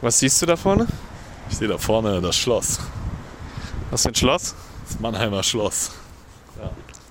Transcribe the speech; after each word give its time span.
Was 0.00 0.18
siehst 0.20 0.40
du 0.42 0.46
da 0.46 0.56
vorne? 0.56 0.86
Ich 1.50 1.56
sehe 1.56 1.68
da 1.68 1.78
vorne 1.78 2.20
das 2.20 2.36
Schloss. 2.36 2.78
Was 3.90 4.02
für 4.02 4.08
ein 4.08 4.14
Schloss? 4.14 4.54
Das 4.86 5.00
Mannheimer 5.00 5.42
Schloss. 5.42 5.92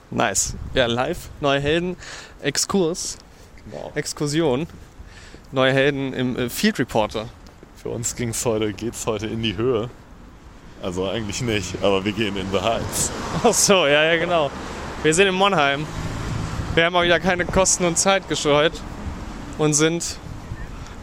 Nice. 0.10 0.56
Ja, 0.74 0.86
live, 0.86 1.30
neue 1.42 1.60
Helden, 1.60 1.98
Exkurs, 2.42 3.18
Genau. 3.70 3.92
Exkursion. 3.96 4.68
Neue 5.52 5.74
Helden 5.74 6.14
im 6.14 6.38
äh, 6.38 6.50
Field 6.50 6.80
Reporter. 6.80 7.28
Für 7.76 7.90
uns 7.90 8.16
ging's 8.16 8.46
heute, 8.46 8.72
geht's 8.74 9.06
heute 9.06 9.28
in 9.28 9.44
die 9.44 9.58
Höhe. 9.58 9.90
Also 10.82 11.10
eigentlich 11.10 11.42
nicht, 11.42 11.76
aber 11.82 12.06
wir 12.06 12.12
gehen 12.14 12.38
in 12.38 12.50
the 12.52 12.60
Heights. 12.60 13.12
Ach 13.44 13.54
so, 13.54 13.86
ja, 13.88 14.04
ja, 14.04 14.18
genau. 14.18 14.50
Wir 15.04 15.14
sind 15.14 15.28
in 15.28 15.36
Monheim. 15.36 15.86
Wir 16.76 16.86
haben 16.86 16.96
auch 16.96 17.04
wieder 17.04 17.20
keine 17.20 17.46
Kosten 17.46 17.84
und 17.86 17.98
Zeit 17.98 18.30
gescheut 18.30 18.74
und 19.58 19.74
sind 19.74 20.18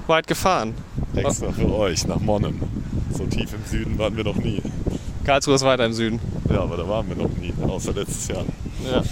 weit 0.06 0.26
gefahren. 0.26 0.74
Extra 1.16 1.52
für 1.52 1.72
euch 1.72 2.06
nach 2.06 2.20
Monnem. 2.20 2.60
So 3.16 3.24
tief 3.26 3.52
im 3.52 3.64
Süden 3.70 3.98
waren 3.98 4.16
wir 4.16 4.24
noch 4.24 4.36
nie. 4.36 4.60
Karlsruhe 5.24 5.54
ist 5.54 5.62
weiter 5.62 5.86
im 5.86 5.92
Süden. 5.92 6.20
Ja, 6.50 6.62
aber 6.62 6.76
da 6.76 6.88
waren 6.88 7.08
wir 7.08 7.16
noch 7.16 7.30
nie, 7.36 7.52
außer 7.66 7.92
letztes 7.92 8.28
Jahr. 8.28 8.44
Ja. 8.90 9.02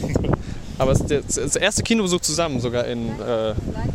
Aber 0.78 0.92
es 0.92 1.00
ist 1.00 1.54
der 1.54 1.62
erste 1.62 1.82
Kinobesuch 1.82 2.20
zusammen 2.20 2.60
sogar 2.60 2.86
in, 2.86 3.08
äh, 3.20 3.54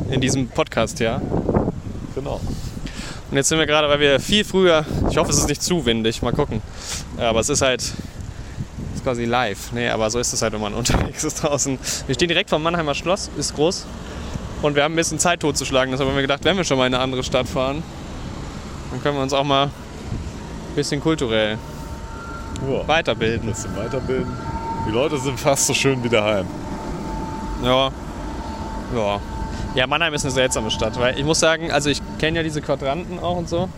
in 0.09 0.21
diesem 0.21 0.47
Podcast, 0.47 0.99
ja. 0.99 1.21
Genau. 2.15 2.39
Und 3.29 3.35
jetzt 3.35 3.49
sind 3.49 3.59
wir 3.59 3.65
gerade, 3.65 3.89
weil 3.89 3.99
wir 3.99 4.19
viel 4.19 4.45
früher, 4.45 4.85
ich 5.09 5.17
hoffe, 5.17 5.31
es 5.31 5.37
ist 5.37 5.49
nicht 5.49 5.61
zu 5.61 5.85
windig, 5.85 6.21
mal 6.21 6.31
gucken. 6.31 6.61
Aber 7.17 7.41
es 7.41 7.49
ist 7.49 7.61
halt, 7.61 7.81
ist 7.81 9.03
quasi 9.03 9.25
live. 9.25 9.73
Nee, 9.73 9.89
aber 9.89 10.09
so 10.09 10.17
ist 10.19 10.31
es 10.31 10.41
halt, 10.41 10.53
wenn 10.53 10.61
man 10.61 10.73
unterwegs 10.75 11.23
ist 11.23 11.43
draußen. 11.43 11.77
Wir 12.05 12.15
stehen 12.15 12.29
direkt 12.29 12.49
vom 12.49 12.63
Mannheimer 12.63 12.95
Schloss, 12.95 13.29
ist 13.37 13.55
groß. 13.55 13.85
Und 14.61 14.75
wir 14.75 14.83
haben 14.83 14.93
ein 14.93 14.97
bisschen 14.97 15.19
Zeit 15.19 15.39
totzuschlagen. 15.41 15.91
Deshalb 15.91 16.09
haben 16.09 16.15
wir 16.15 16.21
gedacht, 16.23 16.43
wenn 16.43 16.57
wir 16.57 16.63
schon 16.63 16.77
mal 16.77 16.87
in 16.87 16.93
eine 16.93 17.03
andere 17.03 17.23
Stadt 17.23 17.47
fahren, 17.47 17.83
dann 18.91 19.01
können 19.03 19.15
wir 19.17 19.21
uns 19.23 19.33
auch 19.33 19.43
mal 19.43 19.65
ein 19.65 19.71
bisschen 20.75 20.99
kulturell 21.01 21.57
Ja, 22.69 22.81
ein 22.81 22.87
weiterbilden. 22.87 23.47
bisschen 23.47 23.75
weiterbilden. 23.75 24.31
Die 24.87 24.91
Leute 24.91 25.17
sind 25.19 25.39
fast 25.39 25.67
so 25.67 25.73
schön 25.73 26.03
wie 26.03 26.09
daheim. 26.09 26.47
Ja. 27.63 27.91
Ja. 28.95 29.19
Ja, 29.75 29.85
Mannheim 29.85 30.13
ist 30.13 30.23
eine 30.23 30.31
seltsame 30.31 30.71
Stadt, 30.71 30.99
weil 30.99 31.19
ich 31.19 31.25
muss 31.25 31.39
sagen, 31.39 31.71
also 31.71 31.89
ich 31.89 32.01
kenne 32.17 32.37
ja 32.37 32.43
diese 32.43 32.61
Quadranten 32.61 33.19
auch 33.19 33.35
und 33.37 33.47
so. 33.49 33.69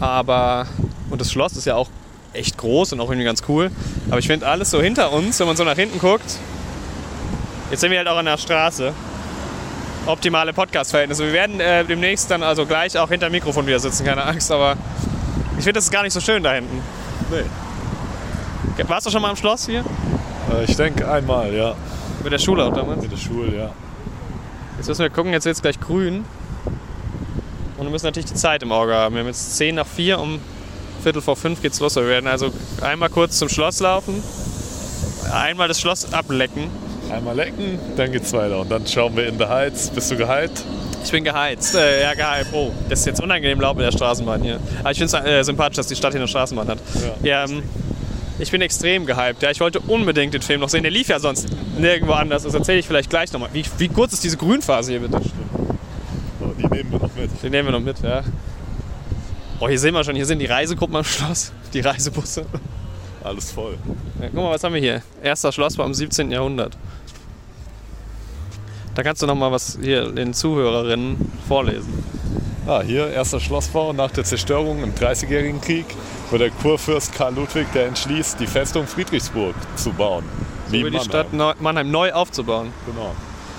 Aber, 0.00 0.66
und 1.10 1.20
das 1.20 1.32
Schloss 1.32 1.56
ist 1.56 1.64
ja 1.64 1.74
auch 1.74 1.88
echt 2.34 2.56
groß 2.58 2.92
und 2.92 3.00
auch 3.00 3.08
irgendwie 3.08 3.24
ganz 3.24 3.42
cool. 3.48 3.70
Aber 4.10 4.18
ich 4.18 4.26
finde 4.26 4.46
alles 4.46 4.70
so 4.70 4.80
hinter 4.80 5.12
uns, 5.12 5.40
wenn 5.40 5.46
man 5.46 5.56
so 5.56 5.64
nach 5.64 5.74
hinten 5.76 5.98
guckt. 5.98 6.38
Jetzt 7.70 7.80
sind 7.80 7.90
wir 7.90 7.98
halt 7.98 8.08
auch 8.08 8.16
an 8.16 8.26
der 8.26 8.36
Straße. 8.38 8.92
Optimale 10.06 10.52
Podcast-Verhältnisse. 10.52 11.24
Wir 11.26 11.32
werden 11.32 11.60
äh, 11.60 11.84
demnächst 11.84 12.30
dann 12.30 12.42
also 12.42 12.66
gleich 12.66 12.98
auch 12.98 13.08
hinter 13.08 13.28
dem 13.28 13.32
Mikrofon 13.32 13.66
wieder 13.66 13.78
sitzen, 13.78 14.04
keine 14.04 14.24
Angst, 14.24 14.50
aber 14.50 14.76
ich 15.58 15.64
finde 15.64 15.74
das 15.74 15.84
ist 15.84 15.90
gar 15.90 16.02
nicht 16.02 16.12
so 16.12 16.20
schön 16.20 16.42
da 16.42 16.52
hinten. 16.54 16.80
Nee. 17.30 18.82
Warst 18.88 19.06
du 19.06 19.10
schon 19.10 19.22
mal 19.22 19.30
am 19.30 19.36
Schloss 19.36 19.66
hier? 19.66 19.84
Äh, 20.52 20.64
Ich 20.66 20.76
denke 20.76 21.08
einmal, 21.10 21.52
ja. 21.54 21.74
Mit 22.22 22.32
der 22.32 22.38
Schule 22.38 22.64
auch 22.64 22.72
damals? 22.74 23.02
Mit 23.02 23.12
der 23.12 23.16
Schule, 23.16 23.56
ja. 23.56 23.70
Jetzt 24.76 24.88
müssen 24.88 25.02
wir 25.02 25.10
gucken, 25.10 25.32
jetzt 25.32 25.44
wird 25.44 25.56
es 25.56 25.62
gleich 25.62 25.78
grün. 25.78 26.24
Und 27.76 27.86
wir 27.86 27.90
müssen 27.90 28.06
natürlich 28.06 28.30
die 28.30 28.34
Zeit 28.34 28.62
im 28.62 28.72
Auge 28.72 28.94
haben. 28.94 29.14
Wir 29.14 29.20
haben 29.20 29.28
jetzt 29.28 29.56
10 29.56 29.74
nach 29.76 29.86
4, 29.86 30.18
um 30.18 30.40
Viertel 31.02 31.22
vor 31.22 31.36
5 31.36 31.62
geht's 31.62 31.78
los. 31.80 31.96
Wir 31.96 32.06
werden 32.06 32.26
also 32.26 32.52
einmal 32.80 33.08
kurz 33.08 33.38
zum 33.38 33.48
Schloss 33.48 33.80
laufen, 33.80 34.22
einmal 35.32 35.68
das 35.68 35.80
Schloss 35.80 36.12
ablecken. 36.12 36.70
Einmal 37.12 37.36
lecken, 37.36 37.78
dann 37.96 38.10
geht's 38.10 38.32
weiter. 38.32 38.60
Und 38.60 38.70
dann 38.70 38.86
schauen 38.86 39.14
wir 39.14 39.26
in 39.26 39.38
the 39.38 39.44
Heights. 39.44 39.90
Bist 39.90 40.10
du 40.10 40.16
gehypt? 40.16 40.64
Ich 41.04 41.10
bin 41.10 41.24
geheizt. 41.24 41.74
Äh, 41.74 42.02
ja, 42.02 42.14
geheizt. 42.14 42.50
Oh, 42.52 42.70
das 42.88 43.00
ist 43.00 43.06
jetzt 43.06 43.20
unangenehm 43.20 43.60
laut 43.60 43.76
mit 43.76 43.84
der 43.84 43.92
Straßenbahn 43.92 44.42
hier. 44.42 44.58
Aber 44.80 44.92
ich 44.92 44.98
finde 44.98 45.16
es 45.16 45.24
äh, 45.26 45.42
sympathisch, 45.42 45.76
dass 45.76 45.88
die 45.88 45.96
Stadt 45.96 46.12
hier 46.12 46.20
eine 46.20 46.28
Straßenbahn 46.28 46.68
hat. 46.68 46.78
Ja, 47.22 47.44
ähm, 47.44 47.62
ich 48.38 48.50
bin 48.50 48.62
extrem 48.62 49.04
gehypt. 49.04 49.42
Ja, 49.42 49.50
ich 49.50 49.60
wollte 49.60 49.80
unbedingt 49.80 50.32
den 50.32 50.42
Film 50.42 50.60
noch 50.60 50.70
sehen. 50.70 50.82
Der 50.82 50.90
lief 50.90 51.08
ja 51.08 51.18
sonst 51.18 51.48
nirgendwo 51.78 52.12
anders. 52.12 52.44
Das 52.44 52.54
erzähle 52.54 52.78
ich 52.78 52.86
vielleicht 52.86 53.10
gleich 53.10 53.30
nochmal. 53.32 53.50
Wie, 53.52 53.64
wie 53.76 53.88
kurz 53.88 54.14
ist 54.14 54.24
diese 54.24 54.38
Grünphase 54.38 54.92
hier 54.92 55.00
bitte? 55.00 55.20
So, 56.40 56.46
die 56.58 56.66
nehmen 56.66 56.92
wir 56.92 56.98
noch 56.98 57.14
mit. 57.14 57.30
Den 57.42 57.50
nehmen 57.50 57.68
wir 57.68 57.72
noch 57.72 57.80
mit, 57.80 58.00
ja. 58.02 58.22
Oh, 59.60 59.68
hier 59.68 59.78
sehen 59.78 59.94
wir 59.94 60.02
schon, 60.02 60.16
hier 60.16 60.26
sind 60.26 60.38
die 60.38 60.46
Reisegruppen 60.46 60.96
am 60.96 61.04
Schloss, 61.04 61.52
die 61.74 61.80
Reisebusse. 61.80 62.46
Alles 63.22 63.52
voll. 63.52 63.76
Ja, 64.20 64.26
guck 64.26 64.34
mal, 64.34 64.50
was 64.50 64.64
haben 64.64 64.74
wir 64.74 64.80
hier? 64.80 65.02
Erster 65.22 65.52
Schlossbau 65.52 65.84
im 65.84 65.94
17. 65.94 66.32
Jahrhundert. 66.32 66.76
Da 68.94 69.02
kannst 69.02 69.22
du 69.22 69.26
noch 69.26 69.34
mal 69.34 69.50
was 69.50 69.78
hier 69.80 70.10
den 70.10 70.34
Zuhörerinnen 70.34 71.32
vorlesen. 71.48 72.04
Ah, 72.66 72.82
hier 72.82 73.08
erster 73.10 73.40
Schlossbau 73.40 73.92
nach 73.92 74.10
der 74.10 74.24
Zerstörung 74.24 74.82
im 74.82 74.94
Dreißigjährigen 74.94 75.60
Krieg, 75.60 75.86
wo 76.30 76.36
der 76.36 76.50
Kurfürst 76.50 77.12
Karl 77.14 77.34
Ludwig 77.34 77.66
der 77.72 77.86
entschließt, 77.86 78.38
die 78.38 78.46
Festung 78.46 78.86
Friedrichsburg 78.86 79.54
zu 79.76 79.92
bauen. 79.92 80.24
So 80.66 80.72
wie 80.72 80.78
die 80.78 80.84
Mannheim. 80.84 81.02
Stadt 81.02 81.32
Neu 81.32 81.54
Mannheim 81.58 81.90
neu 81.90 82.12
aufzubauen. 82.12 82.72
Genau. 82.86 83.14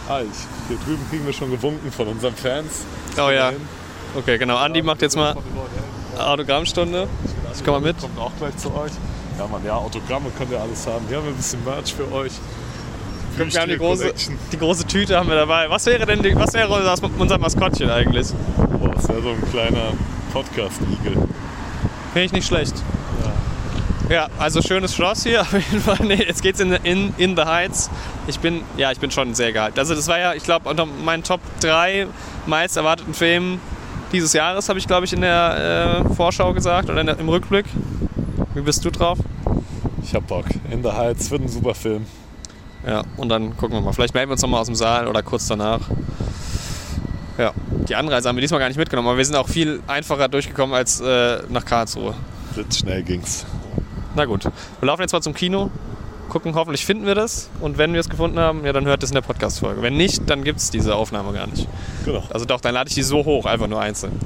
Ah, 0.08 0.22
ich, 0.22 0.28
hier 0.68 0.78
drüben 0.86 1.06
kriegen 1.10 1.26
wir 1.26 1.34
schon 1.34 1.52
gewunken 1.52 1.92
von 1.92 2.08
unseren 2.08 2.36
Fans. 2.36 2.86
Oh 3.18 3.30
ja. 3.30 3.52
Dahin. 3.52 3.62
Okay, 4.16 4.38
genau. 4.38 4.58
Andi 4.58 4.82
macht 4.82 5.02
jetzt 5.02 5.16
mal 5.16 5.36
Autogrammstunde. 6.18 7.08
Ich 7.56 7.64
komm 7.64 7.74
mal 7.74 7.82
mit. 7.82 8.00
Kommt 8.00 8.20
auch 8.20 8.32
gleich 8.38 8.56
zu 8.58 8.74
euch. 8.74 8.92
Ja, 9.38 9.48
Mann, 9.48 9.66
ja, 9.66 9.76
Autogramme 9.76 10.30
könnt 10.38 10.52
ihr 10.52 10.62
alles 10.62 10.86
haben. 10.86 11.06
Hier 11.08 11.18
haben 11.18 11.26
wir 11.26 11.32
ein 11.32 11.38
bisschen 11.38 11.64
Merch 11.66 11.94
für 11.94 12.12
euch. 12.12 12.34
Wir 13.36 13.62
haben 13.62 13.70
die 13.70 13.78
große, 13.78 14.14
die 14.52 14.58
große 14.58 14.86
Tüte 14.86 15.18
haben 15.18 15.28
wir 15.28 15.36
dabei. 15.36 15.70
Was 15.70 15.86
wäre 15.86 16.06
denn 16.06 16.22
die, 16.22 16.36
was 16.36 16.54
wäre 16.54 16.70
unser, 16.70 17.38
Maskottchen 17.38 17.90
eigentlich? 17.90 18.28
Boah, 18.80 18.94
das 18.94 19.10
wäre 19.10 19.22
so 19.22 19.30
ein 19.30 19.50
kleiner 19.52 19.94
Podcast-Igel. 20.32 21.14
Finde 22.14 22.26
ich 22.26 22.32
nicht 22.32 22.48
schlecht. 22.48 22.76
Ja, 24.10 24.28
also 24.38 24.62
schönes 24.62 24.94
Schloss 24.94 25.24
hier 25.24 25.42
auf 25.42 25.54
jeden 25.54 25.80
Fall. 25.80 25.98
Nee, 26.02 26.24
jetzt 26.28 26.44
geht's 26.44 26.60
in, 26.60 26.72
in, 26.84 27.14
in 27.18 27.36
the 27.36 27.44
Heights. 27.44 27.90
Ich 28.28 28.40
bin, 28.40 28.62
ja, 28.78 28.92
ich 28.92 29.00
bin 29.00 29.12
schon 29.12 29.34
sehr 29.34 29.52
gehypt. 29.54 29.80
Also 29.80 29.96
das 29.96 30.08
war 30.08 30.20
ja, 30.20 30.34
ich 30.34 30.44
glaube, 30.44 30.70
unter 30.70 30.86
meinen 30.86 31.24
Top 31.24 31.40
3 31.62 32.08
meist 32.46 32.78
erwarteten 32.78 33.14
Filmen 33.14 33.60
dieses 34.12 34.34
Jahres, 34.34 34.70
habe 34.70 34.78
ich, 34.78 34.86
glaube 34.86 35.06
ich, 35.06 35.14
in 35.14 35.22
der 35.22 36.04
äh, 36.06 36.14
Vorschau 36.14 36.54
gesagt 36.54 36.90
oder 36.90 37.04
der, 37.04 37.18
im 37.18 37.30
Rückblick. 37.30 37.66
Wie 38.54 38.62
bist 38.62 38.86
du 38.86 38.92
drauf? 38.92 39.18
Ich 40.04 40.14
hab 40.14 40.28
Bock. 40.28 40.46
In 40.70 40.84
the 40.84 40.92
Heights 40.92 41.32
wird 41.32 41.42
ein 41.42 41.48
super 41.48 41.74
Film. 41.74 42.06
Ja, 42.86 43.04
und 43.18 43.30
dann 43.30 43.56
gucken 43.56 43.78
wir 43.78 43.82
mal. 43.82 43.94
Vielleicht 43.94 44.14
melden 44.14 44.30
wir 44.30 44.34
uns 44.34 44.42
nochmal 44.42 44.62
aus 44.62 44.68
dem 44.68 44.76
Saal 44.76 45.08
oder 45.08 45.24
kurz 45.24 45.48
danach. 45.48 45.82
Ja, 47.38 47.54
die 47.88 47.96
Anreise 47.96 48.30
haben 48.30 48.36
wir 48.36 48.42
diesmal 48.42 48.60
gar 48.60 48.68
nicht 48.68 48.78
mitgenommen, 48.78 49.08
aber 49.08 49.18
wir 49.18 49.26
sind 49.26 49.36
auch 49.36 49.48
viel 49.48 49.82
einfacher 49.88 50.28
durchgekommen 50.28 50.76
als 50.76 51.02
äh, 51.02 51.40
nach 51.50 51.66
Karlsruhe. 51.66 52.14
Blitzschnell 52.54 53.02
ging's. 53.04 53.46
Na 54.16 54.26
gut, 54.26 54.44
wir 54.46 54.52
laufen 54.86 55.02
jetzt 55.02 55.14
mal 55.14 55.22
zum 55.22 55.34
Kino, 55.34 55.72
gucken, 56.30 56.54
hoffentlich 56.54 56.86
finden 56.86 57.08
wir 57.08 57.16
das. 57.16 57.50
Und 57.60 57.80
wenn 57.80 57.94
wir 57.94 58.00
es 58.00 58.10
gefunden 58.10 58.38
haben, 58.38 58.64
ja, 58.66 58.74
dann 58.74 58.86
hört 58.86 59.02
es 59.02 59.10
in 59.10 59.16
der 59.16 59.22
Podcast-Folge. 59.22 59.82
Wenn 59.82 59.98
nicht, 59.98 60.30
dann 60.30 60.44
gibt 60.44 60.60
es 60.60 60.70
diese 60.70 60.96
Aufnahme 60.96 61.34
gar 61.34 61.48
nicht. 61.48 61.68
Genau. 62.06 62.24
Also 62.30 62.46
doch, 62.46 62.62
dann 62.62 62.76
lade 62.76 62.90
ich 62.90 62.96
die 62.96 63.04
so 63.04 63.26
hoch, 63.26 63.46
einfach 63.46 63.68
nur 63.68 63.82
einzeln. 63.82 64.20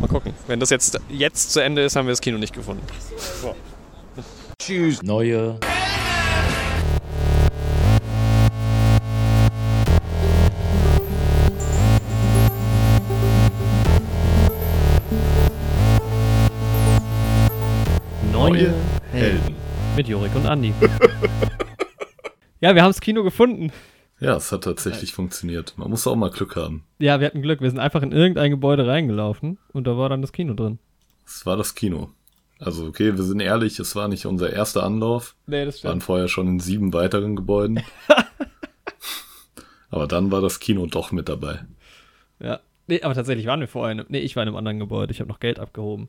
Mal 0.00 0.08
gucken. 0.08 0.34
Wenn 0.46 0.60
das 0.60 0.68
jetzt, 0.68 1.00
jetzt 1.08 1.52
zu 1.52 1.60
Ende 1.60 1.82
ist, 1.82 1.96
haben 1.96 2.06
wir 2.06 2.12
das 2.12 2.20
Kino 2.20 2.36
nicht 2.36 2.52
gefunden. 2.52 2.82
Neue 5.02 5.58
Neue 18.52 18.74
Helden. 19.12 19.54
Mit 19.96 20.08
Jorik 20.08 20.34
und 20.34 20.44
Andi. 20.46 20.74
ja, 22.60 22.74
wir 22.74 22.82
haben 22.82 22.90
das 22.90 23.00
Kino 23.00 23.22
gefunden. 23.22 23.72
Ja, 24.20 24.36
es 24.36 24.52
hat 24.52 24.64
tatsächlich 24.64 25.14
funktioniert. 25.14 25.72
Man 25.78 25.88
muss 25.88 26.06
auch 26.06 26.16
mal 26.16 26.30
Glück 26.30 26.54
haben. 26.54 26.84
Ja, 26.98 27.18
wir 27.18 27.26
hatten 27.28 27.40
Glück. 27.40 27.62
Wir 27.62 27.70
sind 27.70 27.78
einfach 27.78 28.02
in 28.02 28.12
irgendein 28.12 28.50
Gebäude 28.50 28.86
reingelaufen 28.86 29.58
und 29.72 29.86
da 29.86 29.96
war 29.96 30.10
dann 30.10 30.20
das 30.20 30.32
Kino 30.32 30.52
drin. 30.52 30.78
Es 31.26 31.46
war 31.46 31.56
das 31.56 31.74
Kino. 31.74 32.10
Also, 32.58 32.86
okay, 32.86 33.16
wir 33.16 33.24
sind 33.24 33.40
ehrlich, 33.40 33.78
es 33.80 33.96
war 33.96 34.06
nicht 34.08 34.26
unser 34.26 34.52
erster 34.52 34.82
Anlauf. 34.84 35.34
Nee, 35.46 35.64
das 35.64 35.82
Wir 35.82 35.88
waren 35.88 36.02
vorher 36.02 36.28
schon 36.28 36.46
in 36.46 36.60
sieben 36.60 36.92
weiteren 36.92 37.36
Gebäuden. 37.36 37.80
Aber 39.90 40.06
dann 40.06 40.30
war 40.30 40.42
das 40.42 40.60
Kino 40.60 40.86
doch 40.86 41.10
mit 41.10 41.28
dabei. 41.28 41.64
Ja. 42.38 42.60
Nee, 42.88 43.00
aber 43.02 43.14
tatsächlich 43.14 43.46
waren 43.46 43.60
wir 43.60 43.68
vorher. 43.68 43.92
In, 43.92 44.00
einem- 44.00 44.08
nee, 44.10 44.18
ich 44.18 44.34
war 44.36 44.42
in 44.42 44.48
einem 44.48 44.56
anderen 44.56 44.78
Gebäude. 44.80 45.12
Ich 45.12 45.20
habe 45.20 45.28
noch 45.28 45.38
Geld 45.40 45.58
abgehoben. 45.60 46.08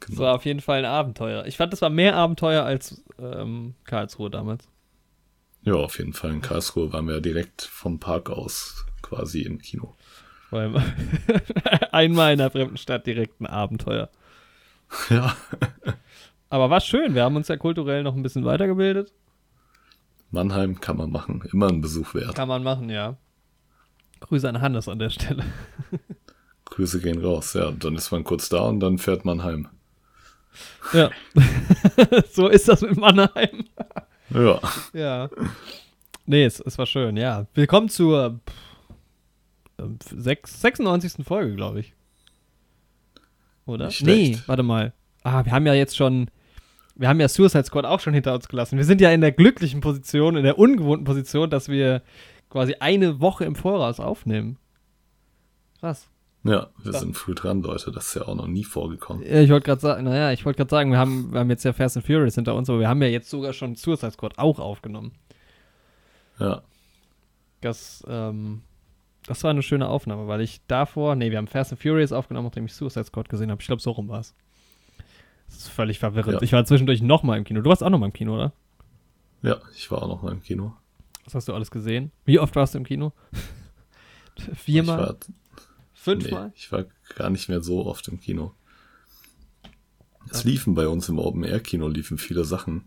Das 0.00 0.08
Genau. 0.10 0.20
war 0.22 0.34
auf 0.34 0.44
jeden 0.44 0.60
Fall 0.60 0.78
ein 0.80 0.84
Abenteuer. 0.90 1.44
Ich 1.46 1.56
fand, 1.56 1.72
das 1.72 1.82
war 1.82 1.90
mehr 1.90 2.16
Abenteuer 2.16 2.64
als 2.64 3.02
ähm, 3.18 3.74
Karlsruhe 3.84 4.30
damals. 4.30 4.68
Ja, 5.62 5.74
auf 5.74 5.98
jeden 5.98 6.12
Fall. 6.14 6.30
In 6.30 6.40
Karlsruhe 6.40 6.92
waren 6.92 7.06
wir 7.06 7.20
direkt 7.20 7.62
vom 7.62 7.98
Park 7.98 8.30
aus 8.30 8.86
quasi 9.02 9.42
im 9.42 9.58
Kino. 9.58 9.94
Einmal 11.92 12.34
in 12.34 12.40
einer 12.40 12.50
fremden 12.50 12.76
Stadt 12.76 13.06
direkt 13.06 13.40
ein 13.40 13.46
Abenteuer. 13.46 14.08
Ja. 15.08 15.36
Aber 16.48 16.68
war 16.68 16.80
schön. 16.80 17.14
Wir 17.14 17.22
haben 17.22 17.36
uns 17.36 17.46
ja 17.46 17.56
kulturell 17.56 18.02
noch 18.02 18.16
ein 18.16 18.24
bisschen 18.24 18.44
weitergebildet. 18.44 19.12
Mannheim 20.32 20.80
kann 20.80 20.96
man 20.96 21.10
machen. 21.12 21.44
Immer 21.52 21.68
ein 21.68 21.80
Besuch 21.80 22.12
wert. 22.14 22.34
Kann 22.34 22.48
man 22.48 22.64
machen, 22.64 22.90
ja. 22.90 23.16
Grüße 24.18 24.48
an 24.48 24.60
Hannes 24.60 24.88
an 24.88 24.98
der 24.98 25.10
Stelle. 25.10 25.44
Grüße 26.64 27.00
gehen 27.00 27.24
raus. 27.24 27.54
Ja, 27.54 27.70
dann 27.70 27.94
ist 27.94 28.10
man 28.10 28.24
kurz 28.24 28.48
da 28.48 28.62
und 28.62 28.80
dann 28.80 28.98
fährt 28.98 29.24
man 29.24 29.44
heim. 29.44 29.68
Ja. 30.92 31.10
so 32.32 32.48
ist 32.48 32.68
das 32.68 32.80
mit 32.82 32.96
Mannheim. 32.96 33.64
Ja. 34.30 34.60
Ja. 34.92 35.30
Nee, 36.26 36.44
es, 36.44 36.60
es 36.60 36.78
war 36.78 36.86
schön, 36.86 37.16
ja. 37.16 37.46
Willkommen 37.54 37.88
zur 37.88 38.40
ähm, 39.78 39.98
sechs- 40.04 40.60
96. 40.60 41.24
Folge, 41.26 41.54
glaube 41.54 41.80
ich. 41.80 41.94
Oder? 43.66 43.90
Nee, 44.00 44.38
warte 44.46 44.62
mal. 44.62 44.92
Ah, 45.22 45.44
wir 45.44 45.52
haben 45.52 45.66
ja 45.66 45.74
jetzt 45.74 45.96
schon. 45.96 46.30
Wir 46.96 47.08
haben 47.08 47.20
ja 47.20 47.28
Suicide 47.28 47.64
Squad 47.64 47.86
auch 47.86 48.00
schon 48.00 48.12
hinter 48.12 48.34
uns 48.34 48.48
gelassen. 48.48 48.76
Wir 48.76 48.84
sind 48.84 49.00
ja 49.00 49.10
in 49.10 49.20
der 49.22 49.32
glücklichen 49.32 49.80
Position, 49.80 50.36
in 50.36 50.42
der 50.44 50.58
ungewohnten 50.58 51.04
Position, 51.04 51.48
dass 51.48 51.68
wir 51.68 52.02
quasi 52.50 52.74
eine 52.80 53.20
Woche 53.20 53.44
im 53.44 53.54
Voraus 53.54 54.00
aufnehmen. 54.00 54.58
Krass. 55.78 56.09
Ja, 56.42 56.68
wir 56.82 56.92
Ja. 56.92 56.98
sind 56.98 57.16
früh 57.16 57.34
dran, 57.34 57.60
Leute. 57.62 57.92
Das 57.92 58.06
ist 58.08 58.14
ja 58.14 58.22
auch 58.22 58.34
noch 58.34 58.46
nie 58.46 58.64
vorgekommen. 58.64 59.22
Ja, 59.22 59.40
Ich 59.40 59.50
wollte 59.50 59.66
gerade 59.66 59.80
sagen, 59.80 60.04
naja, 60.04 60.32
ich 60.32 60.44
wollte 60.46 60.56
gerade 60.58 60.70
sagen, 60.70 60.90
wir 60.90 60.98
haben, 60.98 61.32
wir 61.32 61.40
haben 61.40 61.50
jetzt 61.50 61.64
ja 61.64 61.72
Fast 61.74 61.96
and 61.98 62.06
Furious 62.06 62.34
hinter 62.36 62.54
uns, 62.54 62.70
aber 62.70 62.80
wir 62.80 62.88
haben 62.88 63.02
ja 63.02 63.08
jetzt 63.08 63.28
sogar 63.28 63.52
schon 63.52 63.74
Suicide 63.76 64.12
Squad 64.12 64.38
auch 64.38 64.58
aufgenommen. 64.58 65.12
Ja. 66.38 66.62
Das, 67.60 68.02
ähm, 68.08 68.62
das 69.26 69.44
war 69.44 69.50
eine 69.50 69.62
schöne 69.62 69.86
Aufnahme, 69.88 70.28
weil 70.28 70.40
ich 70.40 70.62
davor, 70.66 71.14
nee, 71.14 71.30
wir 71.30 71.36
haben 71.36 71.46
Fast 71.46 71.72
and 71.72 71.82
Furious 71.82 72.10
aufgenommen, 72.12 72.46
nachdem 72.46 72.64
ich 72.64 72.72
Suicide 72.72 73.04
Squad 73.04 73.28
gesehen 73.28 73.50
habe. 73.50 73.60
Ich 73.60 73.66
glaube, 73.66 73.82
so 73.82 73.90
rum 73.90 74.08
war 74.08 74.20
es. 74.20 74.34
Das 75.46 75.58
ist 75.58 75.68
völlig 75.68 75.98
verwirrend. 75.98 76.34
Ja. 76.34 76.42
Ich 76.42 76.52
war 76.52 76.64
zwischendurch 76.64 77.02
nochmal 77.02 77.36
im 77.36 77.44
Kino. 77.44 77.60
Du 77.60 77.68
warst 77.68 77.82
auch 77.82 77.90
nochmal 77.90 78.08
im 78.08 78.12
Kino, 78.14 78.34
oder? 78.34 78.52
Ja, 79.42 79.56
ich 79.76 79.90
war 79.90 80.02
auch 80.02 80.08
noch 80.08 80.22
mal 80.22 80.32
im 80.32 80.42
Kino. 80.42 80.72
Was 81.24 81.34
hast 81.34 81.48
du 81.48 81.54
alles 81.54 81.70
gesehen? 81.70 82.12
Wie 82.24 82.38
oft 82.38 82.54
warst 82.56 82.72
du 82.74 82.78
im 82.78 82.84
Kino? 82.84 83.12
Viermal? 84.54 84.96
Ich 85.02 85.06
war, 85.08 85.16
Fünfmal? 86.00 86.46
nee, 86.48 86.52
ich 86.56 86.72
war 86.72 86.84
gar 87.16 87.28
nicht 87.30 87.48
mehr 87.48 87.60
so 87.62 87.84
oft 87.86 88.08
im 88.08 88.20
Kino. 88.20 88.54
Es 90.30 90.44
liefen 90.44 90.74
bei 90.74 90.86
uns 90.88 91.08
im 91.08 91.18
Open-Air-Kino 91.18 91.88
liefen 91.88 92.16
viele 92.18 92.44
Sachen, 92.44 92.84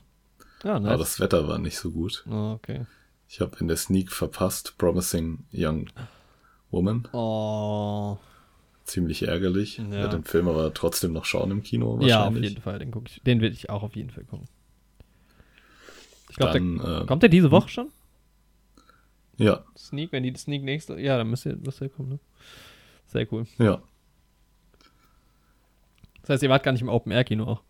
Ja, 0.64 0.76
aber 0.76 0.80
nice. 0.90 1.00
das 1.00 1.20
Wetter 1.20 1.48
war 1.48 1.58
nicht 1.60 1.78
so 1.78 1.92
gut. 1.92 2.26
Oh, 2.30 2.52
okay. 2.54 2.86
Ich 3.28 3.42
habe 3.42 3.58
in 3.60 3.68
der 3.68 3.78
Sneak 3.78 4.12
verpasst 4.12 4.78
Promising 4.78 5.46
Young 5.52 5.90
Woman. 6.72 7.08
Oh. 7.12 8.18
Ziemlich 8.86 9.24
ärgerlich. 9.28 9.78
Ja. 9.78 9.86
Ja. 10.02 10.08
den 10.08 10.24
Film 10.24 10.48
aber 10.48 10.74
trotzdem 10.74 11.14
noch 11.14 11.26
schauen 11.26 11.52
im 11.52 11.64
Kino 11.64 12.00
Ja, 12.02 12.20
auf 12.22 12.26
wahrscheinlich. 12.28 12.50
jeden 12.52 12.62
Fall. 12.62 12.80
Den, 12.80 12.92
guck 12.92 13.10
ich, 13.10 13.22
den 13.24 13.42
will 13.42 13.52
ich 13.52 13.70
auch 13.70 13.84
auf 13.84 13.96
jeden 13.96 14.10
Fall 14.10 14.24
gucken. 14.26 14.48
Ich 16.30 16.36
glaube, 16.38 16.58
äh, 16.58 17.06
kommt 17.06 17.22
der 17.24 17.30
diese 17.30 17.52
Woche 17.52 17.70
schon? 17.70 17.90
ja, 19.38 19.64
Sneak, 19.78 20.12
wenn 20.12 20.24
die 20.24 20.34
Sneak 20.36 20.64
nächste. 20.64 21.00
Ja, 21.00 21.18
dann 21.18 21.30
müsste 21.30 21.56
müsste 21.58 21.86
er 21.86 21.90
kommen, 21.90 22.10
ne? 22.10 22.20
Sehr 23.08 23.32
cool. 23.32 23.46
ja. 23.58 23.82
Das 26.22 26.30
heißt, 26.30 26.44
ihr 26.44 26.50
wart 26.50 26.64
gar 26.64 26.72
nicht 26.72 26.82
im 26.82 26.88
Open-Air-Kino 26.90 27.44
auch. 27.46 27.64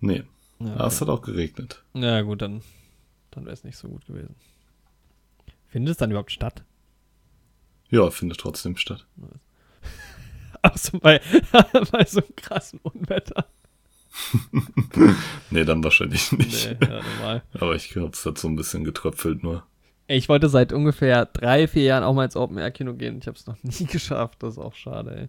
Nee, 0.00 0.24
Ja, 0.60 0.74
aber 0.76 0.86
es 0.86 1.00
hat 1.00 1.08
auch 1.10 1.20
geregnet. 1.20 1.84
Ja, 1.92 2.22
gut, 2.22 2.40
dann, 2.40 2.62
dann 3.32 3.44
wäre 3.44 3.52
es 3.52 3.64
nicht 3.64 3.76
so 3.76 3.88
gut 3.88 4.06
gewesen. 4.06 4.34
Findet 5.66 5.92
es 5.92 5.96
dann 5.98 6.10
überhaupt 6.10 6.32
statt? 6.32 6.64
Ja, 7.90 8.10
findet 8.10 8.38
trotzdem 8.40 8.76
statt. 8.78 9.06
Außer 10.62 10.98
bei, 11.00 11.20
bei 11.92 12.04
so 12.06 12.20
einem 12.20 12.34
krassen 12.36 12.80
Unwetter. 12.82 13.46
Nee, 15.50 15.64
dann 15.64 15.84
wahrscheinlich 15.84 16.32
nicht. 16.32 16.66
Nee, 16.80 16.86
ja, 16.88 17.02
normal. 17.02 17.42
Aber 17.54 17.76
ich 17.76 17.90
glaube, 17.90 18.10
es 18.14 18.24
hat 18.26 18.36
so 18.38 18.48
ein 18.48 18.56
bisschen 18.56 18.82
getröpfelt 18.82 19.42
nur. 19.44 19.64
Ich 20.08 20.28
wollte 20.28 20.48
seit 20.48 20.72
ungefähr 20.72 21.26
drei, 21.26 21.68
vier 21.68 21.82
Jahren 21.84 22.02
auch 22.02 22.14
mal 22.14 22.24
ins 22.24 22.34
Open-Air-Kino 22.36 22.94
gehen. 22.94 23.18
Ich 23.20 23.26
habe 23.26 23.36
es 23.36 23.46
noch 23.46 23.56
nie 23.62 23.84
geschafft. 23.86 24.42
Das 24.42 24.54
ist 24.54 24.58
auch 24.58 24.74
schade, 24.74 25.16
ey. 25.16 25.28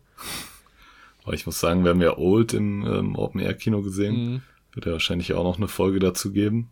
Aber 1.23 1.33
ich 1.33 1.45
muss 1.45 1.59
sagen, 1.59 1.83
wir 1.83 1.91
haben 1.91 2.01
ja 2.01 2.17
Old 2.17 2.53
im 2.53 2.85
ähm, 2.87 3.15
Open-Air-Kino 3.15 3.81
gesehen. 3.81 4.15
Mhm. 4.15 4.41
Wird 4.73 4.85
ja 4.85 4.93
wahrscheinlich 4.93 5.33
auch 5.33 5.43
noch 5.43 5.57
eine 5.57 5.67
Folge 5.67 5.99
dazu 5.99 6.31
geben. 6.31 6.69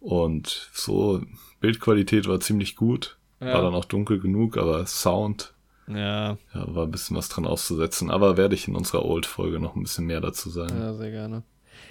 Und 0.00 0.70
so, 0.72 1.22
Bildqualität 1.60 2.26
war 2.26 2.40
ziemlich 2.40 2.74
gut. 2.76 3.18
Ja. 3.40 3.54
War 3.54 3.62
dann 3.62 3.74
auch 3.74 3.84
dunkel 3.84 4.18
genug, 4.20 4.56
aber 4.56 4.86
Sound, 4.86 5.52
Ja, 5.86 6.38
ja, 6.54 6.74
war 6.74 6.84
ein 6.84 6.90
bisschen 6.90 7.16
was 7.16 7.28
dran 7.28 7.46
auszusetzen. 7.46 8.10
Aber 8.10 8.36
werde 8.38 8.54
ich 8.54 8.66
in 8.66 8.76
unserer 8.76 9.04
Old-Folge 9.04 9.60
noch 9.60 9.76
ein 9.76 9.82
bisschen 9.82 10.06
mehr 10.06 10.20
dazu 10.20 10.48
sagen. 10.48 10.78
ja, 10.80 10.94
sehr 10.94 11.10
gerne. 11.10 11.42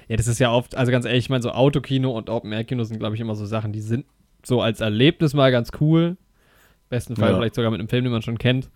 Ja, 0.08 0.18
das 0.18 0.28
ist 0.28 0.40
ja 0.40 0.52
oft, 0.52 0.76
also 0.76 0.92
ganz 0.92 1.06
ehrlich, 1.06 1.26
ich 1.26 1.30
meine, 1.30 1.44
so 1.44 1.52
Autokino 1.52 2.12
und 2.18 2.30
Open-Air-Kino 2.30 2.84
sind, 2.84 3.00
glaube 3.00 3.16
ich, 3.16 3.22
immer 3.22 3.36
so 3.36 3.46
Sachen, 3.46 3.74
die 3.74 3.82
sind 3.82 4.06
so 4.46 4.62
als 4.62 4.82
Erlebnis 4.82 5.34
mal 5.34 5.52
ganz 5.52 5.72
cool. 5.80 6.18
Im 6.20 6.90
besten 6.90 7.16
Fall 7.16 7.32
Ja. 7.32 7.38
vielleicht 7.38 7.56
sogar 7.56 7.72
mit 7.72 7.80
einem 7.80 7.90
Film, 7.90 8.04
den 8.06 8.12
man 8.14 8.22
schon 8.22 8.38
kennt. 8.38 8.70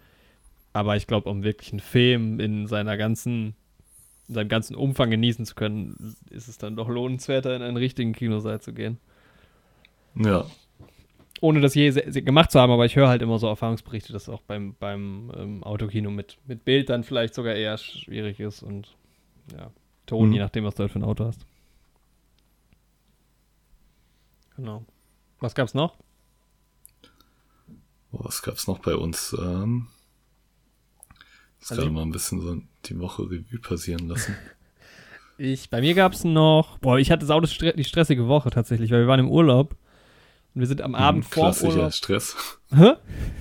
Aber 0.74 0.96
ich 0.96 1.08
glaube, 1.08 1.30
um 1.30 1.44
wirklich 1.44 1.72
einen 1.72 1.80
Film 1.80 2.40
in 2.40 2.68
seiner 2.68 2.98
ganzen, 2.98 3.56
in 4.28 4.36
seinem 4.36 4.50
ganzen 4.50 4.76
Umfang 4.76 5.10
genießen 5.10 5.46
zu 5.46 5.56
können, 5.56 6.16
ist 6.30 6.48
es 6.48 6.58
dann 6.58 6.76
doch 6.76 6.88
lohnenswerter, 6.90 7.56
in 7.56 7.62
einen 7.62 7.78
richtigen 7.78 8.14
Kinosaal 8.14 8.62
zu 8.62 8.74
gehen. 8.74 8.98
Ja, 10.16 10.46
Ohne 11.42 11.62
das 11.62 11.76
je 11.76 11.92
gemacht 11.92 12.52
zu 12.52 12.60
haben, 12.60 12.72
aber 12.72 12.86
ich 12.86 12.96
höre 12.96 13.08
halt 13.08 13.22
immer 13.22 13.38
so 13.38 13.48
Erfahrungsberichte, 13.48 14.12
dass 14.14 14.28
auch 14.30 14.42
beim, 14.42 14.76
beim 14.80 15.32
ähm, 15.38 15.64
Autokino 15.64 16.10
mit, 16.10 16.38
mit 16.48 16.66
Bild 16.66 16.90
dann 16.90 17.04
vielleicht 17.04 17.36
sogar 17.36 17.54
eher 17.54 17.78
schwierig 17.78 18.40
ist 18.40 18.64
und 18.64 18.96
ja, 19.56 19.70
Ton, 20.08 20.30
Mhm. 20.30 20.34
je 20.34 20.40
nachdem, 20.40 20.64
was 20.64 20.74
du 20.76 20.82
halt 20.82 20.92
für 20.92 21.00
ein 21.00 21.04
Auto 21.04 21.26
hast. 21.26 21.46
Genau. 24.56 24.84
Was 25.40 25.56
gab's 25.56 25.74
noch? 25.74 25.96
Oh, 28.12 28.20
was 28.24 28.42
gab's 28.42 28.68
noch 28.68 28.80
bei 28.80 28.96
uns? 28.96 29.36
Ähm, 29.40 29.88
das 31.60 31.72
Also 31.72 31.84
gerade 31.84 31.94
mal 31.94 32.02
ein 32.04 32.12
bisschen 32.12 32.42
so 32.42 32.58
die 32.86 33.00
Woche 33.00 33.24
Revue 33.24 33.60
passieren 33.62 34.08
lassen. 34.08 34.36
Ich, 35.40 35.70
bei 35.70 35.82
mir 35.82 35.94
gab's 35.94 36.24
noch, 36.24 36.80
boah, 36.80 36.98
ich 36.98 37.12
hatte 37.12 37.24
sau 37.28 37.40
die 37.40 37.84
stressige 37.84 38.28
Woche 38.28 38.50
tatsächlich, 38.50 38.90
weil 38.90 39.02
wir 39.02 39.08
waren 39.08 39.20
im 39.20 39.30
Urlaub 39.30 39.76
und 40.56 40.62
wir 40.62 40.66
sind 40.66 40.82
am 40.82 40.96
Abend 40.96 41.26
Hm, 41.26 41.32
vor 41.32 41.44
Klassischer 41.44 41.76
Urlaub. 41.76 41.94
Stress. 41.94 42.36
Hä? 42.74 42.94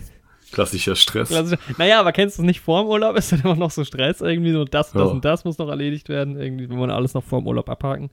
Klassischer 0.52 0.94
Stress. 0.94 1.28
Klassisch. 1.28 1.58
Naja, 1.78 1.99
aber 1.99 2.12
kennst 2.12 2.37
du 2.37 2.42
es 2.42 2.46
nicht 2.46 2.60
vorm 2.60 2.87
Urlaub? 2.88 3.16
Ist 3.16 3.32
dann 3.32 3.40
immer 3.40 3.56
noch 3.56 3.70
so 3.70 3.82
Stress 3.82 4.20
irgendwie 4.20 4.52
so 4.52 4.66
das, 4.66 4.92
das 4.92 5.00
Ja. 5.06 5.06
und 5.06 5.25
das 5.25 5.46
muss 5.46 5.56
noch 5.56 5.70
erledigt 5.70 6.10
werden. 6.10 6.38
Irgendwie 6.38 6.69
will 6.69 6.76
man 6.76 6.90
alles 6.90 7.14
noch 7.14 7.25
vorm 7.25 7.46
Urlaub 7.46 7.70
abhaken. 7.70 8.10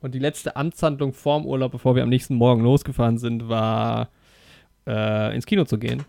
Und 0.00 0.14
die 0.14 0.18
letzte 0.18 0.56
Amtshandlung 0.56 1.12
vorm 1.12 1.44
Urlaub, 1.44 1.72
bevor 1.72 1.94
wir 1.94 2.02
am 2.02 2.08
nächsten 2.08 2.34
Morgen 2.34 2.62
losgefahren 2.62 3.18
sind, 3.18 3.48
war 3.48 4.08
äh, 4.86 5.34
ins 5.34 5.44
Kino 5.46 5.64
zu 5.64 5.78
gehen. 5.78 6.04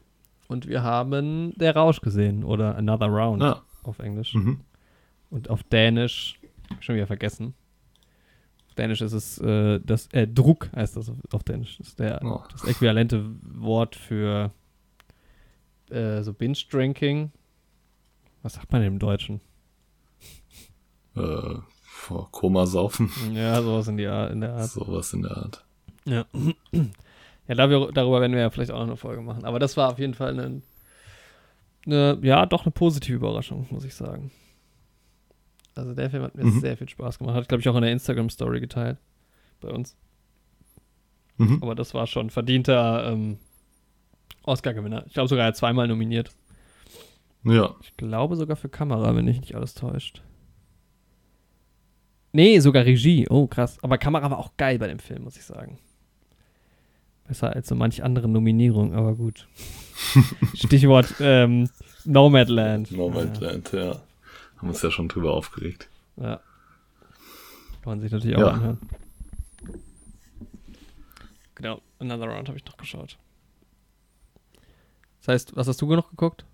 Und 0.48 0.68
wir 0.68 0.84
haben 0.84 1.54
Der 1.58 1.76
Rausch 1.76 2.02
gesehen 2.02 2.44
oder 2.44 2.76
Another 2.78 3.08
Round 3.08 3.42
Ah, 3.44 3.64
auf 3.84 4.00
Englisch. 4.00 4.34
mhm. 4.34 4.62
Und 5.30 5.50
auf 5.50 5.64
Dänisch, 5.64 6.40
schon 6.82 6.96
wieder 6.96 7.08
vergessen. 7.08 7.54
Auf 8.68 8.76
Dänisch 8.76 9.02
ist 9.02 9.14
es 9.14 9.38
äh, 9.40 9.80
das, 9.84 10.08
äh, 10.14 10.28
Druck 10.28 10.70
heißt 10.76 10.96
das 10.98 11.10
auf, 11.10 11.18
auf 11.34 11.44
Dänisch. 11.44 11.78
Das 11.78 11.88
ist 11.90 12.00
der, 12.00 12.22
Oh. 12.24 12.42
das 12.52 12.64
äquivalente 12.66 13.26
Wort 13.44 13.96
für 13.96 14.52
äh, 15.90 16.22
so 16.22 16.34
Binge-Drinking. 16.34 17.32
Was 18.44 18.54
sagt 18.54 18.72
man 18.72 18.82
denn 18.82 18.94
im 18.94 19.00
Deutschen? 19.00 19.40
Äh, 21.16 21.56
vor 22.02 22.30
Koma 22.32 22.66
saufen. 22.66 23.12
Ja, 23.34 23.62
sowas 23.62 23.88
in, 23.88 23.98
die 23.98 24.08
Art, 24.08 24.32
in 24.32 24.42
der 24.42 24.54
Art. 24.56 24.70
Sowas 24.70 25.14
in 25.14 25.22
der 25.22 25.38
Art. 25.38 25.64
Ja. 26.06 26.26
ja, 27.48 27.56
darüber 27.56 28.22
werden 28.22 28.34
wir 28.34 28.42
ja 28.42 28.50
vielleicht 28.50 28.72
auch 28.72 28.80
noch 28.80 28.88
eine 28.88 28.98
Folge 28.98 29.22
machen. 29.22 29.46
Aber 29.46 29.60
das 29.60 29.78
war 29.78 29.90
auf 29.92 30.00
jeden 30.00 30.14
Fall 30.16 30.32
eine, 30.32 30.62
eine 31.86 32.18
ja, 32.24 32.46
doch 32.46 32.64
eine 32.66 32.72
positive 32.72 33.16
Überraschung, 33.18 33.68
muss 33.70 33.86
ich 33.86 33.94
sagen. 33.94 34.32
Also 35.76 35.94
der 35.94 36.10
Film 36.10 36.24
hat 36.24 36.36
mir 36.36 36.44
Mhm. 36.44 36.60
sehr 36.60 36.76
viel 36.76 36.90
Spaß 36.90 37.20
gemacht. 37.20 37.36
Hat, 37.36 37.48
glaube 37.48 37.62
ich, 37.62 37.70
auch 37.70 37.76
in 37.76 37.84
der 37.84 37.92
Instagram-Story 37.92 38.60
geteilt. 38.60 38.98
Bei 39.62 39.70
uns. 39.70 39.96
Mhm. 41.38 41.60
Aber 41.62 41.76
das 41.76 41.94
war 41.94 42.08
schon 42.08 42.30
verdienter 42.30 43.10
ähm, 43.12 43.38
Oscar-Gewinner. 44.44 45.06
Ich 45.08 45.14
glaube 45.14 45.30
sogar, 45.30 45.46
er 45.46 45.54
zweimal 45.54 45.88
nominiert. 45.88 46.32
Ja, 47.44 47.76
Ich 47.82 47.96
glaube 47.96 48.36
sogar 48.36 48.56
für 48.58 48.70
Kamera, 48.70 49.16
wenn 49.16 49.26
mich 49.26 49.40
nicht 49.40 49.56
alles 49.56 49.74
täuscht. 49.76 50.22
Nee, 52.34 52.60
sogar 52.60 52.86
Regie. 52.86 53.28
Oh, 53.30 53.48
krass. 53.48 53.78
Aber 53.84 53.98
Kamera 53.98 54.30
war 54.32 54.38
auch 54.40 54.56
geil 54.58 54.80
bei 54.80 54.88
dem 54.88 55.00
Film, 55.00 55.24
muss 55.24 55.36
ich 55.38 55.44
sagen. 55.44 55.78
Besser 57.28 57.54
als 57.54 57.68
so 57.68 57.76
manch 57.76 58.04
andere 58.04 58.28
Nominierung, 58.28 58.94
aber 58.94 59.16
gut. 59.16 59.48
Stichwort 60.56 61.14
ähm, 61.20 61.70
Nomadland. 62.06 62.92
Nomadland, 62.92 63.72
ja. 63.74 64.02
Haben 64.58 64.70
uns 64.70 64.82
ja 64.82 64.92
schon 64.92 65.08
drüber 65.08 65.34
aufgeregt. 65.34 65.90
Ja. 66.18 66.24
ja. 66.24 66.36
Kann 67.82 67.94
man 67.94 68.00
sich 68.02 68.12
natürlich 68.12 68.36
auch 68.38 68.42
Ja. 68.42 68.48
anhören. 68.50 68.80
Genau, 71.56 71.82
Another 72.00 72.28
Round 72.28 72.48
habe 72.48 72.58
ich 72.58 72.66
noch 72.66 72.78
geschaut. 72.78 73.18
Das 75.20 75.28
heißt, 75.28 75.56
was 75.56 75.68
hast 75.68 75.82
du 75.82 75.96
noch 75.96 76.10
geguckt? 76.10 76.46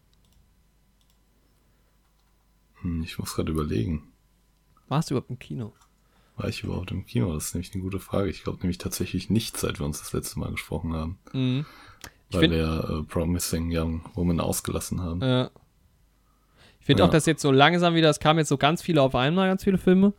Hm, 2.82 3.04
ich 3.04 3.18
muss 3.18 3.34
gerade 3.36 3.52
überlegen. 3.52 4.04
Warst 4.88 5.10
du 5.10 5.16
überhaupt 5.16 5.30
im 5.30 5.40
Kino? 5.40 5.74
War 6.38 6.48
ich 6.48 6.64
überhaupt 6.64 6.92
im 6.92 7.06
Kino? 7.06 7.34
Das 7.34 7.46
ist 7.46 7.56
nämlich 7.56 7.74
eine 7.74 7.84
gute 7.84 8.00
Frage. 8.00 8.30
Ich 8.30 8.44
glaube 8.44 8.60
nämlich 8.60 8.78
tatsächlich 8.78 9.30
nicht, 9.30 9.58
seit 9.58 9.80
wir 9.80 9.86
uns 9.86 10.00
das 10.00 10.14
letzte 10.14 10.40
Mal 10.40 10.52
gesprochen 10.52 10.94
haben. 10.94 11.18
Mhm. 11.34 11.66
Ich 12.30 12.36
Weil 12.38 12.52
wir 12.52 13.00
äh, 13.02 13.04
Promising 13.04 13.70
Young 13.72 14.02
Woman 14.14 14.40
ausgelassen 14.40 15.02
haben. 15.02 15.22
Ja. 15.22 15.50
finde 16.80 17.04
Ja. 17.04 17.08
auch, 17.08 17.12
dass 17.12 17.26
jetzt 17.26 17.42
so 17.42 17.52
langsam 17.52 17.96
wieder, 17.96 18.10
es 18.10 18.20
kamen 18.20 18.40
jetzt 18.40 18.50
so 18.50 18.58
ganz 18.58 18.82
viele 18.82 19.02
auf 19.02 19.16
einmal, 19.16 19.48
ganz 19.48 19.64
viele 19.64 19.78
Filme. 19.78 20.14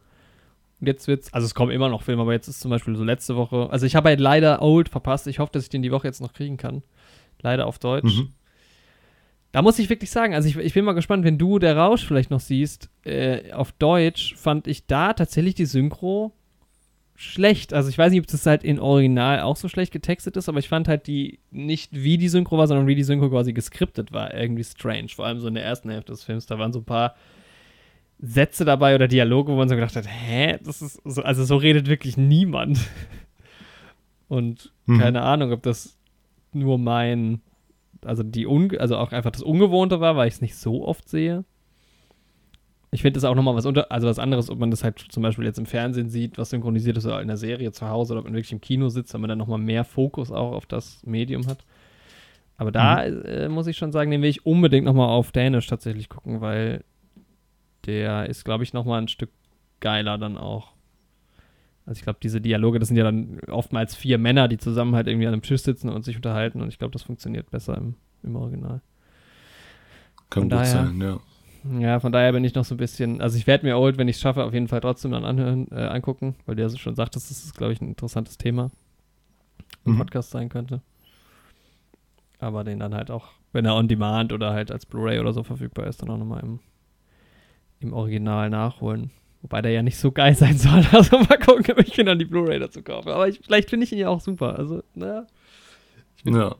Und 0.80 0.86
jetzt 0.86 1.06
wird's, 1.06 1.32
also 1.32 1.44
es 1.44 1.54
kommen 1.54 1.72
immer 1.72 1.88
noch 1.88 2.02
Filme, 2.02 2.22
aber 2.22 2.32
jetzt 2.32 2.48
ist 2.48 2.60
zum 2.60 2.70
Beispiel 2.70 2.96
so 2.96 3.04
letzte 3.04 3.36
Woche, 3.36 3.68
also 3.70 3.84
ich 3.84 3.96
habe 3.96 4.08
halt 4.08 4.20
leider 4.20 4.62
Old 4.62 4.88
verpasst. 4.88 5.26
Ich 5.26 5.38
hoffe, 5.38 5.52
dass 5.52 5.64
ich 5.64 5.70
den 5.70 5.82
die 5.82 5.90
Woche 5.92 6.06
jetzt 6.06 6.20
noch 6.20 6.32
kriegen 6.32 6.56
kann. 6.56 6.82
Leider 7.40 7.66
auf 7.66 7.78
Deutsch. 7.78 8.18
Mhm. 8.18 8.32
Da 9.52 9.62
muss 9.62 9.78
ich 9.78 9.88
wirklich 9.88 10.10
sagen, 10.10 10.34
also 10.34 10.48
ich, 10.48 10.56
ich 10.56 10.74
bin 10.74 10.84
mal 10.84 10.92
gespannt, 10.92 11.24
wenn 11.24 11.38
du 11.38 11.58
der 11.58 11.76
Rausch 11.76 12.04
vielleicht 12.04 12.30
noch 12.30 12.40
siehst, 12.40 12.90
äh, 13.04 13.52
auf 13.52 13.72
Deutsch 13.72 14.34
fand 14.36 14.66
ich 14.66 14.86
da 14.86 15.14
tatsächlich 15.14 15.54
die 15.54 15.64
Synchro 15.64 16.32
schlecht. 17.14 17.72
Also 17.72 17.88
ich 17.88 17.96
weiß 17.98 18.12
nicht, 18.12 18.20
ob 18.20 18.26
das 18.26 18.44
halt 18.46 18.62
in 18.62 18.78
Original 18.78 19.40
auch 19.40 19.56
so 19.56 19.68
schlecht 19.68 19.92
getextet 19.92 20.36
ist, 20.36 20.48
aber 20.48 20.58
ich 20.58 20.68
fand 20.68 20.86
halt 20.86 21.06
die, 21.06 21.38
nicht 21.50 21.90
wie 21.92 22.18
die 22.18 22.28
Synchro 22.28 22.58
war, 22.58 22.66
sondern 22.68 22.86
wie 22.86 22.94
die 22.94 23.02
Synchro 23.02 23.30
quasi 23.30 23.52
geskriptet 23.54 24.12
war, 24.12 24.34
irgendwie 24.34 24.62
strange. 24.64 25.08
Vor 25.08 25.26
allem 25.26 25.40
so 25.40 25.48
in 25.48 25.54
der 25.54 25.64
ersten 25.64 25.90
Hälfte 25.90 26.12
des 26.12 26.22
Films, 26.24 26.46
da 26.46 26.58
waren 26.58 26.72
so 26.72 26.80
ein 26.80 26.84
paar 26.84 27.16
Sätze 28.20 28.64
dabei 28.64 28.94
oder 28.94 29.08
Dialoge, 29.08 29.50
wo 29.52 29.56
man 29.56 29.68
so 29.68 29.74
gedacht 29.76 29.96
hat, 29.96 30.06
hä, 30.06 30.58
das 30.62 30.82
ist 30.82 31.00
so, 31.04 31.22
also 31.22 31.44
so 31.44 31.56
redet 31.56 31.88
wirklich 31.88 32.16
niemand. 32.16 32.78
Und 34.28 34.72
Mhm. 34.86 34.98
keine 34.98 35.22
Ahnung, 35.22 35.52
ob 35.52 35.62
das 35.62 35.96
nur 36.52 36.78
mein, 36.78 37.40
also 38.04 38.22
die 38.22 38.46
unge 38.46 38.80
also 38.80 38.96
auch 38.96 39.12
einfach 39.12 39.30
das 39.30 39.42
Ungewohnte 39.42 40.00
war, 40.00 40.16
weil 40.16 40.28
ich 40.28 40.34
es 40.34 40.40
nicht 40.40 40.56
so 40.56 40.86
oft 40.86 41.08
sehe. 41.08 41.44
Ich 42.90 43.02
finde 43.02 43.14
das 43.14 43.24
auch 43.24 43.34
nochmal 43.34 43.54
was 43.54 43.66
unter, 43.66 43.92
also 43.92 44.08
was 44.08 44.18
anderes, 44.18 44.48
ob 44.48 44.58
man 44.58 44.70
das 44.70 44.82
halt 44.82 44.98
zum 44.98 45.22
Beispiel 45.22 45.44
jetzt 45.44 45.58
im 45.58 45.66
Fernsehen 45.66 46.08
sieht, 46.08 46.38
was 46.38 46.50
synchronisiert 46.50 46.96
ist 46.96 47.04
oder 47.04 47.20
in 47.20 47.28
der 47.28 47.36
Serie 47.36 47.70
zu 47.70 47.88
Hause 47.88 48.14
oder 48.14 48.20
ob 48.20 48.24
man 48.26 48.34
wirklich 48.34 48.52
im 48.52 48.62
Kino 48.62 48.88
sitzt, 48.88 49.12
weil 49.12 49.20
man 49.20 49.28
dann 49.28 49.38
nochmal 49.38 49.58
mehr 49.58 49.84
Fokus 49.84 50.32
auch 50.32 50.52
auf 50.52 50.64
das 50.64 51.04
Medium 51.04 51.46
hat. 51.46 51.64
Aber 52.56 52.72
da 52.72 53.04
äh, 53.04 53.48
muss 53.48 53.66
ich 53.66 53.76
schon 53.76 53.92
sagen, 53.92 54.10
den 54.10 54.22
will 54.22 54.30
ich 54.30 54.46
unbedingt 54.46 54.86
nochmal 54.86 55.08
auf 55.08 55.32
Dänisch 55.32 55.66
tatsächlich 55.66 56.08
gucken, 56.08 56.40
weil 56.40 56.82
der 57.86 58.28
ist, 58.28 58.44
glaube 58.44 58.64
ich, 58.64 58.72
nochmal 58.72 59.02
ein 59.02 59.08
Stück 59.08 59.30
geiler 59.80 60.18
dann 60.18 60.36
auch. 60.36 60.72
Also 61.88 62.00
ich 62.00 62.02
glaube, 62.04 62.18
diese 62.22 62.40
Dialoge, 62.42 62.78
das 62.78 62.88
sind 62.88 62.98
ja 62.98 63.04
dann 63.04 63.40
oftmals 63.48 63.94
vier 63.94 64.18
Männer, 64.18 64.46
die 64.46 64.58
zusammen 64.58 64.94
halt 64.94 65.06
irgendwie 65.06 65.26
an 65.26 65.32
einem 65.32 65.40
Tisch 65.42 65.62
sitzen 65.62 65.88
und 65.88 66.04
sich 66.04 66.16
unterhalten 66.16 66.60
und 66.60 66.68
ich 66.68 66.78
glaube, 66.78 66.92
das 66.92 67.02
funktioniert 67.02 67.50
besser 67.50 67.78
im, 67.78 67.94
im 68.22 68.36
Original. 68.36 68.82
Kann 70.28 70.42
Von 70.42 70.50
gut 70.50 70.52
daher- 70.52 70.66
sein, 70.86 71.00
ja. 71.00 71.18
Ja, 71.80 71.98
von 72.00 72.12
daher 72.12 72.32
bin 72.32 72.44
ich 72.44 72.54
noch 72.54 72.64
so 72.64 72.74
ein 72.74 72.78
bisschen, 72.78 73.20
also 73.20 73.36
ich 73.38 73.46
werde 73.46 73.66
mir 73.66 73.76
Old, 73.78 73.96
wenn 73.98 74.06
ich 74.06 74.16
es 74.16 74.22
schaffe, 74.22 74.44
auf 74.44 74.52
jeden 74.54 74.68
Fall 74.68 74.80
trotzdem 74.80 75.10
dann 75.12 75.24
anhören, 75.24 75.66
äh, 75.72 75.76
angucken, 75.86 76.36
weil 76.46 76.54
der 76.56 76.68
schon 76.70 76.94
sagt, 76.94 77.16
dass 77.16 77.28
das, 77.28 77.52
glaube 77.54 77.72
ich, 77.72 77.80
ein 77.80 77.88
interessantes 77.88 78.36
Thema 78.38 78.70
im 79.84 79.94
Mhm. 79.94 79.98
Podcast 79.98 80.30
sein 80.30 80.50
könnte. 80.50 80.82
Aber 82.38 82.62
den 82.64 82.78
dann 82.78 82.94
halt 82.94 83.10
auch, 83.10 83.28
wenn 83.52 83.64
er 83.64 83.74
on 83.74 83.88
demand 83.88 84.32
oder 84.32 84.52
halt 84.52 84.70
als 84.70 84.86
Blu-ray 84.86 85.18
oder 85.18 85.32
so 85.32 85.42
verfügbar 85.42 85.86
ist, 85.88 86.00
dann 86.02 86.10
auch 86.10 86.18
nochmal 86.18 86.42
im, 86.42 86.60
im 87.80 87.92
Original 87.92 88.50
nachholen. 88.50 89.10
Wobei 89.42 89.62
der 89.62 89.70
ja 89.70 89.82
nicht 89.82 89.98
so 89.98 90.10
geil 90.10 90.34
sein 90.34 90.58
soll. 90.58 90.84
Also 90.92 91.18
mal 91.18 91.38
gucken, 91.38 91.72
ob 91.72 91.78
ich 91.78 91.96
mir 91.96 92.04
dann 92.04 92.18
die 92.18 92.24
Blu-ray 92.24 92.58
dazu 92.58 92.82
kaufe. 92.82 93.14
Aber 93.14 93.28
ich, 93.28 93.40
vielleicht 93.44 93.70
finde 93.70 93.84
ich 93.84 93.92
ihn 93.92 93.98
ja 93.98 94.08
auch 94.08 94.20
super. 94.20 94.58
Also, 94.58 94.82
naja. 94.94 95.26
Ja, 96.24 96.56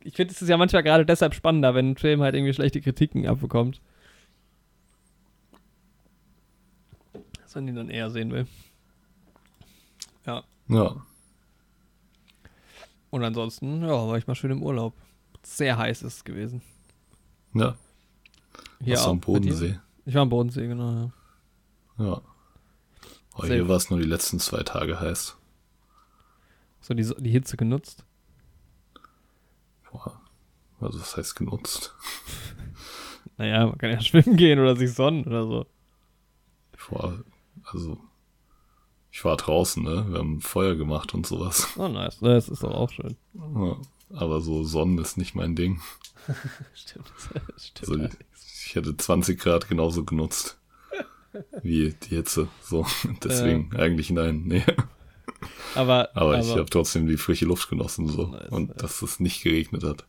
Ich 0.00 0.14
finde, 0.14 0.32
es 0.32 0.42
ist 0.42 0.48
ja 0.48 0.56
manchmal 0.56 0.82
gerade 0.82 1.06
deshalb 1.06 1.34
spannender, 1.34 1.74
wenn 1.74 1.90
ein 1.92 1.96
Film 1.96 2.22
halt 2.22 2.34
irgendwie 2.34 2.52
schlechte 2.52 2.80
Kritiken 2.80 3.26
abbekommt. 3.26 3.80
Dass 7.40 7.54
man 7.54 7.68
ihn 7.68 7.76
dann 7.76 7.90
eher 7.90 8.10
sehen 8.10 8.32
will. 8.32 8.46
Ja. 10.26 10.42
ja. 10.68 10.96
Und 13.10 13.22
ansonsten, 13.24 13.82
ja, 13.82 14.08
war 14.08 14.18
ich 14.18 14.26
mal 14.26 14.34
schön 14.34 14.50
im 14.50 14.62
Urlaub. 14.62 14.94
Sehr 15.44 15.78
heiß 15.78 16.02
ist 16.02 16.14
es 16.16 16.24
gewesen. 16.24 16.60
Ja, 17.54 17.76
Hier 18.82 18.94
was 18.94 19.06
am 19.06 19.18
auch? 19.18 19.20
Bodensee. 19.22 19.78
Ich 20.04 20.14
war 20.14 20.22
am 20.22 20.28
Bodensee, 20.28 20.66
genau. 20.66 20.92
Ja. 20.92 21.10
Ja. 21.98 22.20
Oh, 23.36 23.42
Sehr 23.42 23.56
hier 23.56 23.68
war 23.68 23.76
es 23.76 23.90
nur 23.90 23.98
die 23.98 24.06
letzten 24.06 24.38
zwei 24.38 24.62
Tage 24.62 25.00
heiß. 25.00 25.36
So 26.80 26.94
die, 26.94 27.04
die 27.18 27.30
Hitze 27.30 27.56
genutzt. 27.56 28.04
Boah. 29.90 30.20
Also 30.80 31.00
was 31.00 31.16
heißt 31.16 31.36
genutzt? 31.36 31.94
Naja, 33.38 33.66
man 33.66 33.76
kann 33.76 33.90
ja 33.90 34.00
schwimmen 34.00 34.36
gehen 34.36 34.58
oder 34.58 34.76
sich 34.76 34.94
sonnen 34.94 35.24
oder 35.24 35.44
so. 35.44 35.66
War, 36.88 37.18
also, 37.64 37.98
ich 39.10 39.24
war 39.24 39.36
draußen, 39.36 39.82
ne? 39.82 40.06
Wir 40.08 40.18
haben 40.20 40.40
Feuer 40.40 40.74
gemacht 40.74 41.12
und 41.14 41.26
sowas. 41.26 41.68
Oh, 41.76 41.88
nice. 41.88 42.18
Das 42.20 42.48
ist 42.48 42.62
doch 42.62 42.72
auch 42.72 42.90
schön. 42.90 43.16
Ja, 43.34 43.76
aber 44.14 44.40
so 44.40 44.62
Sonnen 44.64 44.98
ist 44.98 45.18
nicht 45.18 45.34
mein 45.34 45.56
Ding. 45.56 45.80
Stimmt. 46.74 47.12
Stimmt. 47.58 48.02
Also, 48.02 48.08
ich 48.64 48.74
hätte 48.74 48.96
20 48.96 49.38
Grad 49.38 49.68
genauso 49.68 50.04
genutzt. 50.04 50.58
Wie 51.62 51.94
die 51.94 52.16
Hitze. 52.16 52.48
So, 52.62 52.86
deswegen 53.24 53.74
eigentlich 53.76 54.10
nein. 54.10 54.42
Nee. 54.46 54.62
aber, 55.74 56.10
Aber, 56.14 56.38
ich 56.38 56.50
habe 56.50 56.66
trotzdem 56.66 57.06
die 57.06 57.16
frische 57.16 57.44
Luft 57.46 57.68
genossen. 57.68 58.08
So. 58.08 58.28
Nice, 58.28 58.48
und 58.50 58.68
nice. 58.68 58.76
dass 58.78 59.02
es 59.02 59.20
nicht 59.20 59.42
geregnet 59.42 59.84
hat. 59.84 60.06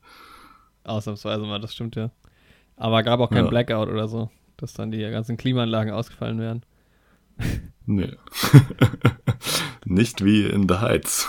Ausnahmsweise 0.84 1.42
mal, 1.46 1.60
das 1.60 1.74
stimmt 1.74 1.96
ja. 1.96 2.12
Aber 2.76 3.04
gab 3.04 3.20
auch 3.20 3.30
kein 3.30 3.46
Ja. 3.46 3.50
Blackout 3.50 3.90
oder 3.90 4.08
so, 4.08 4.30
dass 4.58 4.74
dann 4.74 4.92
die 4.92 5.00
ganzen 5.00 5.36
Klimaanlagen 5.38 5.92
ausgefallen 5.94 6.40
wären. 6.40 6.64
Nee. 7.86 8.12
nicht 9.86 10.24
wie 10.24 10.46
in 10.46 10.68
The 10.68 10.76
Heights. 10.76 11.28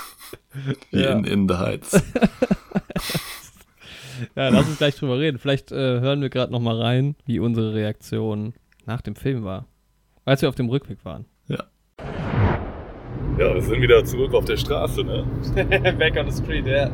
Wie 0.91 1.01
Ja. 1.01 1.11
in 1.11 1.23
In 1.25 1.47
The 1.49 1.55
Heights. 1.55 2.01
Ja, 4.35 4.49
lass 4.49 4.67
uns 4.67 4.77
gleich 4.77 4.95
drüber 4.95 5.17
reden. 5.17 5.37
Vielleicht 5.37 5.71
äh, 5.71 6.01
hören 6.01 6.21
wir 6.21 6.29
gerade 6.29 6.51
noch 6.51 6.59
mal 6.59 6.79
rein, 6.79 7.15
wie 7.25 7.39
unsere 7.39 7.73
Reaktion 7.73 8.53
nach 8.85 9.01
dem 9.01 9.15
Film 9.15 9.43
war. 9.43 9.65
Als 10.29 10.43
wir 10.43 10.49
auf 10.49 10.53
dem 10.53 10.69
Rückweg 10.69 11.03
waren. 11.03 11.25
Ja, 11.47 11.55
wir 13.55 13.61
sind 13.63 13.81
wieder 13.81 14.05
zurück 14.05 14.31
auf 14.35 14.45
der 14.45 14.57
Straße, 14.57 15.03
ne? 15.03 15.25
Back 15.97 16.17
on 16.17 16.29
the 16.29 16.43
street, 16.43 16.67
ja. 16.67 16.87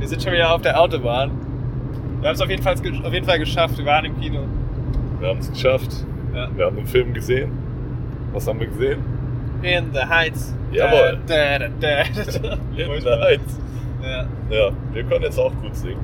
Wir 0.00 0.08
sind 0.08 0.20
schon 0.20 0.32
wieder 0.32 0.52
auf 0.52 0.60
der 0.62 0.80
Autobahn. 0.80 1.30
Wir 2.18 2.28
haben 2.28 2.34
es 2.34 2.40
auf, 2.40 2.50
jeden 2.50 2.60
Fall- 2.60 2.74
auf 2.74 3.12
jeden 3.12 3.24
Fall 3.26 3.38
geschafft. 3.38 3.78
Wir 3.78 3.84
waren 3.86 4.04
im 4.06 4.20
Kino. 4.20 4.40
Wir 5.20 5.28
haben 5.28 5.38
es 5.38 5.48
geschafft. 5.48 6.04
Ja. 6.34 6.48
Wir 6.56 6.66
haben 6.66 6.74
den 6.74 6.86
Film 6.88 7.14
gesehen. 7.14 7.52
Was 8.32 8.48
haben 8.48 8.58
wir 8.58 8.66
gesehen? 8.66 8.98
In 9.62 9.92
the 9.92 10.00
Heights. 10.00 10.52
Jawohl. 10.72 11.20
Da, 11.28 11.56
da, 11.60 11.68
da, 11.68 12.02
da. 12.02 12.52
In 12.76 13.00
The 13.00 13.10
Heights. 13.10 13.60
Ja. 14.02 14.26
Ja, 14.50 14.70
wir 14.92 15.04
können 15.04 15.22
jetzt 15.22 15.38
auch 15.38 15.52
gut 15.62 15.76
singen. 15.76 16.00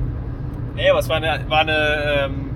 Nee, 0.75 0.89
aber 0.89 0.99
es 0.99 1.09
war 1.09 1.17
eine, 1.17 1.43
war 1.49 1.59
eine 1.59 2.25
ähm, 2.25 2.46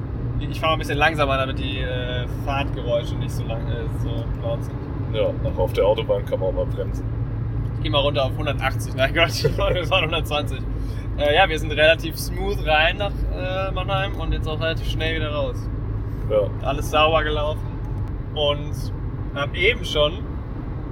ich 0.50 0.60
fahre 0.60 0.72
mal 0.72 0.76
ein 0.76 0.80
bisschen 0.80 0.98
langsamer, 0.98 1.38
damit 1.38 1.60
die 1.60 1.80
äh, 1.80 2.26
Fahrtgeräusche 2.46 3.16
nicht 3.16 3.32
so 3.32 3.44
lang, 3.44 3.68
äh, 3.68 3.86
so 4.02 4.10
laut 4.42 4.64
sind. 4.64 4.76
Ja, 5.14 5.28
auch 5.44 5.58
auf 5.58 5.74
der 5.74 5.86
Autobahn 5.86 6.26
kann 6.26 6.40
man 6.40 6.50
auch 6.50 6.54
mal 6.54 6.66
bremsen. 6.66 7.06
Ich 7.76 7.84
gehe 7.84 7.92
mal 7.92 8.00
runter 8.00 8.26
auf 8.26 8.32
180. 8.32 8.96
Nein 8.96 9.14
Gott, 9.16 9.44
wir 9.44 9.58
waren 9.90 10.04
120. 10.04 10.60
Äh, 11.18 11.36
ja, 11.36 11.48
wir 11.50 11.60
sind 11.60 11.72
relativ 11.72 12.18
smooth 12.18 12.66
rein 12.66 12.98
nach 12.98 13.12
äh, 13.36 13.72
Mannheim 13.72 14.16
und 14.16 14.32
jetzt 14.32 14.48
auch 14.48 14.60
relativ 14.60 14.88
schnell 14.90 15.16
wieder 15.16 15.34
raus. 15.34 15.58
Ja. 16.30 16.50
Alles 16.68 16.90
sauber 16.90 17.24
gelaufen 17.24 17.80
und 18.34 18.72
haben 19.36 19.54
eben 19.56 19.84
schon 19.84 20.14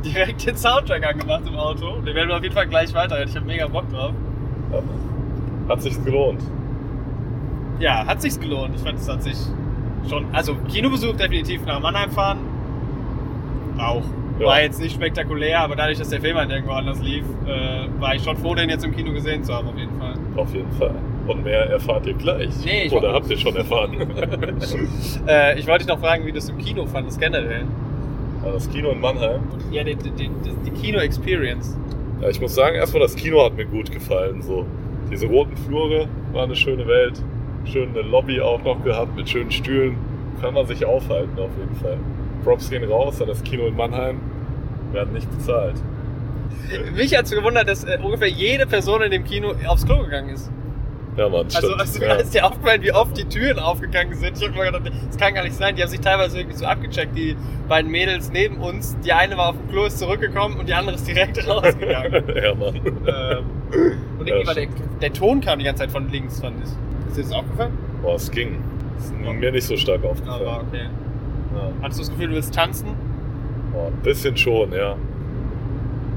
direkt 0.03 0.46
den 0.46 0.58
Soundtrack 0.58 1.06
angemacht 1.06 1.44
im 1.48 1.56
Auto. 1.56 2.01
Den 2.01 2.15
werden 2.15 2.29
wir 2.29 2.38
auf 2.38 2.44
jeden 2.44 2.56
Fall 2.56 2.68
gleich 2.68 2.94
weiterhören. 2.94 3.29
Ich 3.29 3.36
habe 3.36 3.46
mega 3.46 3.68
Bock 3.68 3.89
drauf. 3.89 4.13
ja. 4.72 4.82
Hat 5.70 5.82
sich's 5.82 6.03
gelohnt. 6.03 6.41
Ja, 7.79 8.05
hat 8.05 8.21
sich's 8.21 8.39
gelohnt. 8.39 8.75
Ich 8.75 8.81
fand, 8.81 9.00
es 9.00 9.07
hat 9.09 9.24
sich 9.24 9.38
schon. 10.09 10.25
Also, 10.33 10.55
Kinobesuch 10.71 11.15
definitiv 11.15 11.65
nach 11.65 11.79
Mannheim 11.79 12.12
fahren. 12.12 12.39
Auch. 13.77 14.03
Ja. 14.39 14.45
War 14.45 14.62
jetzt 14.62 14.81
nicht 14.81 14.95
spektakulär, 14.95 15.59
aber 15.59 15.75
dadurch, 15.75 15.98
dass 15.98 16.09
der 16.09 16.21
Film 16.21 16.38
halt 16.38 16.50
irgendwo 16.50 16.71
anders 16.71 17.01
lief, 17.01 17.25
äh, 17.45 17.88
war 18.00 18.15
ich 18.15 18.24
schon 18.24 18.38
froh, 18.38 18.55
den 18.55 18.69
jetzt 18.69 18.86
im 18.86 18.95
Kino 18.95 19.12
gesehen 19.12 19.43
zu 19.43 19.53
haben, 19.53 19.67
auf 19.67 19.77
jeden 19.77 20.00
Fall. 20.00 20.13
Auf 20.38 20.53
jeden 20.53 20.71
Fall. 20.74 20.95
Und 21.27 21.43
mehr 21.43 21.69
erfahrt 21.69 22.05
ihr 22.05 22.13
gleich. 22.13 22.50
Nee, 22.63 22.83
ich 22.86 22.93
Oder 22.93 23.13
habt 23.13 23.29
ihr 23.29 23.38
schon 23.38 23.55
erfahren? 23.55 23.98
Äh, 25.27 25.59
ich 25.59 25.67
wollte 25.67 25.86
dich 25.86 25.93
noch 25.93 26.00
fragen, 26.00 26.25
wie 26.25 26.31
du 26.31 26.38
es 26.38 26.48
im 26.48 26.57
Kino 26.57 26.86
fandest, 26.86 27.19
generell. 27.19 27.65
Ja, 28.45 28.51
das 28.51 28.69
Kino 28.71 28.91
in 28.91 29.01
Mannheim. 29.01 29.41
Ja, 29.71 29.83
die, 29.83 29.95
die, 29.95 30.12
die, 30.12 30.29
die 30.65 30.71
Kino-Experience. 30.71 31.77
Ja, 32.21 32.29
ich 32.29 32.39
muss 32.39 32.55
sagen, 32.55 32.75
erstmal 32.75 33.01
das 33.01 33.15
Kino 33.15 33.43
hat 33.43 33.55
mir 33.57 33.65
gut 33.65 33.91
gefallen. 33.91 34.41
So. 34.41 34.65
Diese 35.12 35.27
roten 35.27 35.57
Flure 35.57 36.07
war 36.31 36.43
eine 36.43 36.55
schöne 36.55 36.88
Welt. 36.88 37.21
Schöne 37.66 38.01
Lobby 38.01 38.42
auch 38.42 38.62
noch 38.63 38.84
gehabt 38.84 39.16
mit 39.16 39.30
schönen 39.30 39.51
Stühlen. 39.51 39.98
Kann 40.42 40.54
man 40.54 40.66
sich 40.66 40.86
aufhalten 40.86 41.38
auf 41.39 41.50
jeden 41.60 41.75
Fall. 41.75 41.98
Props 42.44 42.70
gehen 42.70 42.84
raus 42.89 43.22
an 43.22 43.28
das 43.28 43.44
Kino 43.44 43.66
in 43.68 43.75
Mannheim. 43.75 44.20
Werden 44.94 45.13
nicht 45.13 45.30
bezahlt. 45.30 45.75
Mich 46.96 47.16
hat 47.18 47.25
es 47.25 47.32
gewundert, 47.32 47.68
dass 47.68 47.84
äh, 47.84 47.98
ungefähr 48.01 48.30
jede 48.30 48.66
Person 48.66 49.01
in 49.01 49.12
dem 49.12 49.24
Kino 49.24 49.54
aufs 49.68 49.86
Klo 49.86 50.00
gegangen 50.04 50.30
ist. 50.30 50.50
Ja, 51.18 51.28
Mann, 51.28 51.48
Also, 51.54 51.74
also 51.74 52.01
ja. 52.01 52.13
ist 52.16 52.34
dir 52.34 52.46
aufgefallen, 52.46 52.82
wie 52.82 52.94
oft 52.94 53.18
die 53.18 53.25
Türen 53.25 53.60
aufgegangen 53.60 54.13
sind? 54.16 54.38
Ich 54.38 54.48
hab 54.48 54.56
mir 54.56 54.66
gedacht, 54.72 54.89
das 55.08 55.18
kann 55.18 55.34
gar 55.34 55.44
nicht 55.44 55.56
sein. 55.56 55.75
Die 55.75 55.82
haben 55.82 55.89
sich 55.89 56.00
teilweise 56.00 56.38
wirklich 56.38 56.58
so 56.58 56.66
abgecheckt. 56.66 57.18
Die 57.18 57.36
beiden 57.68 57.92
Mädels 57.92 58.32
neben 58.32 58.58
uns, 58.58 58.96
die 59.04 59.12
eine 59.12 59.36
war 59.36 59.50
auf 59.50 59.58
dem 59.58 59.68
Klo, 59.70 59.86
ist 59.86 60.00
zurückgekommen 60.00 60.58
und 60.58 60.70
die 60.70 60.74
andere 60.74 60.96
ist 60.96 61.08
direkt 61.08 61.46
rausgegangen. 61.48 62.24
ja, 62.36 62.56
Mann. 62.56 62.75
ähm, 62.75 63.46
und 64.20 64.28
irgendwie 64.28 64.42
Ja, 64.42 64.48
war 64.48 64.54
der, 64.56 64.68
der 65.01 65.13
Ton 65.13 65.42
kam 65.42 65.60
die 65.60 65.66
ganze 65.66 65.82
Zeit 65.84 65.92
von 65.92 66.10
links, 66.10 66.39
fand 66.39 66.56
ich. 66.63 66.70
Ist 67.10 67.18
dir 67.18 67.24
das 67.24 67.32
aufgefallen? 67.34 67.78
Boah, 68.01 68.16
es 68.16 68.32
ging. 68.32 68.60
Ist 68.98 69.13
mir 69.13 69.51
nicht 69.51 69.66
so 69.66 69.75
stark 69.75 70.04
aufgefallen. 70.04 70.48
Aber 70.48 70.63
okay. 70.68 70.88
Ja. 71.56 71.72
Hattest 71.82 72.00
du 72.00 72.04
das 72.04 72.12
Gefühl, 72.12 72.28
du 72.28 72.34
willst 72.36 72.54
tanzen? 72.54 72.89
Oh, 73.74 73.88
ein 73.88 74.04
bisschen 74.04 74.38
schon, 74.38 74.72
ja. 74.72 74.96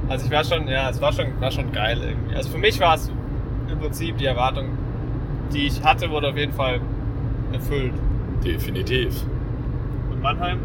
Also 0.08 0.26
ich 0.26 0.30
war 0.30 0.44
schon, 0.44 0.68
ja, 0.68 0.90
es 0.90 1.00
war 1.00 1.12
schon, 1.12 1.28
war 1.40 1.50
schon 1.50 1.72
geil 1.72 1.98
irgendwie. 2.02 2.34
Also 2.34 2.50
für 2.50 2.58
mich 2.58 2.78
war 2.80 2.96
es 2.96 3.10
im 3.70 3.78
Prinzip 3.78 4.18
die 4.18 4.26
Erwartung, 4.26 4.66
die 5.52 5.66
ich 5.66 5.82
hatte, 5.82 6.10
wurde 6.10 6.28
auf 6.28 6.36
jeden 6.36 6.52
Fall 6.52 6.80
erfüllt. 7.52 7.94
Definitiv. 8.44 9.22
Und 10.10 10.22
Mannheim? 10.22 10.58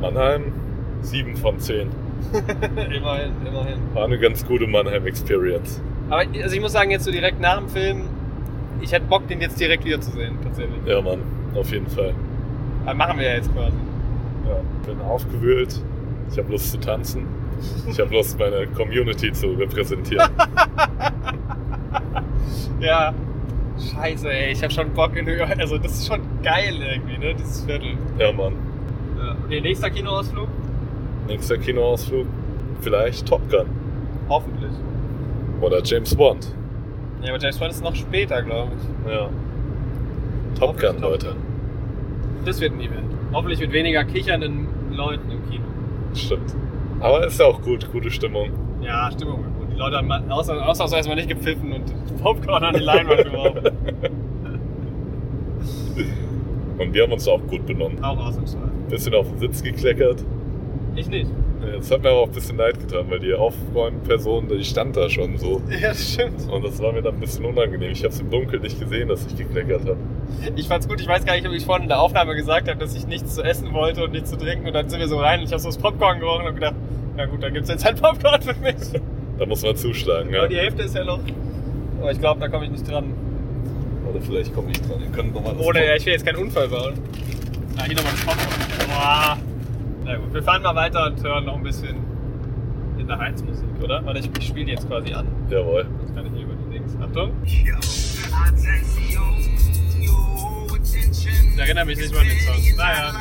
Mannheim, 0.00 0.52
7 1.02 1.36
von 1.36 1.58
10. 1.58 1.88
immerhin, 2.94 3.32
immerhin. 3.46 3.78
War 3.94 4.04
eine 4.04 4.18
ganz 4.18 4.44
gute 4.46 4.66
Mannheim-Experience. 4.66 5.80
Aber 6.10 6.24
also 6.42 6.54
ich 6.54 6.60
muss 6.60 6.72
sagen, 6.72 6.90
jetzt 6.90 7.04
so 7.04 7.10
direkt 7.10 7.40
nach 7.40 7.58
dem 7.58 7.68
Film, 7.68 8.02
ich 8.80 8.92
hätte 8.92 9.06
Bock, 9.06 9.26
den 9.28 9.40
jetzt 9.40 9.58
direkt 9.60 9.84
wiederzusehen, 9.84 10.36
tatsächlich. 10.42 10.78
Ja, 10.86 11.00
Mann, 11.00 11.20
auf 11.54 11.70
jeden 11.72 11.86
Fall. 11.88 12.14
Aber 12.86 12.94
machen 12.94 13.18
wir 13.18 13.26
ja 13.28 13.34
jetzt 13.36 13.52
quasi. 13.54 13.76
Ja, 14.48 14.60
bin 14.86 15.00
aufgewühlt. 15.02 15.80
Ich 16.30 16.38
habe 16.38 16.50
Lust 16.50 16.70
zu 16.72 16.78
tanzen. 16.78 17.26
Ich 17.90 18.00
habe 18.00 18.14
Lust, 18.14 18.38
meine 18.38 18.66
Community 18.68 19.32
zu 19.32 19.48
repräsentieren. 19.52 20.28
Ja. 22.80 23.12
Scheiße, 23.78 24.30
ey, 24.30 24.52
ich 24.52 24.62
habe 24.62 24.72
schon 24.72 24.90
Bock 24.90 25.16
in 25.16 25.26
York. 25.26 25.58
Also 25.58 25.78
das 25.78 25.92
ist 25.92 26.06
schon 26.08 26.20
geil 26.42 26.74
irgendwie, 26.80 27.18
ne, 27.18 27.34
dieses 27.34 27.64
Viertel. 27.64 27.96
ja, 28.18 28.32
Mann. 28.32 28.54
Ja. 29.18 29.36
Okay, 29.44 29.60
nächster 29.60 29.90
Kinoausflug? 29.90 30.48
Nächster 31.26 31.58
Kinoausflug, 31.58 32.26
vielleicht 32.80 33.26
Top 33.26 33.40
Gun 33.50 33.66
Hoffentlich. 34.28 34.70
oder 35.60 35.82
James 35.82 36.14
Bond. 36.14 36.54
Ja, 37.22 37.30
aber 37.30 37.38
James 37.38 37.58
Bond 37.58 37.70
ist 37.70 37.82
noch 37.84 37.94
später, 37.94 38.42
glaube 38.42 38.72
ich. 38.76 39.12
Ja. 39.12 39.28
Top 40.58 40.80
Gun, 40.80 41.00
Leute. 41.00 41.36
Das 42.44 42.60
wird 42.60 42.72
ein 42.72 42.80
Event. 42.80 43.10
Hoffentlich 43.32 43.60
mit 43.60 43.72
weniger 43.72 44.04
kichernden 44.04 44.68
Leuten 44.92 45.30
im 45.30 45.50
Kino. 45.50 45.64
Stimmt. 46.14 46.54
Aber 47.00 47.26
ist 47.26 47.38
ja 47.38 47.46
auch 47.46 47.60
gut, 47.62 47.90
gute 47.92 48.10
Stimmung. 48.10 48.50
Ja, 48.82 49.10
Stimmung 49.12 49.42
war 49.42 49.50
gut. 49.50 49.68
Die 49.72 49.78
Leute 49.78 49.96
haben 49.96 50.08
mal, 50.08 50.22
außer, 50.30 50.66
ausnahmsweise 50.66 51.08
mal 51.08 51.14
nicht 51.14 51.28
gepfiffen 51.28 51.72
und 51.72 51.84
Popcorn 52.22 52.64
an 52.64 52.74
die 52.74 52.80
Leinwand 52.82 53.24
geworfen. 53.24 53.70
Und 56.78 56.94
wir 56.94 57.02
haben 57.02 57.12
uns 57.12 57.28
auch 57.28 57.40
gut 57.46 57.66
benommen. 57.66 58.02
Auch 58.02 58.18
ausnahmsweise. 58.26 58.70
Bisschen 58.88 59.14
auf 59.14 59.28
den 59.28 59.38
Sitz 59.38 59.62
gekleckert. 59.62 60.24
Ich 60.96 61.08
nicht. 61.08 61.30
Jetzt 61.74 61.90
hat 61.90 62.02
mir 62.02 62.10
aber 62.10 62.20
auch 62.20 62.26
ein 62.26 62.32
bisschen 62.32 62.56
leid 62.56 62.78
getan, 62.80 63.06
weil 63.10 63.18
die 63.18 63.34
Aufräumperson, 63.34 64.48
die 64.48 64.64
stand 64.64 64.96
da 64.96 65.10
schon 65.10 65.36
so. 65.36 65.60
Ja, 65.70 65.88
das 65.88 66.14
stimmt. 66.14 66.50
Und 66.50 66.64
das 66.64 66.80
war 66.80 66.92
mir 66.92 67.02
dann 67.02 67.14
ein 67.14 67.20
bisschen 67.20 67.44
unangenehm. 67.44 67.92
Ich 67.92 68.02
habe 68.02 68.14
es 68.14 68.20
im 68.20 68.30
Dunkeln 68.30 68.62
nicht 68.62 68.80
gesehen, 68.80 69.08
dass 69.08 69.26
ich 69.26 69.36
gekleckert 69.36 69.82
habe. 69.82 69.98
Ich 70.56 70.68
fand's 70.68 70.88
gut, 70.88 71.00
ich 71.00 71.06
weiß 71.06 71.24
gar 71.24 71.34
nicht, 71.34 71.46
ob 71.46 71.52
ich 71.52 71.64
vorhin 71.64 71.82
in 71.84 71.88
der 71.88 72.00
Aufnahme 72.00 72.34
gesagt 72.34 72.68
habe, 72.68 72.78
dass 72.78 72.94
ich 72.94 73.06
nichts 73.06 73.34
zu 73.34 73.42
essen 73.42 73.72
wollte 73.74 74.04
und 74.04 74.12
nichts 74.12 74.30
zu 74.30 74.36
trinken. 74.36 74.66
Und 74.66 74.72
dann 74.72 74.88
sind 74.88 75.00
wir 75.00 75.08
so 75.08 75.18
rein 75.18 75.40
und 75.40 75.46
ich 75.46 75.52
habe 75.52 75.60
so 75.60 75.68
das 75.68 75.78
Popcorn 75.78 76.18
gerochen 76.18 76.46
und 76.46 76.54
gedacht, 76.54 76.76
na 77.16 77.26
gut, 77.26 77.42
dann 77.42 77.52
gibt's 77.52 77.68
jetzt 77.68 77.84
halt 77.84 78.00
Popcorn 78.00 78.40
für 78.40 78.54
mich. 78.54 79.00
Da 79.38 79.46
muss 79.46 79.62
man 79.62 79.76
zuschlagen, 79.76 80.30
ja. 80.32 80.40
Aber 80.40 80.48
die 80.48 80.56
Hälfte 80.56 80.82
ist 80.82 80.94
ja 80.94 81.04
noch. 81.04 81.20
Aber 82.00 82.12
ich 82.12 82.18
glaube, 82.18 82.40
da 82.40 82.48
komme 82.48 82.64
ich 82.64 82.70
nicht 82.70 82.90
dran. 82.90 83.12
Oder 84.08 84.20
vielleicht 84.20 84.54
komme 84.54 84.70
ich 84.70 84.80
dran. 84.80 85.00
Ihr 85.00 85.10
könnt 85.14 85.34
nochmal 85.34 85.54
das 85.54 85.66
Ohne, 85.66 85.86
ja, 85.86 85.94
ich 85.94 86.06
will 86.06 86.14
jetzt 86.14 86.24
keinen 86.24 86.38
Unfall 86.38 86.68
bauen. 86.68 86.94
Ah, 87.76 87.84
hier 87.84 87.96
nochmal 87.96 88.12
das 88.12 88.24
Popcorn. 88.24 88.88
Boah. 88.88 89.38
Na 90.04 90.16
gut, 90.16 90.32
wir 90.32 90.42
fahren 90.42 90.62
mal 90.62 90.74
weiter 90.74 91.06
und 91.06 91.22
hören 91.22 91.44
noch 91.44 91.56
ein 91.56 91.62
bisschen 91.62 91.96
in 92.98 93.06
der 93.06 93.18
Heizmusik, 93.18 93.68
oder? 93.82 94.04
Warte, 94.04 94.20
ich, 94.20 94.30
ich 94.38 94.46
spiele 94.46 94.66
die 94.66 94.72
jetzt 94.72 94.86
quasi 94.88 95.12
an. 95.12 95.26
Jawohl. 95.48 95.86
Jetzt 96.02 96.14
kann 96.14 96.26
ich 96.26 96.32
hier 96.32 96.42
über 96.42 96.54
die 96.54 96.74
Links. 96.74 96.96
Achtung. 97.00 97.32
Ich 97.44 97.64
Ich 101.52 101.66
erinnere 101.66 101.84
mich 101.84 101.98
nicht 101.98 102.12
mal 102.14 102.20
an 102.20 102.26
den 102.28 102.40
Song. 102.40 102.76
Naja, 102.76 103.12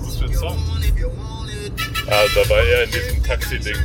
was 0.00 0.16
für 0.16 0.24
ein 0.24 0.34
Song? 0.34 0.58
Ah, 2.10 2.24
da 2.34 2.50
war 2.50 2.58
er 2.58 2.84
in 2.84 2.90
diesem 2.90 3.22
Taxi-Ding 3.22 3.76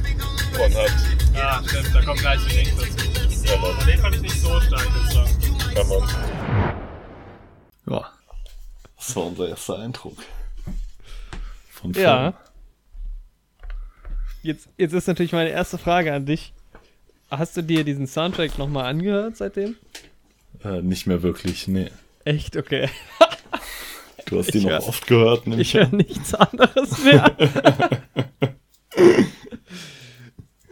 von 0.54 0.74
hat. 0.74 0.92
Ah, 1.36 1.62
stimmt, 1.68 1.94
da 1.94 2.02
kommt 2.02 2.20
gleich 2.20 2.40
die 2.48 2.56
Links 2.56 2.76
dazu. 2.76 3.46
Ja, 3.46 3.58
Mann. 3.58 3.86
den 3.86 4.00
fand 4.00 4.16
ich 4.16 4.22
nicht 4.22 4.40
so 4.40 4.60
stark, 4.62 4.88
den 4.94 5.12
Song. 5.12 5.30
Kann 5.76 5.88
man. 5.88 6.10
Ja. 7.88 8.23
Das 9.06 9.16
war 9.18 9.26
unser 9.26 9.50
erster 9.50 9.80
Eindruck. 9.80 10.18
Von 11.70 11.92
Ja. 11.94 12.34
Jetzt, 14.42 14.70
jetzt 14.78 14.94
ist 14.94 15.08
natürlich 15.08 15.32
meine 15.34 15.50
erste 15.50 15.78
Frage 15.78 16.14
an 16.14 16.26
dich. 16.26 16.54
Hast 17.30 17.58
du 17.58 17.62
dir 17.64 17.84
diesen 17.84 18.08
Soundtrack 18.08 18.58
nochmal 18.58 18.86
angehört 18.86 19.38
seitdem? 19.38 19.76
Äh, 20.64 20.82
nicht 20.82 21.08
mehr 21.08 21.22
wirklich, 21.24 21.68
nee. 21.68 21.92
Echt? 22.26 22.56
Okay. 22.58 22.90
Du 24.28 24.40
hast 24.40 24.48
Ich 24.48 24.54
die 24.54 24.62
noch 24.62 24.72
hör- 24.72 24.88
oft 24.88 25.06
gehört, 25.06 25.48
nehme 25.48 25.62
Ich 25.62 25.74
höre 25.74 25.90
nichts 25.90 26.34
anderes 26.34 27.04
mehr. 27.04 27.36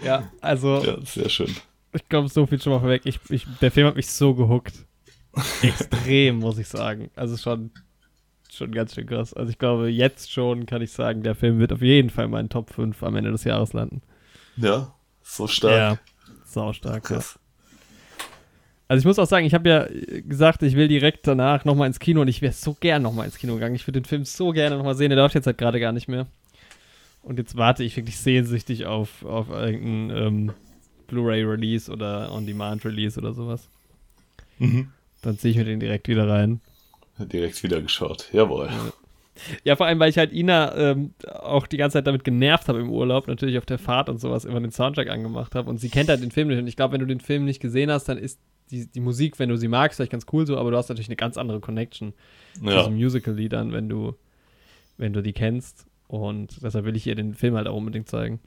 ja, 0.03 0.31
also 0.39 0.81
Ja, 0.83 0.97
sehr 1.05 1.29
schön. 1.29 1.53
ich 1.93 2.07
glaube, 2.07 2.29
so 2.29 2.45
viel 2.47 2.61
schon 2.61 2.71
mal 2.73 2.79
vorweg. 2.79 3.01
Ich, 3.05 3.19
ich, 3.29 3.45
der 3.61 3.69
Film 3.71 3.87
hat 3.87 3.95
mich 3.97 4.07
so 4.07 4.33
gehuckt. 4.33 4.73
Extrem, 5.61 6.37
muss 6.39 6.57
ich 6.57 6.67
sagen. 6.69 7.11
Also 7.15 7.35
schon, 7.37 7.71
schon 8.57 8.71
ganz 8.71 8.95
schön 8.95 9.05
krass. 9.05 9.33
Also 9.33 9.49
ich 9.49 9.57
glaube, 9.57 9.89
jetzt 9.89 10.31
schon 10.31 10.65
kann 10.65 10.81
ich 10.81 10.91
sagen, 10.91 11.23
der 11.23 11.35
Film 11.35 11.59
wird 11.59 11.73
auf 11.73 11.81
jeden 11.81 12.09
Fall 12.09 12.25
in 12.25 12.31
meinen 12.31 12.49
Top 12.49 12.71
5 12.71 13.01
am 13.03 13.15
Ende 13.15 13.31
des 13.31 13.43
Jahres 13.43 13.73
landen. 13.73 14.01
Ja, 14.57 14.93
so 15.23 15.47
stark. 15.47 15.73
Ja, 15.73 15.97
sau 16.45 16.73
stark. 16.73 17.09
Ja. 17.09 17.15
Krass. 17.15 17.39
Also 18.87 18.99
ich 18.99 19.05
muss 19.05 19.19
auch 19.19 19.25
sagen, 19.25 19.45
ich 19.45 19.53
habe 19.53 19.69
ja 19.69 19.87
gesagt, 20.27 20.63
ich 20.63 20.75
will 20.75 20.89
direkt 20.89 21.25
danach 21.25 21.63
nochmal 21.63 21.87
ins 21.87 21.99
Kino 21.99 22.19
und 22.21 22.27
ich 22.27 22.41
wäre 22.41 22.51
so 22.51 22.75
gern 22.77 23.01
nochmal 23.01 23.25
ins 23.25 23.37
Kino 23.37 23.53
gegangen. 23.53 23.75
Ich 23.75 23.87
würde 23.87 24.01
den 24.01 24.05
Film 24.05 24.25
so 24.25 24.51
gerne 24.51 24.75
nochmal 24.75 24.95
sehen, 24.95 25.11
der 25.11 25.17
läuft 25.17 25.35
jetzt 25.35 25.47
halt 25.47 25.57
gerade 25.57 25.79
gar 25.79 25.93
nicht 25.93 26.09
mehr. 26.09 26.27
Und 27.23 27.37
jetzt 27.39 27.55
warte 27.55 27.85
ich 27.85 27.95
wirklich 27.95 28.17
sehnsüchtig 28.17 28.87
auf, 28.87 29.23
auf 29.23 29.49
irgendeinen 29.49 30.09
ähm, 30.09 30.53
Blu-ray-Release 31.07 31.89
oder 31.89 32.33
On-Demand-Release 32.33 33.17
oder 33.17 33.33
sowas. 33.33 33.69
Mhm. 34.59 34.89
Dann 35.21 35.37
ziehe 35.37 35.51
ich 35.51 35.57
mir 35.57 35.65
den 35.65 35.79
direkt 35.79 36.09
wieder 36.09 36.27
rein. 36.27 36.59
Direkt 37.19 37.61
wieder 37.63 37.81
geschaut. 37.81 38.29
Jawohl. 38.31 38.69
Ja, 39.63 39.75
vor 39.75 39.85
allem, 39.85 39.99
weil 39.99 40.09
ich 40.09 40.17
halt 40.17 40.33
Ina 40.33 40.75
ähm, 40.75 41.13
auch 41.27 41.65
die 41.67 41.77
ganze 41.77 41.97
Zeit 41.97 42.07
damit 42.07 42.23
genervt 42.23 42.67
habe 42.67 42.79
im 42.79 42.89
Urlaub, 42.89 43.27
natürlich 43.27 43.57
auf 43.57 43.65
der 43.65 43.79
Fahrt 43.79 44.09
und 44.09 44.19
sowas, 44.19 44.45
immer 44.45 44.59
den 44.59 44.71
Soundtrack 44.71 45.09
angemacht 45.09 45.55
habe. 45.55 45.69
Und 45.69 45.77
sie 45.79 45.89
kennt 45.89 46.09
halt 46.09 46.21
den 46.21 46.31
Film 46.31 46.49
nicht. 46.49 46.59
Und 46.59 46.67
ich 46.67 46.75
glaube, 46.75 46.93
wenn 46.93 46.99
du 46.99 47.07
den 47.07 47.19
Film 47.21 47.45
nicht 47.45 47.59
gesehen 47.61 47.89
hast, 47.91 48.05
dann 48.09 48.17
ist 48.17 48.39
die, 48.71 48.85
die 48.87 48.99
Musik, 48.99 49.39
wenn 49.39 49.49
du 49.49 49.57
sie 49.57 49.67
magst, 49.67 49.97
vielleicht 49.97 50.11
ganz 50.11 50.25
cool 50.31 50.45
so, 50.47 50.57
aber 50.57 50.71
du 50.71 50.77
hast 50.77 50.89
natürlich 50.89 51.09
eine 51.09 51.15
ganz 51.15 51.37
andere 51.37 51.59
Connection 51.59 52.13
zu 52.59 52.65
Ja. 52.65 52.83
so 52.83 52.89
Musical-Liedern, 52.91 53.71
wenn 53.73 53.89
du, 53.89 54.15
wenn 54.97 55.13
du 55.13 55.21
die 55.21 55.33
kennst. 55.33 55.85
Und 56.07 56.61
deshalb 56.63 56.85
will 56.85 56.95
ich 56.95 57.07
ihr 57.07 57.15
den 57.15 57.33
Film 57.35 57.55
halt 57.55 57.67
auch 57.67 57.75
unbedingt 57.75 58.09
zeigen. 58.09 58.39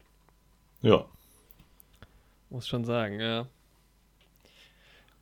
ja. 0.83 1.05
Muss 2.51 2.69
schon 2.69 2.85
sagen, 2.85 3.19
ja. 3.19 3.47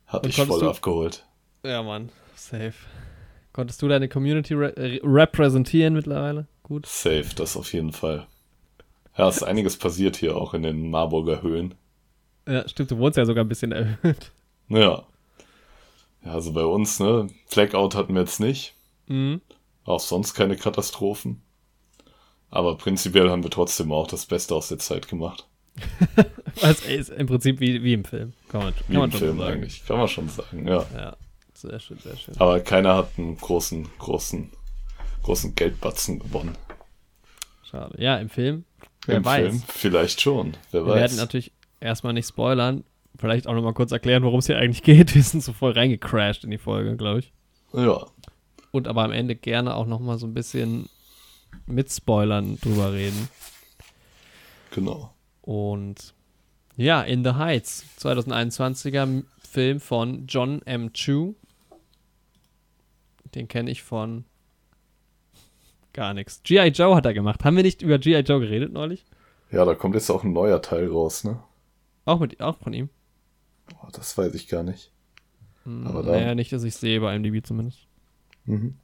Hat 0.05 0.23
Und 0.25 0.33
voll 0.35 0.59
du- 0.59 0.69
abgeholt. 0.69 1.25
Ja, 1.65 1.81
Mann. 1.81 2.09
Safe. 2.35 2.73
Konntest 3.53 3.81
du 3.81 3.87
deine 3.87 4.09
Community 4.09 4.53
re 4.55 4.75
äh, 4.75 4.99
repräsentieren 5.03 5.93
mittlerweile? 5.93 6.47
Gut. 6.63 6.85
Safe, 6.87 7.29
das 7.35 7.55
auf 7.55 7.71
jeden 7.73 7.91
Fall. 7.91 8.27
Ja, 9.17 9.29
ist 9.29 9.43
einiges 9.43 9.77
passiert 9.77 10.15
hier 10.17 10.35
auch 10.35 10.53
in 10.53 10.63
den 10.63 10.89
Marburger 10.89 11.41
Höhen. 11.43 11.75
Ja, 12.47 12.67
stimmt, 12.67 12.91
du 12.91 12.97
wohnst 12.97 13.17
ja 13.17 13.25
sogar 13.25 13.45
ein 13.45 13.49
bisschen 13.49 13.71
erhöht. 13.71 14.31
Ja. 14.69 15.03
Ja, 16.25 16.31
also 16.31 16.51
bei 16.53 16.63
uns, 16.65 16.99
ne? 16.99 17.27
Blackout 17.51 17.95
hatten 17.95 18.13
wir 18.15 18.21
jetzt 18.21 18.39
nicht. 18.39 18.73
Mhm. 19.07 19.41
Auch 19.85 19.99
sonst 19.99 20.33
keine 20.33 20.55
Katastrophen. 20.55 21.41
Aber 22.49 22.77
prinzipiell 22.77 23.29
haben 23.29 23.43
wir 23.43 23.49
trotzdem 23.51 23.91
auch 23.91 24.07
das 24.07 24.25
Beste 24.25 24.55
aus 24.55 24.69
der 24.69 24.79
Zeit 24.79 25.07
gemacht. 25.07 25.47
Also, 26.61 26.87
ey, 26.87 26.97
ist 26.97 27.09
im 27.09 27.25
Prinzip 27.25 27.59
wie, 27.59 27.83
wie 27.83 27.93
im 27.93 28.05
Film. 28.05 28.33
Kann 28.47 28.61
man, 28.61 28.75
kann 28.75 28.83
Wie 28.87 28.93
man 28.95 29.05
im 29.05 29.11
schon 29.11 29.19
Film 29.19 29.37
sagen. 29.39 29.53
eigentlich. 29.53 29.85
Kann 29.87 29.97
man 29.97 30.07
schon 30.07 30.29
sagen, 30.29 30.67
ja. 30.67 30.85
Ja, 30.95 31.17
sehr 31.63 31.79
schön, 31.79 31.97
sehr 31.99 32.15
schön. 32.17 32.35
Aber 32.39 32.59
keiner 32.59 32.95
hat 32.95 33.09
einen 33.17 33.37
großen, 33.37 33.87
großen, 33.97 34.51
großen 35.23 35.55
Geldbatzen 35.55 36.19
gewonnen. 36.19 36.57
Schade. 37.63 37.95
Ja, 38.01 38.17
im 38.17 38.29
Film. 38.29 38.65
Wer 39.05 39.17
Im 39.17 39.25
weiß. 39.25 39.47
Film 39.49 39.63
vielleicht 39.67 40.21
schon. 40.21 40.53
Wer 40.71 40.81
Wir 40.85 40.93
werden 40.95 41.03
weiß. 41.11 41.17
natürlich 41.17 41.51
erstmal 41.79 42.13
nicht 42.13 42.27
spoilern. 42.27 42.83
Vielleicht 43.17 43.47
auch 43.47 43.53
nochmal 43.53 43.73
kurz 43.73 43.91
erklären, 43.91 44.23
worum 44.23 44.39
es 44.39 44.47
hier 44.47 44.57
eigentlich 44.57 44.83
geht. 44.83 45.13
Wir 45.15 45.23
sind 45.23 45.43
so 45.43 45.53
voll 45.53 45.71
reingecrashed 45.73 46.43
in 46.43 46.51
die 46.51 46.57
Folge, 46.57 46.95
glaube 46.95 47.19
ich. 47.19 47.33
Ja. 47.73 48.05
Und 48.71 48.87
aber 48.87 49.03
am 49.03 49.11
Ende 49.11 49.35
gerne 49.35 49.75
auch 49.75 49.85
nochmal 49.85 50.17
so 50.17 50.25
ein 50.25 50.33
bisschen 50.33 50.89
mit 51.67 51.91
Spoilern 51.91 52.57
drüber 52.59 52.93
reden. 52.93 53.29
Genau. 54.71 55.13
Und 55.41 56.13
ja, 56.75 57.01
In 57.03 57.23
the 57.23 57.31
Heights, 57.33 57.85
2021er 57.99 59.03
M- 59.03 59.25
Film 59.47 59.79
von 59.79 60.25
John 60.25 60.61
M. 60.63 60.91
Chu. 60.93 61.35
Den 63.35 63.47
kenne 63.47 63.71
ich 63.71 63.83
von 63.83 64.25
gar 65.93 66.13
nichts. 66.13 66.41
G.I. 66.43 66.67
Joe 66.69 66.95
hat 66.95 67.05
er 67.05 67.13
gemacht. 67.13 67.43
Haben 67.43 67.55
wir 67.55 67.63
nicht 67.63 67.81
über 67.81 67.97
G.I. 67.99 68.19
Joe 68.21 68.39
geredet 68.39 68.73
neulich? 68.73 69.05
Ja, 69.51 69.65
da 69.65 69.75
kommt 69.75 69.95
jetzt 69.95 70.09
auch 70.09 70.23
ein 70.23 70.33
neuer 70.33 70.61
Teil 70.61 70.87
raus, 70.87 71.23
ne? 71.23 71.41
Auch, 72.05 72.19
mit, 72.19 72.41
auch 72.41 72.57
von 72.57 72.73
ihm. 72.73 72.89
Oh, 73.81 73.87
das 73.91 74.17
weiß 74.17 74.33
ich 74.33 74.47
gar 74.47 74.63
nicht. 74.63 74.91
Hm, 75.63 75.87
Aber 75.87 76.03
da- 76.03 76.11
naja, 76.13 76.35
nicht, 76.35 76.51
dass 76.51 76.63
ich 76.63 76.75
sehe 76.75 76.99
bei 76.99 77.15
IMDb 77.15 77.45
zumindest. 77.45 77.87
Mhm. 78.45 78.75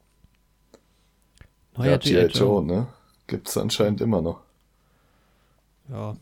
Neuer 1.76 1.92
ja, 1.92 1.98
G.I. 1.98 2.26
Joe, 2.28 2.64
ne? 2.64 2.88
Gibt's 3.28 3.58
anscheinend 3.58 4.02
immer 4.02 4.22
noch. 4.22 4.42
Ja. 5.90 6.16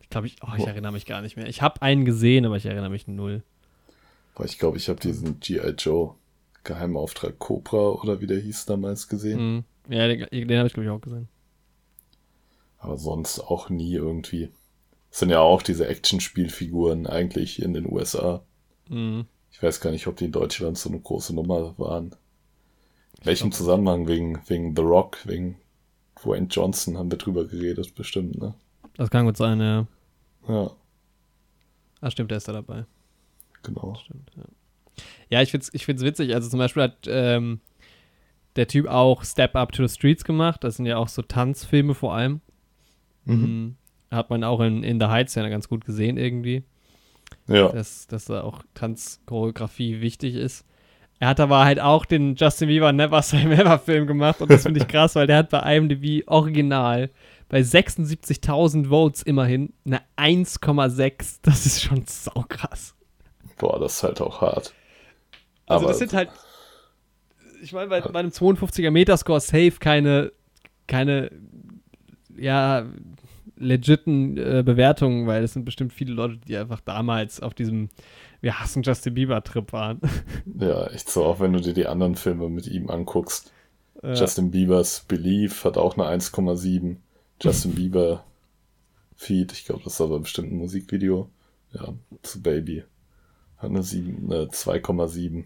Ich 0.00 0.08
glaube, 0.08 0.26
ich, 0.26 0.36
oh, 0.42 0.48
ich 0.56 0.66
erinnere 0.66 0.92
mich 0.92 1.06
gar 1.06 1.22
nicht 1.22 1.36
mehr. 1.36 1.46
Ich 1.46 1.62
habe 1.62 1.80
einen 1.82 2.04
gesehen, 2.04 2.44
aber 2.44 2.56
ich 2.56 2.66
erinnere 2.66 2.90
mich 2.90 3.06
null. 3.08 3.42
Weil 4.34 4.46
ich 4.46 4.58
glaube, 4.58 4.76
ich 4.78 4.88
habe 4.88 5.00
diesen 5.00 5.40
G.I. 5.40 5.74
Joe 5.78 6.14
Geheimauftrag 6.64 7.38
Cobra 7.38 7.90
oder 7.90 8.20
wie 8.20 8.26
der 8.26 8.38
hieß 8.40 8.66
damals 8.66 9.08
gesehen. 9.08 9.38
Hm. 9.38 9.64
Ja, 9.88 10.06
den, 10.08 10.48
den 10.48 10.58
habe 10.58 10.68
ich, 10.68 10.74
glaube 10.74 10.84
ich, 10.86 10.90
auch 10.90 11.00
gesehen. 11.00 11.28
Aber 12.78 12.96
sonst 12.96 13.40
auch 13.40 13.68
nie 13.70 13.94
irgendwie. 13.94 14.50
Das 15.10 15.20
sind 15.20 15.30
ja 15.30 15.40
auch 15.40 15.62
diese 15.62 15.86
Actionspielfiguren 15.86 17.06
eigentlich 17.06 17.60
in 17.62 17.74
den 17.74 17.90
USA. 17.90 18.42
Hm. 18.88 19.26
Ich 19.50 19.62
weiß 19.62 19.80
gar 19.80 19.90
nicht, 19.90 20.06
ob 20.06 20.16
die 20.16 20.24
in 20.26 20.32
Deutschland 20.32 20.78
so 20.78 20.88
eine 20.88 20.98
große 21.00 21.34
Nummer 21.34 21.78
waren. 21.78 22.14
In 23.20 23.26
welchem 23.26 23.52
Zusammenhang? 23.52 24.08
Wegen, 24.08 24.40
wegen 24.48 24.74
The 24.74 24.82
Rock, 24.82 25.18
wegen 25.26 25.58
Dwayne 26.22 26.46
Johnson 26.48 26.96
haben 26.96 27.10
wir 27.10 27.18
drüber 27.18 27.44
geredet, 27.46 27.94
bestimmt, 27.94 28.38
ne? 28.38 28.54
Das 28.96 29.10
kann 29.10 29.26
gut 29.26 29.36
sein, 29.36 29.60
ja. 29.60 29.86
Ja, 30.48 30.70
Ah, 32.00 32.10
stimmt, 32.10 32.30
der 32.32 32.38
ist 32.38 32.48
da 32.48 32.52
dabei. 32.52 32.84
genau. 33.62 33.94
Stimmt, 33.94 34.30
ja. 34.36 34.42
Ja, 35.30 35.42
ich 35.42 35.50
find's, 35.50 35.70
ich 35.72 35.84
find's 35.84 36.02
witzig. 36.02 36.34
Also 36.34 36.48
zum 36.48 36.58
Beispiel 36.58 36.84
hat 36.84 36.98
ähm, 37.06 37.60
der 38.56 38.68
Typ 38.68 38.86
auch 38.86 39.24
Step 39.24 39.56
Up 39.56 39.72
to 39.72 39.86
the 39.86 39.94
Streets 39.94 40.24
gemacht. 40.24 40.62
Das 40.64 40.76
sind 40.76 40.86
ja 40.86 40.96
auch 40.96 41.08
so 41.08 41.22
Tanzfilme 41.22 41.94
vor 41.94 42.14
allem. 42.14 42.40
Mhm. 43.24 43.76
Hat 44.10 44.30
man 44.30 44.44
auch 44.44 44.60
in, 44.60 44.82
in 44.82 45.00
The 45.00 45.06
Heights 45.06 45.34
ja 45.34 45.48
ganz 45.48 45.68
gut 45.68 45.84
gesehen 45.84 46.18
irgendwie, 46.18 46.64
Ja, 47.46 47.68
dass, 47.68 48.06
dass 48.06 48.26
da 48.26 48.42
auch 48.42 48.62
Tanzchoreografie 48.74 50.00
wichtig 50.00 50.34
ist. 50.34 50.66
Er 51.18 51.28
hat 51.28 51.40
aber 51.40 51.64
halt 51.64 51.78
auch 51.78 52.04
den 52.04 52.34
Justin 52.34 52.68
Bieber 52.68 52.92
Never 52.92 53.22
Say 53.22 53.44
Never 53.44 53.78
Film 53.78 54.06
gemacht 54.06 54.40
und 54.42 54.50
das 54.50 54.64
finde 54.64 54.80
ich 54.80 54.88
krass, 54.88 55.14
weil 55.14 55.28
der 55.28 55.38
hat 55.38 55.50
bei 55.50 55.76
IMDb 55.76 56.24
original 56.26 57.10
bei 57.48 57.60
76.000 57.60 58.88
Votes 58.88 59.22
immerhin 59.22 59.72
eine 59.86 60.00
1,6. 60.16 61.38
Das 61.42 61.64
ist 61.64 61.82
schon 61.82 62.04
saukrass. 62.06 62.94
boah, 63.58 63.78
das 63.78 63.96
ist 63.96 64.02
halt 64.02 64.20
auch 64.20 64.40
hart. 64.40 64.74
Also 65.66 65.84
Aber- 65.84 65.88
das 65.92 65.98
sind 65.98 66.12
halt, 66.12 66.30
ich 67.62 67.72
meine, 67.72 67.88
bei, 67.88 68.00
bei 68.00 68.18
einem 68.20 68.30
52er 68.30 68.90
Metascore 68.90 69.40
safe 69.40 69.74
keine, 69.80 70.32
keine, 70.86 71.30
ja, 72.36 72.86
legiten 73.56 74.36
äh, 74.36 74.62
Bewertungen, 74.64 75.26
weil 75.26 75.44
es 75.44 75.52
sind 75.52 75.64
bestimmt 75.64 75.92
viele 75.92 76.12
Leute, 76.14 76.38
die 76.38 76.56
einfach 76.56 76.80
damals 76.80 77.40
auf 77.40 77.54
diesem 77.54 77.90
Wir 78.40 78.58
hassen 78.58 78.82
Justin 78.82 79.14
Bieber 79.14 79.42
Trip 79.44 79.72
waren. 79.72 80.00
Ja, 80.58 80.86
echt 80.88 81.08
so, 81.08 81.24
auch 81.24 81.38
wenn 81.38 81.52
du 81.52 81.60
dir 81.60 81.72
die 81.74 81.86
anderen 81.86 82.16
Filme 82.16 82.48
mit 82.48 82.66
ihm 82.66 82.90
anguckst. 82.90 83.52
Äh, 84.02 84.14
Justin 84.14 84.50
Biebers 84.50 85.04
Believe 85.06 85.54
hat 85.64 85.78
auch 85.78 85.96
eine 85.96 86.06
1,7. 86.20 86.96
Justin 87.40 87.74
Bieber 87.76 88.24
Feed, 89.14 89.52
ich 89.52 89.64
glaube, 89.64 89.82
das 89.84 89.94
ist 89.94 90.00
aber 90.00 90.18
bestimmt 90.18 90.50
ein 90.50 90.56
Musikvideo. 90.58 91.30
Ja, 91.72 91.94
zu 92.22 92.42
Baby. 92.42 92.82
Hat 93.62 93.70
eine, 93.70 93.82
7, 93.82 94.24
eine 94.30 94.44
2,7. 94.46 95.44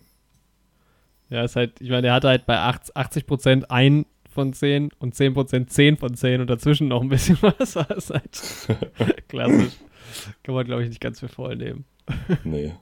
ja, 1.29 1.44
ist 1.44 1.55
halt, 1.55 1.81
ich 1.81 1.90
meine, 1.90 2.02
der 2.02 2.14
hatte 2.14 2.29
halt 2.29 2.46
bei 2.46 2.59
80 2.59 2.96
80% 2.96 3.64
ein 3.64 4.07
von 4.31 4.52
10 4.52 4.90
und 4.98 5.14
10% 5.14 5.66
10 5.66 5.96
von 5.98 6.14
10 6.14 6.40
und 6.40 6.48
dazwischen 6.48 6.88
noch 6.88 7.02
ein 7.02 7.09
bisschen 7.09 7.38
was. 7.42 7.74
Das 7.74 7.90
ist 7.90 8.11
halt 8.11 9.24
klassisch. 9.29 9.74
Kann 10.42 10.55
man, 10.55 10.64
glaube 10.64 10.83
ich, 10.83 10.88
nicht 10.88 11.00
ganz 11.00 11.20
für 11.20 11.29
voll 11.29 11.57
nehmen. 11.57 11.85
Nee. 12.44 12.72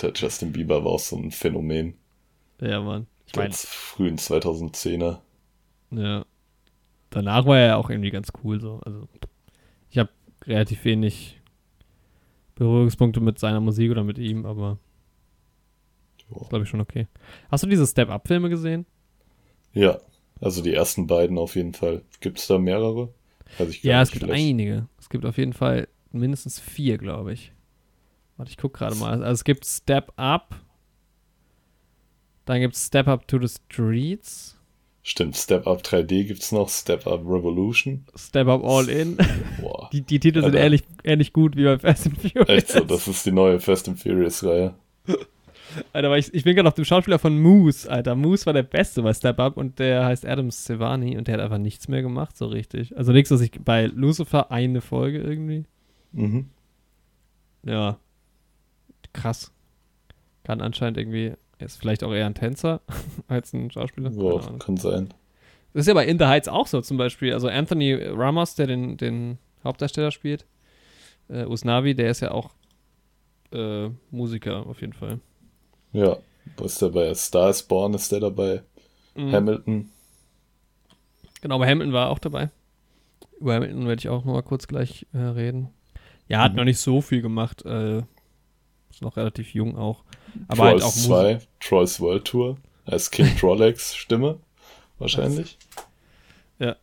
Der 0.00 0.12
Justin 0.14 0.52
Bieber 0.52 0.84
war 0.84 0.92
auch 0.92 0.98
so 1.00 1.16
ein 1.16 1.30
Phänomen. 1.30 1.94
Ja, 2.60 2.82
Mann. 2.82 3.06
Ich 3.26 3.34
meine, 3.34 3.54
frühen 3.54 4.18
2010er. 4.18 5.20
Ja. 5.90 6.26
Danach 7.10 7.46
war 7.46 7.58
er 7.58 7.66
ja 7.66 7.76
auch 7.76 7.88
irgendwie 7.88 8.10
ganz 8.10 8.28
cool 8.44 8.60
so. 8.60 8.80
Also 8.84 9.08
ich 9.90 9.96
habe 9.98 10.10
relativ 10.44 10.84
wenig 10.84 11.40
Berührungspunkte 12.56 13.20
mit 13.20 13.38
seiner 13.38 13.60
Musik 13.60 13.90
oder 13.90 14.02
mit 14.04 14.18
ihm, 14.18 14.44
aber 14.44 14.78
Ja. 16.30 16.48
glaube 16.48 16.64
ich 16.64 16.68
schon 16.68 16.80
okay. 16.80 17.06
Hast 17.50 17.62
du 17.62 17.68
diese 17.68 17.86
Step-Up-Filme 17.86 18.48
gesehen? 18.50 18.84
Ja, 19.72 19.98
also 20.40 20.62
die 20.62 20.74
ersten 20.74 21.06
beiden 21.06 21.38
auf 21.38 21.54
jeden 21.54 21.74
Fall. 21.74 22.02
Gibt 22.20 22.38
es 22.38 22.46
da 22.46 22.58
mehrere? 22.58 23.12
Gar 23.58 23.68
Ja, 23.82 24.02
es 24.02 24.10
gibt 24.10 24.24
vielleicht. 24.24 24.42
einige. 24.42 24.88
Es 24.98 25.08
gibt 25.08 25.24
auf 25.24 25.38
jeden 25.38 25.52
Fall 25.52 25.88
mindestens 26.10 26.58
vier, 26.58 26.98
glaube 26.98 27.32
ich. 27.32 27.52
Warte, 28.36 28.50
ich 28.50 28.56
gucke 28.58 28.78
gerade 28.78 28.96
mal. 28.96 29.22
Also 29.22 29.32
es 29.40 29.44
gibt 29.44 29.64
Step 29.64 30.12
Up. 30.16 30.56
Dann 32.44 32.60
gibt 32.60 32.74
es 32.74 32.86
Step 32.86 33.06
Up 33.08 33.26
to 33.28 33.38
the 33.40 33.48
Streets. 33.48 34.55
Stimmt, 35.08 35.36
Step 35.36 35.68
Up 35.68 35.82
3D 35.82 36.24
gibt's 36.24 36.50
noch, 36.50 36.68
Step 36.68 37.06
Up 37.06 37.20
Revolution. 37.20 38.04
Step 38.16 38.48
Up 38.48 38.64
All 38.64 38.88
In. 38.88 39.16
Boah, 39.60 39.88
Die, 39.92 40.00
die 40.02 40.18
Titel 40.18 40.40
sind 40.42 40.46
Alter. 40.56 40.64
ähnlich, 40.64 40.82
ähnlich 41.04 41.32
gut 41.32 41.54
wie 41.56 41.62
bei 41.62 41.78
Fast 41.78 42.06
and 42.08 42.20
Furious. 42.20 42.48
echt 42.48 42.68
so, 42.70 42.80
das 42.82 43.06
ist 43.06 43.24
die 43.24 43.30
neue 43.30 43.60
Fast 43.60 43.88
and 43.88 44.00
Furious 44.00 44.42
Reihe. 44.42 44.74
Alter, 45.92 46.08
aber 46.08 46.18
ich, 46.18 46.34
ich 46.34 46.42
bin 46.42 46.56
gerade 46.56 46.66
auf 46.66 46.74
dem 46.74 46.84
Schauspieler 46.84 47.20
von 47.20 47.38
Moose, 47.40 47.88
Alter. 47.88 48.16
Moose 48.16 48.46
war 48.46 48.52
der 48.52 48.64
Beste 48.64 49.00
bei 49.02 49.14
Step 49.14 49.38
Up 49.38 49.56
und 49.56 49.78
der 49.78 50.06
heißt 50.06 50.26
Adam 50.26 50.50
Silvani 50.50 51.16
und 51.16 51.28
der 51.28 51.34
hat 51.34 51.40
einfach 51.40 51.58
nichts 51.58 51.86
mehr 51.86 52.02
gemacht, 52.02 52.36
so 52.36 52.46
richtig. 52.46 52.96
Also 52.96 53.12
nichts, 53.12 53.30
was 53.30 53.40
ich 53.42 53.52
bei 53.64 53.86
Lucifer 53.86 54.50
eine 54.50 54.80
Folge 54.80 55.18
irgendwie. 55.20 55.66
Mhm. 56.10 56.46
Ja. 57.64 57.98
Krass. 59.12 59.52
Kann 60.42 60.60
anscheinend 60.60 60.98
irgendwie, 60.98 61.34
er 61.58 61.66
ist 61.66 61.76
vielleicht 61.78 62.04
auch 62.04 62.12
eher 62.12 62.26
ein 62.26 62.34
Tänzer 62.34 62.80
als 63.28 63.52
ein 63.52 63.70
Schauspieler. 63.70 64.10
Ahnung. 64.10 64.58
kann 64.58 64.76
sein. 64.76 65.12
Das 65.72 65.82
ist 65.82 65.88
ja 65.88 65.94
bei 65.94 66.06
In 66.06 66.18
the 66.18 66.24
Heights 66.26 66.48
auch 66.48 66.66
so 66.66 66.80
zum 66.80 66.96
Beispiel. 66.96 67.32
Also 67.34 67.48
Anthony 67.48 67.94
Ramos, 67.94 68.54
der 68.54 68.66
den, 68.66 68.96
den 68.96 69.38
Hauptdarsteller 69.64 70.10
spielt, 70.10 70.46
äh, 71.28 71.44
Usnavi, 71.44 71.94
der 71.94 72.10
ist 72.10 72.20
ja 72.20 72.30
auch 72.30 72.50
äh, 73.52 73.88
Musiker 74.10 74.66
auf 74.66 74.80
jeden 74.80 74.92
Fall. 74.94 75.20
Ja, 75.92 76.16
wo 76.56 76.64
ist 76.64 76.80
der 76.80 76.88
bei 76.90 77.12
Star 77.14 77.50
is 77.50 77.62
Born? 77.62 77.94
Ist 77.94 78.10
der 78.12 78.20
dabei? 78.20 78.62
Mhm. 79.14 79.32
Hamilton? 79.32 79.90
Genau, 81.42 81.56
aber 81.56 81.66
Hamilton 81.66 81.92
war 81.92 82.08
auch 82.10 82.18
dabei. 82.18 82.50
Über 83.40 83.54
Hamilton 83.54 83.86
werde 83.86 84.00
ich 84.00 84.08
auch 84.08 84.24
noch 84.24 84.32
mal 84.32 84.42
kurz 84.42 84.66
gleich 84.66 85.06
äh, 85.12 85.18
reden. 85.18 85.68
Ja, 86.28 86.42
hat 86.42 86.52
Mhm. 86.52 86.58
noch 86.58 86.64
nicht 86.64 86.80
so 86.80 87.00
viel 87.00 87.22
gemacht. 87.22 87.64
Äh, 87.66 87.98
ist 88.90 89.02
noch 89.02 89.16
relativ 89.16 89.52
jung 89.52 89.76
auch. 89.76 90.04
Aber 90.48 90.64
halt 90.64 90.82
auch 90.82 90.92
Trolls 90.92 91.08
Musik. 91.08 91.40
2, 91.40 91.46
Trolls 91.60 92.00
World 92.00 92.24
Tour. 92.24 92.56
Als 92.84 93.10
King 93.10 93.36
Trollex 93.36 93.94
Stimme. 93.94 94.38
Wahrscheinlich. 94.98 95.58
Ja. 96.58 96.76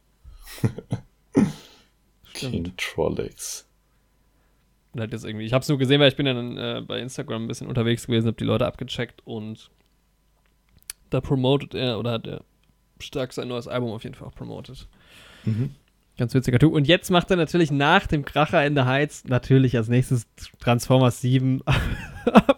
King 2.34 2.72
Trollex. 2.78 3.68
Hat 4.98 5.12
jetzt 5.12 5.26
irgendwie, 5.26 5.46
ich 5.46 5.54
habe 5.54 5.63
es 5.63 5.70
nur 5.70 5.80
gesehen, 5.80 6.00
weil 6.00 6.10
ich 6.10 6.16
bin 6.16 6.28
ja 6.28 6.34
dann 6.34 6.58
äh, 6.58 6.82
bei 6.86 7.00
Instagram 7.00 7.46
ein 7.46 7.48
bisschen 7.48 7.68
unterwegs 7.68 8.06
gewesen, 8.06 8.28
habe 8.28 8.38
die 8.38 8.44
Leute 8.44 8.68
abgecheckt 8.68 9.22
und 9.26 9.72
da 11.10 11.20
promotet 11.20 11.74
er 11.74 11.98
oder 11.98 12.12
hat 12.12 12.28
er 12.28 12.44
stark 13.00 13.34
sein 13.34 13.48
neues 13.48 13.68
Album 13.68 13.92
auf 13.92 14.04
jeden 14.04 14.16
Fall 14.16 14.28
auch 14.28 14.36
promotet. 14.36 14.88
Mhm. 15.46 15.74
Ganz 16.18 16.34
witziger 16.36 16.60
Typ. 16.60 16.72
Und 16.72 16.88
jetzt 16.88 17.10
macht 17.10 17.32
er 17.32 17.38
natürlich 17.38 17.72
nach 17.72 18.06
dem 18.06 18.24
Kracher 18.24 18.63
in 18.66 18.76
der 18.76 18.86
Heights 18.86 19.24
natürlich 19.26 19.76
als 19.78 19.88
nächstes 19.88 20.28
Transformers 20.60 21.22
7. 21.22 21.63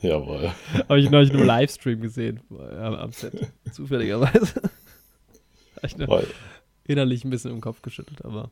Jawohl. 0.00 0.52
Habe 0.88 1.00
ich 1.00 1.10
neulich 1.10 1.32
nur 1.32 1.44
Livestream 1.44 2.00
gesehen 2.00 2.40
am 2.50 2.94
am 2.94 3.12
Set. 3.12 3.34
Zufälligerweise. 3.72 4.62
Hab 5.76 5.84
ich 5.84 5.96
nur 5.96 6.24
innerlich 6.84 7.24
ein 7.24 7.30
bisschen 7.30 7.50
im 7.52 7.60
Kopf 7.60 7.82
geschüttelt, 7.82 8.24
aber. 8.24 8.50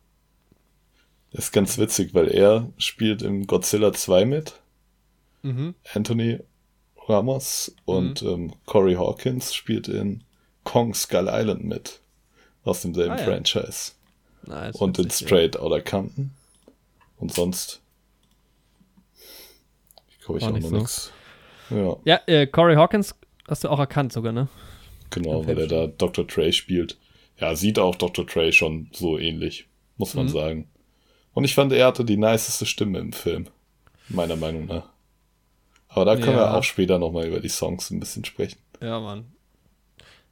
das 1.32 1.44
ist 1.46 1.52
ganz 1.52 1.78
witzig, 1.78 2.14
weil 2.14 2.28
er 2.28 2.68
spielt 2.78 3.22
im 3.22 3.46
Godzilla 3.46 3.92
2 3.92 4.24
mit. 4.24 4.54
Mhm. 5.42 5.74
Anthony 5.94 6.40
Ramos 7.08 7.74
und 7.86 8.22
ähm, 8.22 8.52
Corey 8.66 8.94
Hawkins 8.94 9.54
spielt 9.54 9.88
in 9.88 10.22
Kong 10.64 10.94
Skull 10.94 11.28
Island 11.30 11.64
mit. 11.64 12.00
Aus 12.62 12.82
demselben 12.82 13.12
Ah, 13.14 13.18
ja. 13.18 13.24
Franchise. 13.24 13.92
Nice, 14.46 14.76
Und 14.76 14.98
in 14.98 15.10
Straight 15.10 15.58
Outta 15.58 15.80
Compton. 15.80 16.32
Und 17.16 17.32
sonst. 17.32 17.80
Ich 20.10 20.18
glaube, 20.20 20.38
ich 20.38 20.44
Auch 20.44 20.50
noch 20.50 20.60
so. 20.60 20.76
nichts. 20.76 21.12
Ja, 21.70 21.96
Ja, 22.04 22.20
äh, 22.26 22.46
Corey 22.46 22.74
Hawkins 22.76 23.14
hast 23.48 23.64
du 23.64 23.68
auch 23.68 23.78
erkannt 23.78 24.12
sogar, 24.12 24.32
ne? 24.32 24.48
genau, 25.10 25.44
weil 25.46 25.58
er 25.58 25.66
da 25.66 25.86
Dr. 25.86 26.26
Trey 26.26 26.52
spielt. 26.52 26.96
Ja, 27.38 27.54
sieht 27.56 27.78
auch 27.78 27.96
Dr. 27.96 28.26
Trey 28.26 28.52
schon 28.52 28.88
so 28.92 29.18
ähnlich, 29.18 29.66
muss 29.96 30.14
man 30.14 30.26
Mhm. 30.26 30.30
sagen. 30.30 30.68
Und 31.32 31.44
ich 31.44 31.54
fand, 31.54 31.72
er 31.72 31.86
hatte 31.86 32.04
die 32.04 32.16
niceste 32.16 32.66
Stimme 32.66 32.98
im 32.98 33.12
Film. 33.12 33.46
Meiner 34.08 34.36
Meinung 34.36 34.66
nach. 34.66 34.88
Aber 35.88 36.04
da 36.04 36.14
können 36.16 36.36
wir 36.36 36.42
Ja. 36.42 36.54
auch 36.58 36.62
später 36.64 36.98
nochmal 36.98 37.26
über 37.26 37.40
die 37.40 37.48
Songs 37.48 37.90
ein 37.90 37.98
bisschen 38.00 38.24
sprechen. 38.24 38.58
Ja, 38.80 39.00
Mann. 39.00 39.24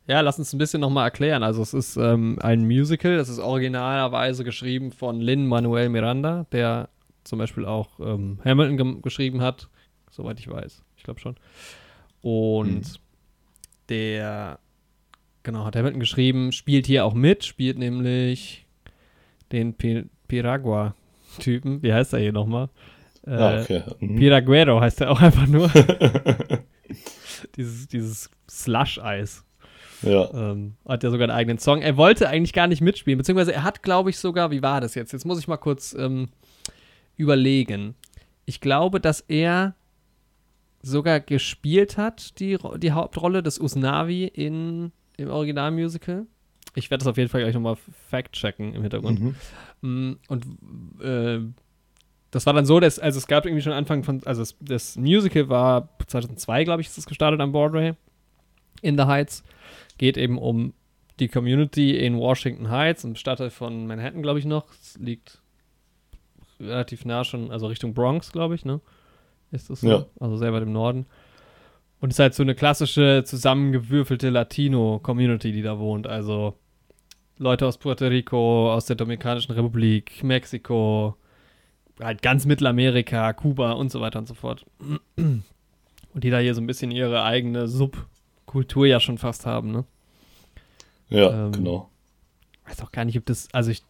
Ja, 0.06 0.20
lass 0.20 0.38
uns 0.38 0.52
ein 0.52 0.58
bisschen 0.58 0.80
nochmal 0.80 1.04
erklären. 1.04 1.42
Also 1.42 1.60
es 1.62 1.74
ist 1.74 1.96
ähm, 1.96 2.38
ein 2.40 2.66
Musical, 2.66 3.16
das 3.16 3.28
ist 3.28 3.38
originalerweise 3.40 4.42
geschrieben 4.44 4.90
von 4.92 5.20
Lin-Manuel 5.20 5.88
Miranda, 5.90 6.46
der 6.52 6.88
zum 7.24 7.38
Beispiel 7.38 7.64
auch 7.66 8.00
ähm, 8.00 8.38
Hamilton 8.44 9.02
geschrieben 9.02 9.42
hat, 9.42 9.68
soweit 10.10 10.38
ich 10.40 10.48
weiß. 10.48 10.82
Ich 10.98 11.04
glaube 11.04 11.20
schon. 11.20 11.36
Und 12.20 12.84
Hm. 12.86 13.00
der, 13.88 14.58
genau, 15.42 15.64
hat 15.64 15.76
Hamilton 15.76 16.00
geschrieben, 16.00 16.52
spielt 16.52 16.86
hier 16.86 17.06
auch 17.06 17.14
mit, 17.14 17.44
spielt 17.44 17.78
nämlich 17.78 18.66
den 19.52 19.72
Pi 19.74 20.04
Piragua-Typen. 20.28 21.82
Wie 21.82 21.92
heißt 21.94 22.12
er 22.12 22.18
hier 22.18 22.32
nochmal? 22.32 22.68
Äh, 23.26 23.30
ah, 23.30 23.60
okay. 23.62 23.82
Mhm. 24.00 24.16
Piraguero 24.16 24.80
heißt 24.80 25.00
er 25.00 25.10
auch 25.10 25.20
einfach 25.22 25.46
nur. 25.46 25.70
dieses 27.56 27.88
dieses 27.88 28.30
Slush-Eis. 28.50 29.44
ja. 30.02 30.28
Ähm, 30.34 30.74
hat 30.86 31.02
ja 31.02 31.10
sogar 31.10 31.28
einen 31.28 31.36
eigenen 31.38 31.58
Song. 31.58 31.80
Er 31.80 31.96
wollte 31.96 32.28
eigentlich 32.28 32.52
gar 32.52 32.66
nicht 32.66 32.80
mitspielen, 32.82 33.16
beziehungsweise 33.18 33.54
er 33.54 33.62
hat, 33.62 33.82
glaube 33.82 34.10
ich, 34.10 34.18
sogar, 34.18 34.50
wie 34.50 34.62
war 34.62 34.80
das 34.80 34.94
jetzt? 34.94 35.12
Jetzt 35.12 35.24
muss 35.24 35.38
ich 35.38 35.48
mal 35.48 35.56
kurz 35.56 35.94
ähm, 35.98 36.28
überlegen. 37.16 37.94
Ich 38.44 38.60
glaube, 38.60 39.00
dass 39.00 39.20
er 39.20 39.74
sogar 40.82 41.20
gespielt 41.20 41.96
hat, 41.96 42.38
die, 42.40 42.58
die 42.76 42.92
Hauptrolle 42.92 43.42
des 43.42 43.58
Usnavi 43.58 44.24
in, 44.24 44.92
im 45.16 45.30
Originalmusical. 45.30 46.26
Ich 46.74 46.90
werde 46.90 47.02
das 47.02 47.08
auf 47.10 47.16
jeden 47.16 47.28
Fall 47.28 47.42
gleich 47.42 47.54
nochmal 47.54 47.76
fact-checken 48.10 48.74
im 48.74 48.82
Hintergrund. 48.82 49.20
Mhm. 49.20 49.34
Mm, 49.80 50.18
Und 50.28 50.44
äh, 51.02 51.40
das 52.30 52.46
war 52.46 52.52
dann 52.52 52.66
so, 52.66 52.78
dass, 52.78 52.98
also 52.98 53.18
es 53.18 53.26
gab 53.26 53.46
irgendwie 53.46 53.62
schon 53.62 53.72
Anfang 53.72 54.04
von, 54.04 54.20
also 54.24 54.42
das, 54.42 54.56
das 54.60 54.96
Musical 54.96 55.48
war 55.48 55.88
2002, 56.06 56.64
glaube 56.64 56.82
ich, 56.82 56.88
ist 56.88 56.98
es 56.98 57.06
gestartet 57.06 57.40
am 57.40 57.52
Broadway 57.52 57.94
in 58.82 58.96
the 58.96 59.04
Heights. 59.04 59.42
Geht 59.96 60.16
eben 60.16 60.38
um 60.38 60.74
die 61.18 61.28
Community 61.28 61.96
in 61.96 62.16
Washington 62.16 62.70
Heights, 62.70 63.02
im 63.02 63.16
Stadtteil 63.16 63.50
von 63.50 63.86
Manhattan, 63.86 64.22
glaube 64.22 64.38
ich 64.38 64.44
noch. 64.44 64.66
Es 64.80 64.96
liegt 64.98 65.40
relativ 66.60 67.04
nah 67.04 67.24
schon, 67.24 67.50
also 67.50 67.66
Richtung 67.66 67.94
Bronx, 67.94 68.30
glaube 68.30 68.54
ich, 68.54 68.64
ne? 68.64 68.80
Ist 69.50 69.70
das 69.70 69.80
so? 69.80 69.88
Ja. 69.88 70.06
Also 70.20 70.36
sehr 70.36 70.52
weit 70.52 70.62
im 70.62 70.72
Norden. 70.72 71.06
Und 72.00 72.10
es 72.10 72.16
ist 72.16 72.20
halt 72.20 72.34
so 72.34 72.42
eine 72.42 72.54
klassische 72.54 73.22
zusammengewürfelte 73.24 74.30
Latino-Community, 74.30 75.52
die 75.52 75.62
da 75.62 75.78
wohnt. 75.78 76.06
Also 76.06 76.54
Leute 77.38 77.66
aus 77.66 77.78
Puerto 77.78 78.06
Rico, 78.06 78.72
aus 78.72 78.86
der 78.86 78.96
Dominikanischen 78.96 79.52
Republik, 79.52 80.22
Mexiko, 80.22 81.16
halt 82.00 82.22
ganz 82.22 82.46
Mittelamerika, 82.46 83.32
Kuba 83.32 83.72
und 83.72 83.90
so 83.90 84.00
weiter 84.00 84.20
und 84.20 84.28
so 84.28 84.34
fort. 84.34 84.64
Und 85.16 85.44
die 86.14 86.30
da 86.30 86.38
hier 86.38 86.54
so 86.54 86.60
ein 86.60 86.66
bisschen 86.66 86.90
ihre 86.90 87.22
eigene 87.24 87.66
Subkultur 87.68 88.86
ja 88.86 89.00
schon 89.00 89.18
fast 89.18 89.46
haben, 89.46 89.72
ne? 89.72 89.84
Ja, 91.08 91.46
Ähm, 91.46 91.52
genau. 91.52 91.88
Weiß 92.66 92.82
auch 92.82 92.92
gar 92.92 93.04
nicht, 93.04 93.16
ob 93.18 93.26
das, 93.26 93.48
also 93.52 93.70
ich, 93.70 93.82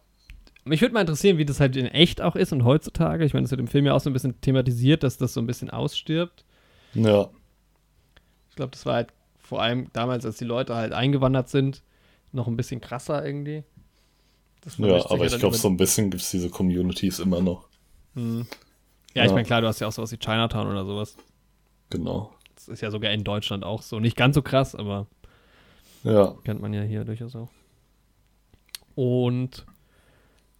mich 0.65 0.81
würde 0.81 0.93
mal 0.93 1.01
interessieren, 1.01 1.37
wie 1.37 1.45
das 1.45 1.59
halt 1.59 1.75
in 1.75 1.85
echt 1.87 2.21
auch 2.21 2.35
ist 2.35 2.51
und 2.51 2.63
heutzutage. 2.63 3.25
Ich 3.25 3.33
meine, 3.33 3.43
das 3.45 3.51
wird 3.51 3.61
im 3.61 3.67
Film 3.67 3.85
ja 3.85 3.93
auch 3.93 4.01
so 4.01 4.09
ein 4.09 4.13
bisschen 4.13 4.39
thematisiert, 4.41 5.03
dass 5.03 5.17
das 5.17 5.33
so 5.33 5.41
ein 5.41 5.47
bisschen 5.47 5.69
ausstirbt. 5.69 6.45
Ja, 6.93 7.29
Ich 8.49 8.55
glaube, 8.55 8.71
das 8.71 8.85
war 8.85 8.95
halt 8.95 9.09
vor 9.39 9.61
allem 9.61 9.87
damals, 9.93 10.25
als 10.25 10.37
die 10.37 10.45
Leute 10.45 10.75
halt 10.75 10.93
eingewandert 10.93 11.49
sind, 11.49 11.81
noch 12.31 12.47
ein 12.47 12.57
bisschen 12.57 12.81
krasser 12.81 13.25
irgendwie. 13.25 13.63
Ja 14.77 15.05
aber 15.09 15.25
ich 15.25 15.37
glaube, 15.39 15.55
so 15.55 15.69
ein 15.69 15.77
bisschen 15.77 16.11
gibt 16.11 16.21
es 16.21 16.31
diese 16.31 16.49
Communities 16.49 17.19
immer 17.19 17.41
noch. 17.41 17.67
Hm. 18.13 18.45
Ja, 19.15 19.23
ich 19.23 19.29
Ja. 19.29 19.33
meine, 19.33 19.45
klar, 19.45 19.61
du 19.61 19.67
hast 19.67 19.79
ja 19.79 19.87
auch 19.87 19.91
sowas 19.91 20.11
wie 20.11 20.17
Chinatown 20.17 20.67
oder 20.67 20.85
sowas. 20.85 21.15
Genau. 21.89 22.33
Das 22.55 22.67
ist 22.67 22.81
ja 22.81 22.91
sogar 22.91 23.11
in 23.11 23.23
Deutschland 23.23 23.63
auch 23.63 23.81
so. 23.81 23.99
Nicht 23.99 24.17
ganz 24.17 24.35
so 24.35 24.41
krass, 24.41 24.75
aber 24.75 25.07
Ja, 26.03 26.35
kennt 26.43 26.61
man 26.61 26.73
ja 26.73 26.81
hier 26.83 27.05
durchaus 27.05 27.35
auch. 27.35 27.49
Und 28.95 29.65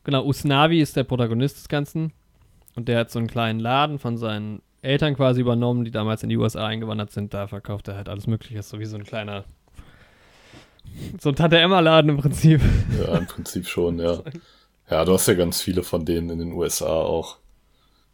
genau, 0.10 0.26
Usnavi 0.26 0.82
ist 0.82 0.96
der 0.96 1.04
Protagonist 1.04 1.58
des 1.58 1.70
Ganzen. 1.70 2.12
Und 2.76 2.88
der 2.88 3.00
hat 3.00 3.12
so 3.12 3.20
einen 3.20 3.28
kleinen 3.28 3.60
Laden 3.60 4.00
von 4.00 4.18
seinen 4.18 4.62
Eltern 4.82 5.16
quasi 5.16 5.42
übernommen, 5.42 5.86
die 5.86 5.92
damals 5.92 6.24
in 6.24 6.30
die 6.30 6.38
USA 6.38 6.66
eingewandert 6.66 7.12
sind. 7.12 7.34
Da 7.34 7.48
verkauft 7.48 7.88
er 7.88 7.96
halt 7.96 8.10
alles 8.10 8.26
Mögliche. 8.28 8.60
Ist 8.60 8.70
so 8.70 8.80
wie 8.80 8.86
so 8.86 8.98
ein 8.98 9.04
kleiner. 9.04 9.44
So 11.20 11.30
ein 11.30 11.36
Tante-Emma-Laden 11.36 12.10
im 12.10 12.18
Prinzip. 12.18 12.62
ja, 13.00 13.18
im 13.18 13.28
Prinzip 13.28 13.68
schon, 13.68 14.00
ja. 14.00 14.24
Ja, 14.90 15.06
du 15.06 15.14
hast 15.14 15.28
ja 15.28 15.36
ganz 15.36 15.62
viele 15.62 15.84
von 15.84 16.06
denen 16.06 16.32
in 16.32 16.40
den 16.40 16.54
USA 16.54 16.88
auch. 16.88 17.38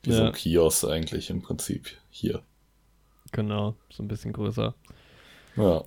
Die 0.03 0.09
Ja. 0.09 0.17
so 0.17 0.31
Kiosk 0.31 0.83
eigentlich 0.85 1.29
im 1.29 1.41
Prinzip 1.41 1.89
hier. 2.09 2.41
Genau, 3.31 3.75
so 3.89 4.03
ein 4.03 4.07
bisschen 4.09 4.33
größer. 4.33 4.73
Ja. 5.55 5.83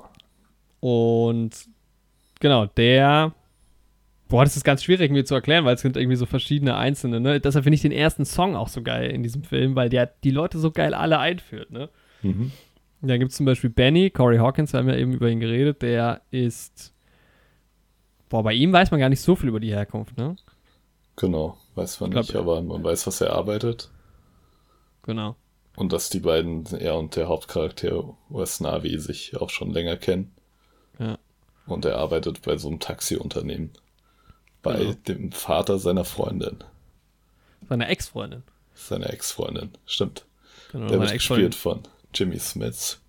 Und 0.81 1.51
genau, 2.41 2.67
der. 2.67 3.33
Boah, 4.29 4.45
das 4.45 4.57
ist 4.57 4.65
ganz 4.65 4.83
schwierig 4.83 5.11
mir 5.11 5.25
zu 5.25 5.35
erklären, 5.35 5.65
weil 5.65 5.75
es 5.75 5.81
sind 5.81 5.97
irgendwie 5.97 6.17
so 6.17 6.27
verschiedene 6.27 6.77
einzelne, 6.77 7.19
ne? 7.19 7.41
Deshalb 7.41 7.65
finde 7.65 7.77
ich 7.77 7.83
den 7.83 7.93
ersten 7.93 8.27
Song 8.27 8.57
auch 8.57 8.69
so 8.69 8.83
geil 8.83 9.11
in 9.11 9.23
diesem 9.23 9.43
Film, 9.43 9.75
weil 9.75 9.89
der 9.89 10.07
die 10.23 10.31
Leute 10.31 10.59
so 10.59 10.71
geil 10.71 10.93
alle 10.93 11.19
einführt, 11.19 11.71
ne? 11.71 11.89
Mhm. 12.23 12.53
Da 13.01 13.17
gibt 13.17 13.31
es 13.31 13.37
zum 13.37 13.47
Beispiel 13.47 13.71
Benny, 13.71 14.11
Corey 14.11 14.39
Hawkins, 14.39 14.73
wir 14.73 14.81
haben 14.81 14.89
ja 14.89 14.97
eben 14.97 15.13
über 15.13 15.29
ihn 15.29 15.41
geredet, 15.41 15.83
der 15.83 16.23
ist. 16.31 16.95
Boah, 18.29 18.43
bei 18.43 18.53
ihm 18.53 18.73
weiß 18.73 18.91
man 18.91 19.01
gar 19.01 19.09
nicht 19.09 19.23
so 19.23 19.37
viel 19.37 19.49
über 19.49 19.61
die 19.61 19.73
Herkunft, 19.73 20.19
ne? 20.19 20.37
Genau. 21.17 21.57
Weiß 21.75 22.01
man 22.01 22.11
glaub- 22.11 22.25
nicht, 22.25 22.37
aber 22.37 22.61
man 22.61 22.85
weiß, 22.85 23.07
was 23.07 23.21
er 23.21 23.33
arbeitet. 23.33 23.91
Genau. 25.03 25.37
Und 25.77 25.93
dass 25.93 26.11
die 26.11 26.21
beiden, 26.21 26.67
er 26.67 26.97
und 26.99 27.17
der 27.17 27.29
Hauptcharakter 27.29 28.17
Wes 28.29 28.61
Navi, 28.61 28.99
sich 28.99 29.37
auch 29.37 29.49
schon 29.49 29.71
länger 29.71 29.97
kennen. 29.97 30.33
Ja. 30.99 31.19
Und 31.67 31.85
er 31.85 31.97
arbeitet 31.99 32.43
bei 32.43 32.57
so 32.57 32.69
einem 32.69 32.81
Taxiunternehmen. 32.81 33.71
Bei 34.63 34.77
Genau. 34.77 34.93
dem 35.07 35.33
Vater 35.33 35.79
seiner 35.79 36.05
Freundin. 36.05 36.59
Seine 37.69 37.89
Ex-Freundin. 37.89 38.43
Seiner 38.75 39.11
Ex-Freundin. 39.13 39.71
Stimmt. 39.87 40.25
Genau, 40.73 40.89
Der 40.89 41.01
wird 41.01 41.13
gespielt 41.13 41.55
von 41.55 41.81
Jimmy 42.15 42.39
Smith. 42.39 43.01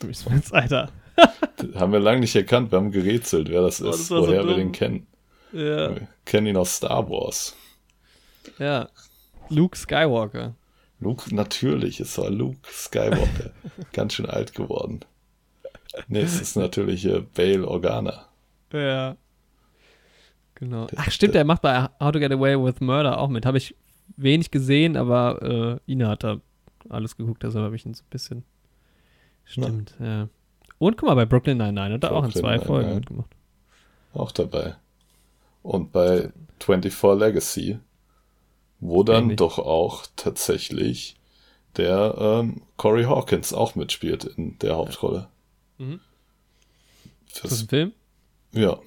Jimmy 0.00 0.14
Smith, 0.14 0.52
Alter. 0.52 0.90
Haben 1.74 1.92
wir 1.92 2.00
lange 2.00 2.20
nicht 2.20 2.34
erkannt. 2.36 2.70
Wir 2.70 2.78
haben 2.78 2.92
gerätselt, 2.92 3.48
wer 3.48 3.62
das 3.62 3.82
Oh, 3.82 3.90
ist, 3.90 4.00
das 4.00 4.10
war 4.10 4.22
so 4.22 4.28
woher 4.28 4.46
wir 4.46 4.54
den 4.56 4.72
kennen. 4.72 5.06
Ja. 5.52 5.94
Wir 5.96 6.08
kennen 6.24 6.46
ihn 6.46 6.56
aus 6.56 6.76
Star 6.76 7.08
Wars. 7.10 7.56
ja. 8.58 8.88
Luke 9.50 9.76
Skywalker. 9.78 10.54
Luke, 11.00 11.34
natürlich, 11.34 12.00
es 12.00 12.18
war 12.18 12.28
Luke 12.28 12.58
Skywalker. 12.70 13.50
Ganz 13.92 14.12
schön 14.14 14.26
alt 14.26 14.52
geworden. 14.54 15.00
Nächstes 16.06 16.54
natürlich 16.54 17.06
äh, 17.06 17.20
Bale 17.34 17.66
Organa. 17.66 18.26
Ja. 18.72 19.16
Genau. 20.58 20.86
Ach, 20.96 21.10
stimmt, 21.10 21.34
der- 21.34 21.40
der 21.40 21.46
macht 21.46 21.62
bei 21.62 21.82
How 22.00 22.12
to 22.12 22.18
Get 22.18 22.32
Away 22.32 22.56
with 22.62 22.80
Murder 22.80 23.18
auch 23.18 23.28
mit. 23.28 23.46
Habe 23.46 23.58
ich 23.58 23.74
wenig 24.16 24.50
gesehen, 24.50 24.96
aber 24.96 25.80
äh, 25.86 25.92
Ina 25.92 26.08
hat 26.08 26.24
da 26.24 26.40
alles 26.88 27.16
geguckt, 27.16 27.42
deshalb 27.42 27.64
habe 27.64 27.76
ich 27.76 27.86
ihn 27.86 27.94
so 27.94 28.02
ein 28.02 28.10
bisschen. 28.10 28.44
Stimmt, 29.44 29.94
ja. 30.00 30.28
Und 30.78 30.96
guck 30.96 31.08
mal, 31.08 31.14
bei 31.14 31.26
Brooklyn 31.26 31.58
Nine-Nine 31.58 31.94
hat 31.94 32.04
er 32.04 32.12
auch 32.12 32.24
in 32.24 32.30
zwei. 32.32 32.58
Folgen 32.58 32.94
mitgemacht. 32.96 33.30
Auch 34.14 34.32
dabei. 34.32 34.76
Und 35.62 35.92
bei 35.92 36.30
24 36.60 37.02
Legacy, 37.18 37.78
wo 38.80 39.02
dann 39.02 39.24
Ähnlich. 39.24 39.36
doch 39.38 39.58
auch 39.58 40.06
tatsächlich 40.16 41.16
der 41.76 42.14
ähm, 42.18 42.62
Corey 42.76 43.04
Hawkins 43.04 43.52
auch 43.52 43.74
mitspielt 43.74 44.24
in 44.24 44.58
der 44.58 44.76
Hauptrolle. 44.76 45.28
Mhm. 45.78 46.00
Ist 47.26 47.44
das 47.44 47.50
Das, 47.50 47.62
ein 47.62 47.68
Film? 47.68 47.92
ja. 48.52 48.78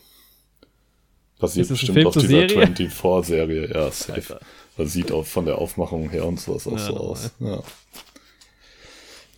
Basiert 1.42 1.68
bestimmt 1.70 2.06
auf 2.06 2.14
dieser 2.14 2.28
Serie? 2.28 2.66
24-Serie, 2.68 3.74
ja, 3.74 3.92
safe. 3.92 4.40
Das 4.78 4.94
sieht 4.94 5.12
auch 5.12 5.26
von 5.26 5.46
der 5.46 5.58
Aufmachung 5.58 6.10
her 6.10 6.26
und 6.26 6.40
sowas 6.40 6.66
auch 6.68 6.72
Ja, 6.74 6.78
so 6.80 6.98
aus. 6.98 7.32
Ja. 7.40 7.64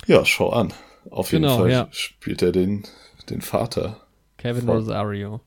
ja, 0.08 0.26
schau 0.26 0.50
an. 0.52 0.74
Auf 1.10 1.32
jeden 1.32 1.44
Genau, 1.44 1.58
Fall 1.60 1.72
ja. 1.72 1.88
spielt 1.92 2.42
er 2.42 2.52
den, 2.52 2.84
den 3.30 3.42
Vater. 3.42 4.06
Kevin 4.38 4.66
Voll. 4.66 4.78
Rosario, 4.78 5.42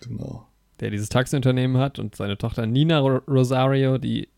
Genau. 0.00 0.46
der 0.80 0.90
dieses 0.90 1.08
Taxiunternehmen 1.08 1.78
hat 1.78 1.98
und 1.98 2.14
seine 2.16 2.38
Tochter 2.38 2.66
Nina 2.66 2.98
Ro 3.00 3.20
Rosario, 3.28 3.98
die 3.98 4.28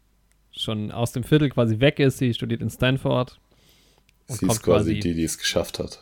schon 0.52 0.90
aus 0.90 1.12
dem 1.12 1.24
Viertel 1.24 1.48
quasi 1.50 1.80
weg 1.80 1.98
ist. 1.98 2.18
Sie 2.18 2.34
studiert 2.34 2.60
in 2.62 2.70
Stanford. 2.70 3.38
Und 4.28 4.38
Sie 4.38 4.46
ist 4.46 4.62
quasi 4.62 4.94
quasi- 4.94 5.00
die, 5.00 5.14
die 5.14 5.24
es 5.24 5.38
geschafft 5.38 5.78
hat. 5.78 6.00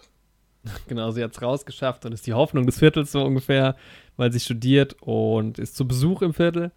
Genau, 0.89 1.11
sie 1.11 1.23
hat 1.23 1.33
es 1.33 1.43
rausgeschafft 1.43 2.05
und 2.05 2.13
ist 2.13 2.27
die 2.27 2.35
Hoffnung 2.35 2.67
des 2.67 2.79
Viertels 2.79 3.13
so 3.13 3.25
ungefähr, 3.25 3.77
weil 4.17 4.33
sie 4.33 4.41
studiert 4.41 4.97
und 5.01 5.59
ist 5.59 5.77
zu 5.77 5.87
Besuch 5.87 6.23
im 6.23 6.35
Viertel. 6.35 6.73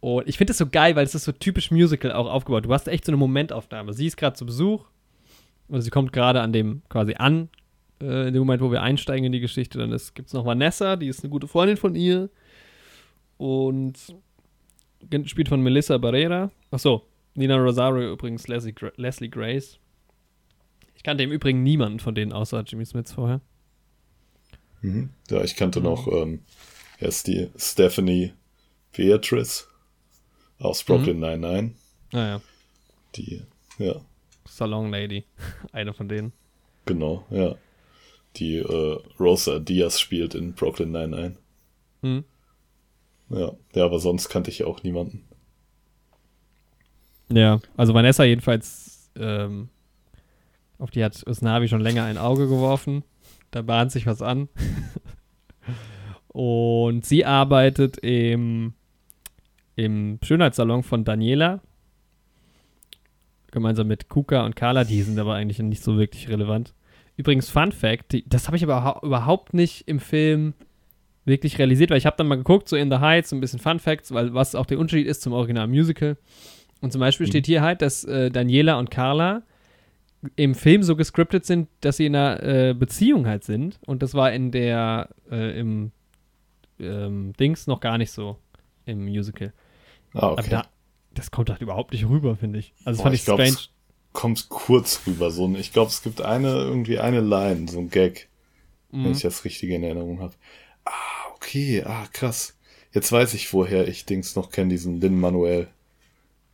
Und 0.00 0.26
ich 0.26 0.38
finde 0.38 0.52
das 0.52 0.58
so 0.58 0.66
geil, 0.66 0.96
weil 0.96 1.04
es 1.04 1.14
ist 1.14 1.24
so 1.24 1.32
typisch 1.32 1.70
Musical 1.70 2.12
auch 2.12 2.26
aufgebaut. 2.26 2.64
Du 2.64 2.72
hast 2.72 2.88
echt 2.88 3.04
so 3.04 3.12
eine 3.12 3.18
Momentaufnahme. 3.18 3.92
Sie 3.92 4.06
ist 4.06 4.16
gerade 4.16 4.34
zu 4.34 4.46
Besuch 4.46 4.86
und 5.68 5.82
sie 5.82 5.90
kommt 5.90 6.12
gerade 6.12 6.40
an 6.40 6.52
dem 6.52 6.82
quasi 6.88 7.14
an, 7.14 7.50
äh, 8.00 8.28
in 8.28 8.34
dem 8.34 8.40
Moment, 8.40 8.62
wo 8.62 8.70
wir 8.72 8.82
einsteigen 8.82 9.26
in 9.26 9.32
die 9.32 9.40
Geschichte. 9.40 9.78
Dann 9.78 9.90
gibt 10.14 10.28
es 10.28 10.32
noch 10.32 10.46
Vanessa, 10.46 10.96
die 10.96 11.08
ist 11.08 11.22
eine 11.22 11.30
gute 11.30 11.48
Freundin 11.48 11.76
von 11.76 11.94
ihr 11.94 12.30
und 13.36 14.14
spielt 15.26 15.48
von 15.48 15.60
Melissa 15.62 15.98
Barrera. 15.98 16.50
Achso, 16.70 17.06
Nina 17.34 17.56
Rosario 17.56 18.12
übrigens 18.12 18.48
Leslie, 18.48 18.72
Gra 18.72 18.90
Leslie 18.96 19.28
Grace. 19.28 19.78
Ich 21.00 21.04
kannte 21.04 21.24
im 21.24 21.32
Übrigen 21.32 21.62
niemanden 21.62 21.98
von 21.98 22.14
denen 22.14 22.30
außer 22.30 22.60
Jimmy 22.66 22.84
Smith 22.84 23.10
vorher. 23.12 23.40
Mhm. 24.82 25.08
Ja, 25.30 25.42
ich 25.42 25.56
kannte 25.56 25.80
Mhm. 25.80 25.84
noch 25.86 26.06
ähm, 26.12 26.40
erst 26.98 27.26
die 27.26 27.48
Stephanie 27.56 28.34
Beatrice 28.94 29.64
aus 30.58 30.84
Brooklyn 30.84 31.16
Mhm. 31.16 31.22
Nine-Nine. 31.22 31.70
Naja. 32.12 32.42
Die, 33.16 33.40
ja, 33.78 33.94
Salon 34.46 34.90
Lady. 34.90 35.24
Eine 35.72 35.94
von 35.94 36.06
denen. 36.06 36.34
Genau, 36.84 37.24
ja. 37.30 37.54
Die 38.36 38.56
äh, 38.56 38.98
Rosa 39.18 39.58
Diaz 39.58 39.98
spielt 40.00 40.34
in 40.34 40.52
Brooklyn 40.52 40.90
99. 40.92 41.38
Hm. 42.02 42.24
Ja. 43.30 43.52
ja, 43.74 43.84
aber 43.86 44.00
sonst 44.00 44.28
kannte 44.28 44.50
ich 44.50 44.64
auch 44.64 44.82
niemanden. 44.82 45.24
Ja, 47.30 47.58
also 47.78 47.94
Vanessa 47.94 48.24
jedenfalls, 48.24 49.10
ähm, 49.16 49.70
auf 50.80 50.90
die 50.90 51.04
hat 51.04 51.22
Usnavi 51.26 51.68
schon 51.68 51.80
länger 51.80 52.04
ein 52.04 52.18
Auge 52.18 52.48
geworfen. 52.48 53.04
Da 53.52 53.62
bahnt 53.62 53.92
sich 53.92 54.06
was 54.06 54.22
an. 54.22 54.48
Und 56.28 57.04
sie 57.04 57.24
arbeitet 57.24 57.98
im, 57.98 58.74
im 59.76 60.18
Schönheitssalon 60.22 60.82
von 60.82 61.04
Daniela. 61.04 61.60
Gemeinsam 63.50 63.88
mit 63.88 64.08
Kuka 64.08 64.44
und 64.46 64.54
Carla. 64.54 64.84
Die 64.84 65.02
sind 65.02 65.18
aber 65.18 65.34
eigentlich 65.34 65.58
nicht 65.58 65.82
so 65.82 65.98
wirklich 65.98 66.28
relevant. 66.28 66.72
Übrigens, 67.16 67.50
Fun 67.50 67.72
Fact: 67.72 68.12
die, 68.12 68.28
Das 68.28 68.46
habe 68.46 68.56
ich 68.56 68.62
aber 68.62 69.00
überhaupt 69.02 69.54
nicht 69.54 69.88
im 69.88 69.98
Film 69.98 70.54
wirklich 71.24 71.58
realisiert, 71.58 71.90
weil 71.90 71.98
ich 71.98 72.06
habe 72.06 72.16
dann 72.16 72.28
mal 72.28 72.36
geguckt, 72.36 72.68
so 72.68 72.76
in 72.76 72.90
the 72.90 72.98
Heights, 72.98 73.30
so 73.30 73.36
ein 73.36 73.40
bisschen 73.40 73.58
Fun 73.58 73.78
Facts, 73.78 74.12
weil 74.14 74.32
was 74.32 74.54
auch 74.54 74.66
der 74.66 74.78
Unterschied 74.78 75.06
ist 75.06 75.22
zum 75.22 75.32
Original 75.32 75.66
Musical. 75.66 76.16
Und 76.80 76.92
zum 76.92 77.00
Beispiel 77.00 77.26
Mhm. 77.26 77.30
steht 77.30 77.46
hier 77.46 77.60
halt, 77.62 77.82
dass 77.82 78.04
äh, 78.04 78.30
Daniela 78.30 78.78
und 78.78 78.90
Carla 78.90 79.42
im 80.36 80.54
Film 80.54 80.82
so 80.82 80.96
gescriptet 80.96 81.46
sind, 81.46 81.68
dass 81.80 81.96
sie 81.96 82.06
in 82.06 82.16
einer 82.16 82.42
äh, 82.42 82.74
Beziehung 82.74 83.26
halt 83.26 83.44
sind. 83.44 83.78
Und 83.86 84.02
das 84.02 84.14
war 84.14 84.32
in 84.32 84.50
der, 84.52 85.10
äh, 85.30 85.58
im 85.58 85.92
ähm, 86.78 87.32
Dings 87.38 87.66
noch 87.66 87.80
gar 87.80 87.98
nicht 87.98 88.10
so 88.12 88.38
im 88.86 89.04
Musical. 89.04 89.52
Ah, 90.14 90.36
Aber 90.36 90.40
okay. 90.40 90.50
da, 90.50 90.66
das 91.14 91.30
kommt 91.30 91.50
halt 91.50 91.60
überhaupt 91.62 91.92
nicht 91.92 92.08
rüber, 92.08 92.36
finde 92.36 92.58
ich. 92.58 92.74
Also 92.84 92.96
das 92.96 92.96
Boah, 92.98 93.02
fand 93.04 93.14
ich, 93.16 93.24
glaub, 93.24 93.40
strange. 93.40 93.56
es 93.56 93.70
kommt 94.12 94.48
kurz 94.48 95.02
rüber. 95.06 95.30
So 95.30 95.46
ein, 95.46 95.54
ich 95.56 95.72
glaube, 95.72 95.90
es 95.90 96.02
gibt 96.02 96.20
eine, 96.22 96.48
irgendwie 96.48 96.98
eine 96.98 97.20
Line, 97.20 97.68
so 97.68 97.78
ein 97.78 97.90
Gag, 97.90 98.28
wenn 99.02 99.12
Mhm. 99.12 99.12
ich 99.12 99.22
das 99.22 99.44
richtig 99.44 99.70
in 99.70 99.82
Erinnerung 99.84 100.20
habe. 100.20 100.34
Ah, 100.84 100.92
okay, 101.34 101.82
ah, 101.84 102.06
krass. 102.12 102.56
Jetzt 102.92 103.12
weiß 103.12 103.34
ich, 103.34 103.52
woher 103.52 103.86
ich 103.88 104.04
Dings 104.06 104.36
noch 104.36 104.50
kenne, 104.50 104.70
diesen 104.70 105.00
Lin 105.00 105.18
Manuel 105.20 105.68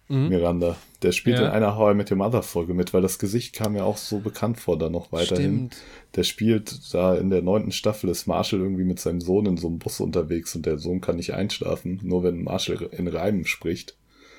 Mhm. 0.08 0.28
Miranda. 0.28 0.76
Der 1.02 1.12
spielt 1.12 1.38
Ja. 1.38 1.46
in 1.46 1.50
einer 1.52 1.76
How 1.76 1.92
I 1.92 1.94
Met 1.94 2.10
Your 2.10 2.16
Mother 2.16 2.42
Folge 2.42 2.72
mit, 2.74 2.94
weil 2.94 3.02
das 3.02 3.18
Gesicht 3.18 3.54
kam 3.54 3.74
mir 3.74 3.84
auch 3.84 3.98
so 3.98 4.20
bekannt 4.20 4.58
vor, 4.58 4.78
da 4.78 4.88
noch 4.88 5.12
weiterhin. 5.12 5.68
Stimmt. 5.70 5.76
Der 6.14 6.22
spielt 6.22 6.94
da 6.94 7.14
in 7.14 7.28
der 7.30 7.42
neunten 7.42 7.72
Staffel 7.72 8.08
ist 8.08 8.26
Marshall 8.26 8.60
irgendwie 8.60 8.84
mit 8.84 8.98
seinem 8.98 9.20
Sohn 9.20 9.44
in 9.46 9.56
so 9.58 9.66
einem 9.68 9.78
Bus 9.78 10.00
unterwegs 10.00 10.56
und 10.56 10.64
der 10.64 10.78
Sohn 10.78 11.00
kann 11.00 11.16
nicht 11.16 11.34
einschlafen, 11.34 12.00
nur 12.02 12.22
wenn 12.22 12.42
Marshall 12.42 12.88
in 12.92 13.08
Reimen 13.08 13.44
spricht. 13.44 13.96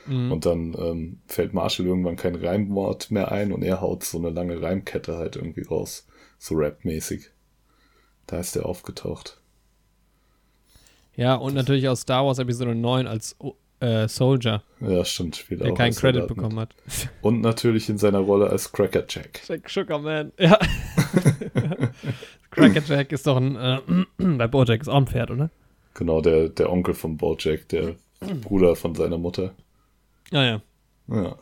Mhm. 0.08 0.32
Und 0.32 0.46
dann 0.46 0.76
ähm, 0.80 1.20
fällt 1.28 1.54
Marshall 1.54 1.86
irgendwann 1.86 2.16
kein 2.16 2.36
Reimwort 2.36 3.12
mehr 3.12 3.32
ein 3.32 3.52
und 3.52 3.62
er 3.64 3.82
haut 3.82 4.04
so 4.04 4.18
eine 4.18 4.30
lange 4.30 4.62
Reimkette 4.62 5.18
halt 5.18 5.36
irgendwie 5.36 5.64
raus. 5.64 6.08
So 6.40 6.56
rapmäßig. 6.56 7.30
Da 8.26 8.40
ist 8.40 8.56
er 8.56 8.66
aufgetaucht. 8.66 9.40
Ja, 11.16 11.36
und 11.36 11.56
natürlich 11.56 11.88
aus 11.90 12.02
Star 12.02 12.26
Wars 12.26 12.40
Episode 12.40 12.76
9 12.76 13.08
als 13.08 13.36
äh, 13.80 14.08
Soldier, 14.08 14.64
Ja, 14.80 15.06
stimmt. 15.06 15.36
Spielt 15.36 15.62
der 15.62 15.72
auch 15.72 15.78
keinen 15.78 15.94
Credit 15.94 16.22
Soldat 16.22 16.30
mit. 16.30 16.38
bekommen 16.38 16.60
hat. 16.60 16.76
Und 17.22 17.42
natürlich 17.42 17.90
in 17.90 17.98
seiner 17.98 18.20
Rolle 18.20 18.50
als 18.50 18.72
Cracker 18.72 19.04
Jack. 19.08 19.42
Jack 19.48 19.70
Sugarman. 19.70 20.32
Ja. 20.40 20.58
Cracker 22.52 22.82
Jack 22.86 23.12
ist 23.12 23.28
doch 23.28 23.38
ein, 23.38 23.56
äh, 23.56 23.80
bei 24.38 24.48
Bojack 24.48 24.82
ist 24.82 24.88
auch 24.88 24.98
ein 24.98 25.08
Pferd, 25.08 25.32
oder? 25.32 25.50
Genau, 25.94 26.22
der, 26.22 26.50
der 26.50 26.72
Onkel 26.72 26.94
von 26.94 27.18
Bojack, 27.18 27.68
der 27.70 27.96
Bruder 28.42 28.76
von 28.76 28.96
seiner 28.96 29.18
Mutter. 29.18 29.54
Ah 30.32 30.44
ja, 30.44 30.62
Ja, 31.08 31.36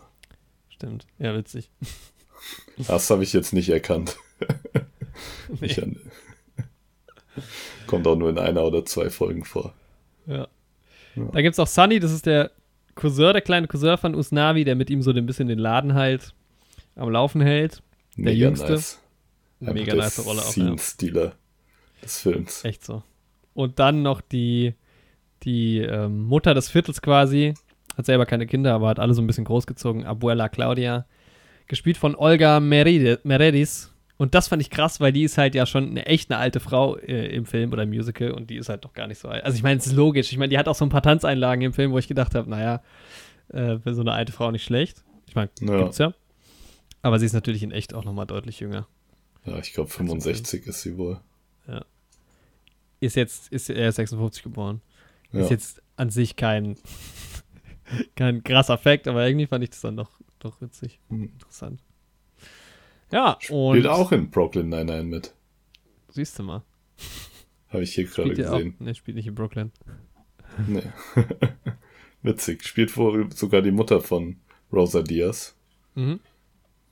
stimmt. 0.70 1.08
Ja, 1.20 1.36
witzig. 1.36 1.70
das 2.88 3.10
habe 3.10 3.24
ich 3.24 3.34
jetzt 3.34 3.54
nicht 3.54 3.70
erkannt. 3.70 4.18
Nee. 5.60 5.68
Ich 5.68 5.82
an- 5.82 5.98
Kommt 7.88 8.08
auch 8.08 8.16
nur 8.16 8.30
in 8.30 8.40
einer 8.40 8.64
oder 8.64 8.84
zwei 8.86 9.10
Folgen 9.10 9.44
vor. 9.46 9.74
Ja. 10.26 10.48
Ja. 11.16 11.26
Da 11.32 11.42
gibt 11.42 11.54
es 11.54 11.60
auch 11.60 11.68
Sunny, 11.68 12.00
das 12.00 12.12
ist 12.12 12.26
der 12.26 12.52
Cousin, 12.96 13.34
der 13.34 13.42
kleine 13.42 13.68
Cousin 13.68 13.98
von 13.98 14.16
Usnavi, 14.16 14.64
der 14.64 14.76
mit 14.76 14.90
ihm 14.90 15.02
so 15.02 15.12
ein 15.12 15.26
bisschen 15.26 15.48
den 15.48 15.60
Laden 15.60 15.94
halt 15.94 16.34
am 16.96 17.10
Laufen 17.10 17.42
hält. 17.42 17.82
Der 18.18 18.34
Mega 18.34 18.46
Jüngste. 18.46 18.74
Nice. 18.74 19.02
Mega 19.60 19.94
der 19.94 19.96
nice 19.96 20.26
Rolle 20.26 20.42
auch. 20.42 20.46
Ja. 20.46 20.52
Scene-Stealer 20.52 21.34
des 22.02 22.20
Films. 22.20 22.64
Echt 22.64 22.86
so. 22.86 23.04
Und 23.54 23.80
dann 23.80 24.02
noch 24.02 24.22
die, 24.22 24.74
die 25.44 25.80
ähm, 25.80 26.24
Mutter 26.24 26.54
des 26.54 26.70
Viertels 26.70 27.02
quasi, 27.02 27.54
hat 27.98 28.06
selber 28.06 28.26
keine 28.26 28.48
Kinder, 28.48 28.74
aber 28.74 28.90
hat 28.90 29.00
alle 29.00 29.14
so 29.14 29.22
ein 29.22 29.28
bisschen 29.28 29.46
großgezogen. 29.46 30.06
Abuela 30.06 30.50
Claudia, 30.50 31.06
gespielt 31.68 31.98
von 31.98 32.16
Olga 32.16 32.60
Meredis. 32.60 33.92
Und 34.18 34.34
das 34.34 34.48
fand 34.48 34.62
ich 34.62 34.70
krass, 34.70 35.00
weil 35.02 35.12
die 35.12 35.24
ist 35.24 35.38
halt 35.38 35.56
ja 35.56 35.66
schon 35.66 35.90
eine 35.90 36.06
echt 36.06 36.32
eine 36.32 36.40
alte 36.40 36.60
Frau 36.62 36.96
äh, 36.98 37.28
im 37.36 37.46
Film 37.46 37.74
oder 37.74 37.84
im 37.84 37.90
Musical 37.90 38.32
und 38.32 38.50
die 38.50 38.56
ist 38.56 38.70
halt 38.70 38.86
doch 38.86 38.94
gar 38.94 39.08
nicht 39.08 39.20
so 39.20 39.28
alt. 39.28 39.44
Also 39.44 39.58
ich 39.58 39.64
meine, 39.64 39.78
es 39.80 39.88
ist 39.88 39.94
logisch. 39.94 40.32
Ich 40.32 40.38
meine, 40.38 40.50
die 40.50 40.58
hat 40.58 40.68
auch 40.70 40.76
so 40.76 40.86
ein 40.86 40.90
paar 40.90 41.02
Tanzeinlagen 41.02 41.62
im 41.66 41.74
Film, 41.74 41.92
wo 41.92 41.98
ich 41.98 42.08
gedacht 42.08 42.34
habe, 42.34 42.50
naja, 42.50 42.82
äh, 43.50 43.78
für 43.80 43.94
so 43.94 44.02
eine 44.02 44.14
alte 44.14 44.32
Frau 44.32 44.52
nicht 44.52 44.64
schlecht. 44.64 45.04
Ich 45.28 45.36
meine, 45.36 45.50
Ja. 45.60 45.80
gibt's 45.84 45.98
ja. 45.98 46.14
Aber 47.02 47.20
sie 47.20 47.26
ist 47.26 47.34
natürlich 47.34 47.62
in 47.62 47.72
echt 47.72 47.94
auch 47.94 48.06
nochmal 48.06 48.26
deutlich 48.26 48.60
jünger. 48.62 48.88
Ja, 49.46 49.60
ich 49.60 49.74
glaube 49.74 49.90
65 49.90 50.66
ist 50.66 50.82
sie 50.82 50.98
wohl. 50.98 51.20
Ist 53.02 53.16
jetzt, 53.16 53.52
ist 53.52 53.70
er 53.70 53.90
ist 53.90 53.96
56 53.98 54.42
geboren. 54.44 54.82
Ja. 55.32 55.42
Ist 55.42 55.52
jetzt 55.52 55.82
an 55.98 56.10
sich 56.10 56.36
kein, 56.38 56.78
kein 58.16 58.44
krasser 58.44 58.78
Fact, 58.78 59.08
aber 59.08 59.28
irgendwie 59.28 59.46
fand 59.48 59.64
ich 59.64 59.70
das 59.72 59.82
dann 59.82 59.98
doch, 59.98 60.10
doch 60.40 60.62
witzig. 60.62 61.00
Mhm. 61.10 61.26
Interessant. 61.34 61.82
Ja, 63.12 63.34
und 63.50 63.76
Spielt 63.76 63.88
auch 63.88 64.12
in 64.12 64.30
Brooklyn 64.30 64.70
99 64.70 65.10
mit. 65.10 65.34
siehst 66.10 66.38
du 66.40 66.44
mal. 66.44 66.64
Habe 67.70 67.84
ich 67.84 67.94
hier 67.94 68.06
gerade 68.06 68.34
ja 68.40 68.52
auch, 68.52 68.58
gesehen. 68.58 68.76
ne, 68.80 68.96
spielt 68.96 69.16
nicht 69.18 69.28
in 69.28 69.36
Brooklyn. 69.36 69.72
Nee. 70.68 70.84
Witzig. 72.24 72.64
Spielt 72.66 72.96
wohl 72.98 73.32
sogar 73.32 73.62
die 73.62 73.72
Mutter 73.72 74.02
von 74.02 74.38
Rosa 74.72 75.02
Diaz. 75.02 75.56
Mhm. 75.96 76.20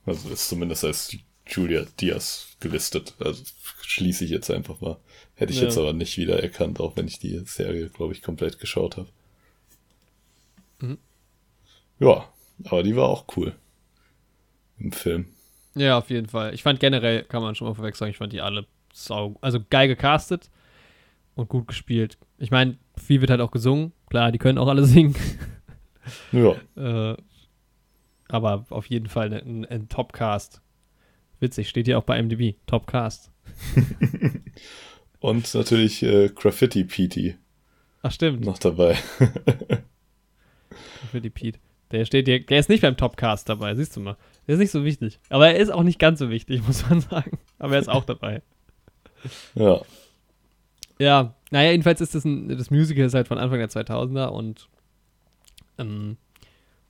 Also 0.06 0.28
ist 0.30 0.48
zumindest 0.48 0.84
als 0.84 1.16
Julia 1.46 1.84
Diaz 2.00 2.56
gelistet. 2.60 3.14
Also 3.18 3.42
schließe 3.82 4.24
ich 4.24 4.30
jetzt 4.30 4.50
einfach 4.50 4.80
mal. 4.80 4.98
Hätte 5.34 5.52
ich 5.52 5.58
Ja. 5.58 5.64
jetzt 5.64 5.78
aber 5.78 5.92
nicht 5.92 6.16
wieder 6.18 6.42
erkannt, 6.42 6.78
auch 6.80 6.96
wenn 6.96 7.06
ich 7.08 7.18
die 7.18 7.38
Serie, 7.46 7.88
glaube 7.88 8.12
ich, 8.12 8.22
komplett 8.22 8.58
geschaut 8.60 8.96
habe. 8.98 9.08
Mhm. 10.80 10.98
Ja, 11.98 12.28
aber 12.64 12.82
die 12.82 12.94
war 12.96 13.08
auch 13.08 13.24
cool. 13.36 13.54
Im 14.78 14.92
Film. 14.92 15.26
Ja, 15.74 15.98
auf 15.98 16.10
jeden 16.10 16.28
Fall. 16.28 16.54
Ich 16.54 16.62
fand 16.62 16.78
generell, 16.80 17.24
kann 17.24 17.42
man 17.42 17.54
schon 17.54 17.66
mal 17.68 17.74
vorweg 17.74 17.96
sagen, 17.96 18.10
ich 18.10 18.16
fand 18.18 18.32
die 18.32 18.40
alle 18.40 18.66
sau, 18.92 19.36
also 19.40 19.58
geil 19.70 19.88
gecastet 19.88 20.50
und 21.34 21.48
gut 21.48 21.66
gespielt. 21.66 22.16
Ich 22.38 22.50
meine, 22.50 22.78
viel 22.96 23.20
wird 23.20 23.30
halt 23.30 23.40
auch 23.40 23.50
gesungen. 23.50 23.92
Klar, 24.08 24.30
die 24.32 24.38
können 24.38 24.58
auch 24.58 24.68
alle 24.68 24.84
singen. 24.84 25.14
Ja, 26.32 26.54
Äh, 26.76 27.16
aber 28.28 28.66
auf 28.70 28.86
jeden 28.86 29.08
Fall 29.08 29.32
ein, 29.32 29.64
ein 29.66 29.88
Top-Cast. 29.88 30.60
Witzig, 31.40 31.68
steht 31.68 31.86
hier 31.86 31.98
auch 31.98 32.04
bei 32.04 32.22
MDB. 32.22 32.54
Top-Cast. 32.66 33.30
und 35.20 35.54
natürlich 35.54 36.02
äh, 36.02 36.28
Graffiti 36.34 36.84
Petey 36.84 37.36
Ach, 38.02 38.12
stimmt. 38.12 38.44
noch 38.44 38.58
dabei. 38.58 38.96
Die 41.12 41.30
Pete. 41.30 41.58
Der 41.94 42.04
steht 42.04 42.26
hier, 42.26 42.44
der 42.44 42.58
ist 42.58 42.68
nicht 42.68 42.82
beim 42.82 42.96
Topcast 42.96 43.48
dabei, 43.48 43.74
siehst 43.74 43.96
du 43.96 44.00
mal. 44.00 44.16
Der 44.46 44.54
ist 44.54 44.58
nicht 44.60 44.70
so 44.72 44.84
wichtig. 44.84 45.18
Aber 45.30 45.48
er 45.48 45.56
ist 45.56 45.70
auch 45.70 45.82
nicht 45.82 45.98
ganz 45.98 46.18
so 46.18 46.28
wichtig, 46.30 46.62
muss 46.66 46.88
man 46.88 47.00
sagen. 47.00 47.38
Aber 47.58 47.74
er 47.74 47.80
ist 47.80 47.88
auch 47.88 48.04
dabei. 48.04 48.42
ja, 49.54 49.80
Ja, 50.98 51.34
naja, 51.50 51.70
jedenfalls 51.70 52.00
ist 52.00 52.14
das 52.14 52.24
ein, 52.24 52.48
das 52.48 52.70
Musical 52.70 53.04
ist 53.06 53.14
halt 53.14 53.28
von 53.28 53.38
Anfang 53.38 53.58
der 53.58 53.70
2000er 53.70 54.26
und 54.26 54.68
ähm, 55.78 56.16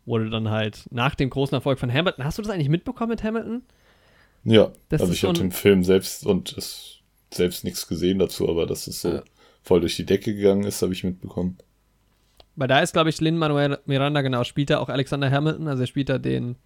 wurde 0.04 0.30
dann 0.30 0.50
halt 0.50 0.86
nach 0.90 1.14
dem 1.14 1.30
großen 1.30 1.54
Erfolg 1.54 1.78
von 1.78 1.92
Hamilton. 1.92 2.24
Hast 2.24 2.38
du 2.38 2.42
das 2.42 2.50
eigentlich 2.50 2.68
mitbekommen 2.68 3.10
mit 3.10 3.22
Hamilton? 3.22 3.62
ja. 4.44 4.72
Das 4.88 5.00
also 5.00 5.12
ist 5.12 5.18
ich 5.18 5.24
habe 5.24 5.38
den 5.38 5.52
Film 5.52 5.84
selbst 5.84 6.26
und 6.26 6.56
es 6.56 6.98
selbst 7.32 7.64
nichts 7.64 7.86
gesehen 7.88 8.18
dazu, 8.18 8.48
aber 8.48 8.66
dass 8.66 8.86
es 8.86 9.00
so 9.00 9.08
Ja. 9.08 9.22
voll 9.62 9.80
durch 9.80 9.96
die 9.96 10.04
Decke 10.06 10.34
gegangen 10.34 10.64
ist, 10.64 10.82
habe 10.82 10.92
ich 10.92 11.02
mitbekommen. 11.04 11.56
Weil 12.56 12.68
da 12.68 12.80
ist, 12.80 12.92
glaube 12.92 13.10
ich, 13.10 13.20
Lin-Manuel 13.20 13.78
Miranda, 13.86 14.22
genau, 14.22 14.44
spielt 14.44 14.70
da 14.70 14.78
auch 14.78 14.88
Alexander 14.88 15.30
Hamilton. 15.30 15.68
Also 15.68 15.82
er 15.82 15.86
spielt 15.86 16.08
da 16.08 16.18
den, 16.18 16.56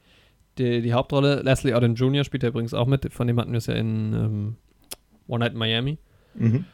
die, 0.58 0.82
die 0.82 0.92
Hauptrolle. 0.92 1.42
Leslie 1.42 1.74
Odom 1.74 1.94
Jr. 1.94 2.24
spielt 2.24 2.42
er 2.42 2.50
übrigens 2.50 2.74
auch 2.74 2.86
mit. 2.86 3.10
Von 3.12 3.26
dem 3.26 3.38
hatten 3.40 3.52
wir 3.52 3.58
es 3.58 3.66
ja 3.66 3.74
in 3.74 4.12
ähm, 4.12 4.56
One 5.28 5.40
Night 5.44 5.52
in 5.52 5.58
Miami. 5.58 5.98
Mhm. 6.34 6.64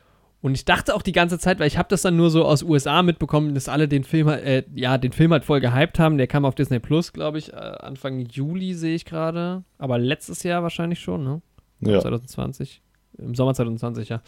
Und 0.42 0.54
ich 0.54 0.64
dachte 0.66 0.94
auch 0.94 1.00
die 1.00 1.12
ganze 1.12 1.38
Zeit, 1.38 1.58
weil 1.58 1.68
ich 1.68 1.78
habe 1.78 1.88
das 1.88 2.02
dann 2.02 2.16
nur 2.16 2.28
so 2.28 2.44
aus 2.44 2.62
USA 2.62 3.02
mitbekommen, 3.02 3.54
dass 3.54 3.68
alle 3.68 3.88
den 3.88 4.04
Film, 4.04 4.26
halt- 4.28 4.44
äh, 4.44 4.64
ja, 4.74 4.98
den 4.98 5.12
Film 5.12 5.32
halt 5.32 5.44
voll 5.44 5.60
gehypt 5.60 5.98
haben. 5.98 6.18
Der 6.18 6.26
kam 6.26 6.44
auf 6.44 6.54
Disney 6.54 6.80
Plus, 6.80 7.12
glaube 7.14 7.38
ich, 7.38 7.52
äh, 7.52 7.56
Anfang 7.56 8.20
Juli 8.26 8.74
sehe 8.74 8.94
ich 8.94 9.04
gerade. 9.06 9.64
Aber 9.78 9.96
letztes 9.98 10.42
Jahr 10.42 10.62
wahrscheinlich 10.62 10.98
schon, 11.00 11.24
ne? 11.24 11.40
Ja, 11.80 12.00
2020. 12.00 12.82
Im 13.18 13.34
Sommer 13.34 13.54
2020, 13.54 14.08
ja. 14.10 14.22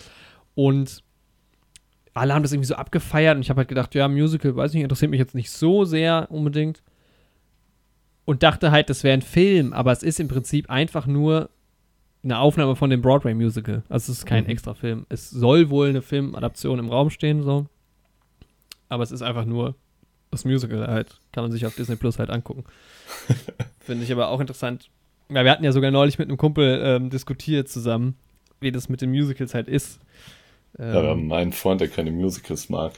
Und 0.54 1.02
alle 2.16 2.34
haben 2.34 2.42
das 2.42 2.52
irgendwie 2.52 2.66
so 2.68 2.74
abgefeiert 2.76 3.36
und 3.36 3.42
ich 3.42 3.50
habe 3.50 3.58
halt 3.58 3.68
gedacht, 3.68 3.94
ja, 3.94 4.08
Musical, 4.08 4.56
weiß 4.56 4.72
nicht, 4.72 4.82
interessiert 4.82 5.10
mich 5.10 5.20
jetzt 5.20 5.34
nicht 5.34 5.50
so 5.50 5.84
sehr 5.84 6.26
unbedingt. 6.30 6.82
und 8.24 8.42
dachte 8.42 8.72
halt, 8.72 8.90
das 8.90 9.04
wäre 9.04 9.14
ein 9.14 9.22
Film, 9.22 9.72
aber 9.72 9.92
es 9.92 10.02
ist 10.02 10.18
im 10.18 10.26
Prinzip 10.26 10.68
einfach 10.68 11.06
nur 11.06 11.48
eine 12.24 12.40
Aufnahme 12.40 12.74
von 12.74 12.90
dem 12.90 13.00
Broadway-Musical. 13.00 13.84
Also 13.88 14.10
es 14.10 14.18
ist 14.18 14.26
kein 14.26 14.42
Mhm. 14.44 14.50
extra 14.50 14.74
Film. 14.74 15.06
Es 15.08 15.30
soll 15.30 15.70
wohl 15.70 15.88
eine 15.90 16.02
Filmadaption 16.02 16.80
im 16.80 16.88
Raum 16.88 17.10
stehen, 17.10 17.44
so. 17.44 17.66
Aber 18.88 19.04
es 19.04 19.12
ist 19.12 19.22
einfach 19.22 19.44
nur 19.44 19.76
das 20.32 20.44
Musical 20.44 20.88
halt. 20.88 21.20
Kann 21.30 21.44
man 21.44 21.52
sich 21.52 21.66
auf 21.66 21.76
Disney 21.76 21.94
Plus 21.94 22.18
halt 22.18 22.30
angucken. 22.30 22.64
Finde 23.78 24.02
ich 24.02 24.10
aber 24.10 24.28
auch 24.30 24.40
interessant. 24.40 24.90
Ja, 25.28 25.44
wir 25.44 25.50
hatten 25.52 25.62
ja 25.64 25.70
sogar 25.70 25.92
neulich 25.92 26.18
mit 26.18 26.28
einem 26.28 26.36
Kumpel 26.36 26.80
ähm, 26.82 27.10
diskutiert 27.10 27.68
zusammen, 27.68 28.16
wie 28.58 28.72
das 28.72 28.88
mit 28.88 29.02
den 29.02 29.10
Musicals 29.10 29.54
halt 29.54 29.68
ist. 29.68 30.00
Ähm, 30.78 30.94
Ja, 30.94 31.02
wir 31.02 31.08
haben 31.10 31.32
einen 31.32 31.52
Freund, 31.52 31.80
der 31.80 31.88
keine 31.88 32.10
Musicals 32.10 32.68
mag. 32.68 32.92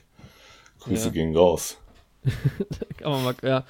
Grüße 0.81 1.07
Ja. 1.07 1.11
gehen 1.13 1.37
raus. 1.37 1.79
Kann 2.99 3.11
man 3.13 3.25
mal, 3.25 3.35
ja. 3.43 3.65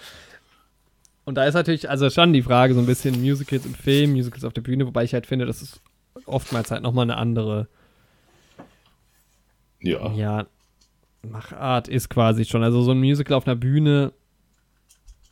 Und 1.25 1.35
da 1.35 1.45
ist 1.45 1.55
natürlich, 1.55 1.89
also 1.91 2.09
schon 2.09 2.33
die 2.33 2.43
Frage, 2.43 2.73
so 2.75 2.81
ein 2.81 2.87
bisschen 2.87 3.21
Musicals 3.21 3.67
im 3.67 3.75
Film, 3.75 4.13
Musicals 4.13 4.45
auf 4.45 4.55
der 4.55 4.63
Bühne, 4.63 4.87
wobei 4.87 5.05
ich 5.05 5.13
halt 5.13 5.27
finde, 5.27 5.45
dass 5.47 5.61
es 5.61 5.81
oftmals 6.25 6.71
halt 6.71 6.83
nochmal 6.83 7.05
eine 7.05 7.17
andere, 7.19 7.69
Ja. 9.81 10.13
ja, 10.15 10.47
Machart 11.23 11.89
ist 11.89 12.09
quasi 12.09 12.45
schon. 12.45 12.63
Also 12.63 12.83
so 12.83 12.93
ein 12.93 12.99
Musical 13.01 13.37
auf 13.37 13.47
einer 13.47 13.57
Bühne 13.57 14.13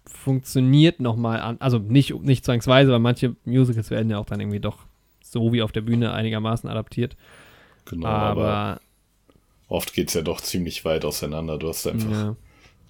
funktioniert 0.05 1.01
nochmal 1.01 1.41
an, 1.41 1.57
also 1.61 1.79
nicht, 1.79 2.15
nicht 2.23 2.45
zwangsweise, 2.45 2.93
weil 2.93 2.99
manche 2.99 3.35
Musicals 3.45 3.91
werden 3.91 4.11
ja 4.11 4.19
auch 4.19 4.27
dann 4.27 4.41
irgendwie 4.41 4.61
doch 4.61 4.79
so 5.23 5.53
wie 5.53 5.63
auf 5.63 5.73
der 5.73 5.81
Bühne 5.81 6.13
einigermaßen 6.13 6.69
adaptiert. 6.69 7.17
Genau. 7.87 8.07
Aber, 8.07 8.49
aber, 8.49 8.81
oft 9.69 9.95
geht's 9.95 10.15
ja 10.15 10.23
doch 10.23 10.41
ziemlich 10.41 10.85
weit 10.85 11.05
auseinander. 11.05 11.59
Du 11.59 11.69
hast 11.69 11.87
einfach 11.87 12.11
ja, 12.11 12.37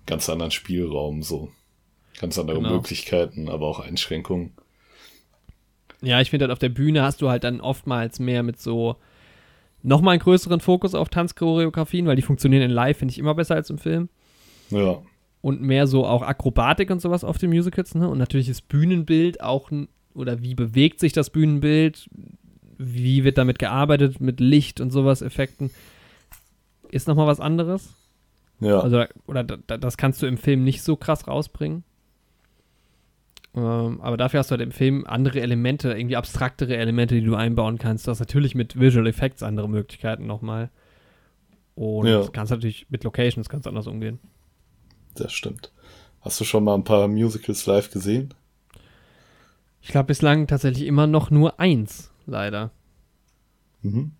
ganz 0.07 0.29
anderen 0.29 0.51
Spielraum, 0.51 1.23
so. 1.23 1.51
Ganz 2.19 2.39
andere 2.39 2.59
Genau. 2.59 2.73
Möglichkeiten, 2.75 3.49
aber 3.49 3.67
auch 3.67 3.81
Einschränkungen. 3.81 4.53
Ja, 6.03 6.21
ich 6.21 6.31
finde 6.31 6.45
halt 6.45 6.53
auf 6.53 6.59
der 6.59 6.69
Bühne 6.69 7.03
hast 7.03 7.23
du 7.23 7.29
halt 7.29 7.45
dann 7.45 7.61
oftmals 7.61 8.19
mehr 8.19 8.43
mit 8.43 8.61
so 8.61 8.97
nochmal 9.83 10.13
einen 10.13 10.23
größeren 10.23 10.61
Fokus 10.61 10.95
auf 10.95 11.09
Tanzchoreografien, 11.09 12.07
weil 12.07 12.17
die 12.17 12.23
funktionieren 12.23 12.63
in 12.63 12.71
Live, 12.71 12.99
finde 12.99 13.13
ich 13.13 13.19
immer 13.19 13.35
besser 13.35 13.55
als 13.55 13.71
im 13.71 13.79
Film. 13.79 14.09
Ja. 14.71 15.03
Und 15.43 15.63
mehr 15.63 15.87
so 15.87 16.05
auch 16.07 16.23
Akrobatik 16.23 16.91
und 16.91 17.01
sowas 17.01 17.23
auf 17.23 17.39
den 17.39 17.51
Musicals, 17.51 17.95
ne? 17.95 18.09
Und 18.09 18.19
natürlich 18.19 18.49
das 18.49 18.63
Bühnenbild 18.63 19.41
auch, 19.41 19.71
oder 20.15 20.43
wie 20.43 20.55
bewegt 20.55 20.99
sich 20.99 21.13
das 21.13 21.31
Bühnenbild, 21.31 22.09
wie 22.79 23.25
wird 23.25 23.39
damit 23.39 23.59
gearbeitet, 23.59 24.21
mit 24.21 24.41
Licht 24.41 24.81
und 24.81 24.91
sowas, 24.91 25.23
Effekten, 25.23 25.71
ist 26.91 27.09
nochmal 27.09 27.27
was 27.27 27.41
anderes. 27.41 27.95
Ja. 28.61 28.81
Also, 28.81 29.05
oder 29.27 29.45
da- 29.45 29.59
da- 29.67 29.77
das 29.79 29.97
kannst 29.97 30.23
du 30.23 30.27
im 30.27 30.39
Film 30.39 30.65
nicht 30.65 30.83
so 30.83 30.97
krass 30.97 31.27
rausbringen. 31.27 31.85
Ähm, 33.55 34.01
aber 34.03 34.17
dafür 34.17 34.41
hast 34.41 34.51
du 34.51 34.53
halt 34.53 34.61
im 34.63 34.73
Film 34.73 35.05
andere 35.07 35.41
Elemente, 35.41 35.93
irgendwie 35.93 36.17
abstraktere 36.17 36.77
Elemente, 36.77 37.15
die 37.15 37.25
du 37.25 37.35
einbauen 37.35 37.79
kannst. 37.79 38.07
Du 38.07 38.11
hast 38.11 38.21
natürlich 38.21 38.55
mit 38.55 38.79
Visual 38.79 39.07
Effects 39.07 39.43
andere 39.43 39.69
Möglichkeiten 39.69 40.27
nochmal. 40.27 40.71
Und 41.75 42.07
Ja. 42.07 42.27
kannst 42.29 42.51
natürlich 42.51 42.87
mit 42.91 43.05
Locations 43.05 43.49
ganz 43.49 43.67
anders 43.67 43.87
umgehen. 43.87 44.19
das 45.15 45.33
stimmt. 45.33 45.73
Hast 46.21 46.39
du 46.41 46.45
schon 46.45 46.63
mal 46.65 46.75
ein 46.75 46.85
paar 46.85 47.09
Musicals 47.09 47.65
live 47.65 47.91
gesehen? 47.91 48.35
Ich 49.81 49.89
glaube 49.89 50.09
bislang 50.09 50.47
tatsächlich 50.47 50.87
immer 50.87 51.07
noch 51.07 51.31
nur 51.31 51.59
eins, 51.59 52.11
leider. 52.27 52.71
Mhm. 53.83 54.13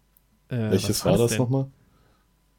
Äh, 0.49 0.71
Welches 0.71 1.05
war 1.05 1.19
das 1.19 1.39
nochmal? 1.39 1.67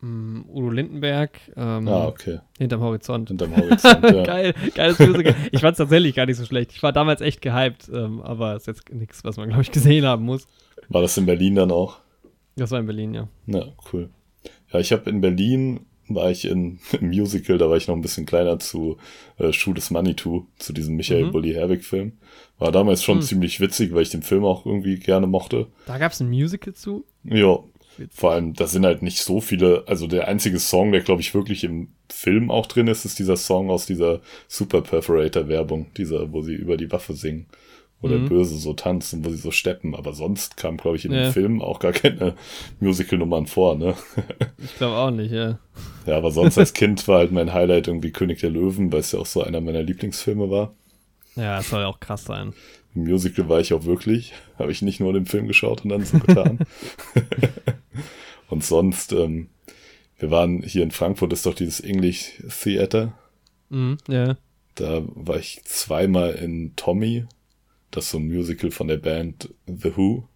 Mm, 0.02 0.42
Udo 0.50 0.70
Lindenberg, 0.70 1.40
ähm, 1.56 1.88
Ah, 1.88 2.08
okay. 2.08 2.40
hinterm 2.60 2.82
Horizont. 2.82 3.30
Hinterm 3.30 3.56
Horizont, 3.58 4.04
ja. 4.04 4.24
Geil, 4.24 4.54
geiles 4.76 5.00
Musical. 5.00 5.36
Ich 5.52 5.62
fand 5.62 5.72
es 5.74 5.78
tatsächlich 5.80 6.14
gar 6.16 6.26
nicht 6.28 6.38
so 6.38 6.46
schlecht. 6.46 6.72
Ich 6.74 6.84
war 6.84 6.92
damals 6.94 7.22
echt 7.22 7.42
gehypt, 7.42 7.90
ähm, 7.92 8.22
aber 8.22 8.56
ist 8.56 8.68
jetzt 8.68 8.92
nichts, 8.94 9.24
was 9.24 9.38
man, 9.38 9.48
glaube 9.50 9.64
ich, 9.64 9.72
gesehen 9.72 10.06
haben 10.06 10.24
muss. 10.24 10.48
War 10.90 11.02
das 11.02 11.18
in 11.18 11.26
Berlin 11.26 11.56
dann 11.56 11.72
auch? 11.72 11.98
Das 12.56 12.70
war 12.72 12.80
in 12.80 12.86
Berlin, 12.86 13.14
ja. 13.14 13.28
Ja, 13.48 13.64
cool. 13.92 14.10
Ja, 14.72 14.80
ich 14.80 14.92
habe 14.92 15.10
in 15.10 15.22
Berlin, 15.22 15.86
war 16.10 16.32
ich 16.32 16.46
in 16.46 16.80
im 17.00 17.08
Musical, 17.10 17.58
da 17.58 17.70
war 17.70 17.78
ich 17.78 17.88
noch 17.88 17.96
ein 17.96 18.02
bisschen 18.02 18.26
kleiner 18.26 18.60
zu 18.60 18.98
äh, 19.38 19.52
Schuh 19.54 19.74
des 19.74 19.92
Manitou, 19.92 20.46
zu 20.58 20.74
diesem 20.74 20.96
Michael 20.96 21.26
Mhm. 21.26 21.32
Bulli 21.32 21.54
Herbig 21.54 21.84
Film. 21.84 22.14
War 22.60 22.72
damals 22.72 23.04
schon 23.04 23.18
Mhm. 23.18 23.22
ziemlich 23.24 23.60
witzig, 23.60 23.94
weil 23.94 24.02
ich 24.04 24.10
den 24.10 24.24
Film 24.24 24.44
auch 24.46 24.66
irgendwie 24.66 24.98
gerne 24.98 25.28
mochte. 25.28 25.68
Da 25.86 25.98
gab 25.98 26.12
es 26.12 26.20
ein 26.20 26.30
Musical 26.30 26.74
zu. 26.74 27.06
Ja, 27.24 27.60
Witzig. 27.98 28.20
vor 28.20 28.32
allem, 28.32 28.54
da 28.54 28.68
sind 28.68 28.86
halt 28.86 29.02
nicht 29.02 29.20
so 29.22 29.42
viele, 29.42 29.84
also 29.88 30.08
der 30.08 30.28
einzige 30.28 30.60
Song, 30.60 30.92
der 30.92 31.02
glaube 31.02 31.22
ich 31.22 31.34
wirklich 31.34 31.64
im 31.64 31.90
Film 32.10 32.50
auch 32.52 32.66
drin 32.66 32.88
ist, 32.88 33.06
ist 33.06 33.20
dieser 33.20 33.38
Song 33.38 33.70
aus 33.70 33.86
dieser 33.86 34.22
Super 34.48 34.82
Perforator 34.82 35.48
Werbung, 35.48 35.88
dieser, 35.98 36.32
wo 36.32 36.42
sie 36.42 36.54
über 36.56 36.78
die 36.78 36.92
Waffe 36.92 37.14
singen. 37.14 37.46
Wo 38.00 38.08
der 38.08 38.20
Mhm. 38.20 38.30
Böse 38.30 38.58
so 38.58 38.74
tanzt 38.74 39.14
und 39.16 39.26
wo 39.26 39.30
sie 39.32 39.38
so 39.38 39.50
steppen. 39.50 39.96
Aber 39.96 40.14
sonst 40.14 40.56
kam, 40.56 40.78
glaube 40.78 40.98
ich, 40.98 41.06
in 41.06 41.14
Ja. 41.14 41.24
dem 41.24 41.34
Film 41.34 41.62
auch 41.64 41.80
gar 41.80 41.94
keine 41.94 42.36
Musical-Nummern 42.80 43.48
vor, 43.48 43.76
ne? 43.76 43.96
Ich 44.64 44.76
glaube 44.78 44.96
auch 44.98 45.10
nicht, 45.12 45.32
ja. 45.32 45.58
Ja, 46.06 46.18
aber 46.18 46.30
sonst 46.32 46.58
als 46.60 46.74
Kind 46.74 47.08
war 47.08 47.20
halt 47.20 47.32
mein 47.32 47.54
Highlight 47.54 47.88
irgendwie 47.88 48.12
König 48.12 48.40
der 48.40 48.52
Löwen, 48.52 48.92
weil 48.92 49.00
es 49.00 49.12
ja 49.14 49.20
auch 49.20 49.26
so 49.26 49.42
einer 49.42 49.62
meiner 49.62 49.82
Lieblingsfilme 49.82 50.50
war. 50.52 50.74
Ja, 51.36 51.58
das 51.58 51.70
soll 51.70 51.82
ja 51.82 51.88
auch 51.88 52.00
krass 52.00 52.26
sein. 52.26 52.54
Im 52.94 53.04
Musical 53.06 53.50
war 53.50 53.60
ich 53.60 53.74
auch 53.74 53.86
wirklich. 53.86 54.34
Habe 54.60 54.72
ich 54.72 54.82
nicht 54.84 55.00
nur 55.00 55.14
den 55.14 55.26
Film 55.26 55.48
geschaut 55.48 55.84
und 55.84 55.90
dann 55.90 56.06
so 56.06 56.20
getan. 56.20 56.60
und 58.50 58.64
sonst, 58.64 59.12
ähm, 59.14 59.50
wir 60.20 60.32
waren 60.32 60.62
hier 60.62 60.84
in 60.84 60.92
Frankfurt, 60.92 61.34
ist 61.34 61.46
doch 61.46 61.54
dieses 61.56 61.80
English 61.80 62.42
Theater. 62.62 63.14
Mhm, 63.70 63.98
ja. 64.08 64.38
Da 64.76 65.02
war 65.16 65.38
ich 65.38 65.62
zweimal 65.66 66.34
in 66.34 66.74
Tommy. 66.76 67.26
Das 67.92 68.06
ist 68.06 68.12
so 68.12 68.18
ein 68.18 68.28
Musical 68.28 68.72
von 68.72 68.88
der 68.88 68.98
Band 68.98 69.54
The 69.66 69.96
Who. 69.96 70.28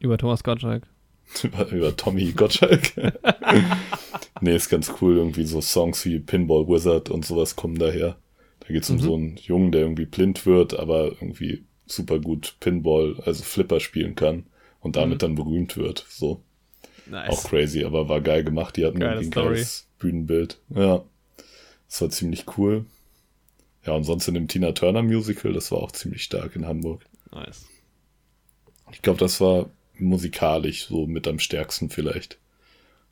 Über 0.00 0.18
Thomas 0.18 0.42
Gottschalk. 0.42 0.86
über, 1.42 1.68
über 1.70 1.96
Tommy 1.96 2.32
Gottschalk. 2.32 2.92
nee, 4.40 4.54
ist 4.56 4.68
ganz 4.68 4.92
cool. 5.00 5.16
Irgendwie 5.16 5.44
so 5.44 5.60
Songs 5.60 6.04
wie 6.04 6.18
Pinball 6.18 6.66
Wizard 6.68 7.10
und 7.10 7.24
sowas 7.24 7.56
kommen 7.56 7.78
daher. 7.78 8.16
Da 8.60 8.68
geht's 8.68 8.90
um 8.90 8.96
Mhm. 8.96 9.00
so 9.00 9.14
einen 9.14 9.36
Jungen, 9.36 9.72
der 9.72 9.82
irgendwie 9.82 10.06
blind 10.06 10.46
wird, 10.46 10.78
aber 10.78 11.12
irgendwie 11.12 11.64
super 11.86 12.18
gut 12.18 12.56
Pinball, 12.60 13.20
also 13.24 13.42
Flipper 13.44 13.78
spielen 13.80 14.14
kann 14.14 14.46
und 14.80 14.96
damit 14.96 15.16
Mhm. 15.18 15.20
dann 15.20 15.34
berühmt 15.36 15.76
wird. 15.76 16.04
So. 16.08 16.42
Auch 17.06 17.10
Nice. 17.10 17.44
crazy, 17.44 17.84
aber 17.84 18.08
war 18.08 18.20
geil 18.22 18.44
gemacht. 18.44 18.76
Die 18.76 18.84
hatten 18.86 18.98
Geile 18.98 19.16
irgendwie 19.20 19.28
ein 19.28 19.32
Story. 19.32 19.54
geiles 19.54 19.88
Bühnenbild. 19.98 20.58
Ja. 20.74 21.04
Das 21.88 22.00
war 22.00 22.10
ziemlich 22.10 22.44
cool. 22.56 22.86
Ja, 23.86 23.92
und 23.92 24.04
sonst 24.04 24.28
in 24.28 24.34
dem 24.34 24.48
Tina 24.48 24.72
Turner 24.72 25.02
Musical, 25.02 25.52
das 25.52 25.70
war 25.70 25.78
auch 25.78 25.92
ziemlich 25.92 26.22
stark 26.22 26.56
in 26.56 26.66
Hamburg. 26.66 27.04
Nice. 27.32 27.66
Ich 28.92 29.02
glaube, 29.02 29.18
das 29.18 29.40
war 29.40 29.70
musikalisch 29.98 30.86
so 30.86 31.06
mit 31.06 31.28
am 31.28 31.38
stärksten 31.38 31.90
vielleicht. 31.90 32.38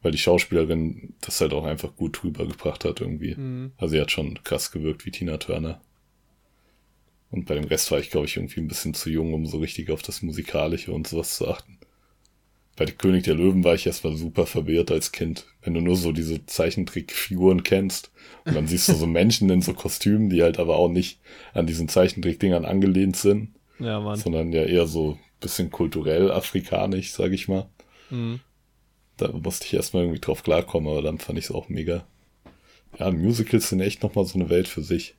Weil 0.01 0.12
die 0.12 0.18
Schauspielerin 0.18 1.14
das 1.20 1.41
halt 1.41 1.53
auch 1.53 1.64
einfach 1.64 1.95
gut 1.95 2.25
rübergebracht 2.25 2.85
hat 2.85 3.01
irgendwie. 3.01 3.35
Mhm. 3.35 3.73
Also 3.77 3.93
sie 3.93 4.01
hat 4.01 4.11
schon 4.11 4.43
krass 4.43 4.73
gewirkt 4.73 5.07
wie 5.07 5.11
Tina 5.11 5.37
Turner. 5.37 5.81
Und 7.31 7.47
bei 7.47 7.55
dem 7.55 7.64
Rest 7.64 7.91
war 7.91 7.99
ich, 7.99 8.11
glaube 8.11 8.27
ich, 8.27 8.37
irgendwie 8.37 8.61
ein 8.61 8.68
bisschen 8.68 8.95
zu 8.95 9.11
jung, 9.11 9.33
um 9.33 9.47
so 9.47 9.59
richtig 9.59 9.91
auf 9.91 10.03
das 10.03 10.23
Musikalische 10.23 10.93
und 10.93 11.07
sowas 11.07 11.37
zu 11.37 11.49
achten. 11.49 11.79
Bei 12.77 12.87
der 12.87 12.95
König 12.95 13.25
der 13.25 13.35
Löwen 13.35 13.64
war 13.64 13.75
ich 13.75 13.87
erstmal 13.87 14.16
super 14.16 14.47
verwirrt 14.47 14.91
als 14.91 15.12
Kind. 15.12 15.47
Wenn 15.62 15.75
du 15.75 15.81
nur 15.81 15.97
so 15.97 16.11
diese 16.12 16.47
Zeichentrickfiguren 16.47 17.62
kennst 17.62 18.11
und 18.45 18.55
dann 18.57 18.66
siehst 18.66 18.89
du 18.89 18.95
so 18.95 19.07
Menschen 19.07 19.51
in 19.51 19.61
so 19.61 19.75
Kostümen, 19.75 20.31
die 20.31 20.43
halt 20.43 20.59
aber 20.59 20.77
auch 20.77 20.89
nicht 20.89 21.20
an 21.53 21.66
diesen 21.66 21.89
Zeichentrickdingern 21.89 22.64
angelehnt 22.64 23.16
sind 23.16 23.51
Ja, 23.79 24.01
Mann. 24.01 24.18
sondern 24.18 24.53
ja 24.53 24.64
eher 24.64 24.87
so 24.87 25.18
bisschen 25.41 25.70
kulturell 25.70 26.31
afrikanisch, 26.31 27.12
sag 27.12 27.33
ich 27.33 27.49
mal. 27.49 27.68
Mhm. 28.11 28.41
Da 29.18 29.29
musste 29.33 29.66
ich 29.66 29.75
erstmal 29.75 30.05
irgendwie 30.05 30.20
drauf 30.20 30.43
klarkommen, 30.43 30.91
aber 30.91 31.03
dann 31.03 31.18
fand 31.18 31.39
ich 31.39 31.47
es 31.47 31.51
auch 31.51 31.68
mega. 31.68 32.07
Ja, 32.99 33.11
Musicals 33.11 33.68
sind 33.68 33.81
echt 33.81 34.03
nochmal 34.03 34.25
so 34.25 34.39
eine 34.39 34.49
Welt 34.51 34.68
für 34.68 34.83
sich. 34.83 35.14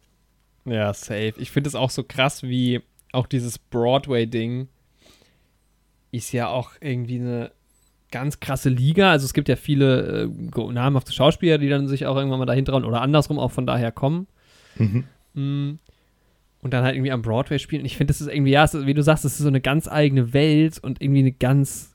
Ja, 0.66 0.94
safe. 0.94 1.34
Ich 1.38 1.52
finde 1.52 1.68
es 1.68 1.76
auch 1.76 1.90
so 1.90 2.04
krass, 2.04 2.44
wie 2.44 2.82
auch 3.12 3.28
dieses 3.28 3.60
Broadway-Ding 3.60 4.70
ist 6.14 6.32
ja 6.32 6.48
auch 6.48 6.72
irgendwie 6.80 7.20
eine 7.20 7.52
ganz 8.12 8.40
krasse 8.40 8.70
Liga. 8.70 9.12
Also 9.12 9.26
es 9.26 9.34
gibt 9.34 9.50
ja 9.50 9.56
viele 9.56 10.30
äh, 10.56 10.72
namhafte 10.72 11.12
Schauspieler, 11.12 11.58
die 11.58 11.70
dann 11.70 11.88
sich 11.88 12.06
auch 12.06 12.16
irgendwann 12.16 12.40
mal 12.40 12.46
dahin 12.46 12.66
trauen 12.66 12.86
oder 12.86 13.02
andersrum 13.02 13.40
auch 13.40 13.52
von 13.52 13.66
daher 13.66 13.92
kommen. 13.92 14.28
Mm. 15.34 15.80
Und 16.62 16.74
dann 16.74 16.84
halt 16.86 16.96
irgendwie 16.96 17.12
am 17.12 17.24
Broadway 17.24 17.60
spielen. 17.60 17.82
Und 17.82 17.88
ich 17.88 17.98
finde, 17.98 18.14
das 18.14 18.22
ist 18.22 18.28
irgendwie, 18.28 18.52
ja, 18.52 18.64
ist, 18.64 18.86
wie 18.86 18.94
du 18.94 19.04
sagst, 19.04 19.26
das 19.26 19.34
ist 19.34 19.40
so 19.40 19.48
eine 19.48 19.60
ganz 19.60 19.90
eigene 19.90 20.32
Welt 20.34 20.80
und 20.82 21.02
irgendwie 21.02 21.20
eine 21.20 21.32
ganz 21.34 21.94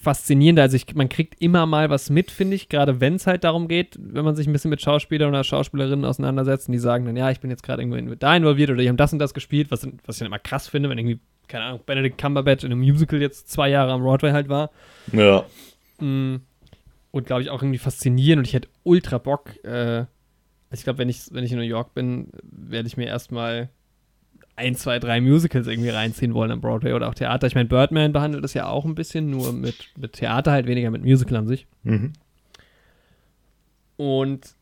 faszinierende. 0.00 0.62
Also 0.62 0.76
ich, 0.76 0.94
man 0.94 1.08
kriegt 1.08 1.40
immer 1.40 1.66
mal 1.66 1.90
was 1.90 2.08
mit, 2.08 2.30
finde 2.30 2.56
ich, 2.56 2.68
gerade 2.68 3.00
wenn 3.00 3.14
es 3.16 3.26
halt 3.26 3.44
darum 3.44 3.68
geht, 3.68 3.98
wenn 4.00 4.24
man 4.24 4.34
sich 4.34 4.46
ein 4.46 4.52
bisschen 4.52 4.70
mit 4.70 4.80
Schauspielern 4.80 5.28
oder 5.28 5.44
Schauspielerinnen 5.44 6.04
auseinandersetzt 6.04 6.68
und 6.68 6.72
die 6.72 6.78
sagen 6.78 7.04
dann, 7.04 7.16
ja, 7.16 7.30
ich 7.30 7.40
bin 7.40 7.50
jetzt 7.50 7.62
gerade 7.62 7.82
irgendwo 7.82 8.14
da 8.14 8.34
involviert 8.34 8.70
oder 8.70 8.80
die 8.80 8.88
haben 8.88 8.96
das 8.96 9.12
und 9.12 9.18
das 9.18 9.34
gespielt, 9.34 9.70
was, 9.70 9.86
was 10.06 10.16
ich 10.16 10.20
dann 10.20 10.26
immer 10.26 10.38
krass 10.38 10.68
finde, 10.68 10.88
wenn 10.88 10.98
irgendwie, 10.98 11.20
keine 11.48 11.64
Ahnung, 11.64 11.80
Benedict 11.84 12.18
Cumberbatch 12.18 12.64
in 12.64 12.72
einem 12.72 12.80
Musical 12.80 13.20
jetzt 13.20 13.50
zwei 13.50 13.68
Jahre 13.68 13.92
am 13.92 14.02
Broadway 14.02 14.32
halt 14.32 14.48
war. 14.48 14.70
Ja, 15.12 15.44
Mm. 16.00 16.36
Und 17.10 17.26
glaube 17.26 17.42
ich 17.42 17.50
auch 17.50 17.62
irgendwie 17.62 17.78
faszinierend 17.78 18.40
und 18.40 18.46
ich 18.46 18.54
hätte 18.54 18.68
ultra 18.84 19.18
Bock. 19.18 19.62
Äh, 19.64 20.04
ich 20.70 20.84
glaube, 20.84 20.98
wenn 20.98 21.08
ich, 21.08 21.22
wenn 21.32 21.44
ich 21.44 21.52
in 21.52 21.58
New 21.58 21.64
York 21.64 21.94
bin, 21.94 22.28
werde 22.42 22.86
ich 22.86 22.96
mir 22.96 23.06
erstmal 23.06 23.70
ein, 24.56 24.74
zwei, 24.74 24.98
drei 24.98 25.20
Musicals 25.20 25.66
irgendwie 25.66 25.88
reinziehen 25.88 26.34
wollen 26.34 26.50
am 26.50 26.60
Broadway 26.60 26.92
oder 26.92 27.08
auch 27.08 27.14
Theater. 27.14 27.46
Ich 27.46 27.54
meine, 27.54 27.68
Birdman 27.68 28.12
behandelt 28.12 28.44
das 28.44 28.54
ja 28.54 28.68
auch 28.68 28.84
ein 28.84 28.94
bisschen, 28.94 29.30
nur 29.30 29.52
mit, 29.52 29.88
mit 29.96 30.14
Theater 30.14 30.52
halt 30.52 30.66
weniger 30.66 30.90
mit 30.90 31.02
Musical 31.02 31.36
an 31.36 31.46
sich. 31.46 31.66
Mhm. 31.84 32.12
Und 33.96 34.54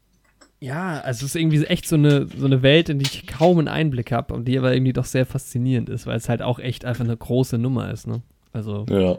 ja, 0.61 1.01
also 1.01 1.27
es 1.27 1.35
ist 1.35 1.37
irgendwie 1.41 1.65
echt 1.67 1.87
so 1.87 1.97
eine, 1.97 2.27
so 2.29 2.47
eine 2.47 2.63
Welt, 2.63 2.89
in 2.89 2.99
die 2.99 3.05
ich 3.07 3.27
kaum 3.27 3.59
einen 3.59 3.69
Einblick 3.69 4.13
habe 4.13 4.33
und 4.35 4.47
die 4.47 4.59
aber 4.59 4.73
irgendwie 4.73 4.93
doch 4.93 5.05
sehr 5.05 5.27
faszinierend 5.27 5.89
ist, 5.89 6.07
weil 6.07 6.17
es 6.17 6.29
halt 6.29 6.43
auch 6.43 6.59
echt 6.59 6.85
einfach 6.85 7.05
eine 7.05 7.17
große 7.17 7.59
Nummer 7.59 7.91
ist, 7.91 8.07
ne? 8.07 8.23
Also 8.53 8.87
Ja. 8.89 9.19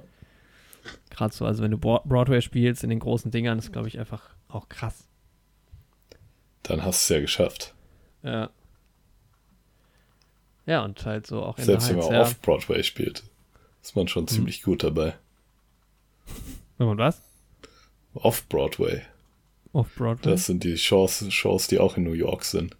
gerade 1.11 1.33
so, 1.33 1.45
also 1.45 1.63
wenn 1.63 1.71
du 1.71 1.77
Bro- 1.77 2.01
Broadway 2.05 2.41
spielst 2.41 2.83
in 2.83 2.89
den 2.89 2.99
großen 2.99 3.29
Dingern, 3.31 3.59
ist 3.59 3.71
glaube 3.71 3.87
ich 3.87 3.99
einfach 3.99 4.29
auch 4.49 4.67
krass. 4.69 5.07
Dann 6.63 6.83
hast 6.83 7.07
du 7.09 7.13
es 7.13 7.17
ja 7.17 7.21
geschafft. 7.21 7.73
Ja. 8.23 8.49
Ja, 10.65 10.83
und 10.83 11.05
halt 11.05 11.27
so 11.27 11.43
auch 11.43 11.57
in 11.59 11.63
Selbst 11.63 11.89
wenn 11.89 11.97
der 11.97 12.05
man 12.05 12.13
Heights, 12.15 12.31
ja. 12.31 12.35
off-Broadway 12.37 12.83
spielt, 12.83 13.23
ist 13.81 13.95
man 13.95 14.07
schon 14.09 14.27
ziemlich 14.27 14.63
gut 14.63 14.83
dabei. 14.83 15.13
Wenn 16.77 16.87
man 16.87 16.97
was? 16.97 17.21
Off-Broadway. 18.15 19.03
Auf 19.73 19.93
Broadway? 19.95 20.31
Das 20.31 20.45
sind 20.45 20.63
die 20.63 20.77
Shows, 20.77 21.25
Shows, 21.31 21.67
die 21.67 21.79
auch 21.79 21.97
in 21.97 22.03
New 22.03 22.13
York 22.13 22.43
sind, 22.43 22.75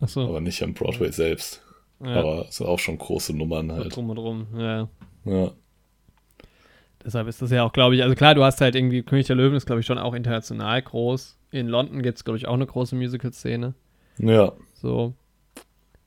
Achso. 0.00 0.26
aber 0.28 0.40
nicht 0.40 0.62
am 0.62 0.74
Broadway 0.74 1.10
selbst. 1.10 1.62
Ja. 2.00 2.16
Aber 2.16 2.46
es 2.48 2.56
sind 2.56 2.66
auch 2.66 2.78
schon 2.78 2.98
große 2.98 3.34
Nummern 3.36 3.68
so 3.68 3.76
halt. 3.76 3.96
drum 3.96 4.10
und 4.10 4.16
drum, 4.16 4.46
ja. 4.56 4.88
Ja. 5.24 5.52
Deshalb 7.04 7.28
ist 7.28 7.42
das 7.42 7.50
ja 7.50 7.64
auch, 7.64 7.72
glaube 7.72 7.94
ich, 7.96 8.02
also 8.02 8.14
klar, 8.14 8.34
du 8.34 8.42
hast 8.42 8.60
halt 8.60 8.74
irgendwie, 8.74 9.02
König 9.02 9.26
der 9.26 9.36
Löwen 9.36 9.54
ist, 9.54 9.66
glaube 9.66 9.80
ich, 9.80 9.86
schon 9.86 9.98
auch 9.98 10.14
international 10.14 10.80
groß. 10.80 11.38
In 11.50 11.68
London 11.68 12.02
gibt 12.02 12.18
es, 12.18 12.24
glaube 12.24 12.38
ich, 12.38 12.48
auch 12.48 12.54
eine 12.54 12.66
große 12.66 12.96
Musical-Szene. 12.96 13.74
Ja. 14.18 14.52
So. 14.74 15.14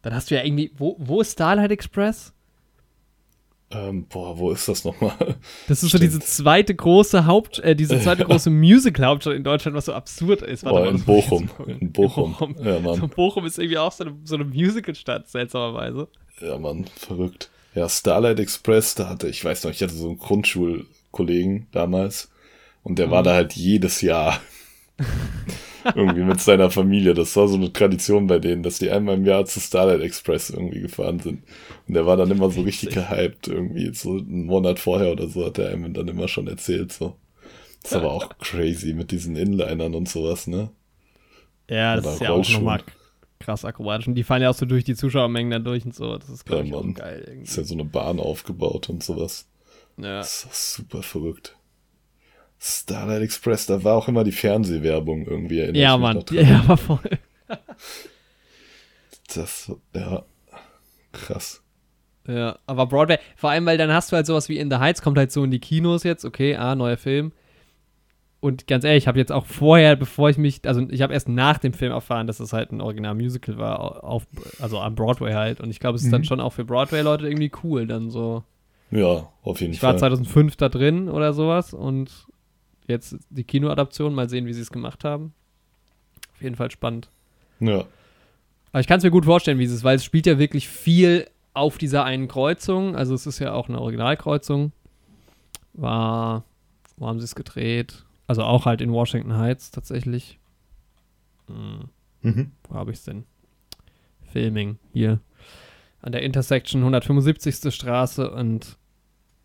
Dann 0.02 0.14
hast 0.14 0.32
du 0.32 0.36
ja 0.36 0.44
irgendwie, 0.44 0.72
wo, 0.76 0.96
wo 1.00 1.22
ist 1.22 1.34
Starlight 1.34 1.72
Express? 1.72 2.34
Ähm, 3.70 4.06
boah, 4.08 4.38
wo 4.38 4.52
ist 4.52 4.68
das 4.70 4.86
nochmal? 4.86 5.12
Das 5.68 5.78
ist 5.78 5.82
so 5.82 5.88
Stimmt. 5.90 6.04
diese 6.04 6.20
zweite 6.22 6.74
große 6.74 7.26
Haupt, 7.26 7.60
äh, 7.60 7.76
diese 7.76 8.00
zweite 8.02 8.24
große 8.24 8.50
Musical-Hauptstadt 8.50 9.34
in 9.36 9.44
Deutschland, 9.44 9.76
was 9.76 9.86
so 9.86 9.94
absurd 9.94 10.42
ist. 10.42 10.64
Warte 10.64 10.80
Boah, 10.80 10.90
in 10.90 11.04
Bochum. 11.04 11.46
mal 11.48 11.54
gucken. 11.54 11.78
In 11.80 11.92
Bochum. 11.92 12.56
Ja, 12.64 12.76
So, 12.76 12.80
Mann. 12.80 13.10
Bochum 13.10 13.46
ist 13.46 13.60
irgendwie 13.60 13.78
auch 13.78 13.92
so 13.92 14.06
eine, 14.06 14.16
so 14.24 14.36
eine 14.36 14.46
Musical-Stadt, 14.46 15.28
seltsamerweise. 15.30 16.08
Ja, 16.40 16.58
Mann, 16.58 16.86
verrückt. 16.96 17.50
Ja, 17.76 17.90
Starlight 17.90 18.40
Express, 18.40 18.96
da 18.96 19.10
hatte, 19.10 19.28
ich 19.28 19.44
weiß 19.44 19.66
noch, 19.66 19.72
ich 19.72 19.82
hatte 19.84 19.94
so 19.94 20.08
einen 20.08 20.18
Grundschulkollegen 20.18 21.68
damals 21.74 22.32
und 22.84 23.00
der 23.00 23.12
war 23.12 23.20
Mhm. 23.22 23.26
da 23.26 23.34
halt 23.34 23.54
jedes 23.54 24.00
Jahr. 24.02 24.40
irgendwie 25.94 26.24
mit 26.24 26.42
seiner 26.42 26.70
Familie. 26.72 27.14
Das 27.14 27.36
war 27.36 27.48
so 27.48 27.56
eine 27.56 27.72
Tradition 27.74 28.28
bei 28.28 28.40
denen, 28.40 28.64
dass 28.64 28.80
die 28.80 28.90
einmal 28.92 29.16
im 29.16 29.26
Jahr 29.26 29.46
zu 29.46 29.60
Starlight 29.60 30.02
Express 30.02 30.50
irgendwie 30.50 30.82
gefahren 30.82 31.20
sind. 31.20 31.44
Und 31.88 31.94
der 31.96 32.06
war 32.06 32.18
dann 32.18 32.32
immer 32.32 32.50
so 32.52 32.62
richtig 32.62 32.92
gehypt, 32.92 33.48
irgendwie 33.48 33.94
so 33.94 34.12
einen 34.18 34.46
Monat 34.46 34.80
vorher 34.80 35.12
oder 35.12 35.28
so 35.28 35.46
hat 35.46 35.58
er 35.60 35.70
einem 35.70 35.94
dann 35.94 36.08
immer 36.08 36.28
schon 36.28 36.48
erzählt, 36.48 36.92
so. 36.94 37.16
Das 37.84 37.92
ist 37.94 37.98
aber 37.98 38.12
auch 38.14 38.30
crazy 38.40 38.94
mit 38.94 39.12
diesen 39.12 39.36
Inlinern 39.38 39.96
und 39.96 40.10
sowas, 40.10 40.48
ne? 40.48 40.72
Ja, 41.70 41.96
das 41.96 42.06
Oder 42.06 42.14
ist 42.14 42.20
ja 42.22 42.32
auch 42.32 42.48
nochmal 42.50 42.84
krass 43.40 43.66
akrobatisch. 43.66 44.08
Und 44.08 44.16
die 44.16 44.24
fallen 44.24 44.42
ja 44.44 44.50
auch 44.50 44.56
so 44.56 44.66
durch 44.66 44.84
die 44.84 44.96
Zuschauermengen 44.96 45.52
dann 45.52 45.64
durch 45.64 45.86
und 45.86 45.96
so. 45.96 46.18
Das 46.18 46.30
ist, 46.30 46.46
Ja, 46.50 46.62
ich, 46.62 46.72
geil 46.94 47.24
Ist 47.44 47.58
irgendwie. 47.58 47.58
ja 47.58 47.64
so 47.64 47.74
eine 47.74 47.86
Bahn 47.86 48.20
aufgebaut 48.20 48.90
und 48.90 49.04
sowas. 49.04 49.48
Ja. 49.98 50.20
Das 50.20 50.46
ist 50.46 50.74
super 50.76 51.04
verrückt. 51.04 51.57
Starlight 52.60 53.22
Express, 53.22 53.66
da 53.68 53.84
war 53.84 53.96
auch 53.96 54.08
immer 54.08 54.24
die 54.24 54.32
Fernsehwerbung 54.32 55.26
irgendwie. 55.28 55.60
erinnere 55.60 55.82
Ja, 55.82 55.96
ich 55.96 56.02
Mann. 56.02 56.24
Ja, 56.32 56.60
aber 56.62 56.78
voll. 56.78 57.00
Das, 59.34 59.72
ja, 59.94 60.24
krass. 61.12 61.62
Ja, 62.28 62.60
aber 62.66 62.88
Broadway, 62.88 63.20
vor 63.36 63.50
allem, 63.52 63.66
weil 63.66 63.78
dann 63.78 63.92
hast 63.92 64.12
du 64.12 64.16
halt 64.16 64.26
sowas 64.26 64.50
wie 64.50 64.58
In 64.58 64.70
the 64.70 64.78
Heights, 64.78 65.02
kommt 65.02 65.18
halt 65.18 65.32
so 65.32 65.44
in 65.44 65.52
die 65.52 65.60
Kinos 65.60 66.04
jetzt, 66.04 66.26
okay, 66.26 66.56
ah, 66.56 66.76
neuer 66.76 66.98
Film. 66.98 67.32
Und 68.40 68.68
ganz 68.68 68.84
ehrlich, 68.84 69.04
ich 69.04 69.08
habe 69.08 69.18
jetzt 69.18 69.32
auch 69.32 69.46
vorher, 69.46 69.96
bevor 69.96 70.30
ich 70.30 70.38
mich, 70.38 70.62
also 70.66 70.82
ich 70.90 71.02
habe 71.02 71.14
erst 71.14 71.28
nach 71.28 71.58
dem 71.58 71.74
Film 71.74 71.92
erfahren, 71.92 72.28
dass 72.28 72.40
es 72.40 72.54
halt 72.54 72.72
ein 72.72 72.82
Original-Musical 72.82 73.58
war, 73.58 74.04
auf, 74.04 74.28
also 74.60 74.80
am 74.80 74.96
Broadway 74.96 75.34
halt. 75.34 75.60
Und 75.60 75.70
ich 75.72 75.80
glaube, 75.80 75.96
es 75.98 76.04
ist 76.04 76.12
dann 76.14 76.22
Mhm. 76.22 76.26
schon 76.26 76.40
auch 76.40 76.54
für 76.54 76.64
Broadway-Leute 76.66 77.28
irgendwie 77.28 77.52
cool, 77.64 77.88
dann 77.88 78.10
so. 78.12 78.44
Ja, 78.92 79.30
auf 79.42 79.60
jeden 79.60 79.74
Ich 79.74 79.82
war 79.82 79.92
Fall. 79.94 80.00
2005 80.00 80.56
da 80.56 80.70
drin 80.70 81.10
oder 81.10 81.34
sowas 81.34 81.74
und 81.74 82.28
jetzt 82.88 83.18
die 83.30 83.44
Kinoadaption, 83.44 84.14
mal 84.14 84.30
sehen, 84.30 84.46
wie 84.46 84.54
sie 84.54 84.62
es 84.62 84.72
gemacht 84.72 85.04
haben. 85.04 85.34
Auf 86.34 86.42
jeden 86.42 86.56
Fall 86.56 86.72
spannend. 86.72 87.10
Ja, 87.60 87.86
Aber 88.72 88.80
ich 88.80 88.88
kann 88.88 89.00
es 89.00 89.04
mir 89.04 89.12
gut 89.12 89.26
vorstellen, 89.26 89.60
wie 89.60 89.64
es 89.64 89.72
ist, 89.72 89.84
weil 89.84 89.96
es 89.96 90.06
spielt 90.06 90.28
ja 90.28 90.38
wirklich 90.38 90.68
viel 90.68 91.28
auf 91.54 91.78
dieser 91.78 92.04
einen 92.04 92.28
Kreuzung. 92.28 92.96
Also 92.96 93.16
es 93.16 93.26
ist 93.26 93.40
ja 93.40 93.54
auch 93.54 93.68
eine 93.68 93.82
Originalkreuzung. 93.82 94.72
War, 95.74 96.44
wo 96.98 97.08
haben 97.08 97.20
sie 97.20 97.26
es 97.26 97.36
gedreht? 97.36 98.06
Also 98.28 98.44
auch 98.44 98.66
halt 98.66 98.82
in 98.82 98.92
Washington 98.92 99.38
Heights 99.38 99.72
tatsächlich. 99.72 100.40
Hm, 101.48 101.90
mhm. 102.22 102.52
wo 102.68 102.76
habe 102.76 102.92
ich 102.92 102.98
es 102.98 103.04
denn? 103.06 103.24
Filming, 104.32 104.78
hier. 104.94 105.20
An 106.02 106.12
der 106.12 106.22
Intersection 106.22 106.82
175. 106.82 107.74
Straße 107.74 108.30
und 108.30 108.78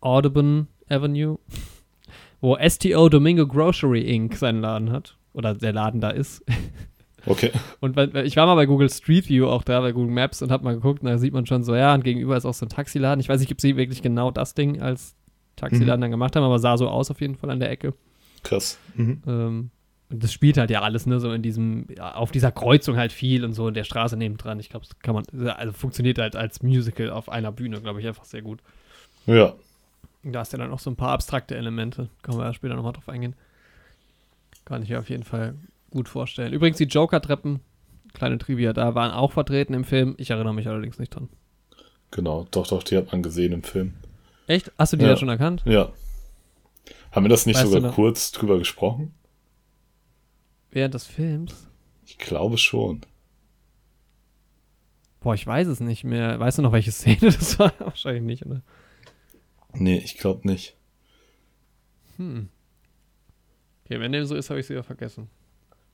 Audubon 0.01 0.67
Avenue, 0.89 1.39
wo 2.43 2.57
STO 2.59 3.07
Domingo 3.07 3.47
Grocery 3.47 4.01
Inc. 4.01 4.35
seinen 4.35 4.59
Laden 4.59 4.91
hat. 4.91 5.15
Oder 5.31 5.53
der 5.53 5.71
Laden 5.71 6.01
da 6.01 6.09
ist. 6.09 6.43
okay. 7.25 7.51
Und 7.79 7.97
ich 8.17 8.35
war 8.35 8.45
mal 8.45 8.55
bei 8.55 8.65
Google 8.65 8.89
Street 8.89 9.29
View 9.29 9.47
auch 9.47 9.63
da, 9.63 9.79
bei 9.79 9.93
Google 9.93 10.13
Maps 10.13 10.41
und 10.41 10.51
hab 10.51 10.61
mal 10.61 10.75
geguckt, 10.75 11.01
und 11.01 11.07
da 11.09 11.17
sieht 11.17 11.33
man 11.33 11.45
schon 11.45 11.63
so, 11.63 11.73
ja, 11.73 11.93
und 11.93 12.03
gegenüber 12.03 12.35
ist 12.35 12.45
auch 12.45 12.53
so 12.53 12.65
ein 12.65 12.69
Taxiladen. 12.69 13.21
Ich 13.21 13.29
weiß 13.29 13.39
nicht, 13.39 13.51
ob 13.53 13.61
sie 13.61 13.77
wirklich 13.77 14.01
genau 14.01 14.29
das 14.29 14.55
Ding 14.55 14.81
als 14.81 15.15
Taxiladen 15.55 15.99
Mhm. 15.99 16.01
dann 16.01 16.11
gemacht 16.11 16.35
haben, 16.35 16.43
aber 16.43 16.59
sah 16.59 16.75
so 16.75 16.89
aus 16.89 17.09
auf 17.11 17.21
jeden 17.21 17.35
Fall 17.35 17.49
an 17.49 17.61
der 17.61 17.71
Ecke. 17.71 17.93
Krass. 18.43 18.77
Mhm. 18.95 19.21
Ähm, 19.25 19.69
und 20.09 20.21
das 20.23 20.33
spielt 20.33 20.57
halt 20.57 20.69
ja 20.69 20.81
alles, 20.81 21.05
ne, 21.05 21.21
so 21.21 21.31
in 21.31 21.43
diesem, 21.43 21.87
ja, 21.95 22.13
auf 22.13 22.31
dieser 22.33 22.51
Kreuzung 22.51 22.97
halt 22.97 23.13
viel 23.13 23.45
und 23.45 23.53
so 23.53 23.69
in 23.69 23.73
der 23.73 23.85
Straße 23.85 24.17
nebendran. 24.17 24.59
Ich 24.59 24.67
glaube, 24.69 24.85
das 24.85 24.99
kann 24.99 25.15
man, 25.15 25.23
also 25.47 25.71
funktioniert 25.71 26.17
halt 26.19 26.35
als 26.35 26.61
Musical 26.61 27.09
auf 27.09 27.29
einer 27.29 27.53
Bühne, 27.53 27.79
glaube 27.79 28.01
ich, 28.01 28.07
einfach 28.07 28.25
sehr 28.25 28.41
gut. 28.41 28.59
Ja, 29.27 29.53
Da 30.23 30.39
hast 30.39 30.53
du 30.53 30.57
ja 30.57 30.63
dann 30.63 30.71
auch 30.73 30.79
so 30.79 30.89
ein 30.89 30.95
paar 30.95 31.11
abstrakte 31.11 31.55
Elemente. 31.55 32.09
Können 32.21 32.37
wir 32.37 32.45
ja 32.45 32.53
später 32.53 32.75
nochmal 32.75 32.93
drauf 32.93 33.09
eingehen. 33.09 33.35
Kann 34.65 34.81
ich 34.83 34.89
mir 34.89 34.99
auf 34.99 35.09
jeden 35.09 35.23
Fall 35.23 35.55
gut 35.91 36.07
vorstellen. 36.07 36.53
Übrigens, 36.53 36.77
die 36.77 36.85
Joker-Treppen, 36.85 37.59
kleine 38.13 38.37
Trivia, 38.37 38.71
da 38.73 38.95
waren 38.95 39.11
auch 39.11 39.33
vertreten 39.33 39.73
im 39.73 39.83
Film. 39.83 40.15
Ich 40.17 40.29
erinnere 40.29 40.53
mich 40.53 40.67
allerdings 40.67 40.97
nicht 40.99 41.13
dran. 41.13 41.29
genau. 42.11 42.47
Doch, 42.51 42.67
doch, 42.67 42.83
die 42.83 42.95
hat 42.95 43.11
man 43.11 43.21
gesehen 43.21 43.51
im 43.51 43.63
Film. 43.63 43.95
Echt? 44.47 44.71
Hast 44.77 44.93
du 44.93 44.97
die 44.97 45.03
Ja. 45.03 45.11
da 45.11 45.17
schon 45.17 45.29
erkannt? 45.29 45.63
Ja. 45.65 45.91
Haben 47.11 47.25
wir 47.25 47.29
das 47.29 47.45
nicht 47.45 47.59
Weißt 47.59 47.71
sogar 47.71 47.91
kurz 47.91 48.31
drüber 48.31 48.57
gesprochen? 48.57 49.13
Während 50.71 50.93
des 50.93 51.05
Films? 51.05 51.67
Ich 52.05 52.17
glaube 52.17 52.57
schon. 52.57 53.01
Boah, 55.19 55.35
ich 55.35 55.45
weiß 55.45 55.67
es 55.67 55.79
nicht 55.79 56.03
mehr. 56.03 56.39
Weißt 56.39 56.57
du 56.57 56.61
noch, 56.61 56.71
welche 56.71 56.91
Szene 56.91 57.17
das 57.21 57.57
war? 57.59 57.73
Wahrscheinlich 57.79 58.23
nicht, 58.23 58.45
oder? 58.45 58.61
Nee, 59.73 59.97
ich 59.97 60.17
glaube 60.17 60.47
nicht. 60.47 60.75
Hm. 62.17 62.49
Okay, 63.85 63.99
wenn 63.99 64.11
dem 64.11 64.25
so 64.25 64.35
ist, 64.35 64.49
habe 64.49 64.59
ich 64.59 64.67
sie 64.67 64.75
ja 64.75 64.83
vergessen. 64.83 65.29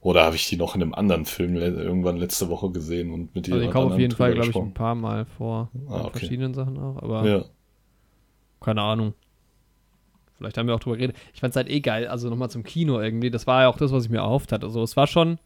Oder 0.02 0.24
habe 0.24 0.36
ich 0.36 0.48
die 0.48 0.56
noch 0.56 0.76
in 0.76 0.82
einem 0.82 0.94
anderen 0.94 1.26
Film 1.26 1.56
irgendwann 1.56 2.18
letzte 2.18 2.50
Woche 2.50 2.72
gesehen 2.72 3.12
und 3.12 3.36
mit 3.36 3.48
dir 3.48 3.56
Also, 3.56 3.66
die 3.66 3.72
kommen 3.72 3.92
auf 3.92 4.00
jeden 4.00 4.16
Fall, 4.16 4.34
glaube 4.34 4.50
ich, 4.50 4.56
ein 4.56 4.74
paar 4.74 4.96
Mal 4.96 5.26
vor. 5.26 5.70
Ah, 5.90 6.06
okay. 6.06 6.20
verschiedenen 6.20 6.54
Sachen 6.54 6.78
auch, 6.78 7.02
aber 7.02 7.28
Ja, 7.28 7.46
keine 8.62 8.82
Ahnung. 8.82 9.14
Vielleicht 10.38 10.58
haben 10.58 10.68
wir 10.68 10.76
auch 10.76 10.80
drüber 10.80 10.96
geredet. 10.96 11.18
Ich 11.34 11.42
fand 11.42 11.52
es 11.52 11.58
halt 11.58 11.70
eh 11.70 11.82
geil. 11.82 12.08
Also 12.08 12.30
nochmal 12.30 12.50
zum 12.50 12.64
Kino 12.64 13.02
irgendwie. 13.02 13.30
Das 13.30 13.46
war 13.46 13.64
ja 13.64 13.68
auch 13.68 13.78
das, 13.78 13.92
was 13.92 14.06
ich 14.06 14.10
mir 14.10 14.20
erhofft 14.20 14.54
hatte. 14.54 14.66
Also 14.66 14.82
es 14.82 14.96
war 14.96 15.06
schon. 15.06 15.38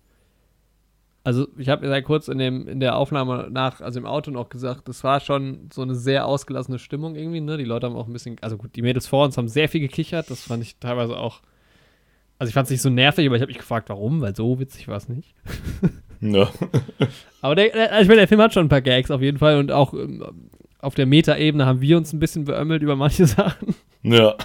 Also 1.25 1.47
ich 1.57 1.69
habe 1.69 1.87
ja 1.87 2.01
kurz 2.01 2.27
in, 2.27 2.37
dem, 2.37 2.67
in 2.67 2.81
der 2.81 2.97
Aufnahme 2.97 3.47
nach, 3.49 3.79
also 3.79 3.97
im 3.97 4.05
Auto 4.05 4.29
noch 4.29 4.49
gesagt, 4.49 4.89
das 4.89 5.05
war 5.05 5.21
schon 5.21 5.69
so 5.71 5.81
eine 5.81 5.95
sehr 5.95 6.25
ausgelassene 6.25 6.79
Stimmung 6.79 7.15
irgendwie. 7.15 7.39
Ne? 7.39 7.57
Die 7.57 7.63
Leute 7.63 7.87
haben 7.87 7.95
auch 7.95 8.07
ein 8.07 8.13
bisschen, 8.13 8.35
also 8.41 8.57
gut, 8.57 8.75
die 8.75 8.81
Mädels 8.81 9.07
vor 9.07 9.23
uns 9.23 9.37
haben 9.37 9.47
sehr 9.47 9.69
viel 9.69 9.79
gekichert. 9.79 10.29
Das 10.29 10.43
fand 10.43 10.61
ich 10.63 10.77
teilweise 10.79 11.17
auch. 11.17 11.39
Also 12.39 12.49
ich 12.49 12.53
fand 12.53 12.65
es 12.65 12.71
nicht 12.71 12.81
so 12.81 12.89
nervig, 12.89 13.25
aber 13.25 13.37
ich 13.37 13.41
habe 13.41 13.51
mich 13.51 13.57
gefragt, 13.57 13.87
warum, 13.87 14.19
weil 14.19 14.35
so 14.35 14.59
witzig 14.59 14.89
war 14.89 14.97
es 14.97 15.07
nicht. 15.07 15.33
ja. 16.19 16.49
Aber 17.41 17.55
der, 17.55 17.69
der, 17.69 18.01
ich 18.01 18.07
meine, 18.09 18.19
der 18.19 18.27
Film 18.27 18.41
hat 18.41 18.53
schon 18.53 18.65
ein 18.65 18.69
paar 18.69 18.81
Gags 18.81 19.09
auf 19.09 19.21
jeden 19.21 19.37
Fall 19.37 19.59
und 19.59 19.71
auch 19.71 19.93
ähm, 19.93 20.25
auf 20.79 20.95
der 20.95 21.05
Meta-Ebene 21.05 21.65
haben 21.65 21.79
wir 21.79 21.95
uns 21.95 22.11
ein 22.11 22.19
bisschen 22.19 22.43
beömmelt 22.43 22.83
über 22.83 22.97
manche 22.97 23.25
Sachen. 23.27 23.75
ja. 24.01 24.35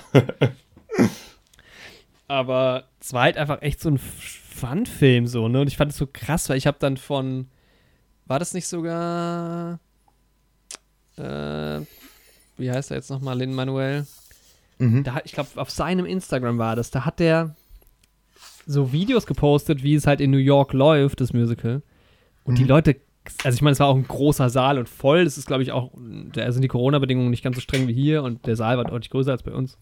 Aber 2.29 2.85
es 3.01 3.13
war 3.13 3.23
halt 3.23 3.37
einfach 3.37 3.63
echt 3.63 3.81
so 3.81 3.89
ein 3.89 3.99
Fun-Film 4.59 5.27
so, 5.27 5.49
ne? 5.49 5.61
Und 5.61 5.69
ich 5.69 5.77
fand 5.77 5.93
es 5.93 5.99
so 5.99 6.07
krass, 6.07 6.49
weil 6.49 6.57
ich 6.59 6.67
habe 6.67 6.79
dann 6.81 6.97
von, 6.97 7.49
war 8.27 8.39
das 8.39 8.55
nicht 8.55 8.67
sogar, 8.67 9.79
äh, 11.17 11.81
wie 12.57 12.71
heißt 12.71 12.91
er 12.91 12.97
jetzt 12.97 13.11
nochmal, 13.11 13.39
Lin 13.39 13.55
Manuel? 13.55 14.07
Mhm. 14.79 15.05
Da, 15.05 15.21
ich 15.25 15.33
glaube, 15.33 15.51
auf 15.57 15.71
seinem 15.71 16.07
Instagram 16.07 16.59
war 16.59 16.77
das, 16.77 16.91
da 16.91 17.05
hat 17.05 17.21
der 17.21 17.55
so 18.67 18.93
Videos 18.93 19.27
gepostet, 19.27 19.83
wie 19.83 19.95
es 19.95 20.07
halt 20.07 20.21
in 20.21 20.31
New 20.31 20.37
York 20.39 20.73
läuft, 20.73 21.21
das 21.21 21.33
Musical. 21.33 21.83
Und 22.45 22.59
die 22.59 22.63
Mhm. 22.65 22.69
Leute 22.69 22.97
also 23.45 23.57
ich 23.57 23.61
meine, 23.61 23.73
es 23.73 23.81
war 23.81 23.89
auch 23.89 23.97
ein 23.97 24.09
großer 24.09 24.49
Saal 24.49 24.79
und 24.79 24.89
voll. 24.89 25.21
Es 25.21 25.37
ist, 25.37 25.47
glaube 25.47 25.63
ich, 25.63 25.71
auch, 25.73 25.91
da 26.33 26.51
sind 26.51 26.63
die 26.63 26.69
Corona-Bedingungen 26.69 27.29
nicht 27.29 27.45
ganz 27.45 27.57
so 27.57 27.61
streng 27.61 27.87
wie 27.87 27.93
hier 27.93 28.23
und 28.23 28.47
der 28.47 28.57
Saal 28.57 28.79
war 28.79 28.85
deutlich 28.85 29.11
größer 29.11 29.33
als 29.33 29.43
bei 29.43 29.53
uns. 29.53 29.79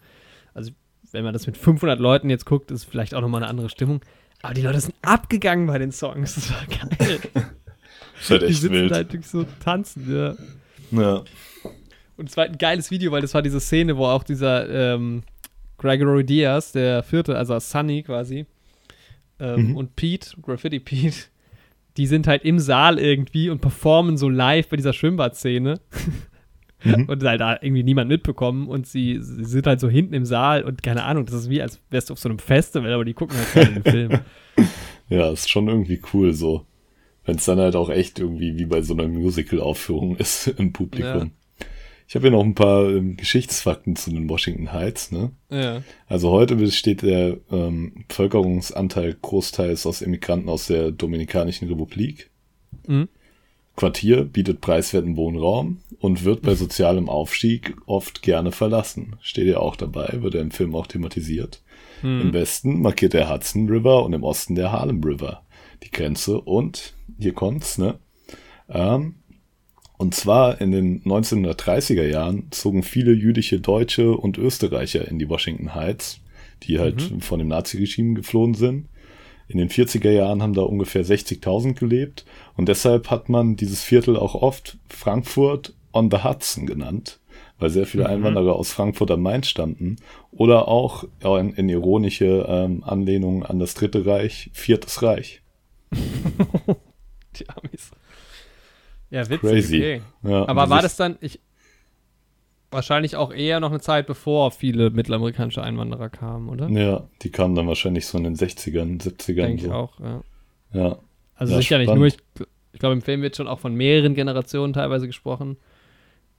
Also, 0.52 0.72
wenn 1.12 1.22
man 1.22 1.32
das 1.32 1.46
mit 1.46 1.56
500 1.56 2.00
Leuten 2.00 2.28
jetzt 2.28 2.44
guckt, 2.44 2.72
ist 2.72 2.84
vielleicht 2.84 3.14
auch 3.14 3.20
nochmal 3.20 3.42
eine 3.42 3.48
andere 3.50 3.68
Stimmung. 3.68 4.00
Aber 4.46 4.54
die 4.54 4.62
Leute 4.62 4.80
sind 4.80 4.94
abgegangen 5.02 5.66
bei 5.66 5.78
den 5.78 5.90
Songs. 5.92 6.36
Das 6.36 6.50
war 6.52 6.64
geil. 6.66 7.18
Das 8.28 8.28
die 8.38 8.46
echt 8.46 8.60
sitzen 8.62 8.72
wild. 8.72 8.92
halt 8.92 9.24
so 9.26 9.44
tanzen, 9.62 10.10
ja. 10.10 10.34
Ja. 10.90 11.24
Und 12.16 12.30
es 12.30 12.36
war 12.36 12.44
ein 12.44 12.56
geiles 12.56 12.90
Video, 12.90 13.12
weil 13.12 13.20
das 13.20 13.34
war 13.34 13.42
diese 13.42 13.60
Szene, 13.60 13.96
wo 13.98 14.06
auch 14.06 14.22
dieser 14.22 14.94
ähm, 14.94 15.22
Gregory 15.76 16.24
Diaz, 16.24 16.72
der 16.72 17.02
vierte, 17.02 17.36
also 17.36 17.58
Sunny 17.58 18.02
quasi, 18.02 18.46
ähm, 19.38 19.70
Mhm. 19.70 19.76
und 19.76 19.96
Pete, 19.96 20.30
Graffiti 20.40 20.80
Pete, 20.80 21.26
die 21.98 22.06
sind 22.06 22.26
halt 22.26 22.44
im 22.44 22.58
Saal 22.58 22.98
irgendwie 22.98 23.50
und 23.50 23.60
performen 23.60 24.16
so 24.16 24.28
live 24.30 24.68
bei 24.68 24.76
dieser 24.76 24.94
Schwimmbadszene. 24.94 25.78
Mhm. 26.86 27.08
Und 27.08 27.22
halt 27.24 27.40
da 27.40 27.58
irgendwie 27.60 27.82
niemand 27.82 28.08
mitbekommen 28.08 28.68
und 28.68 28.86
sie, 28.86 29.18
sie 29.20 29.44
sind 29.44 29.66
halt 29.66 29.80
so 29.80 29.88
hinten 29.88 30.14
im 30.14 30.24
Saal 30.24 30.64
und 30.64 30.82
keine 30.82 31.04
Ahnung, 31.04 31.26
das 31.26 31.34
ist 31.34 31.50
wie, 31.50 31.62
als 31.62 31.80
wärst 31.90 32.10
du 32.10 32.12
auf 32.12 32.18
so 32.18 32.28
einem 32.28 32.38
Festival, 32.38 32.92
aber 32.92 33.04
die 33.04 33.14
gucken 33.14 33.36
halt 33.36 33.52
gerade 33.52 33.80
den 33.80 33.92
Film. 33.92 34.20
Ja, 35.08 35.30
ist 35.30 35.48
schon 35.48 35.68
irgendwie 35.68 36.00
cool 36.12 36.32
so. 36.32 36.66
Wenn 37.24 37.36
es 37.36 37.44
dann 37.44 37.58
halt 37.58 37.76
auch 37.76 37.90
echt 37.90 38.18
irgendwie 38.18 38.58
wie 38.58 38.66
bei 38.66 38.82
so 38.82 38.94
einer 38.94 39.06
Musical-Aufführung 39.06 40.16
ist 40.18 40.48
im 40.48 40.72
Publikum. 40.72 41.32
Ich 42.08 42.14
habe 42.14 42.28
hier 42.28 42.30
noch 42.36 42.44
ein 42.44 42.54
paar 42.54 42.88
ähm, 42.88 43.16
Geschichtsfakten 43.16 43.96
zu 43.96 44.10
den 44.10 44.28
Washington 44.28 44.72
Heights. 44.72 45.10
Ne? 45.10 45.32
Ja. 45.50 45.82
Also 46.06 46.30
heute 46.30 46.54
besteht 46.54 47.02
der 47.02 47.38
ähm, 47.50 48.04
Bevölkerungsanteil 48.06 49.16
großteils 49.20 49.86
aus 49.86 50.02
Immigranten 50.02 50.48
aus 50.48 50.66
der 50.66 50.92
Dominikanischen 50.92 51.68
Republik. 51.68 52.30
Mhm. 52.86 53.08
Quartier 53.76 54.24
bietet 54.24 54.60
preiswerten 54.60 55.16
Wohnraum 55.16 55.78
und 56.00 56.24
wird 56.24 56.42
bei 56.42 56.54
sozialem 56.54 57.08
Aufstieg 57.08 57.76
oft 57.86 58.22
gerne 58.22 58.50
verlassen. 58.50 59.16
Steht 59.20 59.46
ja 59.46 59.58
auch 59.58 59.76
dabei, 59.76 60.22
wird 60.22 60.34
ja 60.34 60.40
im 60.40 60.50
Film 60.50 60.74
auch 60.74 60.86
thematisiert. 60.86 61.62
Im 62.22 62.32
Westen 62.32 62.80
markiert 62.80 63.12
der 63.12 63.30
Hudson 63.30 63.68
River 63.68 64.04
und 64.04 64.12
im 64.12 64.22
Osten 64.22 64.54
der 64.54 64.72
Harlem 64.72 65.02
River 65.02 65.42
die 65.82 65.90
Grenze 65.90 66.40
und 66.40 66.94
hier 67.18 67.32
kommt's, 67.32 67.78
ne? 67.78 67.98
Ähm, 68.68 69.16
und 69.98 70.14
zwar 70.14 70.60
in 70.60 70.72
den 70.72 71.02
1930er 71.04 72.06
Jahren 72.06 72.48
zogen 72.50 72.82
viele 72.82 73.12
jüdische 73.12 73.60
Deutsche 73.60 74.12
und 74.12 74.36
Österreicher 74.36 75.08
in 75.08 75.18
die 75.18 75.28
Washington 75.28 75.74
Heights, 75.74 76.20
die 76.64 76.78
halt 76.78 77.00
von 77.20 77.38
dem 77.38 77.48
Nazi-Regime 77.48 78.14
geflohen 78.14 78.54
sind. 78.54 78.88
In 79.48 79.58
den 79.58 79.68
40er 79.68 80.10
Jahren 80.10 80.42
haben 80.42 80.54
da 80.54 80.62
ungefähr 80.62 81.04
60.000 81.04 81.74
gelebt 81.74 82.24
und 82.56 82.68
deshalb 82.68 83.10
hat 83.10 83.28
man 83.28 83.56
dieses 83.56 83.82
Viertel 83.82 84.16
auch 84.16 84.34
oft 84.34 84.78
Frankfurt 84.88 85.74
on 85.92 86.10
the 86.10 86.18
Hudson 86.24 86.66
genannt, 86.66 87.20
weil 87.58 87.70
sehr 87.70 87.86
viele 87.86 88.08
Einwanderer 88.08 88.56
aus 88.56 88.72
Frankfurt 88.72 89.10
am 89.10 89.22
Main 89.22 89.44
stammten 89.44 89.96
oder 90.32 90.68
auch 90.68 91.04
in, 91.22 91.54
in 91.54 91.68
ironische 91.68 92.46
ähm, 92.48 92.82
Anlehnung 92.84 93.44
an 93.44 93.58
das 93.58 93.74
Dritte 93.74 94.04
Reich, 94.04 94.50
Viertes 94.52 95.02
Reich. 95.02 95.42
Die 95.90 97.48
Amis. 97.48 97.90
Ja, 99.10 99.28
witzig. 99.28 99.40
Crazy. 99.40 99.76
Okay. 99.76 100.02
Ja, 100.24 100.48
Aber 100.48 100.68
war 100.68 100.82
das 100.82 100.96
dann, 100.96 101.16
ich, 101.20 101.40
wahrscheinlich 102.76 103.16
auch 103.16 103.32
eher 103.32 103.58
noch 103.60 103.70
eine 103.70 103.80
Zeit, 103.80 104.06
bevor 104.06 104.52
viele 104.52 104.90
mittelamerikanische 104.90 105.62
Einwanderer 105.62 106.08
kamen, 106.10 106.48
oder? 106.48 106.68
Ja, 106.68 107.08
die 107.22 107.30
kamen 107.30 107.54
dann 107.56 107.66
wahrscheinlich 107.66 108.06
so 108.06 108.18
in 108.18 108.24
den 108.24 108.36
60ern, 108.36 109.00
70ern. 109.02 109.34
Denke 109.42 109.62
ich 109.62 109.62
so. 109.64 109.72
auch, 109.72 109.98
ja. 110.00 110.22
Ja. 110.72 110.98
Also 111.34 111.54
Ja, 111.54 111.58
sicher 111.60 111.78
nicht 111.78 111.88
spannend. 111.88 111.98
nur, 111.98 112.06
ich, 112.08 112.16
ich 112.72 112.78
glaube, 112.80 112.92
im 112.94 113.02
Film 113.02 113.22
wird 113.22 113.36
schon 113.36 113.48
auch 113.48 113.58
von 113.58 113.74
mehreren 113.74 114.14
Generationen 114.14 114.72
teilweise 114.72 115.06
gesprochen. 115.06 115.56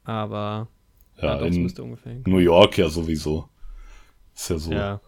Aber 0.05 0.69
ja, 1.17 1.23
Ja, 1.23 1.37
doch, 1.37 1.45
in 1.47 1.63
müsste 1.63 1.83
ungefähr 1.83 2.13
hinkommen. 2.13 2.37
New 2.37 2.43
York 2.43 2.77
ja 2.77 2.87
sowieso. 2.89 3.49
Ist 4.35 4.49
ja 4.49 4.57
so, 4.57 4.71
Ja, 4.71 5.01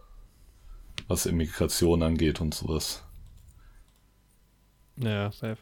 was 1.08 1.26
Immigration 1.26 2.02
angeht 2.02 2.40
und 2.40 2.54
sowas. 2.54 3.02
ja, 4.96 5.30
safe. 5.32 5.58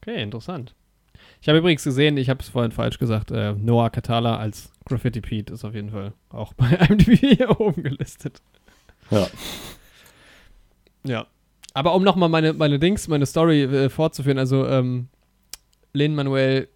Okay, 0.00 0.22
interessant. 0.22 0.74
Ich 1.44 1.48
habe 1.50 1.58
übrigens 1.58 1.84
gesehen, 1.84 2.16
ich 2.16 2.30
habe 2.30 2.40
es 2.40 2.48
vorhin 2.48 2.72
falsch 2.72 2.98
gesagt, 2.98 3.30
äh, 3.30 3.52
Noah 3.52 3.90
Katala 3.90 4.38
als 4.38 4.72
Graffiti 4.86 5.20
Pete 5.20 5.52
ist 5.52 5.62
auf 5.62 5.74
jeden 5.74 5.90
Fall 5.90 6.14
auch 6.30 6.54
bei 6.54 6.68
IMDb 6.88 7.18
hier 7.18 7.60
oben 7.60 7.82
gelistet. 7.82 8.40
Ja. 9.10 9.26
Ja. 11.06 11.26
Aber 11.74 11.94
um 11.94 12.02
nochmal 12.02 12.30
meine, 12.30 12.54
meine 12.54 12.78
Dings, 12.78 13.08
meine 13.08 13.26
Story 13.26 13.64
äh, 13.64 13.90
fortzuführen, 13.90 14.38
also 14.38 14.66
ähm, 14.66 15.08
Lin 15.92 16.14
Manuel, 16.14 16.66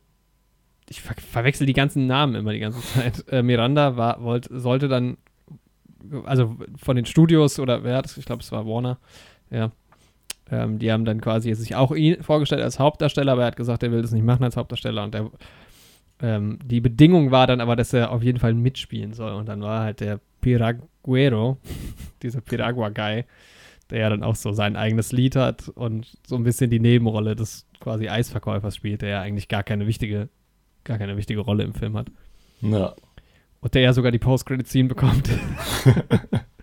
ich 0.90 1.00
ver 1.00 1.14
verwechsel 1.14 1.66
die 1.66 1.72
ganzen 1.72 2.06
Namen 2.06 2.34
immer 2.34 2.52
die 2.52 2.58
ganze 2.58 2.82
Zeit. 2.82 3.24
Äh, 3.32 3.42
Miranda 3.42 3.96
war, 3.96 4.22
wollt, 4.22 4.48
sollte 4.50 4.88
dann, 4.88 5.16
also 6.26 6.58
von 6.76 6.94
den 6.94 7.06
Studios 7.06 7.58
oder 7.58 7.84
wer 7.84 7.96
hat 7.96 8.04
es, 8.04 8.18
ich 8.18 8.26
glaube 8.26 8.42
es 8.42 8.52
war 8.52 8.66
Warner, 8.66 8.98
ja. 9.48 9.72
Ähm, 10.50 10.78
die 10.78 10.90
haben 10.90 11.04
dann 11.04 11.20
quasi 11.20 11.52
sich 11.54 11.74
auch 11.74 11.92
ihn 11.94 12.22
vorgestellt 12.22 12.62
als 12.62 12.78
Hauptdarsteller, 12.78 13.32
aber 13.32 13.42
er 13.42 13.48
hat 13.48 13.56
gesagt, 13.56 13.82
er 13.82 13.92
will 13.92 14.02
das 14.02 14.12
nicht 14.12 14.24
machen 14.24 14.44
als 14.44 14.56
Hauptdarsteller 14.56 15.04
und 15.04 15.14
der, 15.14 15.30
ähm, 16.20 16.58
die 16.64 16.80
Bedingung 16.80 17.30
war 17.30 17.46
dann 17.46 17.60
aber, 17.60 17.76
dass 17.76 17.92
er 17.92 18.10
auf 18.10 18.22
jeden 18.22 18.38
Fall 18.38 18.54
mitspielen 18.54 19.12
soll 19.12 19.32
und 19.32 19.46
dann 19.48 19.60
war 19.60 19.82
halt 19.82 20.00
der 20.00 20.20
Piraguero, 20.40 21.58
dieser 22.22 22.40
Piragua-Guy, 22.40 23.24
der 23.90 23.98
ja 23.98 24.10
dann 24.10 24.22
auch 24.22 24.36
so 24.36 24.52
sein 24.52 24.76
eigenes 24.76 25.12
Lied 25.12 25.36
hat 25.36 25.68
und 25.68 26.16
so 26.26 26.36
ein 26.36 26.44
bisschen 26.44 26.70
die 26.70 26.80
Nebenrolle 26.80 27.36
des 27.36 27.66
quasi 27.80 28.08
Eisverkäufers 28.08 28.76
spielt, 28.76 29.02
der 29.02 29.08
ja 29.08 29.20
eigentlich 29.20 29.48
gar 29.48 29.62
keine 29.62 29.86
wichtige, 29.86 30.28
gar 30.84 30.98
keine 30.98 31.16
wichtige 31.16 31.40
Rolle 31.40 31.64
im 31.64 31.74
Film 31.74 31.96
hat. 31.96 32.10
Ja. 32.60 32.94
Und 33.60 33.74
der 33.74 33.82
ja 33.82 33.92
sogar 33.92 34.12
die 34.12 34.18
Post-Credit-Scene 34.18 34.88
bekommt. 34.88 35.28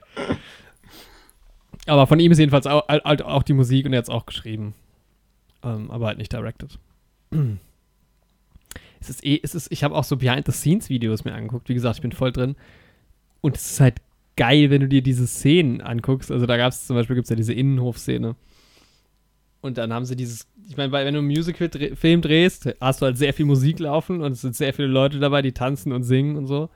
aber 1.85 2.07
von 2.07 2.19
ihm 2.19 2.31
ist 2.31 2.39
jedenfalls 2.39 2.67
auch, 2.67 2.87
halt 2.87 3.21
auch 3.21 3.43
die 3.43 3.53
Musik 3.53 3.85
und 3.85 3.93
er 3.93 3.99
hat 3.99 4.05
es 4.05 4.09
auch 4.09 4.25
geschrieben. 4.25 4.73
Ähm, 5.63 5.91
aber 5.91 6.07
halt 6.07 6.17
nicht 6.17 6.33
directed. 6.33 6.79
es 8.99 9.09
ist 9.09 9.25
eh, 9.25 9.39
es 9.41 9.55
ist, 9.55 9.71
ich 9.71 9.83
habe 9.83 9.95
auch 9.95 10.03
so 10.03 10.17
Behind-the-Scenes-Videos 10.17 11.25
mir 11.25 11.33
angeguckt. 11.33 11.69
Wie 11.69 11.73
gesagt, 11.73 11.97
ich 11.97 12.01
bin 12.01 12.11
voll 12.11 12.31
drin. 12.31 12.55
Und 13.41 13.57
es 13.57 13.71
ist 13.71 13.79
halt 13.79 13.97
geil, 14.35 14.69
wenn 14.69 14.81
du 14.81 14.87
dir 14.87 15.01
diese 15.01 15.27
Szenen 15.27 15.81
anguckst. 15.81 16.31
Also 16.31 16.45
da 16.45 16.57
gab 16.57 16.71
es 16.71 16.87
zum 16.87 16.95
Beispiel 16.95 17.15
gibt's 17.15 17.29
ja 17.29 17.35
diese 17.35 17.53
Innenhof-Szene. 17.53 18.35
Und 19.61 19.77
dann 19.77 19.93
haben 19.93 20.05
sie 20.05 20.15
dieses, 20.15 20.47
ich 20.67 20.77
meine, 20.77 20.91
wenn 20.91 21.13
du 21.13 21.19
einen 21.19 21.27
Musical-Film 21.27 22.21
drehst, 22.21 22.75
hast 22.79 23.01
du 23.01 23.05
halt 23.05 23.17
sehr 23.17 23.33
viel 23.33 23.45
Musik 23.45 23.79
laufen 23.79 24.21
und 24.21 24.33
es 24.33 24.41
sind 24.41 24.55
sehr 24.55 24.73
viele 24.73 24.87
Leute 24.87 25.19
dabei, 25.19 25.41
die 25.41 25.53
tanzen 25.53 25.91
und 25.91 26.03
singen 26.03 26.35
und 26.35 26.45
so. 26.45 26.69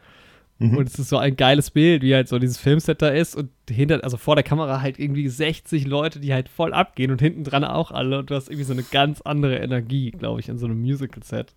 Mhm. 0.61 0.75
Und 0.77 0.87
es 0.89 0.99
ist 0.99 1.09
so 1.09 1.17
ein 1.17 1.35
geiles 1.37 1.71
Bild, 1.71 2.03
wie 2.03 2.13
halt 2.13 2.27
so 2.27 2.37
dieses 2.37 2.57
Filmset 2.57 3.01
da 3.01 3.07
ist 3.07 3.33
und 3.35 3.49
hinter, 3.69 4.03
also 4.03 4.17
vor 4.17 4.35
der 4.35 4.43
Kamera 4.43 4.81
halt 4.81 4.99
irgendwie 4.99 5.27
60 5.29 5.87
Leute, 5.87 6.19
die 6.19 6.33
halt 6.33 6.49
voll 6.49 6.73
abgehen 6.73 7.11
und 7.11 7.21
hinten 7.21 7.45
dran 7.45 7.63
auch 7.63 7.91
alle 7.91 8.19
und 8.19 8.29
du 8.29 8.35
hast 8.35 8.49
irgendwie 8.49 8.65
so 8.65 8.73
eine 8.73 8.83
ganz 8.83 9.21
andere 9.21 9.57
Energie, 9.57 10.11
glaube 10.11 10.41
ich, 10.41 10.49
in 10.49 10.57
so 10.57 10.65
einem 10.65 10.81
Musical-Set. 10.81 11.55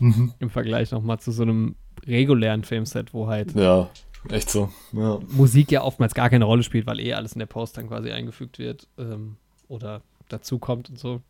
Mhm. 0.00 0.34
Im 0.38 0.50
Vergleich 0.50 0.90
nochmal 0.92 1.18
zu 1.18 1.32
so 1.32 1.42
einem 1.42 1.76
regulären 2.06 2.62
Filmset, 2.64 3.12
wo 3.14 3.26
halt 3.26 3.54
Ja, 3.54 3.88
echt 4.28 4.50
so. 4.50 4.70
Ja. 4.92 5.18
Musik 5.30 5.70
ja 5.72 5.82
oftmals 5.82 6.12
gar 6.14 6.28
keine 6.28 6.44
Rolle 6.44 6.62
spielt, 6.62 6.86
weil 6.86 7.00
eh 7.00 7.14
alles 7.14 7.32
in 7.32 7.38
der 7.38 7.46
Post 7.46 7.78
dann 7.78 7.88
quasi 7.88 8.10
eingefügt 8.10 8.58
wird 8.58 8.86
ähm, 8.98 9.36
oder 9.68 10.02
dazu 10.28 10.58
kommt 10.58 10.90
und 10.90 10.98
so. 10.98 11.22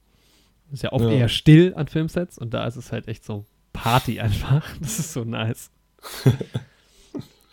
Ist 0.73 0.83
ja 0.83 0.93
oft 0.93 1.05
Ja. 1.05 1.11
eher 1.13 1.29
still 1.29 1.73
an 1.77 1.87
Filmsets 1.89 2.37
und 2.39 2.53
da 2.55 2.65
ist 2.67 2.77
es 2.77 2.91
halt 2.91 3.07
echt 3.07 3.25
so 3.25 3.45
Party 3.73 4.19
einfach. 4.21 4.65
Das 4.81 4.99
ist 4.99 5.13
so 5.13 5.23
nice. 5.25 5.71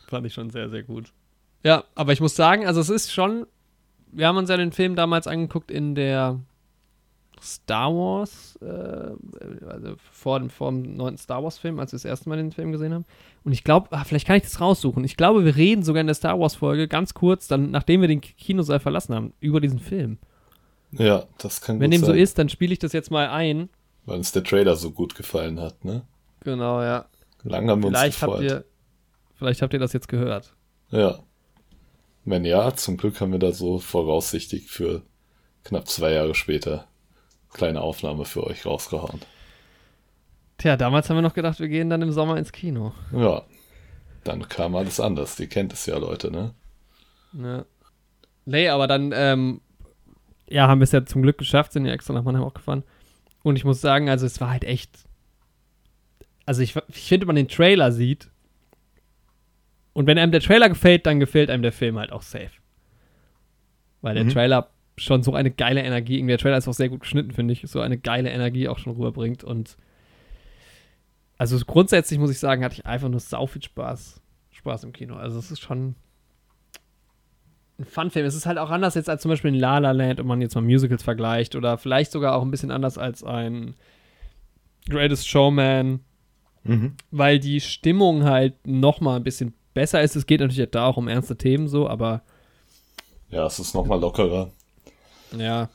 Fand 0.08 0.26
ich 0.26 0.34
schon 0.34 0.50
sehr, 0.50 0.70
sehr 0.70 0.84
gut. 0.84 1.12
Ja, 1.64 1.84
aber 1.96 2.14
ich 2.14 2.22
muss 2.22 2.36
sagen, 2.36 2.66
also 2.66 2.80
es 2.80 2.90
ist 2.90 3.12
schon, 3.14 3.46
wir 4.12 4.28
haben 4.28 4.38
uns 4.38 4.50
ja 4.50 4.58
den 4.58 4.72
Film 4.72 4.96
damals 4.96 5.28
angeguckt 5.28 5.70
in 5.70 5.96
der 5.96 6.40
Star 7.42 7.94
Wars, 7.94 8.58
äh, 8.62 8.66
also 9.68 9.96
vor 10.12 10.40
dem, 10.40 10.50
vor 10.50 10.72
dem 10.72 10.96
neunten 10.96 11.18
Star 11.20 11.44
Wars 11.44 11.58
Film, 11.60 11.80
als 11.80 11.92
wir 11.92 11.98
das 11.98 12.06
erste 12.06 12.30
Mal 12.30 12.38
den 12.38 12.52
Film 12.52 12.72
gesehen 12.72 12.94
haben. 12.94 13.06
Und 13.44 13.52
ich 13.52 13.64
glaube, 13.64 13.90
ah, 13.92 14.04
vielleicht 14.06 14.26
kann 14.26 14.38
ich 14.38 14.44
das 14.44 14.60
raussuchen. 14.60 15.04
Ich 15.04 15.18
glaube, 15.18 15.46
wir 15.46 15.56
reden 15.56 15.84
sogar 15.84 16.02
in 16.02 16.08
der 16.08 16.16
Star 16.16 16.40
Wars 16.40 16.56
Folge 16.56 16.88
ganz 16.88 17.14
kurz, 17.14 17.48
dann, 17.48 17.70
nachdem 17.70 18.02
wir 18.02 18.08
den 18.08 18.22
Kinosaal 18.22 18.80
verlassen 18.80 19.14
haben, 19.14 19.34
über 19.40 19.62
diesen 19.62 19.80
Film. 19.80 20.18
ja, 20.92 21.26
das 21.38 21.62
kann 21.62 21.80
Wenn 21.80 21.92
gut 21.92 22.00
dem 22.00 22.06
so 22.06 22.12
sein, 22.12 22.18
ist, 22.18 22.40
dann 22.40 22.50
spiele 22.50 22.74
ich 22.74 22.80
das 22.80 22.94
jetzt 22.94 23.12
mal 23.12 23.30
ein. 23.30 23.70
weil 24.06 24.18
uns 24.18 24.32
der 24.32 24.44
Trailer 24.44 24.76
so 24.76 24.92
gut 24.92 25.16
gefallen 25.16 25.60
hat, 25.60 25.86
ne? 25.86 26.04
Genau, 26.44 26.82
ja. 26.82 27.06
Lange 27.44 27.72
haben 27.72 27.84
wir 27.84 27.88
uns 27.90 27.98
Vielleicht 28.00 28.22
habt 28.22 28.32
gefreut. 28.40 28.52
ihr, 28.52 28.66
vielleicht 29.38 29.62
habt 29.62 29.74
ihr 29.74 29.80
das 29.80 29.94
jetzt 29.94 30.08
gehört. 30.08 30.54
Ja. 30.90 31.20
Wenn 32.26 32.44
ja, 32.44 32.74
zum 32.76 32.98
Glück 32.98 33.22
haben 33.22 33.32
wir 33.32 33.40
da 33.40 33.54
so 33.54 33.80
voraussichtig 33.80 34.70
für 34.70 35.04
knapp 35.64 35.88
zwei 35.88 36.12
Jahre 36.12 36.36
später 36.36 36.88
kleine 37.54 37.82
Aufnahme 37.82 38.26
für 38.26 38.46
euch 38.46 38.66
rausgehauen. 38.66 39.22
Tja, 40.58 40.76
damals 40.76 41.10
haben 41.10 41.18
wir 41.18 41.22
noch 41.22 41.34
gedacht, 41.34 41.60
wir 41.60 41.68
gehen 41.68 41.90
dann 41.90 42.02
im 42.02 42.12
Sommer 42.12 42.38
ins 42.38 42.52
Kino. 42.52 42.94
Ja. 43.14 43.44
Dann 44.24 44.48
kam 44.50 44.76
alles 44.76 45.00
anders. 45.00 45.40
Ihr 45.40 45.48
kennt 45.48 45.72
es 45.72 45.86
ja, 45.86 45.98
Leute, 45.98 46.32
ne? 46.32 46.54
Ja. 47.34 47.66
Nee, 48.46 48.70
aber 48.70 48.88
dann, 48.88 49.14
ähm, 49.14 49.62
ja, 50.50 50.68
haben 50.68 50.80
wir 50.80 50.84
es 50.84 50.92
ja 50.92 51.06
zum 51.06 51.22
Glück 51.22 51.38
geschafft, 51.38 51.74
sind 51.74 51.86
ja 51.86 51.94
extra 51.94 52.14
nach 52.14 52.24
Mannheim 52.24 52.44
auch 52.44 52.54
gefahren. 52.54 52.84
Und 53.44 53.56
ich 53.56 53.66
muss 53.66 53.82
sagen, 53.82 54.10
also 54.10 54.26
es 54.26 54.42
war 54.42 54.50
halt 54.50 54.64
echt. 54.64 55.08
Also 56.46 56.62
ich, 56.62 56.76
ich 56.90 57.08
finde, 57.08 57.28
wenn 57.28 57.36
man 57.36 57.36
den 57.36 57.48
Trailer 57.50 57.92
sieht. 57.92 58.30
Und 59.98 60.06
wenn 60.06 60.20
einem 60.20 60.32
der 60.32 60.42
Trailer 60.42 60.70
gefällt, 60.70 61.08
dann 61.08 61.20
gefällt 61.20 61.50
einem 61.50 61.64
der 61.64 61.72
Film 61.72 61.98
halt 61.98 62.12
auch 62.12 62.22
safe. 62.22 62.52
Weil 64.02 64.14
der 64.14 64.26
Mhm. 64.26 64.30
Trailer 64.30 64.70
schon 64.96 65.24
so 65.24 65.34
eine 65.34 65.50
geile 65.50 65.82
Energie, 65.82 66.24
der 66.28 66.38
Trailer 66.38 66.58
ist 66.58 66.68
auch 66.68 66.74
sehr 66.74 66.90
gut 66.90 67.00
geschnitten, 67.00 67.32
finde 67.32 67.54
ich, 67.54 67.64
so 67.66 67.80
eine 67.82 67.98
geile 67.98 68.30
Energie 68.30 68.68
auch 68.68 68.78
schon 68.78 68.94
rüberbringt. 68.94 69.44
Und 69.44 69.76
also 71.40 71.58
grundsätzlich 71.66 72.20
muss 72.20 72.30
ich 72.30 72.38
sagen, 72.38 72.64
hatte 72.64 72.76
ich 72.76 72.86
einfach 72.86 73.10
nur 73.10 73.20
sau 73.20 73.48
viel 73.48 73.64
Spaß, 73.64 74.22
Spaß 74.52 74.84
im 74.84 74.94
Kino. 74.94 75.16
Also 75.16 75.40
es 75.40 75.50
ist 75.50 75.62
schon 75.62 75.96
ein 77.80 77.86
Fun-Film. 77.86 78.28
Es 78.28 78.36
ist 78.36 78.46
halt 78.46 78.60
auch 78.60 78.70
anders 78.70 78.94
jetzt 78.94 79.10
als 79.10 79.24
zum 79.24 79.30
Beispiel 79.30 79.50
in 79.52 79.60
La 79.60 79.80
La 79.80 79.94
Land, 79.94 80.20
wenn 80.20 80.28
man 80.28 80.42
jetzt 80.42 80.54
mal 80.54 80.62
Musicals 80.62 81.02
vergleicht 81.02 81.56
oder 81.56 81.80
vielleicht 81.80 82.12
sogar 82.12 82.36
auch 82.36 82.44
ein 82.44 82.52
bisschen 82.52 82.70
anders 82.70 83.00
als 83.00 83.24
ein 83.24 83.74
Greatest 84.90 85.28
Showman, 85.28 86.02
Mhm. 86.64 86.94
weil 87.10 87.40
die 87.40 87.62
Stimmung 87.62 88.26
halt 88.26 88.68
noch 88.68 89.00
mal 89.02 89.16
ein 89.16 89.24
bisschen 89.24 89.54
besser 89.78 90.02
ist. 90.02 90.16
Es 90.16 90.26
geht 90.26 90.42
natürlich 90.42 90.70
da 90.72 90.86
auch 90.88 90.98
um 90.98 91.08
ernste 91.08 91.38
Themen 91.38 91.68
so, 91.68 91.88
aber 91.88 92.24
Ja, 93.30 93.46
es 93.46 93.60
ist 93.60 93.76
nochmal 93.76 94.00
lockerer. 94.00 94.50
ja, 95.38 95.70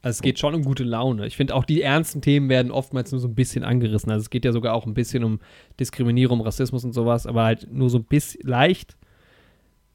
also 0.00 0.16
es 0.16 0.22
geht 0.22 0.38
schon 0.38 0.54
um 0.54 0.62
gute 0.62 0.84
Laune. 0.84 1.26
Ich 1.26 1.36
finde 1.36 1.54
auch 1.56 1.64
die 1.64 1.82
ernsten 1.82 2.20
Themen 2.22 2.48
werden 2.48 2.70
oftmals 2.70 3.10
nur 3.10 3.20
so 3.20 3.26
ein 3.26 3.34
bisschen 3.34 3.64
angerissen. 3.64 4.12
Also 4.12 4.22
es 4.22 4.30
geht 4.30 4.44
ja 4.44 4.52
sogar 4.52 4.74
auch 4.74 4.86
ein 4.86 4.94
bisschen 4.94 5.24
um 5.24 5.40
Diskriminierung, 5.80 6.40
Rassismus 6.40 6.84
und 6.84 6.92
sowas, 6.92 7.26
aber 7.26 7.42
halt 7.44 7.66
nur 7.72 7.90
so 7.90 7.98
ein 7.98 8.04
bisschen 8.04 8.46
leicht. 8.48 8.96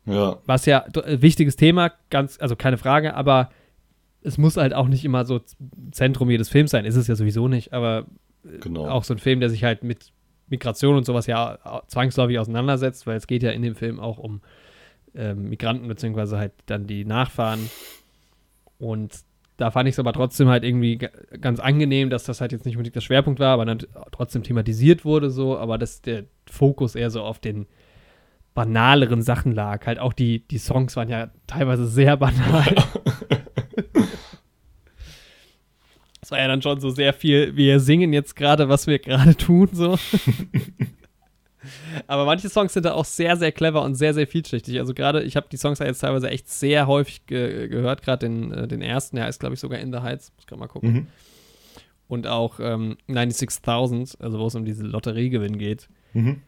Ja, 0.05 0.39
was 0.45 0.65
ja 0.65 0.81
d- 0.89 0.99
äh, 0.99 1.21
wichtiges 1.21 1.55
Thema, 1.55 1.93
ganz, 2.09 2.37
also 2.41 2.57
keine 2.57 2.77
Frage, 2.77 3.13
aber 3.15 3.49
es 4.21 4.37
muss 4.37 4.57
halt 4.57 4.73
auch 4.73 4.89
nicht 4.89 5.05
immer 5.05 5.23
so 5.25 5.39
Zentrum 5.91 6.29
jedes 6.29 6.49
Films 6.49 6.71
sein, 6.71 6.83
ist 6.83 6.97
es 6.97 7.07
ja 7.07 7.15
sowieso 7.15 7.47
nicht, 7.47 7.71
aber 7.71 8.05
genau. 8.59 8.89
auch 8.89 9.05
so 9.05 9.13
ein 9.13 9.19
Film, 9.19 9.39
der 9.39 9.49
sich 9.49 9.63
halt 9.63 9.83
mit 9.83 10.11
Migration 10.53 10.95
und 10.95 11.05
sowas 11.05 11.27
ja 11.27 11.57
zwangsläufig 11.87 12.37
auseinandersetzt, 12.39 13.07
weil 13.07 13.17
es 13.17 13.27
geht 13.27 13.43
ja 13.43 13.51
in 13.51 13.61
dem 13.63 13.75
Film 13.75 13.99
auch 13.99 14.17
um 14.17 14.41
ähm, 15.15 15.49
Migranten, 15.49 15.87
beziehungsweise 15.87 16.37
halt 16.37 16.53
dann 16.67 16.87
die 16.87 17.05
Nachfahren 17.05 17.69
und 18.79 19.13
da 19.57 19.69
fand 19.69 19.87
ich 19.87 19.93
es 19.93 19.99
aber 19.99 20.13
trotzdem 20.13 20.47
halt 20.49 20.63
irgendwie 20.63 20.97
ga- 20.97 21.11
ganz 21.39 21.59
angenehm, 21.59 22.09
dass 22.09 22.23
das 22.23 22.41
halt 22.41 22.51
jetzt 22.51 22.65
nicht 22.65 22.75
unbedingt 22.75 22.95
der 22.95 23.01
Schwerpunkt 23.01 23.39
war, 23.39 23.53
aber 23.53 23.65
dann 23.65 23.79
trotzdem 24.11 24.41
thematisiert 24.43 25.05
wurde 25.05 25.29
so, 25.29 25.57
aber 25.57 25.77
dass 25.77 26.01
der 26.01 26.23
Fokus 26.49 26.95
eher 26.95 27.11
so 27.11 27.21
auf 27.21 27.37
den 27.39 27.67
banaleren 28.55 29.21
Sachen 29.21 29.51
lag. 29.51 29.85
Halt 29.85 29.99
auch 29.99 30.13
die, 30.13 30.39
die 30.47 30.57
Songs 30.57 30.95
waren 30.95 31.07
ja 31.09 31.29
teilweise 31.47 31.85
sehr 31.87 32.17
banal. 32.23 32.65
Es 36.23 36.31
war 36.31 36.39
ja 36.39 36.47
dann 36.47 36.61
schon 36.61 36.79
so 36.79 36.89
sehr 36.89 37.13
viel, 37.13 37.57
wir 37.57 37.81
singen 37.81 38.13
jetzt 38.13 38.37
gerade, 38.37 38.69
was 38.69 38.87
wir 38.87 38.97
gerade 38.97 39.35
tun, 39.35 39.67
so. 39.73 39.99
Aber 42.07 42.25
manche 42.25 42.47
Songs 42.47 42.73
sind 42.73 42.85
da 42.85 42.93
auch 42.93 43.03
sehr, 43.03 43.35
sehr 43.35 43.51
clever 43.51 43.81
und 43.81 43.95
sehr, 43.95 44.13
sehr 44.13 44.25
vielschichtig. 44.25 44.79
Also 44.79 44.93
gerade, 44.93 45.21
ich 45.23 45.35
habe 45.35 45.47
die 45.51 45.57
Songs 45.57 45.79
ja 45.79 45.85
jetzt 45.85 45.99
teilweise 45.99 46.29
echt 46.29 46.49
sehr 46.49 46.87
häufig 46.87 47.25
ge 47.25 47.67
gehört, 47.67 48.03
gerade 48.03 48.25
den, 48.25 48.53
äh, 48.53 48.67
den 48.69 48.81
ersten, 48.81 49.17
der 49.17 49.25
heißt, 49.25 49.41
glaube 49.41 49.55
ich, 49.55 49.59
sogar 49.59 49.79
In 49.79 49.91
the 49.91 49.99
Heights. 49.99 50.31
Muss 50.37 50.47
gerade 50.47 50.61
mal 50.61 50.67
gucken. 50.67 50.93
Mhm. 50.93 51.07
Und 52.07 52.27
auch 52.27 52.61
ähm, 52.61 52.95
96.000, 53.09 54.21
also 54.21 54.39
wo 54.39 54.47
es 54.47 54.55
um 54.55 54.63
diese 54.63 54.83
Lotteriegewinn 54.83 55.57
geht. 55.57 55.89
Mhm. 56.13 56.39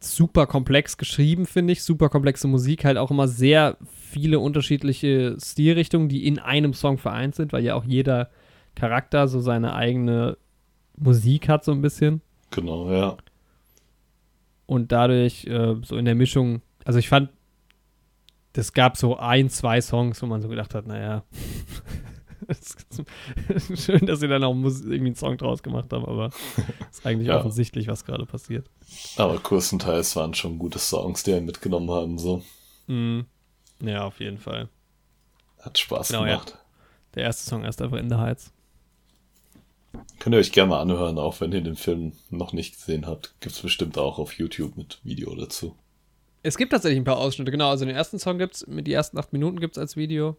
Super 0.00 0.46
komplex 0.46 0.96
geschrieben, 0.96 1.44
finde 1.44 1.74
ich. 1.74 1.82
Super 1.82 2.08
komplexe 2.08 2.48
Musik, 2.48 2.86
halt 2.86 2.96
auch 2.96 3.10
immer 3.10 3.28
sehr 3.28 3.76
viele 3.82 4.38
unterschiedliche 4.38 5.36
Stilrichtungen, 5.38 6.08
die 6.08 6.26
in 6.26 6.38
einem 6.38 6.72
Song 6.72 6.96
vereint 6.96 7.34
sind, 7.34 7.52
weil 7.52 7.64
ja 7.64 7.74
auch 7.74 7.84
jeder 7.84 8.30
Charakter 8.78 9.26
so 9.28 9.40
seine 9.40 9.74
eigene 9.74 10.36
Musik 10.96 11.48
hat, 11.48 11.64
so 11.64 11.72
ein 11.72 11.82
bisschen. 11.82 12.20
Genau, 12.50 12.90
ja. 12.90 13.16
Und 14.66 14.92
dadurch 14.92 15.44
äh, 15.46 15.76
so 15.82 15.96
in 15.96 16.04
der 16.04 16.14
Mischung, 16.14 16.62
also 16.84 16.98
ich 16.98 17.08
fand, 17.08 17.30
es 18.54 18.72
gab 18.72 18.96
so 18.96 19.16
ein, 19.16 19.48
zwei 19.50 19.80
Songs, 19.80 20.20
wo 20.20 20.26
man 20.26 20.42
so 20.42 20.48
gedacht 20.48 20.74
hat, 20.74 20.86
naja, 20.86 21.22
schön, 23.74 24.06
dass 24.06 24.20
sie 24.20 24.28
dann 24.28 24.42
auch 24.44 24.54
irgendwie 24.54 24.96
einen 24.96 25.14
Song 25.14 25.36
draus 25.36 25.62
gemacht 25.62 25.92
haben, 25.92 26.04
aber 26.06 26.30
ist 26.90 27.04
eigentlich 27.06 27.28
Ja. 27.28 27.38
offensichtlich, 27.38 27.88
was 27.88 28.04
gerade 28.04 28.26
passiert. 28.26 28.68
Aber 29.16 29.38
größtenteils 29.38 30.16
waren 30.16 30.34
schon 30.34 30.58
gute 30.58 30.78
Songs, 30.78 31.22
die 31.24 31.34
einen 31.34 31.46
mitgenommen 31.46 31.90
haben. 31.90 32.18
So. 32.18 32.42
Mhm. 32.86 33.26
Ja, 33.82 34.04
auf 34.04 34.18
jeden 34.20 34.38
Fall. 34.38 34.68
Hat 35.60 35.78
Spaß 35.78 36.08
Genau, 36.08 36.24
ja. 36.24 36.32
gemacht. 36.36 36.58
Der 37.14 37.24
erste 37.24 37.48
Song 37.48 37.64
ist 37.64 37.80
einfach 37.82 37.98
in 37.98 38.08
der 38.08 38.18
Heights. 38.18 38.52
Könnt 40.18 40.34
ihr 40.34 40.38
euch 40.38 40.52
gerne 40.52 40.70
mal 40.70 40.80
anhören, 40.80 41.18
auch 41.18 41.40
wenn 41.40 41.52
ihr 41.52 41.60
den 41.60 41.76
Film 41.76 42.12
noch 42.30 42.52
nicht 42.52 42.76
gesehen 42.76 43.06
habt. 43.06 43.34
Gibt's 43.40 43.60
bestimmt 43.60 43.96
auch 43.98 44.18
auf 44.18 44.32
YouTube 44.34 44.76
mit 44.76 45.00
Video 45.04 45.34
dazu. 45.34 45.76
Es 46.42 46.56
gibt 46.56 46.72
tatsächlich 46.72 47.00
ein 47.00 47.04
paar 47.04 47.18
Ausschnitte, 47.18 47.50
genau. 47.50 47.68
Also 47.70 47.84
den 47.84 47.94
ersten 47.94 48.18
Song 48.18 48.38
gibt's, 48.38 48.66
mit 48.66 48.86
die 48.86 48.92
ersten 48.92 49.18
acht 49.18 49.32
Minuten 49.32 49.60
gibt's 49.60 49.78
als 49.78 49.96
Video. 49.96 50.36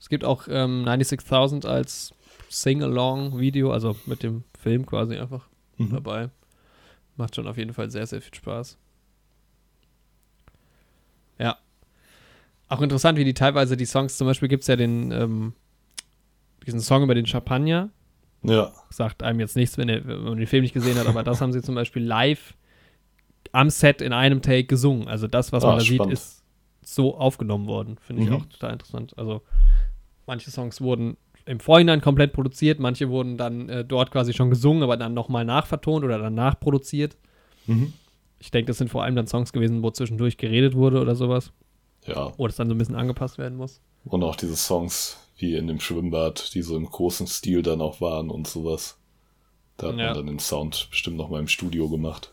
Es 0.00 0.08
gibt 0.08 0.24
auch 0.24 0.46
ähm, 0.48 0.84
96.000 0.86 1.66
als 1.66 2.12
Sing-Along-Video, 2.50 3.72
also 3.72 3.96
mit 4.06 4.22
dem 4.22 4.44
Film 4.58 4.86
quasi 4.86 5.16
einfach 5.16 5.48
Mhm. 5.76 5.90
dabei. 5.90 6.30
Macht 7.16 7.34
schon 7.36 7.46
auf 7.48 7.56
jeden 7.56 7.72
Fall 7.72 7.90
sehr, 7.90 8.06
sehr 8.06 8.20
viel 8.20 8.34
Spaß. 8.34 8.76
Ja. 11.38 11.58
Auch 12.68 12.80
interessant, 12.80 13.18
wie 13.18 13.24
die 13.24 13.34
teilweise 13.34 13.76
die 13.76 13.86
Songs, 13.86 14.16
zum 14.16 14.26
Beispiel 14.26 14.48
gibt's 14.48 14.66
ja 14.66 14.76
den, 14.76 15.10
ähm, 15.12 15.52
diesen 16.66 16.80
Song 16.80 17.02
über 17.02 17.14
den 17.14 17.26
Champagner. 17.26 17.90
Ja, 18.44 18.72
Sagt 18.90 19.22
einem 19.22 19.40
jetzt 19.40 19.56
nichts, 19.56 19.76
wenn, 19.78 19.88
ihr, 19.88 20.06
wenn 20.06 20.22
man 20.22 20.36
den 20.38 20.46
Film 20.46 20.62
nicht 20.62 20.74
gesehen 20.74 20.98
hat, 20.98 21.06
aber 21.06 21.22
das 21.22 21.40
haben 21.40 21.52
sie 21.52 21.62
zum 21.62 21.74
Beispiel 21.74 22.02
live 22.04 22.54
am 23.52 23.70
Set 23.70 24.00
in 24.02 24.12
einem 24.12 24.42
Take 24.42 24.64
gesungen. 24.64 25.08
Also 25.08 25.26
das, 25.26 25.52
was 25.52 25.64
Ah, 25.64 25.68
man 25.68 25.78
da 25.78 25.84
spannend. 25.84 26.10
sieht, 26.10 26.12
ist 26.12 26.42
so 26.82 27.16
aufgenommen 27.16 27.66
worden. 27.66 27.96
Finde 28.00 28.22
ich 28.22 28.28
Mhm. 28.28 28.36
auch 28.36 28.46
total 28.46 28.72
interessant. 28.74 29.16
Also 29.16 29.42
manche 30.26 30.50
Songs 30.50 30.80
wurden 30.80 31.16
im 31.46 31.60
Vorhinein 31.60 32.00
komplett 32.00 32.32
produziert, 32.32 32.78
manche 32.80 33.08
wurden 33.10 33.36
dann 33.36 33.68
äh, 33.68 33.84
dort 33.84 34.10
quasi 34.10 34.32
schon 34.32 34.50
gesungen, 34.50 34.82
aber 34.82 34.96
dann 34.96 35.12
nochmal 35.14 35.44
nachvertont 35.44 36.04
oder 36.04 36.18
dann 36.18 36.34
nachproduziert. 36.34 37.16
Mhm. 37.66 37.92
Ich 38.38 38.50
denke, 38.50 38.66
das 38.68 38.78
sind 38.78 38.88
vor 38.90 39.02
allem 39.04 39.16
dann 39.16 39.26
Songs 39.26 39.52
gewesen, 39.52 39.82
wo 39.82 39.90
zwischendurch 39.90 40.36
geredet 40.36 40.74
wurde 40.74 41.00
oder 41.00 41.14
sowas. 41.14 41.52
ja. 42.06 42.32
Wo 42.36 42.46
das 42.46 42.56
dann 42.56 42.68
so 42.68 42.74
ein 42.74 42.78
bisschen 42.78 42.94
angepasst 42.96 43.38
werden 43.38 43.56
muss. 43.56 43.80
Und 44.04 44.22
auch 44.22 44.36
diese 44.36 44.56
Songs 44.56 45.18
wie 45.36 45.54
in 45.56 45.66
dem 45.66 45.80
Schwimmbad, 45.80 46.54
die 46.54 46.62
so 46.62 46.76
im 46.76 46.86
großen 46.86 47.26
Stil 47.26 47.62
dann 47.62 47.80
auch 47.80 48.00
waren 48.00 48.30
und 48.30 48.46
sowas. 48.46 48.98
Da 49.76 49.88
hat 49.88 49.96
Ja. 49.96 50.06
man 50.06 50.14
dann 50.14 50.26
den 50.26 50.38
Sound 50.38 50.86
bestimmt 50.90 51.16
noch 51.16 51.28
mal 51.28 51.40
im 51.40 51.48
Studio 51.48 51.88
gemacht. 51.88 52.32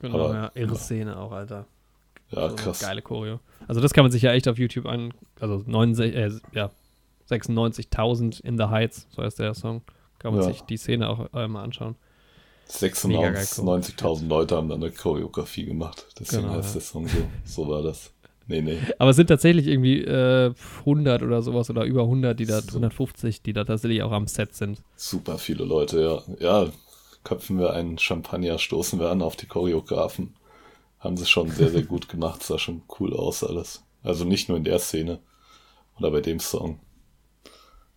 Genau, 0.00 0.24
Aber- 0.26 0.34
ja. 0.34 0.50
Irre 0.54 0.72
ja. 0.72 0.78
Szene 0.78 1.16
auch, 1.18 1.32
Alter. 1.32 1.66
Ja, 2.30 2.48
So 2.50 2.56
krass. 2.56 2.80
Geile 2.80 3.02
Choreo. 3.02 3.40
Also 3.68 3.80
das 3.80 3.92
kann 3.92 4.04
man 4.04 4.10
sich 4.12 4.22
ja 4.22 4.32
echt 4.32 4.48
auf 4.48 4.58
YouTube 4.58 4.86
an, 4.86 5.12
also 5.40 5.62
69, 5.66 6.14
äh, 6.16 6.30
ja, 6.52 6.70
96.000 7.26 8.40
in 8.40 8.56
the 8.58 8.64
Heights, 8.64 9.06
so 9.10 9.22
heißt 9.22 9.38
der 9.38 9.54
Song. 9.54 9.82
Kann 10.18 10.32
man 10.34 10.42
Ja. 10.42 10.48
sich 10.48 10.62
die 10.62 10.76
Szene 10.78 11.08
auch 11.08 11.32
äh, 11.34 11.46
mal 11.48 11.62
anschauen. 11.62 11.96
96.000 12.68 14.26
Leute 14.28 14.56
haben 14.56 14.68
dann 14.70 14.82
eine 14.82 14.90
Choreografie 14.90 15.66
gemacht. 15.66 16.06
Deswegen 16.18 16.42
Genau, 16.44 16.54
heißt 16.54 16.74
der 16.74 16.82
Song 16.82 17.06
so. 17.06 17.18
So 17.44 17.68
war 17.68 17.82
das. 17.82 18.10
Nee, 18.46 18.60
nee. 18.60 18.78
Aber 18.98 19.10
es 19.10 19.16
sind 19.16 19.28
tatsächlich 19.28 19.66
irgendwie 19.66 20.02
äh, 20.02 20.52
100 20.80 21.22
oder 21.22 21.40
sowas 21.42 21.70
oder 21.70 21.84
über 21.84 22.02
100, 22.02 22.38
die 22.38 22.44
da, 22.46 22.60
So. 22.60 22.68
150, 22.68 23.42
die 23.42 23.52
da 23.54 23.64
tatsächlich 23.64 24.02
auch 24.02 24.12
am 24.12 24.26
Set 24.26 24.54
sind. 24.54 24.82
Super 24.96 25.38
viele 25.38 25.64
Leute, 25.64 26.22
ja. 26.38 26.64
Ja, 26.64 26.70
köpfen 27.24 27.58
wir 27.58 27.72
einen 27.72 27.98
Champagner, 27.98 28.58
stoßen 28.58 29.00
wir 29.00 29.10
an 29.10 29.22
auf 29.22 29.36
die 29.36 29.46
Choreografen. 29.46 30.34
Haben 30.98 31.16
sie 31.16 31.26
schon 31.26 31.50
sehr, 31.50 31.70
sehr 31.70 31.82
gut 31.84 32.08
gemacht. 32.08 32.42
Sah 32.42 32.58
schon 32.58 32.82
cool 33.00 33.14
aus 33.14 33.42
alles. 33.42 33.82
Also 34.02 34.24
nicht 34.26 34.48
nur 34.50 34.58
in 34.58 34.64
der 34.64 34.78
Szene 34.78 35.20
oder 35.98 36.10
bei 36.10 36.20
dem 36.20 36.38
Song. 36.38 36.80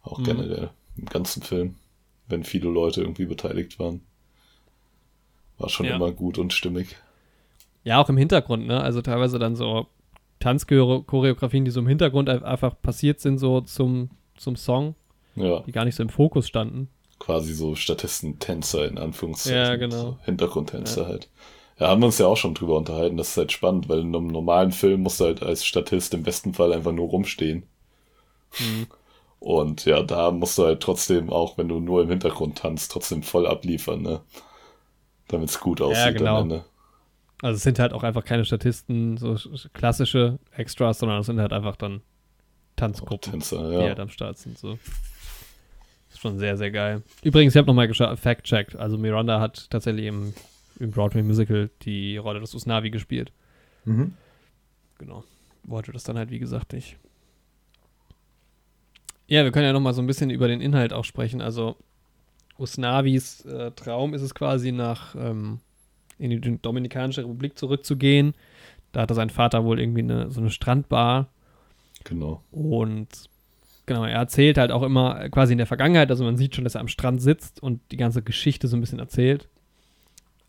Auch 0.03 0.19
Mhm. 0.19 0.23
generell 0.23 0.69
im 0.95 1.05
ganzen 1.05 1.43
Film, 1.43 1.75
wenn 2.29 2.45
viele 2.45 2.69
Leute 2.69 3.01
irgendwie 3.01 3.25
beteiligt 3.25 3.79
waren. 3.79 4.01
War 5.57 5.67
schon 5.69 5.87
Ja. 5.87 5.95
immer 5.97 6.11
gut 6.11 6.37
und 6.37 6.53
stimmig. 6.53 6.95
Ja, 7.83 7.99
auch 8.01 8.09
im 8.09 8.17
Hintergrund, 8.17 8.67
ne? 8.67 8.79
Also 8.81 9.01
teilweise 9.01 9.39
dann 9.39 9.55
so 9.55 9.87
Tanzchoreografien, 10.39 11.65
die 11.65 11.71
so 11.71 11.79
im 11.79 11.87
Hintergrund 11.87 12.29
ein- 12.29 12.43
einfach 12.43 12.79
passiert 12.81 13.19
sind, 13.19 13.37
so 13.37 13.61
zum, 13.61 14.09
zum 14.35 14.55
Song, 14.55 14.95
Ja, 15.35 15.61
die 15.61 15.71
gar 15.71 15.85
nicht 15.85 15.95
so 15.95 16.03
im 16.03 16.09
Fokus 16.09 16.47
standen. 16.47 16.89
quasi 17.19 17.53
so 17.53 17.75
Statisten-Tänzer 17.75 18.87
in 18.87 18.97
Anführungszeichen. 18.97 19.57
Ja, 19.57 19.75
genau. 19.75 19.97
So 20.01 20.17
Hintergrundtänzer 20.25 21.07
halt. 21.07 21.29
Ja, 21.79 21.89
haben 21.89 22.01
wir 22.01 22.07
uns 22.07 22.17
ja 22.17 22.27
auch 22.27 22.37
schon 22.37 22.53
drüber 22.55 22.77
unterhalten. 22.77 23.17
Das 23.17 23.29
ist 23.29 23.37
halt 23.37 23.51
spannend, 23.51 23.87
weil 23.89 23.99
in 23.99 24.15
einem 24.15 24.27
normalen 24.27 24.71
Film 24.71 25.01
musst 25.03 25.19
du 25.19 25.25
halt 25.25 25.43
als 25.43 25.65
Statist 25.65 26.13
im 26.13 26.23
besten 26.23 26.53
Fall 26.53 26.73
einfach 26.73 26.91
nur 26.91 27.07
rumstehen. 27.09 27.63
Mhm. 28.59 28.87
Und 29.39 29.85
ja, 29.85 30.01
da 30.03 30.31
musst 30.31 30.57
du 30.57 30.65
halt 30.65 30.81
trotzdem, 30.81 31.29
auch 31.29 31.57
wenn 31.57 31.67
du 31.69 31.79
nur 31.79 32.01
im 32.01 32.09
Hintergrund 32.09 32.57
tanzt, 32.59 32.91
trotzdem 32.91 33.21
voll 33.23 33.45
abliefern, 33.47 34.01
ne? 34.01 34.21
Damit 35.27 35.49
es 35.49 35.59
gut 35.59 35.81
aussieht 35.81 36.17
genau. 36.17 36.37
am 36.37 36.43
Ende. 36.43 36.65
Also 37.41 37.57
es 37.57 37.63
sind 37.63 37.77
halt 37.79 37.93
auch 37.93 38.03
einfach 38.03 38.25
keine 38.25 38.45
Statisten, 38.45 39.17
so 39.17 39.33
sch- 39.33 39.69
klassische 39.73 40.39
Extras, 40.51 40.99
sondern 40.99 41.19
es 41.19 41.27
sind 41.27 41.39
halt 41.39 41.53
einfach 41.53 41.75
dann 41.75 42.01
Tanzgruppen, 42.75 43.31
Tänzer, 43.33 43.69
die 43.69 43.75
ja. 43.75 43.81
halt 43.89 43.99
am 43.99 44.09
Start 44.09 44.37
sind. 44.37 44.57
So. 44.57 44.79
Ist 46.09 46.19
schon 46.19 46.39
sehr, 46.39 46.57
sehr 46.57 46.71
geil. 46.71 47.03
Übrigens, 47.23 47.53
ich 47.53 47.57
habe 47.57 47.67
nochmal 47.67 47.91
fact-checked. 48.17 48.75
Also 48.75 48.97
Miranda 48.97 49.39
hat 49.39 49.69
tatsächlich 49.69 50.05
im, 50.05 50.33
im 50.79 50.91
Broadway-Musical 50.91 51.69
die 51.83 52.17
Rolle 52.17 52.39
des 52.39 52.55
Usnavi 52.55 52.89
gespielt. 52.89 53.31
Mhm. 53.85 54.13
Genau. 54.97 55.23
Wollte 55.63 55.91
das 55.91 56.03
dann 56.03 56.17
halt, 56.17 56.31
wie 56.31 56.39
gesagt, 56.39 56.73
nicht. 56.73 56.97
Ja, 59.27 59.43
wir 59.43 59.51
können 59.51 59.65
ja 59.65 59.73
nochmal 59.73 59.93
so 59.93 60.01
ein 60.01 60.07
bisschen 60.07 60.29
über 60.29 60.47
den 60.47 60.61
Inhalt 60.61 60.93
auch 60.93 61.03
sprechen. 61.05 61.41
Also, 61.41 61.75
Usnavis 62.57 63.45
äh, 63.45 63.71
Traum 63.71 64.13
ist 64.13 64.21
es 64.21 64.33
quasi, 64.33 64.71
nach 64.71 65.13
ähm, 65.15 65.59
in 66.19 66.29
die 66.29 66.59
Dominikanische 66.61 67.21
Republik 67.21 67.57
zurückzugehen. 67.57 68.33
Da 68.91 69.01
hatte 69.01 69.13
sein 69.13 69.29
Vater 69.29 69.63
wohl 69.65 69.79
irgendwie 69.79 70.01
eine, 70.01 70.31
so 70.31 70.41
eine 70.41 70.49
Strandbar. 70.49 71.27
Genau. 72.03 72.41
Und 72.51 73.07
genau, 73.85 74.03
er 74.03 74.17
erzählt 74.17 74.57
halt 74.57 74.71
auch 74.71 74.83
immer 74.83 75.29
quasi 75.29 75.51
in 75.51 75.57
der 75.57 75.67
Vergangenheit. 75.67 76.09
Also, 76.09 76.23
man 76.23 76.37
sieht 76.37 76.55
schon, 76.55 76.63
dass 76.63 76.75
er 76.75 76.81
am 76.81 76.87
Strand 76.87 77.21
sitzt 77.21 77.61
und 77.61 77.81
die 77.91 77.97
ganze 77.97 78.21
Geschichte 78.21 78.67
so 78.67 78.77
ein 78.77 78.81
bisschen 78.81 78.99
erzählt. 78.99 79.47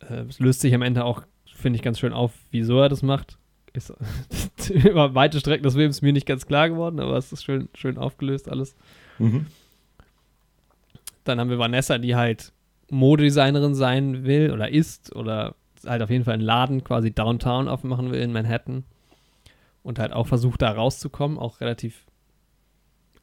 Äh, 0.00 0.24
Es 0.28 0.38
löst 0.38 0.60
sich 0.60 0.74
am 0.74 0.82
Ende 0.82 1.04
auch, 1.04 1.22
finde 1.54 1.76
ich, 1.76 1.82
ganz 1.82 1.98
schön 1.98 2.12
auf, 2.12 2.32
wieso 2.50 2.80
er 2.80 2.88
das 2.88 3.02
macht. 3.02 3.38
Ist 3.72 3.92
über 4.70 5.14
weite 5.14 5.40
Strecken 5.40 5.64
des 5.64 5.74
Films 5.74 6.00
mir 6.02 6.12
nicht 6.12 6.26
ganz 6.26 6.46
klar 6.46 6.68
geworden, 6.68 7.00
aber 7.00 7.16
es 7.16 7.32
ist 7.32 7.44
schön, 7.44 7.68
schön 7.74 7.98
aufgelöst 7.98 8.48
alles. 8.48 8.74
Mhm. 9.18 9.46
Dann 11.24 11.38
haben 11.40 11.50
wir 11.50 11.58
Vanessa, 11.58 11.98
die 11.98 12.16
halt 12.16 12.52
Modedesignerin 12.90 13.74
sein 13.74 14.24
will 14.24 14.50
oder 14.52 14.70
ist 14.70 15.14
oder 15.14 15.54
halt 15.86 16.02
auf 16.02 16.10
jeden 16.10 16.24
Fall 16.24 16.34
einen 16.34 16.42
Laden 16.42 16.84
quasi 16.84 17.10
downtown 17.12 17.68
aufmachen 17.68 18.10
will 18.10 18.20
in 18.20 18.32
Manhattan 18.32 18.84
und 19.82 19.98
halt 19.98 20.12
auch 20.12 20.26
versucht 20.26 20.62
da 20.62 20.70
rauszukommen, 20.72 21.38
auch 21.38 21.60
relativ 21.60 22.04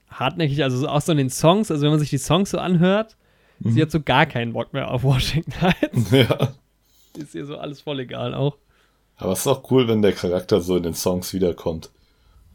hartnäckig, 0.10 0.64
also 0.64 0.78
so- 0.78 0.88
auch 0.88 1.02
so 1.02 1.12
in 1.12 1.18
den 1.18 1.30
Songs, 1.30 1.72
also 1.72 1.84
wenn 1.84 1.90
man 1.92 2.00
sich 2.00 2.10
die 2.10 2.18
Songs 2.18 2.52
so 2.52 2.58
anhört, 2.60 3.18
sie 3.60 3.82
hat 3.82 3.92
so 3.92 4.02
gar 4.02 4.26
keinen 4.26 4.54
Bock 4.54 4.74
mehr 4.74 4.92
auf 4.92 5.04
Washington 5.04 5.62
Heights. 5.62 6.12
Ja. 6.12 6.54
ist 7.18 7.36
ihr 7.36 7.46
so 7.46 7.58
alles 7.58 7.82
voll 7.82 8.00
egal 8.02 8.34
auch. 8.34 8.58
Aber 9.18 9.32
es 9.32 9.40
ist 9.40 9.48
auch 9.48 9.70
cool, 9.72 9.88
wenn 9.88 10.02
der 10.02 10.12
Charakter 10.12 10.60
so 10.62 10.76
in 10.78 10.84
den 10.84 10.94
Songs 10.94 11.34
wiederkommt. 11.34 11.90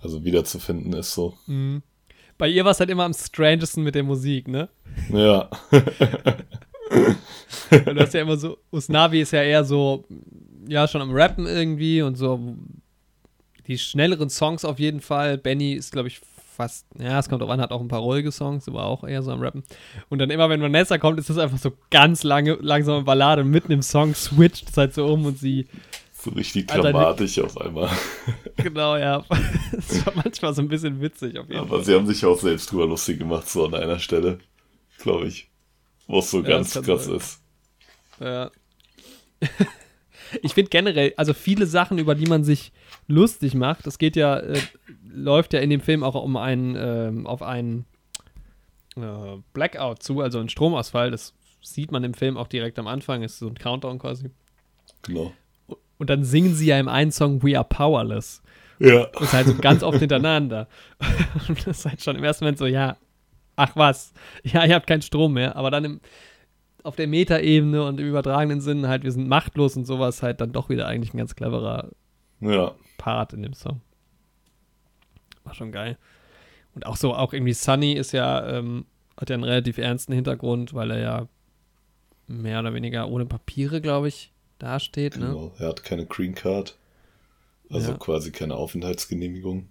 Also 0.03 0.25
wiederzufinden 0.25 0.93
ist 0.93 1.13
so. 1.15 1.35
Mhm. 1.47 1.83
Bei 2.39 2.49
ihr 2.49 2.65
war 2.65 2.73
es 2.73 2.81
halt 2.81 2.91
immer 2.91 3.05
am 3.05 3.13
strangesten 3.15 3.83
mit 3.83 3.95
der 3.95 4.03
Musik, 4.03 4.49
ne? 4.49 4.69
Ja. 5.11 5.49
Du 6.91 8.01
hast 8.01 8.15
ja 8.15 8.23
immer 8.23 8.37
so, 8.37 8.59
Usnavi 8.71 9.21
ist 9.21 9.33
ja 9.33 9.43
eher 9.43 9.65
so, 9.65 10.05
ja, 10.69 10.87
schon 10.89 11.01
am 11.03 11.13
Rappen 11.13 11.47
irgendwie 11.47 12.03
und 12.03 12.17
so 12.17 12.57
die 13.67 13.79
schnelleren 13.79 14.31
Songs 14.31 14.65
auf 14.65 14.79
jeden 14.79 15.01
Fall. 15.01 15.39
Benny 15.39 15.75
ist, 15.75 15.93
glaube 15.93 16.09
ich, 16.09 16.21
fast, 16.57 16.87
ja, 16.99 17.19
es 17.19 17.29
kommt 17.29 17.41
drauf 17.43 17.51
an, 17.51 17.61
hat 17.61 17.71
auch 17.71 17.81
ein 17.81 17.89
paar 17.89 18.01
ruhige 18.01 18.33
Songs, 18.33 18.69
aber 18.69 18.85
auch 18.85 19.05
eher 19.05 19.23
so 19.23 19.31
am 19.31 19.41
Rappen. 19.41 19.63
Und 20.09 20.19
dann 20.19 20.31
immer, 20.31 20.49
wenn 20.51 20.61
Vanessa 20.61 20.99
kommt, 20.99 21.19
ist 21.19 21.31
das 21.31 21.39
einfach 21.39 21.59
so 21.59 21.73
ganz 21.91 22.23
lange, 22.25 22.59
langsame 22.61 23.03
Ballade 23.05 23.43
und 23.43 23.51
mitten 23.51 23.73
im 23.73 23.83
Song 23.83 24.15
switcht 24.15 24.71
es 24.71 24.77
halt 24.77 24.93
so 24.95 25.07
um 25.07 25.25
und 25.25 25.39
sie, 25.39 25.69
So 26.13 26.31
richtig 26.31 26.67
dramatisch 26.69 27.39
auf 27.39 27.57
einmal. 27.59 27.89
genau, 28.57 28.97
ja, 28.97 29.25
das 29.73 30.05
war 30.05 30.15
manchmal 30.17 30.53
so 30.55 30.63
ein 30.63 30.69
bisschen 30.69 31.01
witzig 31.01 31.39
auf 31.39 31.49
jeden 31.49 31.61
Aber 31.61 31.77
Fall. 31.77 31.85
sie 31.85 31.95
haben 31.95 32.07
sich 32.07 32.25
auch 32.27 32.39
selbst 32.39 32.71
drüber 32.73 32.87
lustig 32.87 33.19
gemacht, 33.19 33.49
so 33.49 33.65
an 33.67 33.75
einer 33.75 33.99
Stelle. 33.99 34.39
Glaube 34.99 35.29
ich. 35.29 35.50
Wo 36.11 36.19
es 36.19 36.31
so 36.31 36.43
Ja, 36.43 36.49
ganz 36.49 36.73
das 36.73 36.85
krass 36.85 37.05
sein. 37.05 37.17
ist. 37.17 37.41
Ja. 38.19 38.51
ich 40.43 40.55
finde 40.55 40.71
generell, 40.71 41.15
also 41.17 41.35
viele 41.35 41.67
Sachen, 41.67 41.99
über 41.99 42.15
die 42.15 42.27
man 42.27 42.43
sich 42.45 42.73
lustig 43.07 43.55
macht, 43.55 43.87
es 43.87 43.97
geht 43.99 44.17
ja, 44.17 44.39
äh, 44.39 44.61
läuft 45.09 45.53
ja 45.53 45.61
in 45.61 45.71
dem 45.71 45.81
Film 45.81 46.03
auch 46.03 46.17
um 46.17 46.37
einen, 46.37 46.77
ähm, 46.77 47.27
auf 47.27 47.43
einen 47.43 47.87
äh, 48.97 49.39
Blackout 49.53 50.03
zu, 50.03 50.21
also 50.21 50.41
einen 50.41 50.49
Stromausfall. 50.49 51.11
Das 51.13 51.33
sieht 51.63 51.93
man 51.93 52.03
im 52.05 52.15
Film 52.15 52.37
auch 52.37 52.49
direkt 52.49 52.79
am 52.79 52.89
Anfang, 52.89 53.23
ist 53.23 53.39
so 53.39 53.47
ein 53.47 53.55
Countdown 53.55 53.99
quasi. 53.99 54.31
Genau. 55.03 55.33
Und 55.99 56.11
dann 56.11 56.25
singen 56.25 56.55
sie 56.55 56.67
ja 56.67 56.79
im 56.81 56.89
einen 56.89 57.13
Song 57.13 57.43
We 57.43 57.57
Are 57.57 57.67
Powerless. 57.69 58.43
Ja. 58.81 59.07
Das 59.13 59.23
ist 59.23 59.33
halt 59.33 59.47
so 59.47 59.55
ganz 59.55 59.83
oft 59.83 59.99
hintereinander. 59.99 60.67
Und 61.49 61.67
das 61.67 61.79
ist 61.81 61.87
halt 61.87 62.03
schon 62.03 62.17
im 62.17 62.25
ersten 62.25 62.45
Moment 62.45 62.59
so, 62.59 62.67
ja, 62.67 62.97
ach 63.61 63.77
was, 63.77 64.13
ja, 64.43 64.65
ihr 64.65 64.75
habt 64.75 64.87
keinen 64.87 65.03
Strom 65.03 65.35
mehr. 65.35 65.57
Aber 65.57 65.71
dann 65.71 65.85
im, 65.85 66.01
auf 66.83 66.97
der 66.97 67.07
Metaebene 67.07 67.85
und 67.85 68.01
im 68.01 68.07
übertragenen 68.09 68.61
Sinn 68.61 68.89
halt, 68.89 69.05
wir 69.05 69.13
sind 69.13 69.29
machtlos 69.29 69.77
und 69.77 69.85
sowas, 69.85 70.23
halt 70.23 70.41
dann 70.41 70.53
doch 70.53 70.69
wieder 70.69 70.87
eigentlich 70.87 71.13
ein 71.15 71.19
ganz 71.19 71.35
cleverer 71.37 71.91
Ja. 72.41 72.75
Part 72.99 73.33
in 73.33 73.43
dem 73.43 73.53
Song. 73.55 73.81
War 75.45 75.55
schon 75.55 75.73
geil. 75.73 75.97
Und 76.75 76.87
auch 76.87 76.97
so, 76.97 77.15
auch 77.15 77.33
irgendwie 77.33 77.53
Sunny 77.53 77.93
ist 77.95 78.13
ja, 78.13 78.47
ähm, 78.59 78.87
hat 79.17 79.29
ja 79.31 79.35
einen 79.35 79.45
relativ 79.45 79.79
ernsten 79.79 80.13
Hintergrund, 80.13 80.73
weil 80.75 80.91
er 80.93 80.99
ja 80.99 81.29
mehr 82.27 82.61
oder 82.61 82.73
weniger 82.75 83.09
ohne 83.09 83.27
Papiere, 83.27 83.81
glaube 83.81 84.09
ich, 84.09 84.33
dasteht. 84.59 85.17
Ne? 85.17 85.27
Genau. 85.27 85.53
Er 85.59 85.69
hat 85.69 85.83
keine 85.85 86.07
Green 86.07 86.35
Card. 86.35 86.77
Also 87.71 87.93
Ja. 87.93 87.99
quasi 87.99 88.31
keine 88.33 88.55
Aufenthaltsgenehmigung. 88.55 89.69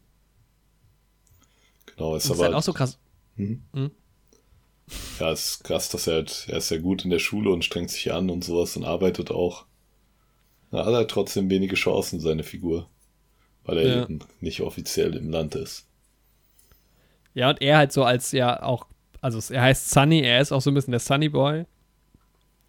Genau, 1.85 2.15
ist 2.15 2.25
ist 2.25 2.31
aber. 2.31 2.43
halt 2.43 2.53
auch 2.53 2.61
so 2.61 2.73
krass. 2.73 2.97
Hm? 3.39 3.63
Hm? 3.73 3.91
Ja, 5.19 5.31
ist 5.31 5.63
krass, 5.63 5.89
dass 5.89 6.07
er 6.07 6.15
halt, 6.15 6.45
er 6.49 6.57
ist 6.57 6.71
ja 6.71 6.77
gut 6.79 7.03
in 7.03 7.09
der 7.09 7.19
Schule 7.19 7.51
und 7.51 7.63
strengt 7.63 7.89
sich 7.91 8.11
an 8.11 8.29
und 8.29 8.43
sowas 8.43 8.75
und 8.75 8.83
arbeitet 8.85 9.31
auch. 9.31 9.65
Er 10.71 10.85
hat 10.85 10.93
halt 10.93 11.09
trotzdem 11.11 11.49
wenige 11.49 11.75
Chancen, 11.75 12.19
seine 12.19 12.43
Figur. 12.43 12.89
Weil 13.63 13.77
er 13.79 13.87
Ja. 13.97 14.03
eben 14.03 14.19
nicht 14.41 14.61
offiziell 14.61 15.15
im 15.15 15.29
Land 15.29 15.55
ist. 15.55 15.87
Ja, 17.33 17.49
und 17.49 17.61
er 17.61 17.77
halt 17.77 17.91
so 17.91 18.03
als 18.03 18.31
ja 18.31 18.61
auch, 18.63 18.87
also 19.21 19.53
er 19.53 19.61
heißt 19.61 19.91
Sunny, 19.91 20.21
er 20.21 20.41
ist 20.41 20.51
auch 20.51 20.61
so 20.61 20.71
ein 20.71 20.73
bisschen 20.73 20.91
der 20.91 20.99
Sunny 20.99 21.29
Boy. 21.29 21.65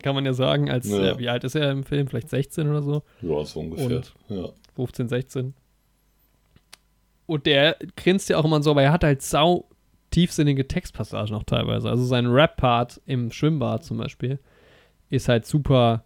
Kann 0.03 0.15
man 0.15 0.25
ja 0.27 0.33
sagen, 0.35 0.71
als, 0.71 0.89
Ja. 0.89 1.13
äh, 1.13 1.19
wie 1.19 1.29
alt 1.29 1.45
ist 1.45 1.55
er 1.55 1.71
im 1.71 1.85
Film? 1.85 2.07
Vielleicht 2.07 2.29
16 2.31 2.69
oder 2.69 2.83
so? 2.83 3.03
Ja, 3.23 3.45
so 3.45 3.61
ungefähr. 3.61 3.97
Und? 3.97 4.15
Ja. 4.29 4.49
15, 4.77 5.09
16. 5.09 5.55
Und 7.27 7.47
der 7.47 7.77
grinst 7.97 8.29
ja 8.29 8.39
auch 8.39 8.45
immer 8.45 8.63
so, 8.63 8.73
aber 8.73 8.83
er 8.83 8.93
hat 8.93 9.05
halt 9.05 9.23
sau 9.23 9.70
tiefsinnige 10.11 10.67
Textpassagen 10.69 11.35
auch 11.35 11.45
teilweise. 11.45 11.89
Also 11.89 12.05
sein 12.05 12.27
Rap-Part 12.27 13.01
im 13.07 13.31
Schwimmbad 13.31 13.85
zum 13.85 13.99
Beispiel 13.99 14.39
ist 15.09 15.29
halt 15.29 15.47
super 15.47 16.05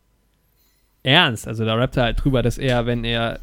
ernst. 1.03 1.47
Also 1.47 1.65
da 1.65 1.75
rappt 1.75 1.97
er 1.97 2.05
halt 2.05 2.23
drüber, 2.25 2.43
dass 2.43 2.59
er, 2.59 2.87
wenn 2.87 3.05
er 3.05 3.41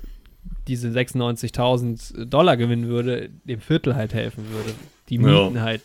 diese 0.68 0.90
96.000 0.90 2.26
Dollar 2.26 2.58
gewinnen 2.58 2.88
würde, 2.88 3.30
dem 3.46 3.60
Viertel 3.60 3.96
halt 3.96 4.14
helfen 4.14 4.50
würde. 4.50 4.74
Die 5.10 5.16
Ja. 5.16 5.22
Mieten 5.46 5.62
halt, 5.62 5.82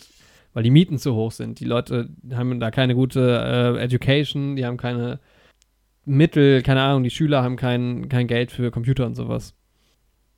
weil 0.54 0.62
die 0.62 0.70
Mieten 0.70 0.98
zu 0.98 1.14
hoch 1.14 1.32
sind. 1.32 1.60
Die 1.60 1.64
Leute 1.64 2.08
haben 2.32 2.58
da 2.60 2.70
keine 2.70 2.94
gute 2.94 3.76
äh, 3.78 3.82
Education, 3.82 4.56
die 4.56 4.64
haben 4.64 4.76
keine 4.76 5.20
Mittel, 6.04 6.62
keine 6.62 6.82
Ahnung, 6.82 7.02
die 7.02 7.10
Schüler 7.10 7.42
haben 7.42 7.56
kein, 7.56 8.08
kein 8.08 8.28
Geld 8.28 8.52
für 8.52 8.70
Computer 8.70 9.06
und 9.06 9.14
sowas. 9.14 9.54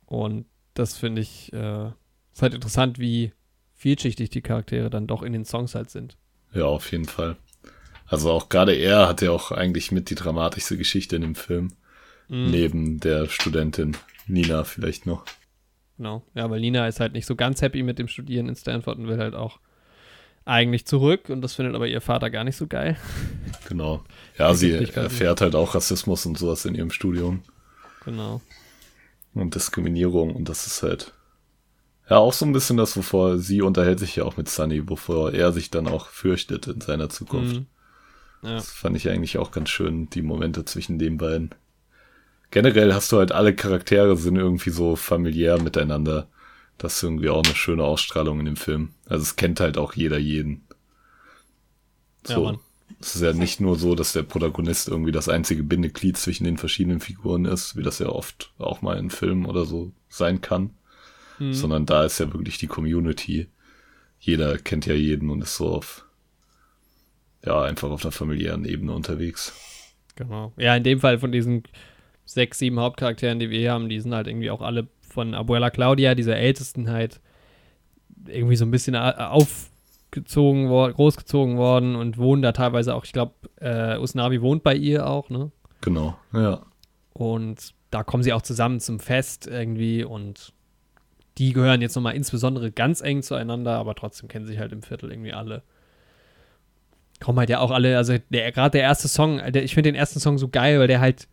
Und 0.05 0.45
das 0.73 0.97
finde 0.97 1.21
ich, 1.21 1.53
äh, 1.53 1.87
ist 2.33 2.41
halt 2.41 2.55
interessant, 2.55 2.99
wie 2.99 3.33
vielschichtig 3.79 4.29
die 4.29 4.41
Charaktere 4.41 4.89
dann 4.89 5.07
doch 5.07 5.23
in 5.23 5.31
den 5.33 5.45
Songs 5.45 5.73
halt 5.73 5.89
sind. 5.89 6.17
ja, 6.53 6.65
auf 6.65 6.91
jeden 6.91 7.05
Fall. 7.05 7.37
Also 8.05 8.31
auch 8.31 8.49
gerade 8.49 8.73
er 8.73 9.07
hat 9.07 9.21
ja 9.21 9.31
auch 9.31 9.51
eigentlich 9.51 9.91
mit 9.91 10.09
die 10.09 10.15
dramatischste 10.15 10.77
Geschichte 10.77 11.15
in 11.15 11.21
dem 11.21 11.35
Film. 11.35 11.69
Mhm. 12.27 12.51
Neben 12.51 12.99
der 12.99 13.27
Studentin 13.27 13.95
Nina 14.27 14.63
vielleicht 14.63 15.05
noch. 15.05 15.23
Genau. 15.97 16.23
Ja, 16.33 16.49
weil 16.49 16.59
Nina 16.59 16.87
ist 16.87 16.99
halt 16.99 17.13
nicht 17.13 17.25
so 17.25 17.35
ganz 17.35 17.61
happy 17.61 17.83
mit 17.83 17.99
dem 17.99 18.07
Studieren 18.07 18.49
in 18.49 18.55
Stanford 18.55 18.97
und 18.97 19.07
will 19.07 19.17
halt 19.19 19.35
auch 19.35 19.59
eigentlich 20.45 20.85
zurück 20.85 21.29
und 21.29 21.41
das 21.41 21.53
findet 21.53 21.75
aber 21.75 21.87
ihr 21.87 22.01
Vater 22.01 22.29
gar 22.29 22.43
nicht 22.43 22.57
so 22.57 22.67
geil. 22.67 22.97
Genau. 23.67 24.03
Ja, 24.39 24.55
sie 24.55 24.71
erfährt 24.71 25.41
halt 25.41 25.53
auch 25.53 25.75
Rassismus 25.75 26.25
und 26.25 26.39
sowas 26.39 26.65
in 26.65 26.73
ihrem 26.73 26.89
Studium. 26.89 27.43
Genau. 28.03 28.41
und 29.35 29.53
Diskriminierung 29.53 30.35
und 30.35 30.49
das 30.49 30.65
ist 30.65 30.81
halt 30.81 31.13
ja 32.09 32.17
auch 32.17 32.33
so 32.33 32.45
ein 32.45 32.53
bisschen 32.53 32.77
das, 32.77 32.95
wovor 32.97 33.37
sie 33.39 33.61
unterhält 33.61 33.99
sich 33.99 34.15
ja 34.15 34.23
auch 34.25 34.37
mit 34.37 34.49
Sunny, 34.49 34.87
wovor 34.89 35.33
er 35.33 35.51
sich 35.53 35.69
dann 35.71 35.87
auch 35.87 36.07
fürchtet 36.09 36.67
in 36.67 36.81
seiner 36.81 37.09
Zukunft. 37.09 37.61
Mhm. 37.61 37.67
Ja. 38.43 38.55
Das 38.55 38.71
fand 38.71 38.97
ich 38.97 39.09
eigentlich 39.09 39.37
auch 39.37 39.51
ganz 39.51 39.69
schön, 39.69 40.09
die 40.09 40.21
Momente 40.21 40.65
zwischen 40.65 40.99
den 40.99 41.17
beiden. 41.17 41.55
Generell 42.51 42.93
hast 42.93 43.11
du 43.11 43.17
halt 43.17 43.31
alle 43.31 43.55
Charaktere 43.55 44.15
sind 44.17 44.35
irgendwie 44.35 44.69
so 44.71 44.95
familiär 44.95 45.59
miteinander. 45.59 46.27
Das 46.77 46.95
ist 46.95 47.03
irgendwie 47.03 47.29
auch 47.29 47.43
eine 47.43 47.55
schöne 47.55 47.83
Ausstrahlung 47.83 48.39
in 48.39 48.45
dem 48.45 48.55
Film. 48.55 48.93
Also 49.07 49.23
es 49.23 49.35
kennt 49.35 49.59
halt 49.59 49.77
auch 49.77 49.93
jeder 49.95 50.17
jeden. 50.19 50.67
Ja, 52.27 52.35
So. 52.35 52.43
Mann. 52.43 52.59
es 52.99 53.15
ist 53.15 53.21
ja 53.21 53.33
nicht 53.33 53.59
nur 53.59 53.77
so, 53.77 53.95
dass 53.95 54.13
der 54.13 54.23
Protagonist 54.23 54.87
irgendwie 54.87 55.11
das 55.11 55.29
einzige 55.29 55.63
Bindeglied 55.63 56.17
zwischen 56.17 56.43
den 56.45 56.57
verschiedenen 56.57 56.99
Figuren 57.01 57.45
ist, 57.45 57.75
wie 57.75 57.83
das 57.83 57.99
ja 57.99 58.07
oft 58.09 58.53
auch 58.57 58.81
mal 58.81 58.97
in 58.97 59.09
Filmen 59.09 59.45
oder 59.45 59.65
so 59.65 59.91
sein 60.09 60.41
kann, 60.41 60.71
Mhm. 61.39 61.53
sondern 61.53 61.85
da 61.85 62.03
ist 62.03 62.19
ja 62.19 62.31
wirklich 62.33 62.57
die 62.57 62.67
Community. 62.67 63.47
Jeder 64.19 64.57
kennt 64.57 64.85
ja 64.85 64.93
jeden 64.93 65.29
und 65.29 65.41
ist 65.41 65.55
so 65.55 65.69
auf, 65.69 66.05
ja, 67.45 67.61
einfach 67.61 67.89
auf 67.89 68.03
einer 68.03 68.11
familiären 68.11 68.65
Ebene 68.65 68.93
unterwegs. 68.93 69.53
Genau. 70.15 70.51
Ja, 70.57 70.75
in 70.75 70.83
dem 70.83 70.99
Fall 70.99 71.19
von 71.19 71.31
diesen 71.31 71.63
sechs, 72.25 72.59
sieben 72.59 72.79
Hauptcharakteren, 72.79 73.39
die 73.39 73.49
wir 73.49 73.59
hier 73.59 73.71
haben, 73.71 73.89
die 73.89 73.99
sind 73.99 74.13
halt 74.13 74.27
irgendwie 74.27 74.51
auch 74.51 74.61
alle 74.61 74.87
von 75.01 75.33
Abuela 75.33 75.69
Claudia, 75.69 76.13
dieser 76.13 76.35
ältesten 76.35 76.89
halt, 76.89 77.21
irgendwie 78.27 78.55
so 78.57 78.65
ein 78.65 78.71
bisschen 78.71 78.95
aufgezogen 78.95 80.69
worden, 80.69 80.93
großgezogen 80.93 81.57
worden 81.57 81.95
und 81.95 82.17
wohnen 82.17 82.41
da 82.41 82.51
teilweise 82.51 82.93
auch, 82.93 83.05
ich 83.05 83.13
glaube, 83.13 83.33
äh, 83.61 83.97
Usnavi 83.97 84.41
wohnt 84.41 84.63
bei 84.63 84.75
ihr 84.75 85.07
auch, 85.07 85.29
ne? 85.29 85.51
Genau, 85.81 86.17
ja. 86.33 86.65
Und 87.13 87.73
da 87.91 88.03
kommen 88.03 88.23
sie 88.23 88.33
auch 88.33 88.41
zusammen 88.41 88.79
zum 88.79 88.99
Fest 88.99 89.47
irgendwie 89.47 90.03
und 90.03 90.53
die 91.39 91.53
gehören 91.53 91.81
jetzt 91.81 91.95
nochmal 91.95 92.15
insbesondere 92.15 92.71
ganz 92.71 93.01
eng 93.01 93.23
zueinander, 93.23 93.77
aber 93.77 93.95
trotzdem 93.95 94.27
kennen 94.27 94.45
sich 94.45 94.59
halt 94.59 94.73
im 94.73 94.83
Viertel 94.83 95.11
irgendwie 95.11 95.33
alle. 95.33 95.63
Kommen 97.21 97.39
halt 97.39 97.49
ja 97.49 97.59
auch 97.59 97.71
alle, 97.71 97.97
also 97.97 98.15
der, 98.29 98.51
gerade 98.51 98.71
der 98.71 98.81
erste 98.81 99.07
Song, 99.07 99.41
der, 99.51 99.63
ich 99.63 99.73
finde 99.73 99.89
den 99.91 99.95
ersten 99.95 100.19
Song 100.19 100.37
so 100.37 100.47
geil, 100.49 100.79
weil 100.79 100.87
der 100.87 100.99
halt, 101.01 101.27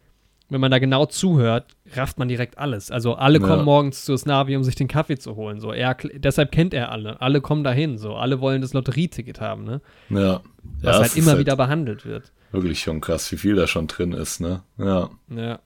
wenn 0.48 0.61
man 0.61 0.70
da 0.70 0.78
genau 0.78 1.07
zuhört, 1.07 1.76
rafft 1.94 2.18
man 2.18 2.28
direkt 2.28 2.57
alles. 2.57 2.90
Also 2.92 3.14
alle 3.14 3.40
Ja. 3.40 3.46
kommen 3.46 3.64
morgens 3.64 4.04
zu 4.04 4.16
Snavi, 4.16 4.57
um 4.57 4.62
sich 4.62 4.76
den 4.76 4.88
Kaffee 4.88 5.18
zu 5.18 5.34
holen. 5.36 5.61
So. 5.61 5.72
Er, 5.72 5.94
deshalb 5.94 6.52
kennt 6.52 6.72
er 6.72 6.92
alle. 6.92 7.20
Alle 7.20 7.40
kommen 7.40 7.64
dahin. 7.64 7.98
So. 7.98 8.14
Alle 8.14 8.40
wollen 8.40 8.62
das 8.62 8.72
Lotterieticket 8.72 9.40
haben, 9.40 9.64
ne? 9.64 9.80
Ja. 10.09 10.40
Was 10.82 10.96
ja, 10.96 11.02
halt 11.02 11.16
immer 11.16 11.32
ist 11.32 11.38
wieder 11.38 11.57
behandelt 11.57 12.07
wird. 12.07 12.32
Wirklich 12.52 12.80
schon 12.80 13.00
krass, 13.00 13.30
wie 13.32 13.36
viel 13.36 13.57
da 13.57 13.66
schon 13.66 13.88
drin 13.88 14.12
ist, 14.12 14.40
ne? 14.40 14.62
Ja. 14.78 15.11
Ja. 15.30 15.59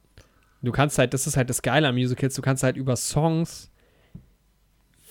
Du 0.62 0.72
kannst 0.72 0.98
halt, 0.98 1.14
das 1.14 1.26
ist 1.26 1.36
halt 1.36 1.48
das 1.50 1.62
Geile 1.62 1.88
an 1.88 1.94
Musicals, 1.94 2.34
du 2.34 2.42
kannst 2.42 2.62
halt 2.62 2.76
über 2.76 2.96
Songs 2.96 3.70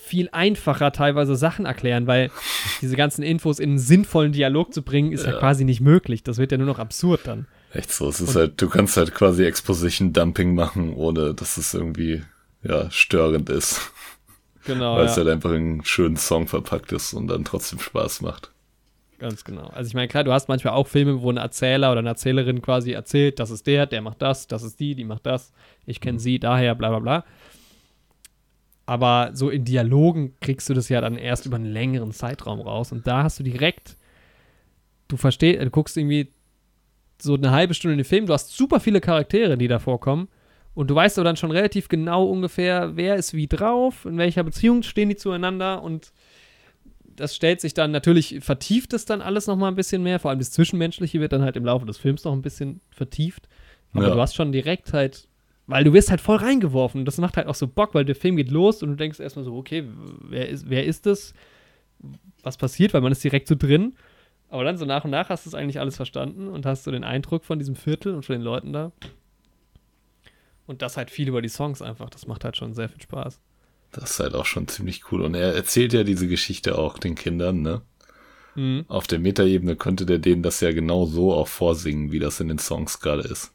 viel 0.10 0.30
einfacher 0.32 0.91
teilweise 0.91 1.36
Sachen 1.36 1.66
erklären, 1.66 2.07
weil 2.07 2.32
diese 2.82 2.95
ganzen 2.95 3.24
Infos 3.24 3.60
in 3.60 3.70
einen 3.72 3.80
sinnvollen 3.80 4.32
Dialog 4.32 4.74
zu 4.74 4.82
bringen, 4.82 5.12
ist 5.12 5.26
ja, 5.26 5.32
Ja. 5.34 5.39
quasi 5.39 5.64
nicht 5.66 5.82
möglich. 5.82 6.24
Das 6.24 6.38
wird 6.38 6.51
ja 6.51 6.57
nur 6.57 6.68
noch 6.68 6.80
absurd 6.80 7.22
dann. 7.26 7.45
Echt 7.74 7.91
so. 7.91 8.10
Es 8.10 8.20
ist 8.20 8.36
halt, 8.36 8.62
du 8.62 8.68
kannst 8.70 8.97
halt 8.97 9.14
quasi 9.14 9.43
Exposition-Dumping 9.45 10.55
machen, 10.55 10.93
ohne 10.93 11.34
dass 11.36 11.57
es 11.57 11.74
irgendwie, 11.74 12.24
ja, 12.64 12.89
störend 12.91 13.49
ist. 13.49 13.91
Genau, 14.66 14.95
weil 14.95 15.05
ja, 15.05 15.12
es 15.12 15.18
halt 15.18 15.28
einfach 15.28 15.51
in 15.51 15.55
einen 15.55 15.86
schönen 15.86 16.18
Song 16.18 16.47
verpackt 16.47 16.91
ist 16.91 17.14
und 17.14 17.28
dann 17.28 17.45
trotzdem 17.45 17.80
Spaß 17.80 18.22
macht. 18.22 18.51
ganz 19.20 19.43
genau. 19.43 19.68
Also 19.68 19.88
ich 19.88 19.93
meine, 19.93 20.07
klar, 20.07 20.24
du 20.24 20.32
hast 20.34 20.47
manchmal 20.49 20.74
auch 20.74 20.88
Filme, 20.88 21.22
wo 21.22 21.32
ein 21.32 21.38
Erzähler 21.38 21.91
oder 21.91 21.99
eine 21.99 22.10
Erzählerin 22.10 22.62
quasi 22.62 22.91
erzählt, 22.91 23.39
das 23.39 23.51
ist 23.51 23.68
der, 23.68 23.86
der 23.86 24.01
macht 24.01 24.22
das, 24.22 24.47
das 24.47 24.64
ist 24.64 24.80
die, 24.80 24.95
die 24.95 25.05
macht 25.05 25.26
das, 25.26 25.53
ich 25.86 26.01
kenne 26.01 26.20
sie, 26.20 26.39
daher, 26.39 26.76
bla 26.76 26.89
bla 26.89 26.99
bla. 26.99 27.26
Aber 28.89 29.29
so 29.35 29.51
in 29.51 29.65
Dialogen 29.65 30.33
kriegst 30.39 30.67
du 30.67 30.73
das 30.73 30.89
ja 30.89 30.99
dann 30.99 31.15
erst 31.15 31.45
über 31.45 31.57
einen 31.57 31.71
längeren 31.71 32.11
Zeitraum 32.11 32.59
raus. 32.59 32.91
Und 32.91 33.05
da 33.05 33.21
hast 33.21 33.37
du 33.37 33.43
direkt, 33.43 33.97
du 35.09 35.15
verstehst, 35.15 35.61
du 35.61 35.69
guckst 35.69 35.95
irgendwie 35.95 36.29
so 37.21 37.35
eine 37.35 37.51
halbe 37.51 37.75
Stunde 37.75 37.93
in 37.93 37.97
den 37.99 38.05
Film, 38.05 38.25
du 38.25 38.33
hast 38.33 38.49
super 38.57 38.79
viele 38.79 38.99
Charaktere, 38.99 39.59
die 39.59 39.67
da 39.67 39.77
vorkommen. 39.77 40.27
Und 40.73 40.89
du 40.89 40.95
weißt 40.95 41.19
aber 41.19 41.25
dann 41.25 41.35
schon 41.35 41.51
relativ 41.51 41.87
genau 41.87 42.25
ungefähr, 42.25 42.95
wer 42.95 43.15
ist 43.15 43.35
wie 43.35 43.45
drauf, 43.45 44.05
in 44.05 44.17
welcher 44.17 44.43
Beziehung 44.43 44.81
stehen 44.81 45.09
die 45.09 45.15
zueinander. 45.17 45.83
Und 45.83 46.11
das 47.15 47.35
stellt 47.35 47.61
sich 47.61 47.75
dann, 47.75 47.91
natürlich 47.91 48.39
vertieft 48.41 48.93
es 48.93 49.05
dann 49.05 49.21
alles 49.21 49.45
nochmal 49.45 49.71
ein 49.71 49.75
bisschen 49.75 50.01
mehr. 50.01 50.17
Vor 50.19 50.31
allem 50.31 50.39
das 50.39 50.49
Zwischenmenschliche 50.49 51.19
wird 51.19 51.31
dann 51.31 51.43
halt 51.43 51.57
im 51.57 51.65
Laufe 51.65 51.85
des 51.85 51.99
Films 51.99 52.23
noch 52.23 52.33
ein 52.33 52.41
bisschen 52.41 52.81
vertieft. 52.89 53.47
Aber 53.93 54.07
Ja. 54.07 54.15
du 54.15 54.19
hast 54.19 54.33
schon 54.33 54.51
direkt 54.51 54.93
halt, 54.93 55.27
weil 55.70 55.84
du 55.84 55.93
wirst 55.93 56.09
halt 56.09 56.20
voll 56.20 56.38
reingeworfen. 56.38 57.01
Und 57.01 57.05
das 57.05 57.20
macht 57.20 57.38
halt 57.38 57.47
auch 57.47 57.53
so 57.53 57.67
Bock, 57.67 57.93
weil 57.93 58.03
der 58.03 58.15
Film 58.15 58.36
geht 58.38 58.49
los 58.49 58.82
und 58.82 58.89
du 58.89 58.95
denkst 58.95 59.20
erstmal 59.20 59.45
so, 59.45 59.55
okay, 59.55 59.84
wer 60.22 60.49
ist, 60.49 60.67
wer 60.67 60.84
ist 60.84 61.05
das? 61.05 61.36
Was 62.41 62.57
passiert? 62.57 62.93
Weil 62.95 63.01
man 63.01 63.11
ist 63.11 63.24
direkt 63.24 63.47
so 63.47 63.55
drin. 63.55 63.95
Aber 64.49 64.63
dann 64.63 64.80
so 64.80 64.86
nach 64.86 65.05
und 65.05 65.11
nach 65.11 65.30
hast 65.30 65.45
du 65.45 65.49
es 65.51 65.53
eigentlich 65.53 65.80
alles 65.80 65.95
verstanden 65.95 66.47
und 66.47 66.65
hast 66.65 66.86
so 66.86 66.91
den 66.91 67.03
Eindruck 67.03 67.45
von 67.45 67.59
diesem 67.59 67.76
Viertel 67.76 68.15
und 68.15 68.26
von 68.26 68.34
den 68.34 68.41
Leuten 68.41 68.74
da. 68.74 68.91
Und 70.65 70.82
das 70.82 70.97
halt 70.97 71.11
viel 71.11 71.28
über 71.28 71.43
die 71.43 71.49
Songs 71.49 71.84
einfach. 71.84 72.09
Das 72.09 72.26
macht 72.26 72.43
halt 72.43 72.57
schon 72.57 72.74
sehr 72.74 72.89
viel 72.89 73.01
Spaß. 73.03 73.39
Das 73.91 74.11
ist 74.11 74.20
halt 74.20 74.34
auch 74.34 74.47
schon 74.47 74.67
ziemlich 74.67 75.11
cool. 75.11 75.22
Und 75.22 75.36
er 75.36 75.53
erzählt 75.53 75.93
ja 75.93 76.03
diese 76.03 76.28
Geschichte 76.28 76.80
auch 76.80 76.97
den 76.97 77.13
Kindern, 77.13 77.61
ne? 77.61 77.84
Mhm. 78.55 78.86
Auf 78.88 79.05
der 79.05 79.20
Metaebene 79.20 79.76
könnte 79.76 80.07
der 80.07 80.17
denen 80.17 80.41
das 80.41 80.61
ja 80.61 80.72
genau 80.72 81.05
so 81.05 81.32
auch 81.32 81.47
vorsingen, 81.47 82.11
wie 82.11 82.20
das 82.20 82.39
in 82.39 82.47
den 82.47 82.57
Songs 82.57 82.99
gerade 83.01 83.22
ist. 83.22 83.53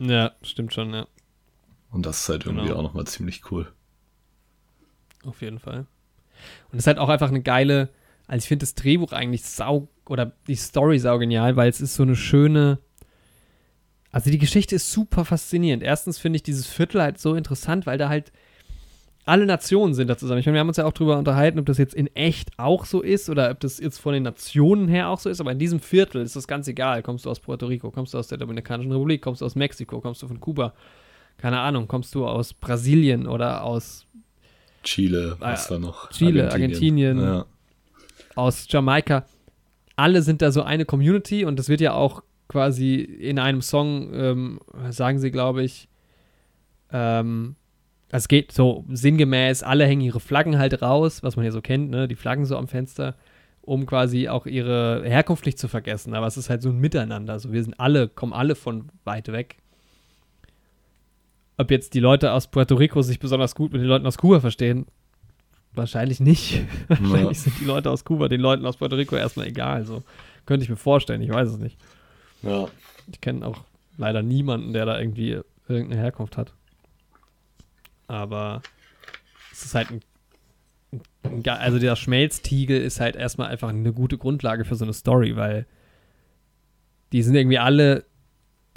Ja, 0.00 0.32
stimmt 0.42 0.74
schon, 0.74 0.92
ja. 0.92 1.06
Und 1.90 2.06
das 2.06 2.20
ist 2.20 2.28
halt 2.28 2.46
irgendwie 2.46 2.66
Genau. 2.68 2.78
auch 2.78 2.82
nochmal 2.82 3.06
ziemlich 3.06 3.50
cool. 3.50 3.70
Auf 5.24 5.42
jeden 5.42 5.58
Fall. 5.58 5.80
Und 6.70 6.78
es 6.78 6.80
ist 6.80 6.86
halt 6.86 6.98
auch 6.98 7.08
einfach 7.08 7.28
eine 7.28 7.42
geile, 7.42 7.90
also 8.26 8.38
ich 8.42 8.48
finde 8.48 8.62
das 8.64 8.74
Drehbuch 8.74 9.12
eigentlich 9.12 9.44
sau, 9.44 9.88
oder 10.08 10.32
die 10.46 10.54
Story 10.54 10.98
sau 10.98 11.18
genial, 11.18 11.56
weil 11.56 11.68
es 11.68 11.80
ist 11.80 11.94
so 11.94 12.02
eine 12.02 12.16
schöne, 12.16 12.78
also 14.12 14.30
die 14.30 14.38
Geschichte 14.38 14.76
ist 14.76 14.90
super 14.90 15.24
faszinierend. 15.24 15.82
Erstens 15.82 16.18
finde 16.18 16.36
ich 16.36 16.42
dieses 16.42 16.66
Viertel 16.66 17.02
halt 17.02 17.18
so 17.18 17.34
interessant, 17.34 17.86
weil 17.86 17.98
da 17.98 18.08
halt 18.08 18.32
alle 19.26 19.46
Nationen 19.46 19.94
sind 19.94 20.08
da 20.08 20.16
zusammen. 20.16 20.40
Ich 20.40 20.46
meine, 20.46 20.54
wir 20.56 20.60
haben 20.60 20.68
uns 20.68 20.78
ja 20.78 20.86
auch 20.86 20.92
drüber 20.92 21.18
unterhalten, 21.18 21.58
ob 21.58 21.66
das 21.66 21.78
jetzt 21.78 21.94
in 21.94 22.06
echt 22.16 22.58
auch 22.58 22.86
so 22.86 23.02
ist 23.02 23.28
oder 23.28 23.50
ob 23.50 23.60
das 23.60 23.78
jetzt 23.78 23.98
von 23.98 24.14
den 24.14 24.22
Nationen 24.22 24.88
her 24.88 25.08
auch 25.10 25.20
so 25.20 25.28
ist, 25.28 25.40
aber 25.40 25.52
in 25.52 25.58
diesem 25.58 25.78
Viertel 25.78 26.22
ist 26.22 26.34
das 26.36 26.48
ganz 26.48 26.66
egal. 26.66 27.02
Kommst 27.02 27.26
du 27.26 27.30
aus 27.30 27.38
Puerto 27.38 27.66
Rico, 27.66 27.90
kommst 27.90 28.14
du 28.14 28.18
aus 28.18 28.28
der 28.28 28.38
Dominikanischen 28.38 28.90
Republik, 28.90 29.20
kommst 29.22 29.42
du 29.42 29.44
aus 29.44 29.54
Mexiko, 29.54 30.00
kommst 30.00 30.22
du 30.22 30.26
von 30.28 30.40
Kuba, 30.40 30.72
keine 31.38 31.60
Ahnung, 31.60 31.88
kommst 31.88 32.14
du 32.14 32.26
aus 32.26 32.52
Brasilien 32.54 33.26
oder 33.26 33.64
aus 33.64 34.06
Chile, 34.82 35.36
was 35.38 35.66
Ah, 35.70 35.74
da 35.74 35.78
noch? 35.80 36.10
Chile, 36.10 36.50
Argentinien. 36.50 37.18
Ja. 37.20 37.46
aus 38.34 38.66
Jamaika, 38.68 39.24
alle 39.96 40.22
sind 40.22 40.40
da 40.42 40.50
so 40.52 40.62
eine 40.62 40.84
Community 40.86 41.44
und 41.44 41.58
das 41.58 41.68
wird 41.68 41.80
ja 41.80 41.92
auch 41.92 42.22
quasi 42.48 42.96
in 42.96 43.38
einem 43.38 43.60
Song, 43.62 44.10
ähm, 44.14 44.60
sagen 44.90 45.18
sie, 45.18 45.30
glaube 45.30 45.62
ich, 45.62 45.88
ähm, 46.92 47.56
es 48.10 48.26
geht 48.26 48.50
so 48.52 48.84
sinngemäß, 48.88 49.62
alle 49.62 49.86
hängen 49.86 50.00
ihre 50.00 50.18
Flaggen 50.20 50.58
halt 50.58 50.82
raus, 50.82 51.22
was 51.22 51.36
man 51.36 51.44
ja 51.44 51.52
so 51.52 51.60
kennt, 51.60 51.90
ne, 51.90 52.08
die 52.08 52.16
Flaggen 52.16 52.44
so 52.44 52.56
am 52.56 52.66
Fenster, 52.66 53.14
um 53.62 53.86
quasi 53.86 54.28
auch 54.28 54.46
ihre 54.46 55.02
Herkunft 55.04 55.46
nicht 55.46 55.58
zu 55.58 55.68
vergessen. 55.68 56.14
Aber 56.14 56.26
es 56.26 56.36
ist 56.36 56.50
halt 56.50 56.62
so 56.62 56.70
ein 56.70 56.78
Miteinander. 56.78 57.34
Also 57.34 57.52
wir 57.52 57.62
sind 57.62 57.78
alle, 57.78 58.08
kommen 58.08 58.32
alle 58.32 58.56
von 58.56 58.88
weit 59.04 59.28
weg. 59.30 59.58
Ob 61.60 61.70
jetzt 61.70 61.92
die 61.92 62.00
Leute 62.00 62.32
aus 62.32 62.46
Puerto 62.46 62.74
Rico 62.74 63.02
sich 63.02 63.18
besonders 63.18 63.54
gut 63.54 63.70
mit 63.72 63.82
den 63.82 63.88
Leuten 63.88 64.06
aus 64.06 64.16
Kuba 64.16 64.40
verstehen, 64.40 64.86
wahrscheinlich 65.74 66.18
nicht. 66.18 66.62
wahrscheinlich 66.88 67.38
sind 67.38 67.60
die 67.60 67.66
Leute 67.66 67.90
aus 67.90 68.02
Kuba 68.02 68.28
den 68.28 68.40
Leuten 68.40 68.64
aus 68.64 68.78
Puerto 68.78 68.96
Rico 68.96 69.14
erstmal 69.14 69.46
egal. 69.46 69.84
So 69.84 70.02
könnte 70.46 70.64
ich 70.64 70.70
mir 70.70 70.76
vorstellen. 70.76 71.20
Ich 71.20 71.28
weiß 71.28 71.50
es 71.50 71.58
nicht. 71.58 71.76
ja. 72.40 72.66
Ich 73.12 73.20
kenne 73.20 73.46
auch 73.46 73.64
leider 73.98 74.22
niemanden, 74.22 74.72
der 74.72 74.86
da 74.86 74.98
irgendwie 74.98 75.40
irgendeine 75.68 76.00
Herkunft 76.00 76.38
hat. 76.38 76.54
Aber 78.06 78.62
es 79.52 79.66
ist 79.66 79.74
halt 79.74 79.90
ein, 79.90 80.00
ein 81.24 81.46
also 81.46 81.78
der 81.78 81.94
Schmelztiegel 81.94 82.80
ist 82.80 83.00
halt 83.00 83.16
erstmal 83.16 83.48
einfach 83.48 83.68
eine 83.68 83.92
gute 83.92 84.16
Grundlage 84.16 84.64
für 84.64 84.76
so 84.76 84.86
eine 84.86 84.94
Story, 84.94 85.36
weil 85.36 85.66
die 87.12 87.22
sind 87.22 87.34
irgendwie 87.34 87.58
alle, 87.58 88.06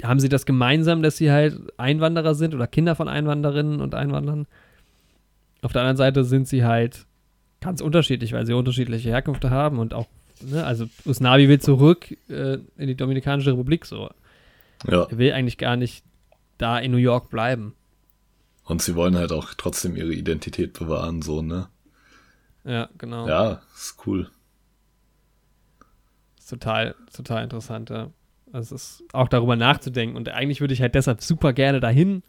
haben 0.04 0.20
sie 0.20 0.28
das 0.28 0.46
gemeinsam, 0.46 1.02
dass 1.02 1.16
sie 1.16 1.30
halt 1.30 1.58
Einwanderer 1.78 2.34
sind 2.34 2.54
oder 2.54 2.66
Kinder 2.66 2.94
von 2.94 3.08
Einwanderinnen 3.08 3.80
und 3.80 3.94
Einwanderern. 3.94 4.46
Auf 5.62 5.72
der 5.72 5.82
anderen 5.82 5.96
Seite 5.96 6.24
sind 6.24 6.46
sie 6.46 6.64
halt 6.64 7.06
ganz 7.60 7.80
unterschiedlich, 7.80 8.32
weil 8.32 8.46
sie 8.46 8.52
unterschiedliche 8.52 9.08
Herkünfte 9.08 9.50
haben 9.50 9.78
und 9.78 9.94
auch, 9.94 10.06
ne, 10.42 10.64
also 10.64 10.86
Usnavi 11.04 11.48
will 11.48 11.60
zurück 11.60 12.16
äh, 12.28 12.58
in 12.76 12.86
die 12.86 12.96
Dominikanische 12.96 13.52
Republik 13.52 13.86
so. 13.86 14.10
ja. 14.86 15.04
Er 15.04 15.18
will 15.18 15.32
eigentlich 15.32 15.58
gar 15.58 15.76
nicht 15.76 16.04
da 16.58 16.78
in 16.78 16.92
New 16.92 16.98
York 16.98 17.30
bleiben. 17.30 17.74
Und 18.64 18.82
sie 18.82 18.94
wollen 18.94 19.16
halt 19.16 19.32
auch 19.32 19.54
trotzdem 19.54 19.96
ihre 19.96 20.12
Identität 20.12 20.72
bewahren, 20.72 21.22
so, 21.22 21.42
ne? 21.42 21.68
Ja, 22.64 22.88
genau. 22.96 23.28
Ja, 23.28 23.62
ist 23.74 23.96
cool. 24.06 24.30
Ist 26.38 26.48
total, 26.48 26.94
total 27.14 27.44
interessant, 27.44 27.90
ja. 27.90 28.10
Also 28.54 28.74
es 28.76 29.00
ist 29.00 29.04
auch 29.12 29.28
darüber 29.28 29.56
nachzudenken. 29.56 30.16
Und 30.16 30.28
eigentlich 30.28 30.60
würde 30.60 30.74
ich 30.74 30.80
halt 30.80 30.94
deshalb 30.94 31.20
super 31.22 31.52
gerne 31.52 31.80
dahin 31.80 32.22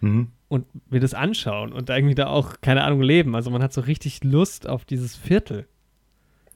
Mhm. 0.00 0.32
und 0.48 0.66
mir 0.90 0.98
das 0.98 1.14
anschauen 1.14 1.72
und 1.72 1.88
irgendwie 1.88 2.16
da 2.16 2.26
auch, 2.26 2.54
keine 2.60 2.82
Ahnung, 2.82 3.00
leben. 3.02 3.36
Also 3.36 3.50
man 3.50 3.62
hat 3.62 3.72
so 3.72 3.80
richtig 3.82 4.24
Lust 4.24 4.68
auf 4.68 4.84
dieses 4.84 5.14
Viertel, 5.14 5.68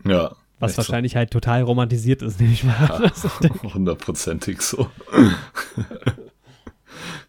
Ja. 0.05 0.35
was 0.59 0.73
echt 0.73 0.77
so. 0.77 0.79
wahrscheinlich 0.79 1.15
halt 1.15 1.31
total 1.31 1.63
romantisiert 1.63 2.23
ist, 2.23 2.41
nehme 2.41 2.53
ich 2.53 2.65
mal 2.65 2.75
an. 2.91 3.05
Also, 3.05 3.29
Hundertprozentig 3.75 4.61
so. 4.63 4.91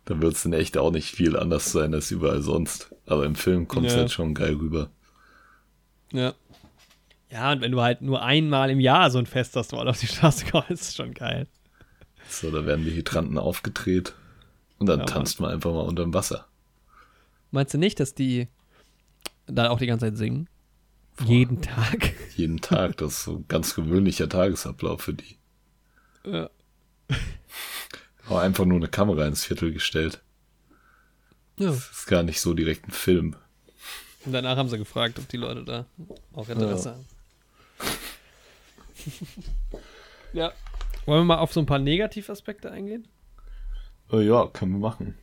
da 0.05 0.21
wird 0.21 0.34
es 0.34 0.45
in 0.45 0.53
echt 0.53 0.78
auch 0.78 0.91
nicht 0.91 1.13
viel 1.13 1.38
anders 1.38 1.71
sein 1.71 1.93
als 1.93 2.09
überall 2.11 2.41
sonst. 2.41 2.95
Aber 3.05 3.25
im 3.25 3.36
Film 3.36 3.67
kommt 3.67 3.86
es 3.88 3.93
Ja. 3.93 3.99
halt 3.99 4.11
schon 4.11 4.34
geil 4.34 4.55
rüber. 4.55 4.89
ja. 6.11 6.34
Ja, 7.30 7.51
und 7.51 7.59
wenn 7.59 7.73
du 7.73 7.82
halt 7.82 8.01
nur 8.01 8.23
einmal 8.23 8.69
im 8.69 8.80
Jahr 8.80 9.11
so 9.11 9.19
ein 9.19 9.25
Fest 9.25 9.57
hast, 9.57 9.73
wo 9.73 9.78
alle 9.78 9.89
auf 9.89 9.99
die 9.99 10.07
Straße 10.07 10.45
kommen, 10.45 10.63
ist 10.69 10.82
es 10.84 10.95
schon 10.95 11.13
geil. 11.13 11.45
So, 12.30 12.51
da 12.51 12.65
werden 12.65 12.86
die 12.86 12.93
Hydranten 12.93 13.38
aufgedreht 13.38 14.13
und 14.80 14.88
dann 14.88 14.99
Ja, 14.99 15.05
tanzt 15.05 15.39
man 15.39 15.51
einfach 15.51 15.71
mal 15.71 15.82
unterm 15.82 16.13
Wasser. 16.13 16.47
Meinst 17.51 17.73
du 17.73 17.78
nicht, 17.78 17.99
dass 17.99 18.13
die 18.13 18.47
da 19.47 19.69
auch 19.69 19.80
die 19.80 19.88
ganze 19.88 20.05
Zeit 20.07 20.17
singen? 20.17 20.49
Jeden 21.25 21.61
Tag. 21.61 22.13
Jeden 22.36 22.61
Tag. 22.61 22.97
Das 22.97 23.13
ist 23.13 23.23
so 23.23 23.38
ein 23.38 23.45
ganz 23.47 23.73
gewöhnlicher 23.73 24.30
Tagesablauf 24.30 25.01
für 25.01 25.13
die. 25.13 25.38
Ja. 26.25 26.49
Aber 28.28 28.41
einfach 28.41 28.65
nur 28.65 28.78
eine 28.78 28.89
Kamera 28.89 29.25
ins 29.25 29.45
Viertel 29.45 29.71
gestellt. 29.71 30.21
Ja. 31.57 31.67
Das 31.71 31.89
ist 31.89 32.05
gar 32.07 32.23
nicht 32.23 32.41
so 32.41 32.53
direkt 32.53 32.88
ein 32.88 32.91
Film. 32.91 33.36
Und 34.25 34.34
danach 34.34 34.57
haben 34.57 34.67
sie 34.69 34.78
gefragt, 34.78 35.17
ob 35.17 35.28
die 35.30 35.38
Leute 35.38 35.63
da 35.63 35.86
auch 36.34 36.49
Interesse 36.49 36.89
Ja. 36.89 36.95
haben. 36.95 37.05
ja. 40.34 40.51
Wollen 41.07 41.21
wir 41.21 41.35
mal 41.35 41.39
auf 41.39 41.53
so 41.53 41.61
ein 41.61 41.65
paar 41.65 41.79
Negativaspekte 41.79 42.69
eingehen? 42.69 43.07
Äh, 44.11 44.27
ja, 44.27 44.45
können 44.47 44.73
wir 44.73 44.79
machen. 44.79 45.17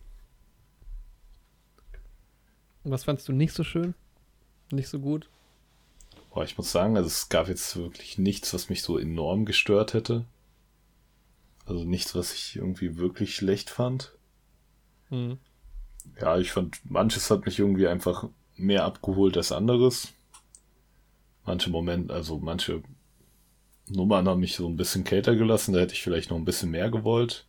Was 2.84 3.04
fandst 3.04 3.28
du 3.28 3.32
nicht 3.32 3.52
so 3.52 3.64
schön? 3.64 3.94
Nicht 4.72 4.88
so 4.88 4.98
gut? 4.98 5.28
Boah, 6.30 6.42
ich 6.42 6.56
muss 6.56 6.72
sagen, 6.72 6.96
also 6.96 7.06
es 7.06 7.28
gab 7.28 7.48
jetzt 7.48 7.76
wirklich 7.76 8.16
nichts, 8.16 8.54
was 8.54 8.70
mich 8.70 8.80
so 8.80 8.96
enorm 8.96 9.44
gestört 9.44 9.92
hätte. 9.92 10.24
Also 11.66 11.84
nichts, 11.84 12.14
was 12.14 12.32
ich 12.32 12.56
irgendwie 12.56 12.96
wirklich 12.96 13.36
schlecht 13.36 13.68
fand. 13.68 14.16
Hm. 15.10 15.36
Ja, 16.18 16.38
ich 16.38 16.50
fand, 16.50 16.80
manches 16.90 17.30
hat 17.30 17.44
mich 17.44 17.58
irgendwie 17.58 17.88
einfach 17.88 18.28
mehr 18.56 18.84
abgeholt 18.86 19.36
als 19.36 19.52
anderes. 19.52 20.14
Manche 21.44 21.68
Momente, 21.68 22.14
also 22.14 22.38
manche 22.38 22.82
Nummern 23.88 24.28
haben 24.28 24.40
mich 24.40 24.54
so 24.56 24.66
ein 24.68 24.76
bisschen 24.76 25.04
kälter 25.04 25.36
gelassen, 25.36 25.72
da 25.74 25.80
hätte 25.80 25.92
ich 25.94 26.02
vielleicht 26.02 26.30
noch 26.30 26.38
ein 26.38 26.44
bisschen 26.44 26.70
mehr 26.70 26.90
gewollt. 26.90 27.46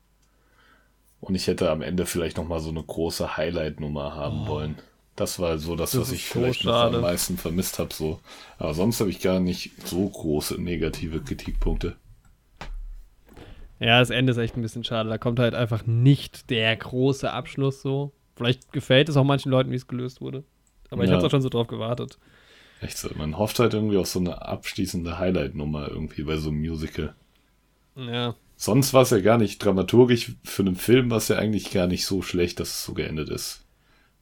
Und 1.21 1.33
ich 1.36 1.47
hätte 1.47 1.71
am 1.71 1.81
Ende 1.81 2.05
vielleicht 2.05 2.38
noch 2.38 2.47
mal 2.47 2.59
so 2.59 2.69
eine 2.69 2.83
große 2.83 3.38
Highlight-Nummer 3.38 4.13
haben 4.15 4.47
wollen. 4.47 4.75
Das 5.15 5.39
war 5.39 5.57
so 5.57 5.75
das, 5.77 5.91
Das 5.91 6.01
was 6.01 6.11
ich 6.11 6.27
so 6.27 6.39
vielleicht 6.39 6.65
noch 6.65 6.73
schade. 6.73 6.97
am 6.97 7.01
meisten 7.01 7.38
vermisst 7.38 7.79
habe. 7.79 7.93
So. 7.93 8.19
Aber 8.57 8.73
sonst 8.73 8.99
habe 8.99 9.09
ich 9.09 9.21
gar 9.21 9.39
nicht 9.39 9.71
so 9.88 10.07
große 10.09 10.61
negative 10.61 11.21
Kritikpunkte. 11.21 11.95
Ja, 13.79 13.99
das 13.99 14.09
Ende 14.09 14.31
ist 14.31 14.38
echt 14.38 14.55
ein 14.57 14.61
bisschen 14.61 14.83
schade. 14.83 15.09
Da 15.09 15.17
kommt 15.17 15.39
halt 15.39 15.55
einfach 15.55 15.86
nicht 15.86 16.49
der 16.49 16.75
große 16.75 17.31
Abschluss 17.31 17.81
so. 17.81 18.11
Vielleicht 18.36 18.71
gefällt 18.73 19.09
es 19.09 19.17
auch 19.17 19.23
manchen 19.23 19.51
Leuten, 19.51 19.71
wie 19.71 19.75
es 19.75 19.88
gelöst 19.88 20.21
wurde. 20.21 20.43
Aber 20.89 21.03
ich 21.03 21.09
Ja. 21.09 21.15
habe 21.15 21.25
auch 21.25 21.31
schon 21.31 21.41
so 21.41 21.49
drauf 21.49 21.67
gewartet. 21.67 22.17
Echt 22.86 22.99
so. 22.99 23.09
Man 23.15 23.38
hofft 23.39 23.57
halt 23.57 23.73
irgendwie 23.73 23.97
auf 23.97 24.05
so 24.07 24.19
eine 24.19 24.43
abschließende 24.43 25.17
Highlight-Nummer 25.17 25.88
irgendwie 25.89 26.21
bei 26.21 26.38
so 26.38 26.49
einem 26.49 26.59
Musical. 26.59 27.15
Ja. 27.95 28.36
Sonst 28.55 28.93
war 28.93 29.01
es 29.01 29.09
ja 29.09 29.19
gar 29.21 29.39
nicht 29.39 29.57
dramaturgisch 29.57 30.33
für 30.43 30.61
einen 30.61 30.75
Film, 30.75 31.09
war 31.09 31.17
es 31.17 31.27
ja 31.29 31.38
eigentlich 31.38 31.71
gar 31.71 31.88
nicht 31.88 32.05
so 32.05 32.21
schlecht, 32.21 32.59
dass 32.59 32.69
es 32.69 32.86
so 32.86 32.93
geendet 32.93 33.29
ist, 33.29 33.65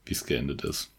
wie 0.06 0.14
es 0.14 0.26
geendet 0.26 0.64
ist. 0.64 0.92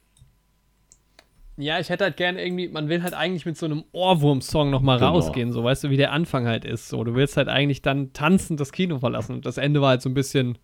Ja, 1.56 1.78
ich 1.80 1.88
hätte 1.88 2.04
halt 2.04 2.16
gerne 2.18 2.44
irgendwie, 2.44 2.68
man 2.68 2.88
will 2.90 3.02
halt 3.02 3.14
eigentlich 3.14 3.46
mit 3.46 3.56
so 3.56 3.64
einem 3.64 3.84
Ohrwurm-Song 3.92 4.70
nochmal 4.70 4.98
Genau. 4.98 5.12
rausgehen, 5.12 5.52
so 5.52 5.64
weißt 5.64 5.84
du, 5.84 5.90
wie 5.90 5.96
der 5.96 6.12
Anfang 6.12 6.46
halt 6.46 6.64
ist. 6.66 6.88
So, 6.88 7.02
du 7.02 7.14
willst 7.14 7.36
halt 7.38 7.48
eigentlich 7.48 7.80
dann 7.80 8.12
tanzend 8.12 8.60
das 8.60 8.72
Kino 8.72 8.98
verlassen. 8.98 9.36
Und 9.36 9.46
das 9.46 9.56
Ende 9.56 9.80
war 9.80 9.90
halt 9.90 10.02
so 10.02 10.10
ein 10.10 10.14
bisschen 10.14 10.58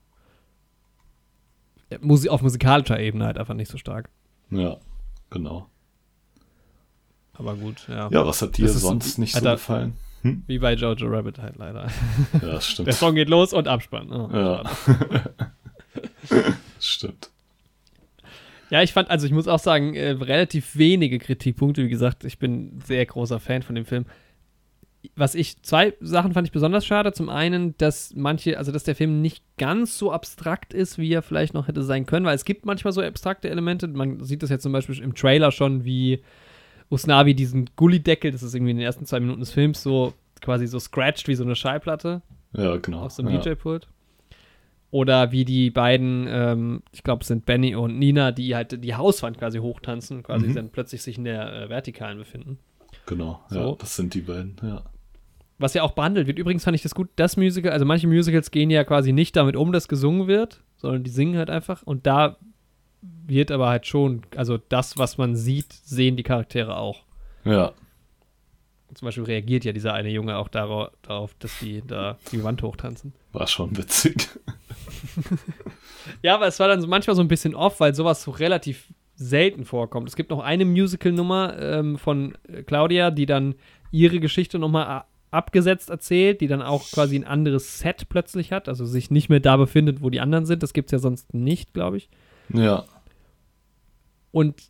Musi 2.01 2.29
auf 2.29 2.43
musikalischer 2.43 3.01
Ebene 3.01 3.25
halt 3.25 3.39
einfach 3.39 3.55
nicht 3.55 3.71
so 3.71 3.79
stark. 3.79 4.11
Ja, 4.51 4.79
genau. 5.31 5.69
Aber 7.41 7.55
gut, 7.55 7.87
ja. 7.89 8.11
Ja, 8.11 8.27
was 8.27 8.43
hat 8.43 8.59
dir 8.59 8.67
Das 8.67 8.79
sonst 8.83 9.17
nicht 9.17 9.35
so 9.35 9.41
gefallen? 9.41 9.95
Hm? 10.21 10.43
Wie 10.47 10.59
bei 10.59 10.75
Jojo 10.75 11.07
Rabbit 11.09 11.39
halt 11.39 11.57
leider. 11.57 11.87
Ja, 12.35 12.39
Der 12.41 12.61
stimmt. 12.61 12.93
Song 12.93 13.15
geht 13.15 13.31
los 13.31 13.55
und 13.55 13.67
Abspann. 13.67 14.13
Oh, 14.13 14.29
Ja. 14.31 14.63
stimmt. 16.79 17.31
Ja, 18.69 18.83
ich 18.83 18.93
fand, 18.93 19.09
also 19.09 19.25
ich 19.27 19.33
muss 19.33 19.49
auch 19.49 19.59
sagen, 19.59 19.95
äh, 19.95 20.11
relativ 20.11 20.77
wenige 20.77 21.19
Kritikpunkte. 21.19 21.83
Wie 21.83 21.89
gesagt, 21.89 22.25
ich 22.25 22.39
bin 22.39 22.79
sehr 22.85 23.07
großer 23.07 23.41
Fan 23.41 23.63
von 23.63 23.75
dem 23.75 23.87
Film. 23.87 24.05
Was 25.17 25.35
ich, 25.35 25.63
zwei 25.63 25.95
Sachen 26.01 26.35
fand 26.35 26.47
ich 26.47 26.53
besonders 26.53 26.85
schade. 26.85 27.13
Zum 27.15 27.31
einen, 27.31 27.75
dass 27.79 28.15
manche, 28.15 28.59
also 28.59 28.71
dass 28.73 28.85
der 28.85 28.95
Film 28.95 29.23
nicht 29.23 29.43
ganz 29.57 29.97
so 29.97 30.13
abstrakt 30.13 30.75
ist, 30.75 30.99
wie 30.99 31.11
er 31.11 31.23
vielleicht 31.23 31.55
noch 31.55 31.69
hätte 31.69 31.83
sein 31.83 32.05
können, 32.05 32.27
weil 32.27 32.37
es 32.37 32.45
gibt 32.45 32.67
manchmal 32.67 32.93
so 32.93 33.01
abstrakte 33.01 33.49
Elemente. 33.49 33.89
Man 33.89 34.23
sieht 34.23 34.43
das 34.43 34.51
jetzt 34.51 34.63
zum 34.63 34.73
Beispiel 34.73 35.01
im 35.01 35.15
Trailer 35.15 35.51
schon, 35.53 35.87
wie 35.87 36.23
Usnavi 36.91 37.35
diesen 37.35 37.71
Gullideckel, 37.77 38.31
das 38.33 38.43
ist 38.43 38.55
irgendwie 38.55 38.73
in 38.73 38.77
den 38.79 38.85
ersten 38.87 39.07
zwei 39.07 39.21
Minuten 39.21 39.41
des 39.41 39.53
Films 39.53 39.83
so 39.83 40.13
quasi 40.41 40.67
so 40.67 40.79
scratched 40.79 41.29
wie 41.29 41.35
so 41.35 41.45
eine 41.45 41.55
Schallplatte 41.55 42.23
Ja, 42.53 42.77
genau. 42.79 43.01
auf 43.03 43.13
so 43.13 43.23
einem 43.23 43.35
ja. 43.35 43.41
DJ-Pult. 43.41 43.89
Oder 44.93 45.31
wie 45.31 45.45
die 45.45 45.71
beiden, 45.71 46.27
ähm, 46.29 46.83
ich 46.91 47.05
glaube, 47.05 47.23
es 47.23 47.29
sind 47.29 47.47
Benny 47.47 47.77
und 47.77 47.97
Nina, 47.99 48.33
die 48.33 48.57
halt 48.57 48.83
die 48.83 48.95
Hauswand 48.97 49.39
quasi 49.39 49.59
hochtanzen, 49.59 50.25
quasi 50.25 50.49
Mhm. 50.49 50.55
dann 50.55 50.69
plötzlich 50.71 51.03
sich 51.03 51.17
in 51.17 51.25
der 51.25 51.53
äh, 51.53 51.69
Vertikalen 51.69 52.19
befinden. 52.19 52.59
Genau, 53.07 53.41
So. 53.49 53.61
ja, 53.61 53.75
das 53.79 53.95
sind 53.95 54.15
die 54.15 54.23
beiden, 54.23 54.57
ja. 54.63 54.83
Was 55.59 55.75
ja 55.75 55.83
auch 55.83 55.93
behandelt 55.93 56.27
wird. 56.27 56.39
Übrigens 56.39 56.65
fand 56.65 56.75
ich 56.75 56.83
das 56.83 56.95
gut, 56.95 57.09
das 57.17 57.37
Musical, 57.37 57.71
also 57.71 57.85
manche 57.85 58.09
Musicals 58.09 58.51
gehen 58.51 58.71
ja 58.71 58.83
quasi 58.83 59.13
nicht 59.13 59.37
damit 59.37 59.55
um, 59.57 59.71
dass 59.73 59.87
gesungen 59.89 60.27
wird, 60.27 60.63
sondern 60.77 61.05
die 61.05 61.11
singen 61.11 61.37
halt 61.37 61.51
einfach. 61.51 61.83
Und 61.83 62.07
da 62.07 62.37
wird 63.03 63.51
aber 63.51 63.69
halt 63.69 63.87
schon, 63.87 64.23
also 64.37 64.59
das, 64.69 64.99
was 64.99 65.17
man 65.19 65.37
sieht, 65.37 65.73
sehen 65.73 66.17
die 66.17 66.23
Charaktere 66.23 66.77
auch. 66.77 67.05
Ja, 67.45 67.73
Zum 68.95 69.07
Beispiel 69.07 69.25
reagiert 69.25 69.65
ja 69.65 69.73
dieser 69.73 69.95
eine 69.95 70.11
Junge 70.11 70.37
auch 70.37 70.49
darauf, 70.49 70.91
darauf 71.03 71.35
dass 71.39 71.59
die 71.61 71.83
da 71.87 72.19
die 72.33 72.43
Wand 72.45 72.63
hochtanzen. 72.63 73.13
war 73.33 73.47
schon 73.47 73.77
witzig. 73.77 74.29
Ja, 76.23 76.35
aber 76.35 76.47
es 76.47 76.59
war 76.59 76.69
dann 76.69 76.81
so 76.81 76.89
manchmal 76.89 77.15
so 77.17 77.23
ein 77.23 77.29
bisschen 77.29 77.55
off, 77.55 77.81
weil 77.81 77.95
sowas 77.95 78.23
so 78.23 78.31
relativ 78.31 78.93
selten 79.17 79.65
vorkommt. 79.65 80.09
Es 80.09 80.17
gibt 80.17 80.31
noch 80.31 80.41
eine 80.41 80.65
Musical-Nummer 80.65 81.59
ähm, 81.59 81.99
von 81.99 82.37
äh, 82.49 82.63
Claudia, 82.63 83.11
die 83.11 83.27
dann 83.27 83.55
ihre 83.91 84.19
Geschichte 84.19 84.59
nochmal 84.59 85.05
abgesetzt 85.31 85.91
erzählt, 85.91 86.41
die 86.41 86.47
dann 86.49 86.63
auch 86.63 86.91
quasi 86.91 87.17
ein 87.17 87.25
anderes 87.25 87.79
Set 87.79 88.09
plötzlich 88.09 88.51
hat, 88.51 88.69
also 88.69 88.85
sich 88.87 89.11
nicht 89.11 89.29
mehr 89.29 89.41
da 89.41 89.57
befindet, 89.57 90.03
wo 90.03 90.11
die 90.11 90.21
anderen 90.21 90.47
sind. 90.47 90.63
Das 90.63 90.73
gibt 90.73 90.89
es 90.89 90.93
ja 90.93 90.99
sonst 90.99 91.35
nicht, 91.35 91.75
glaube 91.75 91.99
ich. 91.99 92.09
Ja, 92.53 92.85
Und 94.33 94.63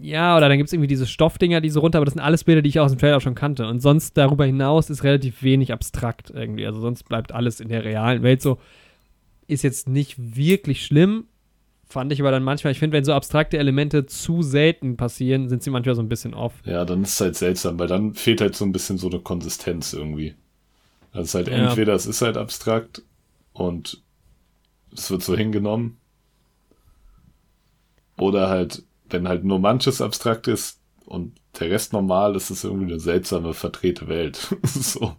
ja, 0.00 0.36
oder 0.36 0.48
dann 0.48 0.58
gibt 0.58 0.68
es 0.68 0.72
irgendwie 0.74 0.88
diese 0.88 1.06
Stoffdinger, 1.06 1.60
die 1.62 1.70
so 1.70 1.80
runter, 1.80 1.98
aber 1.98 2.04
das 2.04 2.12
sind 2.14 2.22
alles 2.22 2.44
Bilder, 2.44 2.60
die 2.60 2.68
ich 2.68 2.78
aus 2.80 2.92
dem 2.92 2.98
Trailer 2.98 3.20
schon 3.20 3.34
kannte. 3.34 3.66
Und 3.66 3.80
sonst 3.80 4.16
darüber 4.16 4.44
hinaus 4.44 4.90
ist 4.90 5.04
relativ 5.04 5.42
wenig 5.42 5.72
abstrakt 5.72 6.30
irgendwie. 6.30 6.66
Also 6.66 6.80
sonst 6.80 7.04
bleibt 7.04 7.32
alles 7.32 7.60
in 7.60 7.68
der 7.68 7.84
realen 7.84 8.22
Welt 8.22 8.42
so. 8.42 8.58
Ist 9.46 9.62
jetzt 9.62 9.88
nicht 9.88 10.36
wirklich 10.36 10.84
schlimm, 10.84 11.24
fand 11.88 12.12
ich 12.12 12.20
aber 12.20 12.30
dann 12.30 12.42
manchmal. 12.42 12.72
Ich 12.72 12.78
finde, 12.78 12.96
wenn 12.96 13.04
so 13.04 13.14
abstrakte 13.14 13.56
Elemente 13.58 14.04
zu 14.06 14.42
selten 14.42 14.96
passieren, 14.98 15.48
sind 15.48 15.62
sie 15.62 15.70
manchmal 15.70 15.94
so 15.94 16.02
ein 16.02 16.08
bisschen 16.10 16.34
off. 16.34 16.52
ja, 16.66 16.84
dann 16.84 17.02
ist 17.02 17.14
es 17.14 17.20
halt 17.20 17.36
seltsam, 17.36 17.78
weil 17.78 17.88
dann 17.88 18.14
fehlt 18.14 18.40
halt 18.42 18.54
so 18.56 18.64
ein 18.66 18.72
bisschen 18.72 18.98
so 18.98 19.08
eine 19.08 19.20
Konsistenz 19.20 19.92
irgendwie. 19.94 20.34
Also 21.12 21.22
es 21.22 21.28
ist 21.28 21.34
halt 21.36 21.48
Ja. 21.48 21.68
entweder 21.70 21.94
es 21.94 22.04
ist 22.06 22.20
halt 22.20 22.36
abstrakt 22.36 23.02
und 23.54 24.02
es 24.92 25.10
wird 25.10 25.22
so 25.22 25.34
hingenommen. 25.36 25.96
Oder 28.18 28.48
halt, 28.48 28.82
wenn 29.08 29.28
halt 29.28 29.44
nur 29.44 29.58
manches 29.58 30.00
abstrakt 30.00 30.48
ist 30.48 30.80
und 31.04 31.34
der 31.60 31.70
Rest 31.70 31.92
normal, 31.92 32.34
ist 32.36 32.50
es 32.50 32.64
irgendwie 32.64 32.92
eine 32.92 33.00
seltsame, 33.00 33.54
verdrehte 33.54 34.08
Welt. 34.08 34.54
so. 34.64 35.14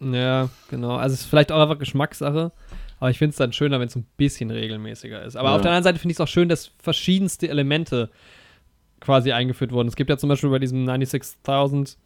Ja, 0.00 0.48
genau. 0.70 0.96
Also 0.96 1.14
es 1.14 1.20
ist 1.22 1.26
vielleicht 1.26 1.52
auch 1.52 1.60
einfach 1.62 1.78
Geschmackssache. 1.78 2.52
Aber 3.00 3.10
ich 3.10 3.18
finde 3.18 3.30
es 3.30 3.36
dann 3.36 3.52
schöner, 3.52 3.80
wenn 3.80 3.88
es 3.88 3.96
ein 3.96 4.06
bisschen 4.16 4.50
regelmäßiger 4.50 5.22
ist. 5.24 5.36
Aber 5.36 5.50
Ja. 5.50 5.56
auf 5.56 5.62
der 5.62 5.70
anderen 5.72 5.84
Seite 5.84 5.98
finde 5.98 6.12
ich 6.12 6.16
es 6.16 6.20
auch 6.20 6.28
schön, 6.28 6.48
dass 6.48 6.70
verschiedenste 6.78 7.48
Elemente 7.48 8.10
quasi 9.00 9.32
eingeführt 9.32 9.72
wurden. 9.72 9.88
Es 9.88 9.96
gibt 9.96 10.08
ja 10.10 10.16
zum 10.16 10.28
Beispiel 10.28 10.50
bei 10.50 10.58
diesem 10.58 10.84
96.000 10.86 11.96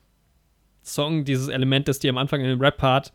Song 0.83 1.25
dieses 1.25 1.49
Element, 1.49 1.87
dass 1.89 1.99
die 1.99 2.09
am 2.09 2.19
Anfang 2.19 2.41
in 2.41 2.47
dem 2.49 2.61
Rap-Part 2.61 3.13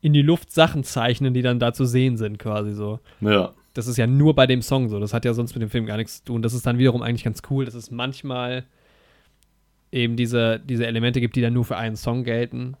in 0.00 0.12
die 0.12 0.22
Luft 0.22 0.50
Sachen 0.52 0.82
zeichnen, 0.84 1.32
die 1.32 1.42
dann 1.42 1.60
da 1.60 1.72
zu 1.72 1.84
sehen 1.84 2.16
sind, 2.16 2.38
quasi 2.38 2.74
so. 2.74 2.98
Ja, 3.20 3.54
Das 3.74 3.86
ist 3.86 3.96
ja 3.96 4.06
nur 4.06 4.34
bei 4.34 4.46
dem 4.46 4.62
Song 4.62 4.88
so. 4.88 5.00
Das 5.00 5.14
hat 5.14 5.24
ja 5.24 5.34
sonst 5.34 5.54
mit 5.54 5.62
dem 5.62 5.70
Film 5.70 5.86
gar 5.86 5.96
nichts 5.96 6.18
zu 6.18 6.24
tun. 6.24 6.42
Das 6.42 6.54
ist 6.54 6.66
dann 6.66 6.78
wiederum 6.78 7.02
eigentlich 7.02 7.24
ganz 7.24 7.42
cool, 7.50 7.64
dass 7.64 7.74
es 7.74 7.90
manchmal 7.90 8.64
eben 9.90 10.16
diese, 10.16 10.60
diese 10.60 10.86
Elemente 10.86 11.20
gibt, 11.20 11.36
die 11.36 11.42
dann 11.42 11.52
nur 11.52 11.64
für 11.64 11.76
einen 11.76 11.96
Song 11.96 12.24
gelten. 12.24 12.76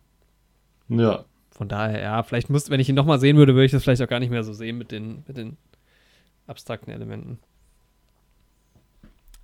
ja, 0.88 1.24
Von 1.50 1.68
daher, 1.68 2.00
ja, 2.00 2.22
vielleicht 2.22 2.50
muss, 2.50 2.70
wenn 2.70 2.80
ich 2.80 2.88
ihn 2.88 2.94
nochmal 2.94 3.20
sehen 3.20 3.36
würde, 3.36 3.54
würde 3.54 3.66
ich 3.66 3.72
das 3.72 3.82
vielleicht 3.82 4.02
auch 4.02 4.08
gar 4.08 4.20
nicht 4.20 4.30
mehr 4.30 4.44
so 4.44 4.52
sehen 4.52 4.78
mit 4.78 4.90
den, 4.90 5.22
mit 5.26 5.36
den 5.36 5.56
abstrakten 6.46 6.92
Elementen. 6.92 7.38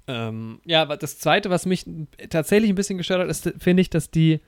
Ähm, 0.06 0.60
ja, 0.64 0.82
aber 0.82 0.96
das 0.96 1.18
Zweite, 1.18 1.50
was 1.50 1.66
mich 1.66 1.84
tatsächlich 2.30 2.70
ein 2.70 2.74
bisschen 2.74 2.98
gestört 2.98 3.20
hat, 3.20 3.28
ist, 3.28 3.52
finde 3.58 3.82
ich, 3.82 3.90
dass 3.90 4.10
die. 4.10 4.40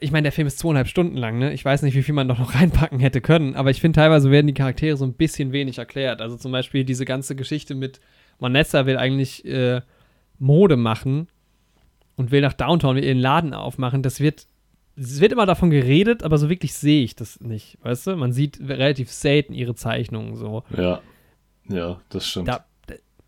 Ich 0.00 0.10
meine, 0.10 0.24
der 0.24 0.32
Film 0.32 0.48
ist 0.48 0.58
zweieinhalb 0.58 0.88
Stunden 0.88 1.16
lang, 1.16 1.38
ne? 1.38 1.52
Ich 1.52 1.64
weiß 1.64 1.82
nicht, 1.82 1.94
wie 1.94 2.02
viel 2.02 2.14
man 2.14 2.26
doch 2.28 2.38
noch 2.38 2.54
reinpacken 2.60 2.98
hätte 2.98 3.20
können, 3.20 3.54
aber 3.54 3.70
ich 3.70 3.80
finde, 3.80 3.96
teilweise 4.00 4.30
werden 4.30 4.48
die 4.48 4.54
Charaktere 4.54 4.96
so 4.96 5.04
ein 5.04 5.14
bisschen 5.14 5.52
wenig 5.52 5.78
erklärt. 5.78 6.20
Also 6.20 6.36
zum 6.36 6.50
Beispiel 6.52 6.84
diese 6.84 7.04
ganze 7.04 7.36
Geschichte 7.36 7.74
mit 7.74 8.00
Vanessa 8.40 8.86
will 8.86 8.96
eigentlich 8.96 9.44
äh, 9.44 9.80
Mode 10.38 10.76
machen 10.76 11.28
und 12.16 12.30
will 12.32 12.40
nach 12.40 12.54
Downtown 12.54 12.96
ihren 12.98 13.18
Laden 13.18 13.54
aufmachen. 13.54 14.02
Das 14.02 14.18
wird 14.20 14.46
es 14.96 15.20
wird 15.20 15.32
immer 15.32 15.46
davon 15.46 15.70
geredet, 15.70 16.22
aber 16.22 16.36
so 16.36 16.50
wirklich 16.50 16.74
sehe 16.74 17.02
ich 17.02 17.16
das 17.16 17.40
nicht, 17.40 17.78
weißt 17.82 18.08
du? 18.08 18.16
Man 18.16 18.32
sieht 18.32 18.60
relativ 18.60 19.10
selten 19.10 19.54
ihre 19.54 19.74
Zeichnungen 19.74 20.36
so. 20.36 20.64
ja. 20.76 21.00
Ja, 21.68 22.00
das 22.08 22.26
stimmt. 22.26 22.48
Da, 22.48 22.56
da- 22.58 22.64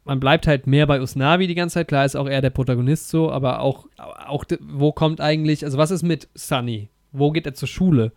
man 0.05 0.21
bleibt 0.21 0.47
halt 0.47 0.67
mehr 0.67 0.87
bei 0.87 1.01
Usnavi 1.01 1.47
die 1.47 1.55
ganze 1.55 1.75
Zeit. 1.75 1.89
Klar 1.89 2.05
ist 2.05 2.15
auch 2.17 2.29
er 2.29 2.41
der 2.43 2.51
Protagonist 2.51 3.09
so, 3.09 3.31
aber 3.31 3.61
auch, 3.61 3.87
auch 3.97 4.45
wo 4.61 4.93
kommt 4.93 5.21
eigentlich, 5.21 5.65
also 5.65 5.79
was 5.79 5.91
ist 5.91 6.03
mit 6.03 6.29
Sunny? 6.35 6.89
Wo 7.13 7.31
geht 7.31 7.47
er 7.47 7.55
zur 7.55 7.69
Schule? 7.69 8.13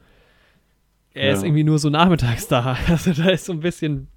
Er 1.14 1.27
Ja. 1.27 1.34
ist 1.34 1.43
irgendwie 1.43 1.64
nur 1.64 1.80
so 1.80 1.89
nachmittags 1.89 2.47
da. 2.47 2.77
Also 2.88 3.14
da 3.14 3.30
ist 3.30 3.45
so 3.45 3.53
ein 3.53 3.61
bisschen, 3.61 4.07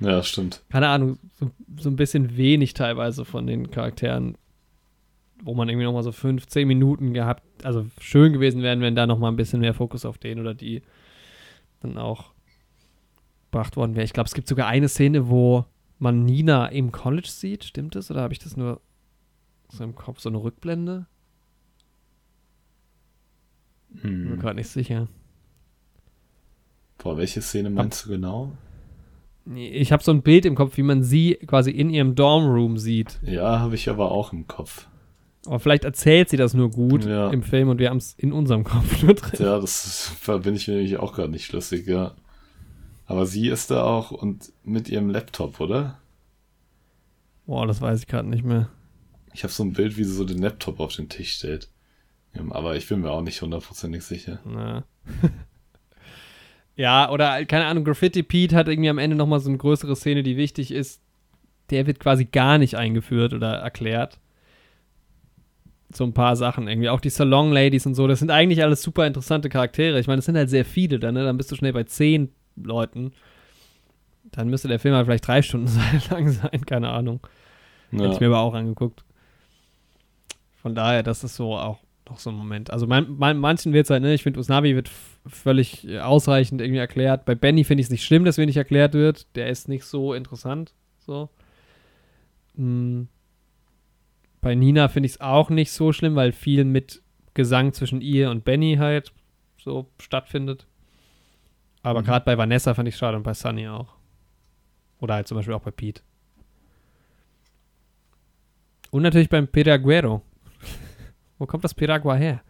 Ja, 0.00 0.22
stimmt. 0.22 0.62
keine 0.70 0.88
Ahnung, 0.88 1.18
so, 1.38 1.50
so 1.78 1.88
ein 1.90 1.96
bisschen 1.96 2.36
wenig 2.36 2.74
teilweise 2.74 3.24
von 3.24 3.46
den 3.46 3.70
Charakteren, 3.70 4.36
wo 5.42 5.54
man 5.54 5.68
irgendwie 5.68 5.84
nochmal 5.86 6.02
so 6.02 6.12
fünf, 6.12 6.46
zehn 6.46 6.66
Minuten 6.66 7.12
gehabt, 7.14 7.42
also 7.62 7.86
schön 8.00 8.32
gewesen 8.32 8.62
wären, 8.62 8.80
wenn 8.80 8.96
da 8.96 9.06
nochmal 9.06 9.30
ein 9.30 9.36
bisschen 9.36 9.60
mehr 9.60 9.74
Fokus 9.74 10.04
auf 10.04 10.18
den 10.18 10.40
oder 10.40 10.54
die 10.54 10.82
dann 11.80 11.98
auch 11.98 12.32
gebracht 13.50 13.76
worden 13.76 13.94
wäre. 13.94 14.04
Ich 14.04 14.12
glaube, 14.12 14.26
es 14.26 14.34
gibt 14.34 14.48
sogar 14.48 14.66
eine 14.66 14.88
Szene, 14.88 15.28
wo 15.28 15.64
man 15.98 16.24
Nina 16.24 16.66
im 16.66 16.92
College 16.92 17.28
sieht, 17.28 17.64
stimmt 17.64 17.94
das? 17.94 18.10
Oder 18.10 18.22
habe 18.22 18.32
ich 18.32 18.38
das 18.38 18.56
nur 18.56 18.80
so 19.68 19.82
im 19.84 19.94
Kopf, 19.94 20.20
so 20.20 20.28
eine 20.28 20.38
Rückblende? 20.42 21.06
Bin 23.90 24.24
mir 24.24 24.30
Hm. 24.32 24.40
gerade 24.40 24.56
nicht 24.56 24.68
sicher. 24.68 25.08
Boah, 26.98 27.16
welche 27.16 27.40
Szene 27.42 27.70
meinst 27.70 28.04
du 28.06 28.10
genau? 28.10 28.52
Ich 29.54 29.92
habe 29.92 30.02
so 30.02 30.10
ein 30.10 30.22
Bild 30.22 30.44
im 30.44 30.56
Kopf, 30.56 30.76
wie 30.76 30.82
man 30.82 31.02
sie 31.04 31.34
quasi 31.46 31.70
in 31.70 31.88
ihrem 31.90 32.14
Dormroom 32.16 32.78
sieht. 32.78 33.20
Ja, 33.22 33.60
habe 33.60 33.76
ich 33.76 33.88
aber 33.88 34.10
auch 34.10 34.32
im 34.32 34.46
Kopf. 34.48 34.88
Aber 35.46 35.60
vielleicht 35.60 35.84
erzählt 35.84 36.28
sie 36.30 36.36
das 36.36 36.52
nur 36.54 36.70
gut 36.70 37.04
Ja. 37.04 37.30
im 37.30 37.44
Film 37.44 37.68
und 37.68 37.78
wir 37.78 37.90
haben 37.90 37.98
es 37.98 38.14
in 38.14 38.32
unserem 38.32 38.64
Kopf 38.64 39.02
nur 39.04 39.14
drin. 39.14 39.38
Ja, 39.46 39.60
das 39.60 39.86
ist, 39.86 40.28
da 40.28 40.38
bin 40.38 40.56
ich 40.56 40.66
mir 40.66 40.74
nämlich 40.74 40.96
auch 40.96 41.12
gerade 41.14 41.30
nicht 41.30 41.44
schlüssig, 41.44 41.86
ja. 41.86 42.14
Aber 43.06 43.26
sie 43.26 43.48
ist 43.48 43.70
da 43.70 43.84
auch 43.84 44.10
und 44.10 44.52
mit 44.64 44.88
ihrem 44.88 45.08
Laptop, 45.08 45.60
oder? 45.60 45.98
Boah, 47.46 47.66
das 47.66 47.80
weiß 47.80 48.00
ich 48.00 48.06
gerade 48.08 48.28
nicht 48.28 48.44
mehr. 48.44 48.68
Ich 49.32 49.44
habe 49.44 49.52
so 49.52 49.62
ein 49.62 49.72
Bild, 49.72 49.96
wie 49.96 50.04
sie 50.04 50.14
so 50.14 50.24
den 50.24 50.42
Laptop 50.42 50.80
auf 50.80 50.94
den 50.94 51.08
Tisch 51.08 51.34
stellt. 51.34 51.68
Aber 52.50 52.76
ich 52.76 52.88
bin 52.88 53.00
mir 53.00 53.10
auch 53.10 53.22
nicht 53.22 53.40
hundertprozentig 53.40 54.02
sicher. 54.02 54.40
Na. 54.44 54.84
ja, 56.76 57.10
oder 57.10 57.44
keine 57.44 57.66
Ahnung, 57.66 57.84
Graffiti 57.84 58.22
Pete 58.22 58.56
hat 58.56 58.68
irgendwie 58.68 58.90
am 58.90 58.98
Ende 58.98 59.16
nochmal 59.16 59.40
so 59.40 59.48
eine 59.48 59.58
größere 59.58 59.96
Szene, 59.96 60.22
die 60.22 60.36
wichtig 60.36 60.70
ist. 60.70 61.00
Der 61.70 61.86
wird 61.86 62.00
quasi 62.00 62.24
gar 62.24 62.58
nicht 62.58 62.76
eingeführt 62.76 63.32
oder 63.32 63.54
erklärt. 63.54 64.18
So 65.92 66.04
ein 66.04 66.12
paar 66.12 66.36
Sachen 66.36 66.68
irgendwie. 66.68 66.88
Auch 66.88 67.00
die 67.00 67.10
Salon 67.10 67.52
Ladies 67.52 67.86
und 67.86 67.94
so, 67.94 68.06
das 68.06 68.18
sind 68.18 68.30
eigentlich 68.30 68.62
alles 68.62 68.82
super 68.82 69.06
interessante 69.06 69.48
Charaktere. 69.48 69.98
Ich 70.00 70.08
meine, 70.08 70.18
es 70.18 70.26
sind 70.26 70.36
halt 70.36 70.50
sehr 70.50 70.64
viele 70.64 70.98
dann, 70.98 71.14
ne? 71.14 71.24
Dann 71.24 71.36
bist 71.36 71.50
du 71.52 71.56
schnell 71.56 71.72
bei 71.72 71.84
zehn 71.84 72.30
Leuten. 72.56 73.12
Dann 74.32 74.48
müsste 74.48 74.68
der 74.68 74.78
Film 74.78 74.94
halt 74.94 75.06
vielleicht 75.06 75.26
drei 75.26 75.42
Stunden 75.42 75.70
lang 76.10 76.28
sein, 76.28 76.66
keine 76.66 76.90
Ahnung. 76.90 77.20
Hätte 77.90 78.04
Ja, 78.04 78.12
ich 78.12 78.20
mir 78.20 78.26
aber 78.26 78.40
auch 78.40 78.54
angeguckt. 78.54 79.04
Von 80.56 80.74
daher, 80.74 81.02
das 81.02 81.22
ist 81.22 81.36
so 81.36 81.54
auch 81.56 81.78
noch 82.08 82.18
so 82.18 82.30
ein 82.30 82.36
Moment. 82.36 82.70
Also 82.70 82.86
mein, 82.86 83.06
mein, 83.16 83.36
manchen 83.38 83.72
wird 83.72 83.86
es 83.86 83.90
halt, 83.90 84.02
ne, 84.02 84.14
ich 84.14 84.22
finde, 84.22 84.40
Usnavi 84.40 84.74
wird 84.74 84.90
völlig 85.26 85.86
äh, 85.88 85.98
ausreichend 86.00 86.60
irgendwie 86.60 86.78
erklärt. 86.78 87.24
Bei 87.24 87.34
Benny 87.34 87.64
finde 87.64 87.80
ich 87.80 87.86
es 87.86 87.90
nicht 87.90 88.04
schlimm, 88.04 88.24
dass 88.24 88.38
wenig 88.38 88.56
erklärt 88.56 88.94
wird. 88.94 89.26
Der 89.36 89.48
ist 89.48 89.68
nicht 89.68 89.84
so 89.84 90.14
interessant. 90.14 90.74
So. 90.98 91.28
Mm. 92.54 93.02
Bei 94.40 94.54
Nina 94.54 94.88
finde 94.88 95.06
ich 95.06 95.14
es 95.14 95.20
auch 95.20 95.50
nicht 95.50 95.72
so 95.72 95.92
schlimm, 95.92 96.14
weil 96.14 96.30
viel 96.32 96.64
mit 96.64 97.02
Gesang 97.34 97.72
zwischen 97.72 98.00
ihr 98.00 98.30
und 98.30 98.44
Benny 98.44 98.76
halt 98.78 99.12
so 99.58 99.90
stattfindet. 100.00 100.66
Aber 101.86 102.00
Mhm. 102.00 102.06
gerade 102.06 102.24
bei 102.24 102.36
Vanessa 102.36 102.74
fand 102.74 102.88
ich 102.88 102.96
schade 102.96 103.16
und 103.16 103.22
bei 103.22 103.32
Sunny 103.32 103.68
auch. 103.68 103.94
Oder 104.98 105.14
halt 105.14 105.28
zum 105.28 105.36
Beispiel 105.36 105.54
auch 105.54 105.62
bei 105.62 105.70
Pete. 105.70 106.02
Und 108.90 109.02
natürlich 109.02 109.28
beim 109.28 109.46
Piraguero. 109.46 110.22
Wo 111.38 111.46
kommt 111.46 111.62
das 111.64 111.74
Piragua 111.74 112.14
her? 112.16 112.42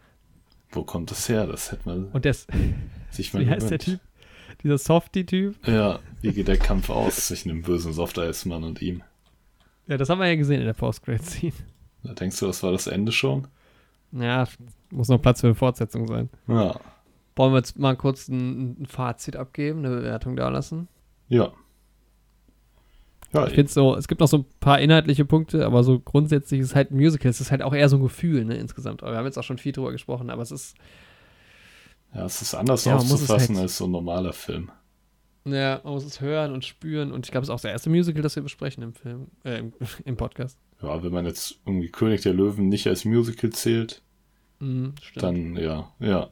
wo 0.71 0.83
kommt 0.83 1.09
das 1.11 1.29
her? 1.29 1.47
Das 1.47 1.71
hätte 1.71 1.87
man 1.87 2.05
Und 2.11 2.25
das, 2.25 2.45
sich 3.09 3.33
mal 3.33 3.39
wie 3.45 3.49
heißt 3.49 3.69
der. 3.71 3.79
Typ? 3.79 3.99
Dieser 4.63 4.77
Softie-Typ? 4.77 5.65
Ja, 5.67 5.99
wie 6.21 6.33
geht 6.33 6.47
der 6.49 6.57
Kampf 6.57 6.89
aus 6.89 7.27
zwischen 7.27 7.47
dem 7.49 7.61
bösen 7.61 7.93
Softeismann 7.93 8.63
und 8.65 8.81
ihm? 8.81 9.01
Ja, 9.87 9.95
das 9.97 10.09
haben 10.09 10.19
wir 10.19 10.27
ja 10.27 10.35
gesehen 10.35 10.59
in 10.59 10.65
der 10.65 10.73
Post-Grade-Scene. 10.73 11.53
Da 12.03 12.13
denkst 12.13 12.39
du, 12.39 12.47
das 12.47 12.63
war 12.63 12.71
das 12.73 12.87
Ende 12.87 13.11
schon? 13.13 13.47
Ja, 14.11 14.45
muss 14.91 15.07
noch 15.07 15.21
Platz 15.21 15.39
für 15.41 15.47
eine 15.47 15.55
Fortsetzung 15.55 16.05
sein. 16.07 16.29
Ja. 16.47 16.79
Wollen 17.37 17.53
wir 17.53 17.57
jetzt 17.57 17.77
mal 17.79 17.95
kurz 17.95 18.27
ein, 18.27 18.81
ein 18.81 18.85
Fazit 18.85 19.35
abgeben, 19.35 19.79
eine 19.85 19.95
Bewertung 19.95 20.35
da 20.35 20.49
lassen? 20.49 20.87
Ja. 21.29 21.53
Ja, 23.33 23.45
Ich 23.47 23.53
finde 23.53 23.71
so, 23.71 23.95
es 23.95 24.07
gibt 24.07 24.21
noch 24.21 24.27
so 24.27 24.37
ein 24.39 24.45
paar 24.61 24.79
inhaltliche 24.79 25.25
Punkte, 25.25 25.65
aber 25.65 25.83
so 25.83 25.99
grundsätzlich 25.99 26.61
ist 26.61 26.67
es 26.67 26.75
halt 26.75 26.91
ein 26.91 26.95
Musical. 26.97 27.29
Es 27.29 27.41
ist 27.41 27.51
halt 27.51 27.61
auch 27.61 27.73
eher 27.75 27.89
so 27.89 27.97
ein 27.97 28.01
Gefühl, 28.03 28.45
ne, 28.45 28.55
insgesamt. 28.55 29.03
Aber 29.03 29.11
wir 29.11 29.17
haben 29.17 29.25
jetzt 29.25 29.37
auch 29.37 29.43
schon 29.43 29.57
viel 29.57 29.73
drüber 29.73 29.91
gesprochen, 29.91 30.29
aber 30.29 30.41
es 30.41 30.51
ist, 30.51 30.75
ja, 32.15 32.25
es 32.25 32.41
ist 32.41 32.55
anders 32.55 32.85
Ja, 32.85 32.95
aufzufassen 32.95 33.55
halt- 33.55 33.63
als 33.63 33.77
so 33.77 33.85
ein 33.85 33.91
normaler 33.91 34.31
Film. 34.33 34.71
ja, 35.45 35.81
man 35.83 35.93
muss 35.93 36.05
es 36.05 36.21
hören 36.21 36.53
und 36.53 36.63
spüren. 36.63 37.11
Und 37.11 37.25
ich 37.25 37.31
glaube, 37.31 37.43
es 37.43 37.49
ist 37.49 37.53
auch 37.53 37.59
das 37.59 37.69
erste 37.71 37.89
Musical, 37.89 38.21
das 38.21 38.35
wir 38.37 38.43
besprechen 38.43 38.81
im 38.81 38.93
Film, 38.93 39.27
äh, 39.43 39.59
im, 39.59 39.73
im 40.05 40.15
Podcast. 40.15 40.57
Ja, 40.81 41.03
wenn 41.03 41.11
man 41.11 41.25
jetzt 41.25 41.59
irgendwie 41.65 41.89
König 41.89 42.21
der 42.21 42.33
Löwen 42.33 42.69
nicht 42.69 42.87
als 42.87 43.03
Musical 43.05 43.49
zählt, 43.51 44.01
Mhm, 44.59 44.93
dann 45.15 45.55
ja, 45.57 45.91
ja. 45.99 46.29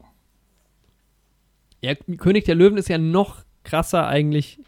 Ja, 1.85 1.95
König 2.17 2.45
der 2.45 2.55
Löwen 2.55 2.77
ist 2.77 2.89
ja 2.89 2.97
noch 2.97 3.43
krasser 3.63 4.07
eigentlich 4.07 4.59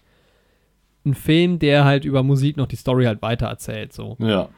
ein 1.05 1.13
Film, 1.13 1.59
der 1.59 1.85
halt 1.85 2.05
über 2.05 2.23
Musik 2.23 2.57
noch 2.57 2.67
die 2.67 2.75
Story 2.75 3.05
halt 3.05 3.21
weiter 3.21 3.47
erzählt, 3.47 3.93
so. 3.93 4.17
Ja, 4.19 4.49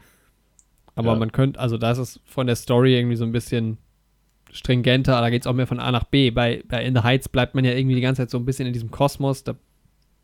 Aber 0.96 1.12
Ja. 1.12 1.18
man 1.18 1.32
könnte, 1.32 1.58
also 1.60 1.78
da 1.78 1.92
ist 1.92 1.98
es 1.98 2.20
von 2.24 2.46
der 2.46 2.56
Story 2.56 2.96
irgendwie 2.96 3.16
so 3.16 3.24
ein 3.24 3.32
bisschen 3.32 3.78
stringenter, 4.52 5.20
da 5.20 5.30
geht 5.30 5.42
es 5.42 5.46
auch 5.46 5.52
mehr 5.54 5.68
von 5.68 5.78
A 5.78 5.92
nach 5.92 6.04
B. 6.04 6.30
Bei, 6.30 6.62
bei 6.66 6.84
In 6.84 6.94
the 6.94 7.02
Heights 7.02 7.28
bleibt 7.28 7.54
man 7.54 7.64
ja 7.64 7.72
irgendwie 7.72 7.94
die 7.94 8.00
ganze 8.00 8.22
Zeit 8.22 8.30
so 8.30 8.38
ein 8.38 8.44
bisschen 8.44 8.66
in 8.66 8.72
diesem 8.72 8.90
Kosmos. 8.90 9.44
Da, 9.44 9.54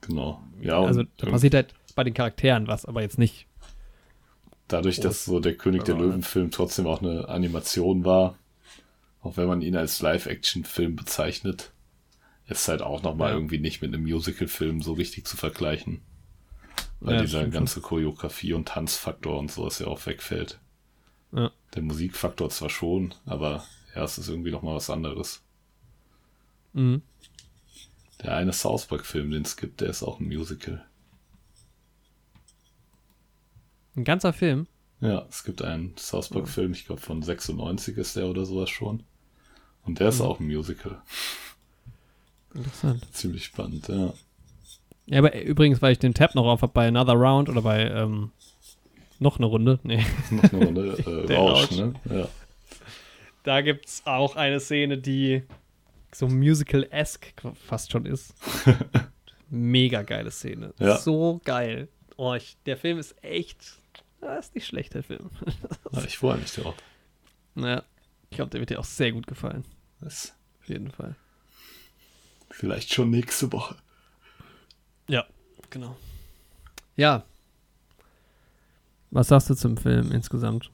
genau. 0.01 0.43
Ja, 0.61 0.83
also 0.83 1.05
da 1.19 1.27
passiert 1.31 1.55
halt 1.55 1.75
bei 1.95 2.03
den 2.05 2.13
Charakteren 2.15 2.67
was, 2.67 2.85
aber 2.85 3.03
jetzt 3.03 3.19
nicht. 3.19 3.47
dadurch, 4.69 4.99
dass 4.99 5.25
so 5.25 5.39
der 5.39 5.55
König 5.55 5.85
der 5.85 5.95
Also, 5.95 6.07
Löwen-Film 6.09 6.51
trotzdem 6.51 6.87
auch 6.89 7.01
eine 7.01 7.29
Animation 7.29 8.05
war, 8.05 8.35
auch 9.23 9.37
wenn 9.37 9.47
man 9.47 9.63
ihn 9.63 9.77
als 9.77 10.03
Live-Action-Film 10.03 10.97
bezeichnet, 10.97 11.73
ist 12.49 12.69
halt 12.69 12.83
auch 12.83 13.03
nochmal 13.03 13.31
Ja. 13.31 13.37
irgendwie 13.37 13.59
nicht 13.59 13.83
mit 13.83 13.93
einem 13.93 14.03
Musical-Film 14.05 14.83
so 14.83 14.93
richtig 14.93 15.27
zu 15.27 15.37
vergleichen. 15.37 16.01
Weil 17.01 17.17
Ja, 17.17 17.21
dieser 17.23 17.47
ganze 17.49 17.81
Choreografie 17.81 18.53
und 18.55 18.69
Tanzfaktor 18.69 19.39
und 19.39 19.51
sowas 19.51 19.79
ja 19.81 19.87
auch 19.87 20.05
wegfällt. 20.07 20.59
Ja. 21.33 21.51
Der 21.75 21.83
Musikfaktor 21.83 22.49
zwar 22.51 22.71
schon, 22.71 23.15
aber 23.27 23.65
ja, 23.95 24.05
es 24.05 24.17
ist 24.19 24.29
irgendwie 24.29 24.51
nochmal 24.51 24.77
was 24.77 24.89
anderes. 24.91 25.43
Mhm. 26.73 27.03
Der 28.23 28.35
eine 28.37 28.53
South 28.53 28.87
Park-Film, 28.87 29.31
den 29.31 29.43
es 29.43 29.57
gibt, 29.57 29.81
der 29.83 29.91
ist 29.91 30.03
auch 30.03 30.21
ein 30.21 30.27
Musical. 30.27 30.85
Ein 33.97 34.05
ganzer 34.05 34.33
Film. 34.33 34.67
Ja, 35.01 35.27
es 35.29 35.45
gibt 35.45 35.63
einen 35.63 35.97
South 35.99 36.31
Park-Film, 36.31 36.73
ich 36.73 36.87
glaube 36.87 37.01
von 37.01 37.23
96 37.23 37.97
ist 37.99 38.17
der 38.17 38.27
oder 38.27 38.47
sowas 38.47 38.71
schon. 38.71 39.03
Und 39.85 40.01
der 40.01 40.09
ist 40.09 40.21
Mhm. 40.21 40.25
auch 40.27 40.41
ein 40.41 40.47
Musical. 40.47 41.03
Interessant. 42.57 43.07
Ziemlich 43.15 43.45
spannend, 43.45 43.89
ja. 43.89 44.13
Ja, 45.07 45.19
aber 45.19 45.41
übrigens, 45.41 45.81
weil 45.83 45.93
ich 45.93 45.99
den 45.99 46.15
Tab 46.15 46.35
noch 46.35 46.47
auf 46.47 46.63
habe 46.63 46.73
bei 46.73 46.89
Another 46.89 47.13
Round 47.15 47.49
oder 47.49 47.63
bei 47.63 47.89
ähm, 47.89 48.33
noch 49.19 49.37
eine 49.39 49.47
Runde. 49.47 49.79
Nee. 49.83 50.05
Noch 50.31 50.53
eine 50.53 50.65
Runde 50.65 51.27
äh, 51.29 51.35
Rausch, 51.35 51.63
Rausch. 51.63 51.71
ne? 51.79 51.95
Ja. 52.11 52.29
Da 53.45 53.61
gibt 53.61 53.87
es 53.87 54.03
auch 54.05 54.37
eine 54.37 54.61
Szene, 54.61 54.99
die 54.99 55.43
so 56.13 56.27
musical-esque 56.27 57.33
fast 57.55 57.93
schon 57.93 58.05
ist. 58.07 58.35
Mega 59.49 60.03
geile 60.03 60.31
Szene. 60.31 60.75
Ja. 60.79 60.99
So 60.99 61.41
geil. 61.45 61.89
Oh, 62.17 62.35
ich, 62.35 62.57
der 62.67 62.77
Film 62.77 62.99
ist 62.99 63.15
echt. 63.23 63.79
Das 64.21 64.47
ist 64.47 64.55
nicht 64.55 64.67
schlecht, 64.67 64.95
der 64.95 65.03
Film. 65.05 65.31
ja 65.93 66.03
ich 66.05 66.19
freue 66.19 66.39
mich 66.39 66.53
drauf. 66.53 66.75
naja, 67.55 67.85
ich 68.31 68.37
glaube, 68.37 68.51
der 68.51 68.61
wird 68.61 68.71
dir 68.71 68.81
auch 68.81 68.85
sehr 68.85 69.13
gut 69.13 69.27
gefallen. 69.27 69.65
Das 70.01 70.35
Auf 70.61 70.69
jeden 70.69 70.91
Fall. 70.91 71.15
Vielleicht 72.57 72.93
schon 72.93 73.11
nächste 73.11 73.53
Woche. 73.53 73.77
Ja, 75.09 75.25
genau. 75.71 75.97
Ja. 76.97 77.25
Was 79.11 79.29
sagst 79.29 79.51
du 79.51 79.55
zum 79.55 79.77
Film 79.77 80.11
insgesamt? 80.13 80.71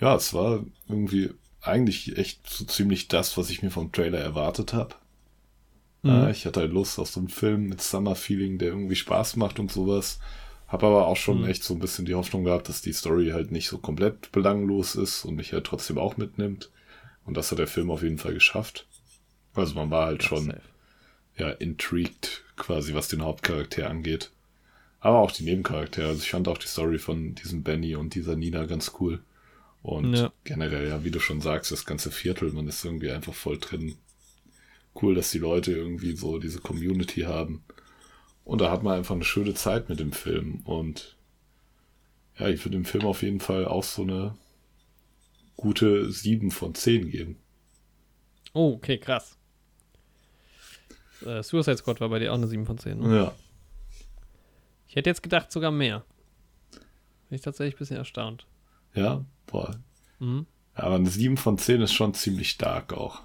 Ja, 0.00 0.14
es 0.14 0.32
war 0.32 0.64
irgendwie 0.88 1.30
eigentlich 1.62 2.16
echt 2.16 2.48
so 2.48 2.64
ziemlich 2.64 3.08
das, 3.08 3.36
was 3.36 3.50
ich 3.50 3.62
mir 3.62 3.70
vom 3.70 3.92
Trailer 3.92 4.18
erwartet 4.18 4.72
habe. 4.72 4.94
Mhm. 6.02 6.28
Ich 6.30 6.46
hatte 6.46 6.60
halt 6.60 6.72
Lust 6.72 6.98
auf 6.98 7.08
so 7.10 7.20
einen 7.20 7.28
Film 7.28 7.68
mit 7.68 7.82
Summer-Feeling, 7.82 8.58
der 8.58 8.68
irgendwie 8.68 8.96
Spaß 8.96 9.36
macht 9.36 9.58
und 9.58 9.70
sowas. 9.70 10.18
Hab 10.68 10.84
aber 10.84 11.06
auch 11.06 11.16
schon 11.16 11.42
Mhm. 11.42 11.48
echt 11.48 11.64
so 11.64 11.74
ein 11.74 11.80
bisschen 11.80 12.06
die 12.06 12.14
Hoffnung 12.14 12.44
gehabt, 12.44 12.68
dass 12.68 12.80
die 12.80 12.92
Story 12.92 13.30
halt 13.30 13.50
nicht 13.50 13.68
so 13.68 13.78
komplett 13.78 14.32
belanglos 14.32 14.94
ist 14.94 15.24
und 15.24 15.34
mich 15.34 15.52
halt 15.52 15.64
trotzdem 15.66 15.98
auch 15.98 16.16
mitnimmt. 16.16 16.70
Und 17.24 17.36
das 17.36 17.50
hat 17.50 17.58
der 17.58 17.66
Film 17.66 17.90
auf 17.90 18.02
jeden 18.02 18.18
Fall 18.18 18.32
geschafft. 18.34 18.86
Also 19.54 19.74
man 19.74 19.90
war 19.90 20.06
halt 20.06 20.22
schon 20.22 20.46
Safe. 20.46 20.60
ja 21.36 21.50
intrigued 21.50 22.42
quasi, 22.56 22.94
was 22.94 23.08
den 23.08 23.22
Hauptcharakter 23.22 23.88
angeht. 23.88 24.30
Aber 25.00 25.18
auch 25.18 25.32
die 25.32 25.44
Nebencharaktere. 25.44 26.08
Also 26.08 26.22
ich 26.22 26.30
fand 26.30 26.46
auch 26.48 26.58
die 26.58 26.66
Story 26.68 26.98
von 26.98 27.34
diesem 27.34 27.62
Benny 27.62 27.96
und 27.96 28.14
dieser 28.14 28.36
Nina 28.36 28.66
ganz 28.66 28.92
cool. 29.00 29.20
Und 29.82 30.14
Ja. 30.14 30.32
generell, 30.44 30.88
ja, 30.88 31.04
wie 31.04 31.10
du 31.10 31.20
schon 31.20 31.40
sagst, 31.40 31.70
das 31.72 31.86
ganze 31.86 32.10
Viertel, 32.10 32.52
man 32.52 32.68
ist 32.68 32.84
irgendwie 32.84 33.10
einfach 33.10 33.34
voll 33.34 33.58
drin. 33.58 33.96
Cool, 35.00 35.14
dass 35.14 35.30
die 35.30 35.38
Leute 35.38 35.72
irgendwie 35.72 36.14
so 36.16 36.38
diese 36.38 36.60
Community 36.60 37.22
haben. 37.22 37.64
Und 38.44 38.60
da 38.60 38.70
hat 38.70 38.82
man 38.82 38.98
einfach 38.98 39.14
eine 39.14 39.24
schöne 39.24 39.54
Zeit 39.54 39.88
mit 39.88 40.00
dem 40.00 40.12
Film. 40.12 40.60
Und 40.64 41.16
ja, 42.38 42.48
ich 42.48 42.64
würde 42.64 42.76
dem 42.76 42.84
Film 42.84 43.06
auf 43.06 43.22
jeden 43.22 43.40
Fall 43.40 43.66
auch 43.66 43.84
so 43.84 44.02
eine 44.02 44.36
gute 45.56 46.10
7 46.10 46.50
von 46.50 46.74
10 46.74 47.10
geben. 47.10 47.36
Oh, 48.54 48.74
okay, 48.74 48.98
krass. 48.98 49.36
Äh, 51.24 51.42
Suicide 51.42 51.76
Squad 51.76 52.00
war 52.00 52.08
bei 52.08 52.18
dir 52.18 52.30
auch 52.32 52.36
eine 52.36 52.46
7 52.46 52.66
von 52.66 52.78
10. 52.78 52.98
Ne? 53.00 53.16
Ja. 53.16 53.32
Ich 54.88 54.96
hätte 54.96 55.10
jetzt 55.10 55.22
gedacht, 55.22 55.52
sogar 55.52 55.70
mehr. 55.70 56.04
Bin 57.28 57.36
ich 57.36 57.42
tatsächlich 57.42 57.74
ein 57.76 57.78
bisschen 57.78 57.96
erstaunt. 57.96 58.46
Ja, 58.94 59.24
boah. 59.46 59.76
Mhm. 60.18 60.46
Aber 60.74 60.96
eine 60.96 61.08
7 61.08 61.36
von 61.36 61.58
10 61.58 61.80
ist 61.82 61.92
schon 61.92 62.14
ziemlich 62.14 62.50
stark 62.50 62.92
auch. 62.92 63.20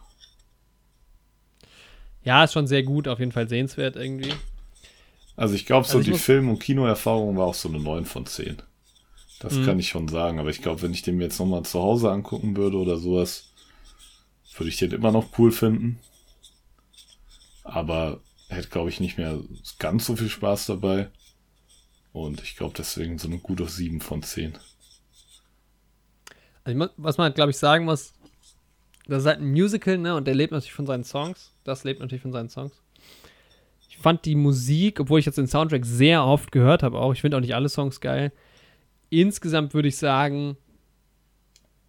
Ja, 2.23 2.43
ist 2.43 2.53
schon 2.53 2.67
sehr 2.67 2.84
gut, 2.84 3.07
auf 3.07 3.19
jeden 3.19 3.31
Fall 3.31 3.47
sehenswert 3.47 3.95
irgendwie. 3.95 4.34
Also 5.35 5.53
ich 5.53 5.65
glaube, 5.65 5.88
so 5.88 5.97
Also 5.97 6.09
ich 6.09 6.15
die 6.17 6.22
Film- 6.23 6.49
und 6.49 6.59
Kinoerfahrung 6.59 7.38
war 7.38 7.45
auch 7.47 7.53
so 7.53 7.69
eine 7.69 7.80
9 7.80 8.05
von 8.05 8.26
10. 8.26 8.57
Das 9.39 9.53
Mhm. 9.53 9.65
kann 9.65 9.80
ich 9.80 9.89
schon 9.89 10.07
sagen. 10.07 10.39
Aber 10.39 10.49
ich 10.49 10.61
glaube, 10.61 10.81
wenn 10.81 10.93
ich 10.93 11.01
den 11.01 11.17
mir 11.17 11.26
jetzt 11.26 11.39
nochmal 11.39 11.63
zu 11.63 11.80
Hause 11.81 12.09
angucken 12.11 12.55
würde 12.55 12.77
oder 12.77 12.97
sowas, 12.97 13.49
würde 14.57 14.69
ich 14.69 14.77
den 14.77 14.91
immer 14.91 15.11
noch 15.11 15.38
cool 15.38 15.51
finden. 15.51 15.99
Aber 17.65 18.21
hätte, 18.47 18.69
glaube 18.69 18.89
ich, 18.89 18.99
nicht 18.99 19.17
mehr 19.17 19.39
ganz 19.79 20.05
so 20.05 20.15
viel 20.15 20.29
Spaß 20.29 20.67
dabei. 20.67 21.09
Und 22.13 22.41
ich 22.41 22.55
glaube, 22.55 22.75
deswegen 22.77 23.17
so 23.17 23.27
eine 23.27 23.39
gute 23.39 23.67
7 23.67 23.99
von 23.99 24.23
10. 24.23 24.57
Also 26.63 26.87
was 26.95 27.17
man, 27.17 27.33
glaube 27.33 27.51
ich, 27.51 27.57
sagen 27.57 27.85
muss, 27.85 28.13
das 29.07 29.23
ist 29.23 29.27
halt 29.27 29.39
ein 29.39 29.51
Musical, 29.51 29.97
ne? 29.97 30.15
Und 30.15 30.25
der 30.25 30.35
lebt 30.35 30.51
natürlich 30.51 30.73
von 30.73 30.85
seinen 30.85 31.03
Songs. 31.03 31.51
Das 31.63 31.83
lebt 31.83 31.99
natürlich 31.99 32.21
von 32.21 32.31
seinen 32.31 32.49
Songs. 32.49 32.81
Ich 33.89 33.97
fand 33.97 34.25
die 34.25 34.35
Musik, 34.35 34.99
obwohl 34.99 35.19
ich 35.19 35.25
jetzt 35.25 35.37
den 35.37 35.47
Soundtrack 35.47 35.85
sehr 35.85 36.23
oft 36.23 36.51
gehört 36.51 36.83
habe, 36.83 36.99
auch, 36.99 37.13
ich 37.13 37.21
finde 37.21 37.37
auch 37.37 37.41
nicht 37.41 37.55
alle 37.55 37.69
Songs 37.69 37.99
geil. 37.99 38.31
Insgesamt 39.09 39.73
würde 39.73 39.87
ich 39.87 39.97
sagen, 39.97 40.57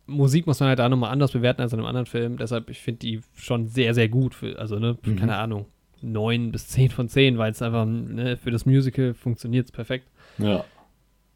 Musik 0.06 0.46
muss 0.46 0.60
man 0.60 0.68
halt 0.70 0.78
da 0.78 0.88
nochmal 0.88 1.10
anders 1.10 1.32
bewerten 1.32 1.60
als 1.62 1.72
in 1.72 1.78
einem 1.80 1.88
anderen 1.88 2.06
Film. 2.06 2.36
Deshalb, 2.38 2.70
ich 2.70 2.80
finde 2.80 3.00
die 3.00 3.20
schon 3.36 3.66
sehr, 3.66 3.92
sehr 3.94 4.08
gut. 4.08 4.34
Für, 4.34 4.58
also, 4.58 4.78
ne, 4.78 4.96
Mhm. 5.04 5.16
keine 5.16 5.36
Ahnung, 5.36 5.66
9 6.02 6.52
bis 6.52 6.68
10 6.68 6.90
von 6.90 7.08
10, 7.08 7.38
weil 7.38 7.50
es 7.52 7.62
einfach, 7.62 7.84
ne, 7.86 8.36
für 8.36 8.50
das 8.50 8.66
Musical 8.66 9.14
funktioniert 9.14 9.66
es 9.66 9.72
perfekt. 9.72 10.08
Ja, 10.38 10.64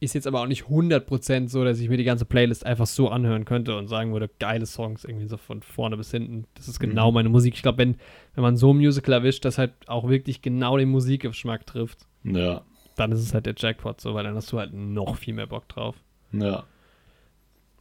Ist 0.03 0.15
jetzt 0.15 0.27
aber 0.27 0.41
auch 0.41 0.47
nicht 0.47 0.65
100% 0.67 1.51
so, 1.51 1.63
dass 1.63 1.79
ich 1.79 1.91
mir 1.91 1.99
die 1.99 2.05
ganze 2.05 2.25
Playlist 2.25 2.65
einfach 2.65 2.87
so 2.87 3.11
anhören 3.11 3.45
könnte 3.45 3.77
und 3.77 3.87
sagen 3.89 4.13
würde, 4.15 4.31
geile 4.39 4.65
Songs 4.65 5.05
irgendwie 5.05 5.27
so 5.27 5.37
von 5.37 5.61
vorne 5.61 5.99
bis 5.99 6.11
hinten. 6.11 6.47
Das 6.55 6.69
ist 6.69 6.81
genau 6.81 7.11
Mhm. 7.11 7.15
meine 7.17 7.29
Musik. 7.29 7.53
Ich 7.55 7.61
glaube, 7.63 7.77
wenn, 7.79 7.97
wenn 8.35 8.43
man 8.43 8.57
so 8.57 8.73
ein 8.73 8.79
Musical 8.79 9.13
erwischt, 9.13 9.45
das 9.45 9.59
halt 9.59 9.73
auch 9.89 10.09
wirklich 10.09 10.41
genau 10.41 10.79
den 10.79 10.89
Musikgeschmack 10.89 11.67
trifft, 11.67 12.07
ja, 12.25 12.63
dann 12.97 13.13
ist 13.13 13.21
es 13.21 13.35
halt 13.35 13.45
der 13.45 13.55
Jackpot 13.59 14.01
so, 14.01 14.15
weil 14.15 14.25
dann 14.25 14.35
hast 14.37 14.51
du 14.53 14.59
halt 14.59 14.73
noch 14.73 15.17
viel 15.17 15.35
mehr 15.35 15.47
Bock 15.47 15.69
drauf. 15.69 15.97
ja. 16.33 16.65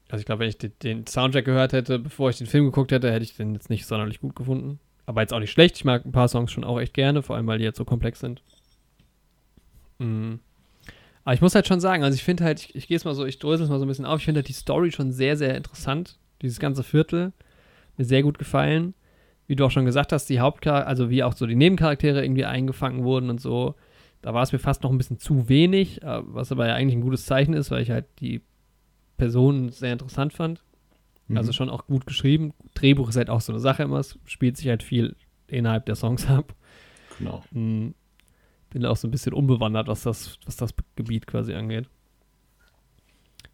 Also 0.09 0.21
ich 0.21 0.25
glaube, 0.25 0.41
wenn 0.41 0.49
ich 0.49 0.57
den, 0.57 1.05
Soundtrack 1.05 1.45
gehört 1.45 1.71
hätte, 1.71 1.99
bevor 1.99 2.31
ich 2.31 2.37
den 2.37 2.47
Film 2.47 2.65
geguckt 2.65 2.91
hätte, 2.91 3.11
hätte 3.11 3.23
ich 3.23 3.35
den 3.35 3.53
jetzt 3.53 3.69
nicht 3.69 3.85
sonderlich 3.85 4.19
gut 4.19 4.35
gefunden. 4.35 4.79
Aber 5.05 5.21
jetzt 5.21 5.33
auch 5.33 5.39
nicht 5.39 5.51
schlecht. 5.51 5.77
Ich 5.77 5.85
mag 5.85 6.05
ein 6.05 6.11
paar 6.11 6.27
Songs 6.27 6.51
schon 6.51 6.63
auch 6.63 6.79
echt 6.79 6.93
gerne, 6.93 7.21
vor 7.21 7.35
allem 7.35 7.47
weil 7.47 7.59
die 7.59 7.63
jetzt 7.63 7.77
so 7.77 7.85
komplex 7.85 8.19
sind. 8.19 8.41
Mhm. 9.99 10.39
Aber 11.23 11.33
ich 11.35 11.41
muss 11.41 11.53
halt 11.53 11.67
schon 11.67 11.79
sagen, 11.79 12.03
also 12.03 12.15
ich 12.15 12.23
finde 12.23 12.43
halt, 12.43 12.59
ich, 12.59 12.75
ich 12.75 12.87
gehe 12.87 12.97
es 12.97 13.05
mal 13.05 13.13
so, 13.13 13.25
ich 13.25 13.37
drösel 13.37 13.65
es 13.65 13.69
mal 13.69 13.77
so 13.77 13.85
ein 13.85 13.87
bisschen 13.87 14.05
auf, 14.05 14.19
ich 14.19 14.25
finde 14.25 14.39
halt 14.39 14.47
die 14.47 14.53
Story 14.53 14.91
schon 14.91 15.11
sehr, 15.11 15.37
sehr 15.37 15.55
interessant. 15.55 16.17
Dieses 16.41 16.59
ganze 16.59 16.83
Viertel. 16.83 17.33
Mir 17.97 18.05
sehr 18.05 18.23
gut 18.23 18.39
gefallen. 18.39 18.95
Wie 19.45 19.55
du 19.55 19.65
auch 19.65 19.71
schon 19.71 19.85
gesagt 19.85 20.11
hast, 20.11 20.27
die 20.27 20.39
Hauptcharaktere, 20.39 20.87
also 20.87 21.09
wie 21.09 21.23
auch 21.23 21.33
so 21.33 21.45
die 21.45 21.55
Nebencharaktere 21.55 22.23
irgendwie 22.23 22.45
eingefangen 22.45 23.03
wurden 23.03 23.29
und 23.29 23.41
so. 23.41 23.75
Da 24.21 24.33
war 24.33 24.41
es 24.41 24.51
mir 24.51 24.59
fast 24.59 24.83
noch 24.83 24.91
ein 24.91 24.97
bisschen 24.97 25.19
zu 25.19 25.49
wenig, 25.49 26.01
äh, 26.01 26.21
was 26.23 26.51
aber 26.51 26.67
ja 26.67 26.75
eigentlich 26.75 26.95
ein 26.95 27.01
gutes 27.01 27.25
Zeichen 27.25 27.53
ist, 27.53 27.69
weil 27.71 27.83
ich 27.83 27.91
halt 27.91 28.05
die 28.19 28.41
Personen 29.19 29.69
sehr 29.69 29.93
interessant 29.93 30.33
fand. 30.33 30.63
Also 31.35 31.49
Mhm. 31.49 31.53
schon 31.53 31.69
auch 31.69 31.85
gut 31.85 32.07
geschrieben. 32.07 32.53
Drehbuch 32.73 33.09
ist 33.09 33.15
halt 33.15 33.29
auch 33.29 33.41
so 33.41 33.51
eine 33.53 33.59
Sache 33.59 33.83
immer. 33.83 33.99
Es 33.99 34.17
spielt 34.25 34.57
sich 34.57 34.67
halt 34.67 34.81
viel 34.81 35.15
innerhalb 35.45 35.85
der 35.85 35.95
Songs 35.95 36.27
ab. 36.27 36.55
Genau. 37.19 37.43
Hm, 37.51 37.93
Bin 38.71 38.85
auch 38.85 38.97
so 38.97 39.07
ein 39.07 39.11
bisschen 39.11 39.33
unbewandert, 39.33 39.87
was 39.87 40.01
das, 40.03 40.37
was 40.45 40.55
das 40.55 40.71
Gebiet 40.95 41.27
quasi 41.27 41.53
angeht. 41.53 41.87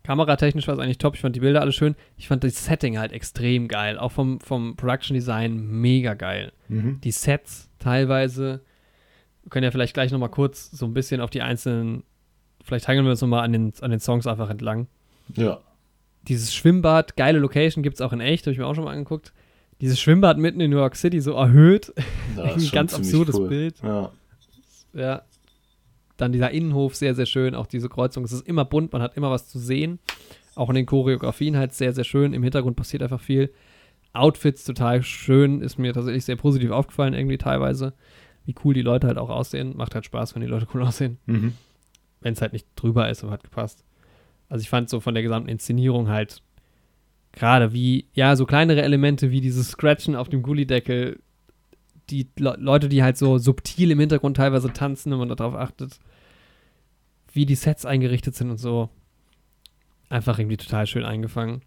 Kameratechnisch 0.04 0.68
war 0.68 0.76
es 0.76 0.80
eigentlich 0.80 1.00
top. 1.00 1.16
Ich 1.16 1.22
fand 1.22 1.36
die 1.36 1.40
Bilder 1.40 1.62
alle 1.62 1.72
schön. 1.72 1.96
Ich 2.18 2.28
fand 2.28 2.44
das 2.44 2.64
Setting 2.66 2.98
halt 3.00 3.12
extrem 3.12 3.68
geil. 3.68 3.98
Auch 3.98 4.12
vom, 4.12 4.40
vom 4.40 4.76
Production 4.76 5.16
Design 5.16 5.66
mega 5.82 6.14
geil. 6.14 6.52
Mhm. 6.68 7.02
Die 7.02 7.12
Sets 7.12 7.70
teilweise. 7.80 8.62
Wir 9.44 9.50
können 9.50 9.64
ja 9.64 9.72
vielleicht 9.72 9.94
gleich 9.96 10.12
nochmal 10.12 10.30
kurz 10.30 10.70
so 10.72 10.86
ein 10.86 10.94
bisschen 10.94 11.22
auf 11.22 11.30
die 11.30 11.42
einzelnen. 11.42 12.04
Vielleicht 12.64 12.88
hangeln 12.88 13.06
wir 13.06 13.12
uns 13.12 13.22
nochmal 13.22 13.44
an 13.44 13.52
den, 13.54 13.74
an 13.82 13.92
den 13.92 14.00
Songs 14.00 14.28
einfach 14.28 14.50
entlang 14.50 14.88
Ja. 15.34 15.60
dieses 16.27 16.53
Schwimmbad, 16.53 17.15
geile 17.18 17.39
Location, 17.39 17.84
gibt 17.84 17.95
es 17.95 18.02
auch 18.02 18.14
in 18.14 18.19
echt, 18.22 18.45
habe 18.45 18.52
ich 18.53 18.57
mir 18.57 18.65
auch 18.68 18.76
schon 18.76 18.84
mal 18.85 18.91
angeguckt. 18.93 19.34
Dieses 19.81 19.99
Schwimmbad 19.99 20.38
mitten 20.38 20.61
in 20.61 20.72
New 20.72 20.77
York 20.77 20.95
City, 20.95 21.19
so 21.19 21.34
erhöht. 21.34 21.93
Da 22.35 22.43
Ein 22.56 22.69
ganz 22.72 22.93
absurdes 22.93 23.35
cool. 23.35 23.49
Bild. 23.49 23.76
Ja. 23.84 24.11
Ja. 24.93 25.22
Dann 26.18 26.31
dieser 26.31 26.52
Innenhof, 26.52 26.95
sehr, 26.95 27.14
sehr 27.14 27.26
schön. 27.26 27.56
Auch 27.56 27.68
diese 27.68 27.89
Kreuzung. 27.89 28.23
Es 28.23 28.31
ist 28.31 28.47
immer 28.47 28.64
bunt, 28.64 28.93
man 28.93 29.02
hat 29.02 29.18
immer 29.18 29.31
was 29.31 29.49
zu 29.49 29.60
sehen. 29.60 29.99
Auch 30.56 30.69
in 30.69 30.76
den 30.76 30.85
Choreografien 30.85 31.57
halt 31.57 31.73
sehr, 31.73 31.91
sehr 31.91 32.06
schön. 32.06 32.34
Im 32.34 32.41
Hintergrund 32.43 32.77
passiert 32.77 33.03
einfach 33.03 33.19
viel. 33.19 33.52
Outfits 34.14 34.64
total 34.64 35.03
schön, 35.03 35.60
ist 35.60 35.77
mir 35.77 35.91
tatsächlich 35.91 36.23
sehr 36.23 36.38
positiv 36.38 36.72
aufgefallen, 36.72 37.14
irgendwie 37.14 37.38
teilweise. 37.38 37.93
Wie 38.45 38.56
cool 38.64 38.73
die 38.73 38.81
Leute 38.81 39.07
halt 39.07 39.18
auch 39.18 39.30
aussehen. 39.30 39.76
Macht 39.76 39.93
halt 39.93 40.06
Spaß, 40.06 40.35
wenn 40.35 40.41
die 40.41 40.47
Leute 40.47 40.68
cool 40.73 40.81
aussehen. 40.88 41.18
Mhm. 41.26 41.53
wenn 42.22 42.31
es 42.34 42.41
halt 42.41 42.53
nicht 42.53 42.65
drüber 42.77 43.10
ist, 43.10 43.23
aber 43.23 43.34
hat 43.34 43.43
gepasst. 43.43 43.84
Also 44.50 44.62
ich 44.62 44.70
fand 44.70 44.90
so 44.90 45.00
von 45.00 45.14
der 45.14 45.24
gesamten 45.24 45.50
Inszenierung 45.50 46.08
halt 46.08 46.42
gerade 47.32 47.74
wie, 47.74 48.06
ja, 48.14 48.36
so 48.36 48.46
kleinere 48.46 48.82
Elemente 48.82 49.30
wie 49.32 49.42
dieses 49.42 49.70
Scratchen 49.70 50.16
auf 50.16 50.30
dem 50.30 50.42
Gullideckel, 50.42 51.20
die 52.10 52.28
Le 52.38 52.56
Leute, 52.60 52.88
die 52.90 53.04
halt 53.04 53.18
so 53.18 53.38
subtil 53.38 53.92
im 53.92 54.00
Hintergrund 54.00 54.38
teilweise 54.38 54.72
tanzen, 54.72 55.12
wenn 55.12 55.20
man 55.20 55.30
darauf 55.30 55.56
achtet, 55.56 56.00
wie 57.34 57.46
die 57.46 57.56
Sets 57.56 57.86
eingerichtet 57.86 58.36
sind 58.36 58.50
und 58.50 58.58
so. 58.58 58.90
Einfach 60.10 60.40
irgendwie 60.40 60.58
total 60.58 60.88
schön 60.88 61.04
eingefangen. 61.04 61.62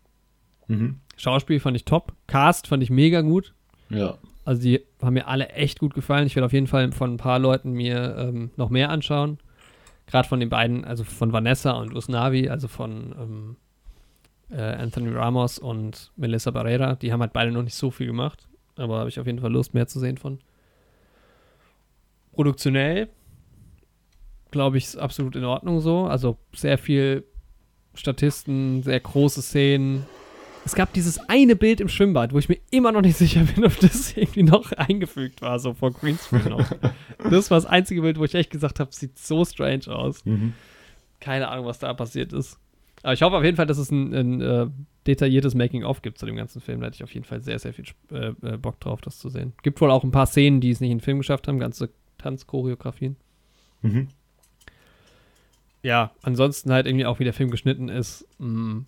Mhm. 0.69 1.01
Schauspiel 1.17 1.61
fand 1.61 1.77
ich 1.77 1.85
top. 1.85 2.15
Cast 2.29 2.69
fand 2.69 2.83
ich 2.83 2.91
mega 2.91 3.21
gut. 3.21 3.55
Ja. 3.91 4.19
Also 4.45 4.63
die 4.63 4.81
haben 5.03 5.15
mir 5.15 5.27
alle 5.27 5.49
echt 5.51 5.79
gut 5.79 5.93
gefallen. 5.95 6.27
Ich 6.27 6.37
werde 6.37 6.47
auf 6.47 6.53
jeden 6.53 6.69
Fall 6.69 6.91
von 6.93 7.15
ein 7.15 7.19
paar 7.19 7.39
Leuten 7.39 7.73
mir 7.73 8.17
ähm, 8.17 8.51
noch 8.57 8.71
mehr 8.71 8.91
anschauen. 8.91 9.39
Gerade 10.09 10.27
von 10.27 10.41
den 10.41 10.49
beiden, 10.49 10.85
also 10.85 11.05
von 11.05 11.33
Vanessa 11.33 11.73
und 11.73 11.95
Usnavi, 11.95 12.49
also 12.49 12.67
von 12.67 13.15
ähm, 13.19 13.57
äh, 14.51 14.61
Anthony 14.61 15.11
Ramos 15.11 15.59
und 15.59 16.13
Melissa 16.17 16.51
Barrera. 16.51 16.95
Die 16.95 17.13
haben 17.13 17.21
halt 17.21 17.35
beide 17.35 17.53
noch 17.53 17.63
nicht 17.63 17.75
so 17.75 17.91
viel 17.91 18.07
gemacht. 18.07 18.49
Aber 18.77 19.01
habe 19.01 19.11
ich 19.11 19.21
auf 19.21 19.27
jeden 19.27 19.41
Fall 19.41 19.53
Lust, 19.53 19.75
mehr 19.75 19.87
zu 19.87 20.01
sehen 20.01 20.17
von. 20.17 20.39
Produktionell, 22.33 23.09
glaube 24.51 24.79
ich, 24.79 24.85
ist 24.85 24.97
absolut 24.97 25.37
in 25.37 25.45
Ordnung 25.45 25.81
so. 25.81 26.07
Also 26.07 26.39
sehr 26.55 26.79
viel 26.79 27.25
Statisten, 27.95 28.83
sehr 28.83 29.01
große 29.01 29.43
Szenen, 29.43 30.07
es 30.69 30.75
gab 30.75 30.93
dieses 30.93 31.19
eine 31.31 31.57
Bild 31.57 31.81
im 31.81 31.89
Schwimmbad, 31.89 32.35
wo 32.35 32.39
ich 32.39 32.51
mir 32.51 32.59
immer 32.71 32.93
noch 32.93 33.01
nicht 33.01 33.17
sicher 33.17 33.43
bin, 33.55 33.65
ob 33.65 33.81
das 33.81 34.15
irgendwie 34.15 34.43
noch 34.43 34.71
eingefügt 34.73 35.41
war, 35.41 35.59
so 35.59 35.73
vor 35.73 35.93
Greenscreen 35.93 36.53
auch. 36.53 36.71
Das 37.31 37.51
war 37.51 37.57
das 37.57 37.65
einzige 37.65 38.03
Bild, 38.03 38.19
wo 38.19 38.25
ich 38.25 38.35
echt 38.35 38.51
gesagt 38.51 38.79
habe, 38.79 38.93
sieht 38.93 39.19
so 39.19 39.45
strange 39.47 39.89
aus. 39.89 40.25
Mhm. 40.27 40.53
Keine 41.21 41.49
Ahnung, 41.49 41.65
was 41.65 41.79
da 41.79 41.95
passiert 41.95 42.35
ist. 42.35 42.59
Aber 43.03 43.15
ich 43.15 43.23
hoffe 43.23 43.37
auf 43.37 43.45
jeden 43.45 43.57
Fall, 43.57 43.67
dass 43.67 43.79
es 43.79 43.91
ein, 43.91 44.15
ein 44.15 44.41
äh, 44.43 44.67
detailliertes 45.07 45.55
Making-of 45.55 46.03
gibt 46.03 46.19
zu 46.19 46.27
dem 46.27 46.37
ganzen 46.37 46.61
Film. 46.61 46.81
Da 46.81 46.87
hätte 46.87 46.97
ich 46.97 47.05
auf 47.05 47.15
jeden 47.15 47.25
Fall 47.25 47.41
sehr, 47.41 47.59
sehr 47.59 47.73
viel 47.73 47.87
äh, 48.13 48.35
äh, 48.43 48.57
Bock 48.59 48.79
drauf, 48.79 49.01
das 49.01 49.19
zu 49.19 49.31
sehen. 49.31 49.55
Gibt 49.63 49.81
wohl 49.81 49.91
auch 49.91 50.05
ein 50.05 50.11
paar 50.11 50.27
Szenen, 50.27 50.61
die 50.61 50.71
es 50.71 50.81
nicht 50.81 50.91
in 50.91 50.99
den 50.99 51.05
Film 51.05 51.19
geschafft 51.19 51.49
haben, 51.49 51.59
ganze 51.59 51.89
Tanzchoreografien. 52.19 53.17
Mhm. 53.81 54.09
Ja, 55.83 56.13
ansonsten 56.21 56.73
halt 56.73 56.87
irgendwie 56.87 57.07
auch, 57.07 57.21
wie 57.21 57.25
der 57.25 57.33
Film 57.33 57.51
geschnitten 57.51 57.89
ist. 57.89 58.29
Mh, 58.39 58.85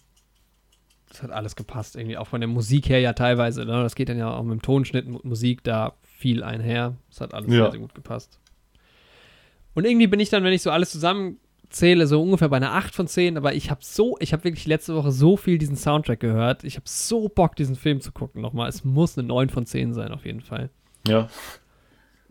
das 1.10 1.22
hat 1.22 1.30
alles 1.32 1.56
gepasst, 1.56 1.96
irgendwie 1.96 2.16
auch 2.16 2.26
von 2.28 2.40
der 2.40 2.48
Musik 2.48 2.88
her 2.88 3.00
ja 3.00 3.12
teilweise. 3.12 3.64
Ne? 3.64 3.82
Das 3.82 3.94
geht 3.94 4.08
dann 4.08 4.16
ja 4.16 4.32
auch 4.32 4.42
mit 4.42 4.52
dem 4.52 4.62
Tonschnitt 4.62 5.06
und 5.06 5.24
Musik 5.24 5.62
da 5.64 5.94
viel 6.02 6.42
einher. 6.42 6.96
Das 7.10 7.20
hat 7.20 7.34
alles 7.34 7.48
Ja. 7.52 7.64
sehr, 7.64 7.70
sehr 7.72 7.80
gut 7.80 7.94
gepasst. 7.94 8.38
Und 9.74 9.84
irgendwie 9.84 10.06
bin 10.06 10.20
ich 10.20 10.30
dann, 10.30 10.42
wenn 10.44 10.52
ich 10.52 10.62
so 10.62 10.70
alles 10.70 10.90
zusammenzähle, 10.92 12.06
so 12.06 12.22
ungefähr 12.22 12.48
bei 12.48 12.56
einer 12.56 12.72
8 12.74 12.94
von 12.94 13.06
10, 13.06 13.36
aber 13.36 13.54
ich 13.54 13.70
habe 13.70 13.80
so, 13.84 14.16
ich 14.20 14.32
habe 14.32 14.44
wirklich 14.44 14.66
letzte 14.66 14.94
Woche 14.94 15.10
so 15.12 15.36
viel 15.36 15.58
diesen 15.58 15.76
Soundtrack 15.76 16.20
gehört. 16.20 16.64
Ich 16.64 16.76
habe 16.76 16.86
so 16.88 17.28
Bock, 17.28 17.56
diesen 17.56 17.76
Film 17.76 18.00
zu 18.00 18.12
gucken 18.12 18.40
nochmal. 18.40 18.68
Es 18.68 18.84
muss 18.84 19.18
eine 19.18 19.26
9 19.28 19.48
von 19.50 19.66
10 19.66 19.94
sein, 19.94 20.12
auf 20.12 20.24
jeden 20.24 20.40
Fall. 20.40 20.70
Ja. 21.06 21.28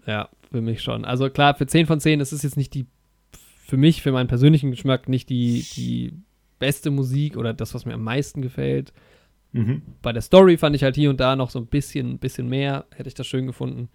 Ja, 0.05 0.29
für 0.51 0.61
mich 0.61 0.81
schon. 0.81 1.05
Also 1.05 1.29
klar, 1.29 1.55
für 1.55 1.67
10 1.67 1.85
von 1.85 1.99
10 1.99 2.19
ist 2.21 2.31
es 2.31 2.43
jetzt 2.43 2.57
nicht 2.57 2.73
die, 2.73 2.87
für 3.65 3.77
mich, 3.77 4.01
für 4.01 4.11
meinen 4.11 4.27
persönlichen 4.27 4.71
Geschmack, 4.71 5.07
nicht 5.09 5.29
die, 5.29 5.65
die 5.75 6.13
beste 6.59 6.91
Musik 6.91 7.37
oder 7.37 7.53
das, 7.53 7.73
was 7.73 7.85
mir 7.85 7.93
am 7.95 8.03
meisten 8.03 8.41
gefällt. 8.41 8.93
Mhm. 9.51 9.81
Bei 10.01 10.11
der 10.13 10.21
Story 10.21 10.57
fand 10.57 10.75
ich 10.75 10.83
halt 10.83 10.95
hier 10.95 11.09
und 11.09 11.19
da 11.19 11.35
noch 11.35 11.49
so 11.49 11.59
ein 11.59 11.65
bisschen, 11.65 12.19
bisschen 12.19 12.47
mehr, 12.47 12.85
hätte 12.95 13.07
ich 13.07 13.15
das 13.15 13.25
schön 13.27 13.47
gefunden. 13.47 13.89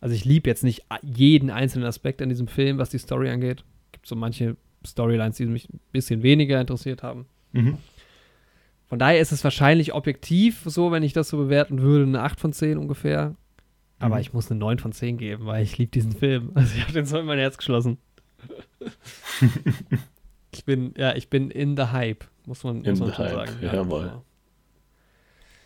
Also 0.00 0.14
ich 0.14 0.24
liebe 0.24 0.50
jetzt 0.50 0.64
nicht 0.64 0.82
jeden 1.02 1.48
einzelnen 1.50 1.86
Aspekt 1.86 2.20
an 2.20 2.28
diesem 2.28 2.48
Film, 2.48 2.78
was 2.78 2.90
die 2.90 2.98
Story 2.98 3.30
angeht. 3.30 3.64
Gibt 3.92 4.06
so 4.06 4.16
manche 4.16 4.56
Storylines, 4.84 5.36
die 5.36 5.46
mich 5.46 5.68
ein 5.72 5.80
bisschen 5.92 6.22
weniger 6.22 6.60
interessiert 6.60 7.02
haben. 7.02 7.26
Mhm. 7.52 7.78
Von 8.88 8.98
daher 8.98 9.20
ist 9.20 9.32
es 9.32 9.44
wahrscheinlich 9.44 9.94
objektiv 9.94 10.62
so, 10.66 10.90
wenn 10.90 11.02
ich 11.02 11.12
das 11.14 11.28
so 11.28 11.38
bewerten 11.38 11.80
würde, 11.80 12.04
eine 12.04 12.20
8 12.22 12.38
von 12.40 12.52
10 12.52 12.76
ungefähr. 12.78 13.34
Aber 14.00 14.16
Mhm. 14.16 14.20
ich 14.20 14.32
muss 14.32 14.50
eine 14.50 14.58
9 14.58 14.78
von 14.80 14.92
10 14.92 15.16
geben, 15.16 15.46
weil 15.46 15.62
ich 15.62 15.78
liebe 15.78 15.92
diesen 15.92 16.12
Film. 16.12 16.50
Also 16.54 16.74
ich 16.76 16.82
habe 16.82 16.92
den 16.92 17.06
so 17.06 17.18
in 17.18 17.24
mein 17.26 17.38
Herz 17.38 17.56
geschlossen. 17.56 17.96
ich 20.52 20.64
bin, 20.64 20.94
ja, 20.96 21.14
ich 21.14 21.28
bin 21.30 21.50
in 21.50 21.76
the 21.76 21.84
hype, 21.84 22.24
muss 22.46 22.62
man, 22.64 22.84
In 22.84 22.90
muss 22.90 23.00
man 23.00 23.08
the 23.10 23.14
schon 23.14 23.24
hype, 23.26 23.48
sagen. 23.48 23.58
jawohl. 23.62 24.22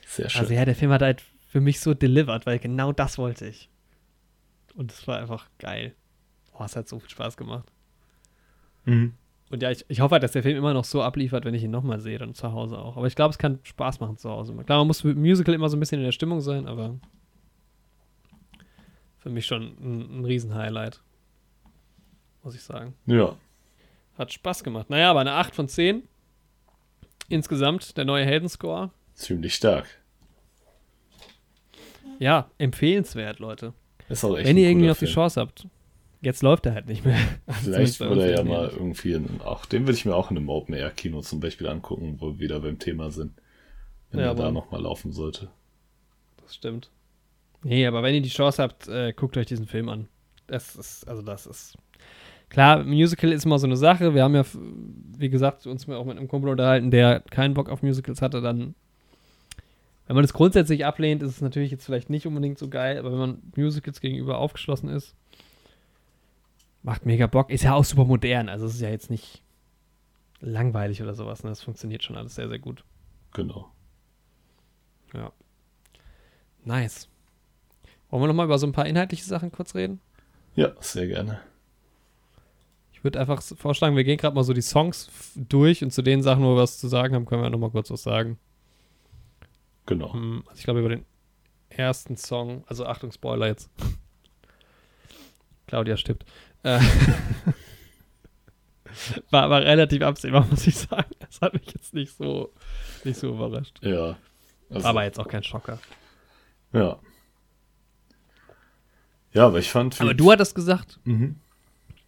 Sehr 0.07 0.29
schön. 0.29 0.41
Also 0.41 0.55
ja, 0.55 0.65
der 0.65 0.75
Film 0.77 0.93
hat 0.93 1.03
halt 1.03 1.23
für 1.49 1.61
mich 1.61 1.81
so 1.81 1.95
delivered, 1.95 2.47
weil 2.47 2.59
genau 2.59 2.93
das 2.93 3.19
wollte 3.19 3.47
ich. 3.47 3.69
Und 4.75 4.93
es 4.93 5.07
war 5.09 5.19
einfach 5.19 5.49
geil. 5.59 5.95
Boah, 6.53 6.67
es 6.67 6.77
hat 6.77 6.89
so 6.89 6.99
viel 6.99 7.11
Spaß 7.11 7.37
gemacht. 7.37 7.71
mhm. 8.85 9.15
Und 9.49 9.63
ja, 9.63 9.71
ich, 9.71 9.85
ich 9.87 10.01
hoffe 10.01 10.15
halt, 10.15 10.25
dass 10.25 10.33
der 10.33 10.43
Film 10.43 10.57
immer 10.57 10.75
noch 10.75 10.85
so 10.85 11.03
abliefert, 11.03 11.45
wenn 11.45 11.55
ich 11.55 11.63
ihn 11.63 11.71
nochmal 11.71 12.01
sehe, 12.01 12.19
dann 12.19 12.35
zu 12.35 12.51
Hause 12.53 12.79
auch. 12.79 12.97
Aber 12.97 13.07
ich 13.07 13.15
glaube, 13.15 13.31
es 13.31 13.39
kann 13.39 13.61
Spaß 13.63 14.01
machen 14.01 14.17
zu 14.17 14.29
Hause. 14.29 14.53
Klar, 14.65 14.79
man 14.79 14.89
muss 14.89 15.05
mit 15.05 15.17
Musical 15.17 15.55
immer 15.55 15.69
so 15.69 15.77
ein 15.77 15.81
bisschen 15.81 16.01
in 16.01 16.05
der 16.05 16.11
Stimmung 16.11 16.41
sein, 16.41 16.67
aber 16.67 16.97
für 19.19 19.31
mich 19.31 19.47
schon 19.47 19.63
ein, 19.81 20.21
ein 20.21 20.25
Riesen-Highlight. 20.25 21.01
Muss 22.43 22.57
ich 22.57 22.63
sagen. 22.63 22.95
Ja. 23.07 23.37
Hat 24.19 24.33
Spaß 24.33 24.65
gemacht. 24.65 24.89
Naja, 24.91 25.11
aber 25.11 25.21
eine 25.21 25.33
8 25.33 25.55
von 25.55 25.69
10. 25.69 26.03
Insgesamt 27.29 27.97
der 27.97 28.05
neue 28.05 28.25
Heldenscore. 28.25 28.91
Ziemlich 29.15 29.55
stark. 29.55 29.87
Ja, 32.19 32.51
empfehlenswert, 32.59 33.39
Leute. 33.41 33.75
Ist 34.09 34.25
auch 34.25 34.37
echt 34.37 34.47
Wenn 34.47 34.57
ihr 34.57 34.69
irgendwie 34.69 34.87
noch 34.87 34.97
die. 34.97 35.07
Chance 35.07 35.41
habt. 35.41 35.67
Jetzt 36.23 36.43
läuft 36.43 36.67
er 36.67 36.75
halt 36.75 36.87
nicht 36.87 37.05
mehr. 37.05 37.19
Vielleicht 37.63 38.01
würde 38.01 38.25
er 38.31 38.39
ja 38.39 38.45
mal 38.45 38.69
Nähe. 38.69 38.77
irgendwie, 38.77 39.13
in, 39.13 39.41
auch 39.43 39.67
den 39.67 39.83
würde 39.87 39.99
ich 39.99 40.05
mir 40.07 40.15
auch 40.15 40.31
in 40.31 40.37
einem 40.39 40.49
Open-Air-Kino 40.49 41.21
zum 41.21 41.41
Beispiel 41.41 41.67
angucken, 41.69 42.17
wo 42.21 42.33
wir 42.33 42.39
wieder 42.39 42.61
beim 42.61 42.79
Thema 42.79 43.11
sind. 43.11 43.35
Wenn 44.11 44.21
Ja, 44.21 44.27
er 44.27 44.35
da 44.35 44.51
nochmal 44.51 44.81
laufen 44.83 45.13
sollte. 45.13 45.51
Das 46.43 46.55
stimmt. 46.55 46.91
Nee, 47.63 47.87
aber 47.87 48.03
wenn 48.03 48.15
ihr 48.15 48.23
die 48.23 48.29
Chance 48.31 48.63
habt, 48.63 48.89
äh, 48.89 49.13
guckt 49.13 49.37
euch 49.37 49.47
diesen 49.47 49.67
Film 49.67 49.89
an. 49.89 50.09
Das 50.47 50.75
ist, 50.77 51.07
also 51.07 51.23
das 51.23 51.47
ist. 51.47 51.77
Klar, 52.49 52.85
Musical 52.85 53.33
ist 53.33 53.45
immer 53.45 53.59
so 53.59 53.67
eine 53.67 53.77
Sache. 53.77 54.15
Wir 54.15 54.23
haben 54.23 54.35
ja, 54.35 54.45
wie 55.19 55.29
gesagt, 55.29 55.67
uns 55.67 55.89
auch 55.89 56.05
mit 56.05 56.17
einem 56.17 56.29
Kumpel 56.29 56.51
unterhalten, 56.51 56.91
der 56.91 57.21
keinen 57.21 57.55
Bock 57.55 57.69
auf 57.69 57.83
Musicals 57.83 58.23
hatte, 58.23 58.41
dann. 58.41 58.75
Wenn 60.07 60.15
man 60.15 60.23
das 60.23 60.33
grundsätzlich 60.33 60.87
ablehnt, 60.87 61.21
ist 61.23 61.31
es 61.31 61.41
natürlich 61.41 61.73
jetzt 61.73 61.85
vielleicht 61.85 62.11
nicht 62.11 62.27
unbedingt 62.27 62.59
so 62.59 62.69
geil, 62.69 62.97
aber 62.99 63.11
wenn 63.11 63.19
man 63.19 63.43
Musicals 63.57 64.01
gegenüber 64.01 64.39
aufgeschlossen 64.39 64.89
ist, 64.89 65.17
macht 66.85 67.05
mega 67.05 67.27
Bock. 67.27 67.51
Ist 67.51 67.65
ja 67.65 67.75
auch 67.75 67.85
super 67.85 68.05
modern, 68.05 68.49
also 68.49 68.67
es 68.67 68.75
ist 68.75 68.81
ja 68.81 68.89
jetzt 68.89 69.11
nicht 69.11 69.43
langweilig 70.41 71.03
oder 71.03 71.15
sowas. 71.15 71.43
Ne? 71.43 71.51
Das 71.51 71.63
funktioniert 71.63 72.05
schon 72.05 72.17
alles 72.17 72.37
sehr, 72.37 72.49
sehr 72.49 72.61
gut. 72.61 72.85
Genau. 73.33 73.69
Ja. 75.13 75.33
Nice. 76.65 77.09
Wollen 78.11 78.23
wir 78.23 78.29
nochmal 78.29 78.47
über 78.47 78.59
so 78.59 78.67
ein 78.67 78.73
paar 78.73 78.87
inhaltliche 78.87 79.25
Sachen 79.25 79.51
kurz 79.51 79.75
reden? 79.75 80.01
Ja, 80.55 80.73
sehr 80.81 81.09
gerne. 81.09 81.41
Würde 83.07 83.21
einfach 83.21 83.41
vorschlagen, 83.41 83.95
wir 83.95 84.03
gehen 84.03 84.19
gerade 84.19 84.35
mal 84.35 84.43
so 84.43 84.53
die 84.53 84.63
Songs 84.63 85.09
durch 85.37 85.85
und 85.85 85.93
zu 85.93 86.03
den 86.03 86.25
Sachen, 86.25 86.43
wo 86.43 86.57
wir 86.57 86.63
was 86.63 86.77
zu 86.79 86.89
sagen 86.89 87.15
haben, 87.15 87.25
können 87.25 87.41
wir 87.41 87.51
nochmal 87.51 87.71
kurz 87.71 87.89
was 87.89 88.03
sagen. 88.03 88.37
Genau. 89.87 90.13
Hm, 90.13 90.43
Also 90.49 90.59
ich 90.59 90.65
glaube 90.65 90.81
über 90.81 90.89
den 90.89 91.05
ersten 91.69 92.17
Song, 92.17 92.65
also 92.67 92.85
Achtung, 92.85 93.13
Spoiler 93.13 93.47
jetzt. 93.47 93.71
Claudia 95.69 95.97
stirbt. 95.97 96.25
Äh, 96.65 96.81
war 99.31 99.45
aber 99.45 99.63
relativ 99.63 100.03
absehbar, 100.03 100.45
muss 100.51 100.67
ich 100.67 100.77
sagen. 100.77 101.09
Das 101.21 101.41
hat 101.41 101.53
mich 101.55 101.67
jetzt 101.73 101.95
nicht 101.95 102.17
so, 102.17 102.53
nicht 103.05 103.21
so 103.21 103.29
überrascht. 103.29 103.79
Ja. 103.83 104.17
Also, 104.69 104.89
aber 104.89 105.05
jetzt 105.05 105.21
auch 105.21 105.29
kein 105.29 105.45
Schocker. 105.45 105.79
Ja. 106.73 106.99
Ja, 109.33 109.47
aber 109.47 109.61
ich 109.61 109.71
fand. 109.71 110.01
Aber 110.01 110.13
du 110.15 110.33
hattest 110.33 110.57
gesagt, 110.57 110.99
Mhm. 111.05 111.37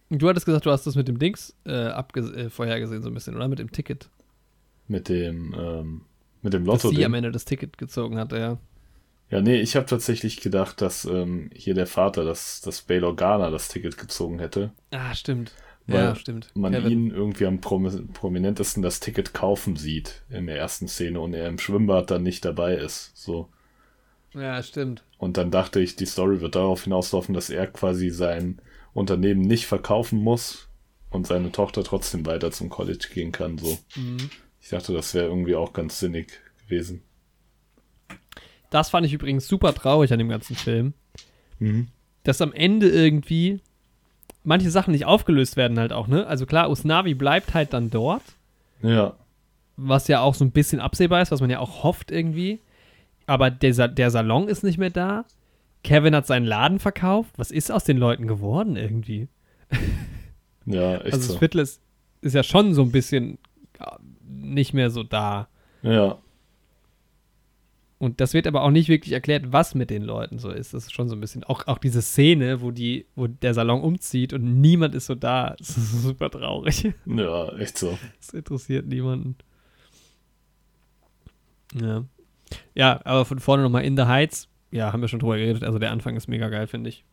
Du 0.09 0.27
hattest 0.29 0.45
gesagt, 0.45 0.65
du 0.65 0.71
hast 0.71 0.85
das 0.87 0.95
mit 0.95 1.07
dem 1.07 1.19
Dings 1.19 1.55
äh, 1.65 1.71
abge- 1.71 2.33
äh, 2.35 2.49
vorhergesehen 2.49 3.01
so 3.01 3.09
ein 3.09 3.13
bisschen, 3.13 3.35
oder? 3.35 3.47
Mit 3.47 3.59
dem 3.59 3.71
Ticket. 3.71 4.09
Mit 4.87 5.09
dem, 5.09 5.53
ähm, 5.57 6.01
mit 6.41 6.53
dem 6.53 6.65
Dass 6.65 6.83
Lotto. 6.83 6.95
sie 6.95 7.05
am 7.05 7.13
Ende 7.13 7.31
das 7.31 7.45
Ticket 7.45 7.77
gezogen 7.77 8.17
hat, 8.17 8.31
ja. 8.31 8.57
Ja, 9.29 9.41
nee, 9.41 9.61
ich 9.61 9.75
habe 9.75 9.85
tatsächlich 9.85 10.41
gedacht, 10.41 10.81
dass 10.81 11.05
ähm, 11.05 11.51
hier 11.53 11.75
der 11.75 11.85
Vater, 11.85 12.25
dass, 12.25 12.61
dass 12.61 12.81
Bail 12.81 13.03
Organa 13.03 13.51
das 13.51 13.67
Ticket 13.67 13.97
gezogen 13.97 14.39
hätte. 14.39 14.71
Ah, 14.91 15.13
stimmt. 15.13 15.51
Weil 15.85 15.99
ja, 16.05 16.15
stimmt. 16.15 16.49
Man 16.55 16.73
Kevin. 16.73 16.91
ihn 16.91 17.11
irgendwie 17.11 17.45
am 17.45 17.61
promi 17.61 17.89
prominentesten 18.13 18.81
das 18.81 18.99
Ticket 18.99 19.33
kaufen 19.33 19.75
sieht 19.75 20.23
in 20.29 20.47
der 20.47 20.57
ersten 20.57 20.87
Szene 20.87 21.19
und 21.19 21.33
er 21.33 21.47
im 21.47 21.59
Schwimmbad 21.59 22.09
dann 22.11 22.23
nicht 22.23 22.43
dabei 22.45 22.75
ist. 22.75 23.11
So. 23.15 23.49
Ja, 24.33 24.61
stimmt. 24.63 25.03
Und 25.17 25.37
dann 25.37 25.51
dachte 25.51 25.79
ich, 25.79 25.95
die 25.95 26.05
Story 26.05 26.41
wird 26.41 26.55
darauf 26.55 26.83
hinauslaufen, 26.83 27.33
dass 27.33 27.49
er 27.49 27.67
quasi 27.67 28.09
sein 28.09 28.59
Unternehmen 28.93 29.41
nicht 29.41 29.65
verkaufen 29.65 30.19
muss 30.19 30.67
und 31.09 31.27
seine 31.27 31.51
Tochter 31.51 31.83
trotzdem 31.83 32.25
weiter 32.25 32.51
zum 32.51 32.69
College 32.69 33.07
gehen 33.13 33.31
kann. 33.31 33.57
So. 33.57 33.77
Mhm. 33.95 34.29
Ich 34.61 34.69
dachte, 34.69 34.93
das 34.93 35.13
wäre 35.13 35.27
irgendwie 35.27 35.55
auch 35.55 35.73
ganz 35.73 35.99
sinnig 35.99 36.39
gewesen. 36.63 37.01
Das 38.69 38.89
fand 38.89 39.05
ich 39.05 39.13
übrigens 39.13 39.47
super 39.47 39.73
traurig 39.73 40.11
an 40.13 40.19
dem 40.19 40.29
ganzen 40.29 40.55
Film. 40.55 40.93
Mhm. 41.59 41.87
Dass 42.23 42.41
am 42.41 42.53
Ende 42.53 42.89
irgendwie 42.89 43.61
manche 44.43 44.69
Sachen 44.69 44.91
nicht 44.91 45.05
aufgelöst 45.05 45.57
werden 45.57 45.79
halt 45.79 45.93
auch, 45.93 46.07
ne? 46.07 46.27
Also 46.27 46.45
klar, 46.45 46.69
Usnavi 46.69 47.13
bleibt 47.13 47.53
halt 47.53 47.73
dann 47.73 47.89
dort, 47.89 48.23
Ja, 48.81 49.15
was 49.77 50.07
ja 50.07 50.21
auch 50.21 50.35
so 50.35 50.43
ein 50.45 50.51
bisschen 50.51 50.79
absehbar 50.79 51.21
ist, 51.21 51.31
was 51.31 51.41
man 51.41 51.49
ja 51.49 51.59
auch 51.59 51.83
hofft 51.83 52.11
irgendwie. 52.11 52.59
Aber 53.25 53.49
der, 53.49 53.73
Sa 53.73 53.87
der 53.87 54.11
Salon 54.11 54.47
ist 54.47 54.63
nicht 54.63 54.77
mehr 54.77 54.89
da. 54.89 55.25
Kevin 55.83 56.15
hat 56.15 56.27
seinen 56.27 56.45
Laden 56.45 56.79
verkauft. 56.79 57.31
Was 57.37 57.51
ist 57.51 57.71
aus 57.71 57.83
den 57.83 57.97
Leuten 57.97 58.27
geworden 58.27 58.75
irgendwie? 58.75 59.27
ja, 60.65 60.95
echt 60.95 61.05
also 61.05 61.17
das 61.17 61.27
so. 61.27 61.37
Viertel 61.39 61.59
ist, 61.59 61.81
ist 62.21 62.35
ja 62.35 62.43
schon 62.43 62.73
so 62.73 62.81
ein 62.81 62.91
bisschen 62.91 63.37
ja, 63.79 63.97
nicht 64.27 64.73
mehr 64.73 64.89
so 64.89 65.03
da. 65.03 65.47
Ja, 65.81 66.19
Und 67.99 68.19
das 68.21 68.33
wird 68.33 68.47
aber 68.47 68.63
auch 68.63 68.71
nicht 68.71 68.89
wirklich 68.89 69.13
erklärt, 69.13 69.51
was 69.53 69.75
mit 69.75 69.89
den 69.89 70.03
Leuten 70.03 70.39
so 70.39 70.49
ist. 70.49 70.73
Das 70.73 70.83
ist 70.85 70.93
schon 70.93 71.09
so 71.09 71.15
ein 71.15 71.21
bisschen, 71.21 71.43
auch, 71.43 71.67
auch 71.67 71.77
diese 71.77 72.01
Szene, 72.01 72.61
wo 72.61 72.71
die, 72.71 73.05
wo 73.15 73.27
der 73.27 73.53
Salon 73.53 73.81
umzieht 73.81 74.33
und 74.33 74.59
niemand 74.61 74.95
ist 74.95 75.05
so 75.05 75.15
da. 75.15 75.55
Das 75.59 75.77
ist 75.77 76.01
super 76.03 76.29
traurig. 76.29 76.93
ja, 77.05 77.49
echt 77.57 77.77
so. 77.77 77.97
Das 78.19 78.33
interessiert 78.33 78.87
niemanden. 78.87 79.35
Ja. 81.79 82.05
Ja, 82.73 82.99
aber 83.05 83.25
von 83.25 83.39
vorne 83.39 83.63
nochmal 83.63 83.83
in 83.83 83.95
the 83.97 84.03
Heights. 84.03 84.47
Ja, 84.71 84.91
haben 84.93 85.01
wir 85.01 85.07
schon 85.07 85.19
drüber 85.19 85.37
geredet. 85.37 85.63
Also 85.63 85.79
der 85.79 85.91
Anfang 85.91 86.15
ist 86.15 86.27
mega 86.27 86.49
geil, 86.49 86.67
finde 86.67 86.89
ich. 86.89 87.03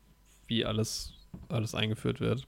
Wie 0.46 0.64
alles, 0.64 1.14
alles 1.48 1.74
eingeführt 1.74 2.20
wird. 2.20 2.46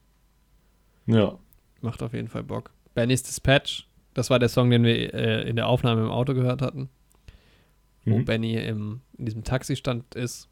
Ja, 1.06 1.39
Macht 1.80 2.02
auf 2.02 2.12
jeden 2.12 2.28
Fall 2.28 2.43
Bock. 2.43 2.72
Benny's 2.94 3.22
Dispatch. 3.22 3.86
Das 4.12 4.30
war 4.30 4.39
der 4.40 4.48
Song, 4.48 4.68
den 4.70 4.82
wir 4.82 5.14
äh, 5.14 5.48
in 5.48 5.55
der 5.56 5.68
Aufnahme 5.68 6.02
im 6.02 6.10
Auto 6.10 6.35
gehört 6.35 6.60
hatten. 6.60 6.89
Wo 8.05 8.18
Mhm. 8.18 8.24
Benny 8.24 8.55
im, 8.56 9.01
in 9.16 9.26
diesem 9.26 9.44
Taxistand 9.44 10.14
ist. 10.16 10.48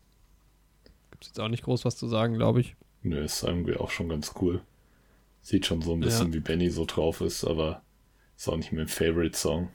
Gibt 1.10 1.24
es 1.24 1.30
jetzt 1.30 1.40
auch 1.40 1.48
nicht 1.48 1.64
groß 1.64 1.84
was 1.84 1.96
zu 1.96 2.06
sagen, 2.06 2.34
glaube 2.34 2.60
ich. 2.60 2.76
Nö, 3.02 3.18
ist 3.24 3.42
irgendwie 3.42 3.76
auch 3.76 3.90
schon 3.90 4.08
ganz 4.08 4.34
cool. 4.40 4.62
Sieht 5.40 5.66
schon 5.66 5.82
so 5.82 5.94
ein 5.94 6.00
bisschen, 6.00 6.28
Ja. 6.28 6.34
wie 6.34 6.40
Benny 6.40 6.70
so 6.70 6.84
drauf 6.86 7.20
ist, 7.20 7.44
aber 7.44 7.82
ist 8.36 8.48
auch 8.48 8.56
nicht 8.56 8.72
mein 8.72 8.86
Favorite-Song. 8.88 9.68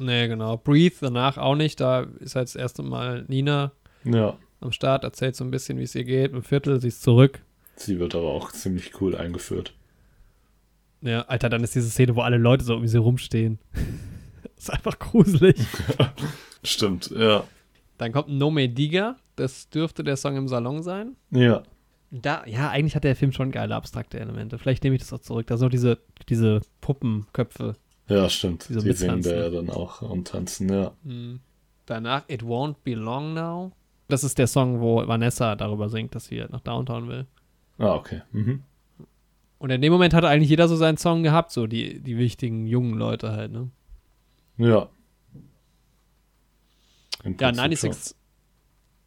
Nee, 0.00 0.28
genau. 0.28 0.56
Breathe 0.56 0.96
danach 1.00 1.36
auch 1.38 1.54
nicht. 1.56 1.78
Da 1.80 2.06
ist 2.20 2.34
halt 2.36 2.48
das 2.48 2.56
erste 2.56 2.82
Mal 2.82 3.24
Nina 3.28 3.72
Ja, 4.04 4.36
am 4.60 4.72
Start, 4.72 5.04
erzählt 5.04 5.36
so 5.36 5.44
ein 5.44 5.50
bisschen, 5.50 5.78
wie 5.78 5.82
es 5.84 5.94
ihr 5.94 6.04
geht. 6.04 6.32
Im 6.32 6.42
Viertel, 6.42 6.80
sie 6.80 6.88
ist 6.88 7.02
zurück. 7.02 7.40
sie 7.76 7.98
wird 7.98 8.14
aber 8.14 8.28
auch 8.28 8.50
ziemlich 8.52 9.00
cool 9.00 9.14
eingeführt. 9.16 9.74
Ja, 11.02 11.22
Alter, 11.22 11.48
dann 11.48 11.62
ist 11.64 11.74
diese 11.74 11.88
Szene, 11.90 12.14
wo 12.16 12.20
alle 12.22 12.36
Leute 12.36 12.64
so 12.64 12.74
um 12.76 12.86
sie 12.86 12.98
rumstehen. 12.98 13.58
das 14.42 14.52
ist 14.64 14.70
einfach 14.70 14.98
gruselig. 14.98 15.56
Stimmt, 16.64 17.10
ja. 17.10 17.44
Dann 17.98 18.12
kommt 18.12 18.28
No 18.28 18.50
Me 18.50 18.68
Diga. 18.68 19.16
Das 19.36 19.70
dürfte 19.70 20.04
der 20.04 20.16
Song 20.16 20.36
im 20.36 20.48
Salon 20.48 20.82
sein. 20.82 21.16
Ja, 21.30 21.62
Da, 22.10 22.44
ja, 22.46 22.68
eigentlich 22.68 22.94
hat 22.96 23.04
der 23.04 23.16
Film 23.16 23.32
schon 23.32 23.50
geile 23.50 23.74
abstrakte 23.74 24.20
Elemente. 24.20 24.58
Vielleicht 24.58 24.84
nehme 24.84 24.96
ich 24.96 25.00
das 25.02 25.12
auch 25.14 25.20
zurück. 25.20 25.46
Da 25.46 25.56
sind 25.56 25.66
noch 25.66 25.70
diese, 25.70 25.98
diese 26.28 26.60
Puppenköpfe. 26.82 27.76
Ja, 28.10 28.28
stimmt. 28.28 28.68
Die 28.68 28.74
so 28.74 28.80
Die 28.80 28.92
singen 28.92 29.22
da 29.22 29.34
ja 29.34 29.50
dann 29.50 29.70
auch 29.70 30.02
und 30.02 30.28
tanzen, 30.28 30.68
ja. 30.68 30.92
Hm. 31.04 31.40
Danach 31.86 32.24
It 32.28 32.42
Won't 32.42 32.76
Be 32.84 32.94
Long 32.94 33.34
Now. 33.34 33.72
Das 34.08 34.24
ist 34.24 34.38
der 34.38 34.46
Song, 34.46 34.80
wo 34.80 35.06
Vanessa 35.06 35.54
darüber 35.56 35.88
singt, 35.88 36.14
dass 36.14 36.26
sie 36.26 36.40
halt 36.40 36.50
nach 36.50 36.60
Downtown 36.60 37.08
will. 37.08 37.26
Ah, 37.78 37.94
okay. 37.94 38.22
Mhm. 38.32 38.64
Und 39.58 39.70
in 39.70 39.80
dem 39.80 39.92
Moment 39.92 40.14
hatte 40.14 40.28
eigentlich 40.28 40.50
jeder 40.50 40.68
so 40.68 40.76
seinen 40.76 40.96
Song 40.96 41.22
gehabt, 41.22 41.52
so 41.52 41.66
die, 41.66 42.00
die 42.00 42.16
wichtigen 42.16 42.66
jungen 42.66 42.94
Leute 42.94 43.32
halt, 43.32 43.52
ne? 43.52 43.70
Ja. 44.56 44.88
Ja, 47.24 47.52
Prinzip 47.52 47.78
96. 47.78 48.16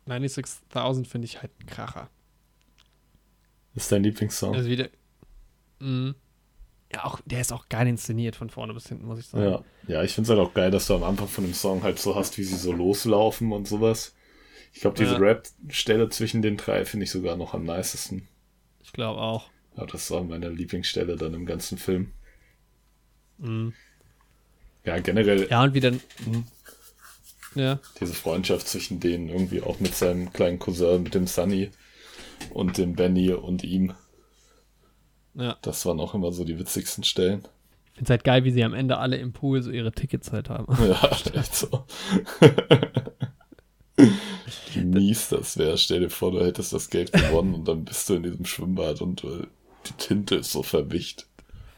96.000 0.07 1.07
finde 1.07 1.25
ich 1.25 1.41
halt 1.41 1.51
ein 1.59 1.65
Kracher. 1.65 2.09
Ist 3.75 3.91
dein 3.91 4.03
Lieblingssong? 4.03 4.53
Also 4.53 4.69
wieder. 4.69 4.89
Mhm. 5.79 6.15
Ja, 6.93 7.05
auch, 7.05 7.19
der 7.25 7.41
ist 7.41 7.51
auch 7.51 7.69
geil 7.69 7.87
inszeniert 7.87 8.35
von 8.35 8.49
vorne 8.49 8.73
bis 8.73 8.87
hinten, 8.87 9.05
muss 9.05 9.19
ich 9.19 9.27
sagen. 9.27 9.43
Ja, 9.43 9.63
ja 9.87 10.03
ich 10.03 10.13
finde 10.13 10.31
es 10.31 10.37
halt 10.37 10.47
auch 10.47 10.53
geil, 10.53 10.71
dass 10.71 10.87
du 10.87 10.95
am 10.95 11.03
Anfang 11.03 11.27
von 11.27 11.43
dem 11.43 11.53
Song 11.53 11.83
halt 11.83 11.99
so 11.99 12.15
hast, 12.15 12.37
wie 12.37 12.43
sie 12.43 12.55
so 12.57 12.71
loslaufen 12.71 13.51
und 13.51 13.67
sowas. 13.67 14.13
Ich 14.73 14.81
glaube, 14.81 14.97
diese 14.97 15.13
Ja. 15.13 15.17
Rap-Stelle 15.19 16.09
zwischen 16.09 16.41
den 16.41 16.57
drei 16.57 16.85
finde 16.85 17.05
ich 17.05 17.11
sogar 17.11 17.35
noch 17.35 17.53
am 17.53 17.63
nicesten. 17.63 18.27
Ich 18.83 18.91
glaube 18.93 19.21
auch. 19.21 19.49
Ja, 19.77 19.85
das 19.85 20.09
war 20.11 20.23
meine 20.23 20.49
Lieblingsstelle 20.49 21.15
dann 21.15 21.33
im 21.33 21.45
ganzen 21.45 21.77
Film. 21.77 22.11
Mhm. 23.39 23.73
Ja, 24.85 24.99
generell 24.99 25.47
Ja, 25.49 25.63
und 25.63 25.73
wieder. 25.73 25.91
Mhm. 25.91 26.45
Ja. 27.55 27.79
diese 27.99 28.13
Freundschaft 28.13 28.67
zwischen 28.67 28.99
denen 28.99 29.29
irgendwie 29.29 29.61
auch 29.61 29.79
mit 29.79 29.93
seinem 29.95 30.33
kleinen 30.33 30.57
Cousin, 30.57 31.03
mit 31.03 31.13
dem 31.13 31.27
Sunny 31.27 31.69
und 32.51 32.77
dem 32.79 32.95
Benny 32.95 33.31
und 33.31 33.63
ihm. 33.63 33.93
Ja. 35.35 35.57
Das 35.61 35.85
waren 35.85 35.99
auch 35.99 36.13
immer 36.13 36.31
so 36.31 36.43
die 36.43 36.59
witzigsten 36.59 37.03
Stellen. 37.03 37.39
Ich 37.87 37.97
finde 37.97 38.03
es 38.05 38.09
halt 38.09 38.23
geil, 38.23 38.43
wie 38.43 38.51
sie 38.51 38.63
am 38.63 38.73
Ende 38.73 38.97
alle 38.97 39.17
im 39.17 39.33
Pool 39.33 39.61
so 39.61 39.69
ihre 39.71 39.91
Tickets 39.91 40.31
halt 40.31 40.49
haben. 40.49 40.65
Ja, 40.85 41.03
echt 41.33 41.55
so. 41.55 41.85
Wie 44.73 44.83
mies 44.83 45.29
das 45.29 45.57
wäre. 45.57 45.77
Stell 45.77 45.99
dir 45.99 46.09
vor, 46.09 46.31
du 46.31 46.43
hättest 46.43 46.73
das 46.73 46.89
Geld 46.89 47.11
gewonnen 47.13 47.53
und 47.53 47.67
dann 47.67 47.85
bist 47.85 48.09
du 48.09 48.15
in 48.15 48.23
diesem 48.23 48.45
Schwimmbad 48.45 49.01
und 49.01 49.23
äh, 49.23 49.45
die 49.87 49.93
Tinte 49.93 50.35
ist 50.35 50.51
so 50.51 50.63
verwischt. 50.63 51.25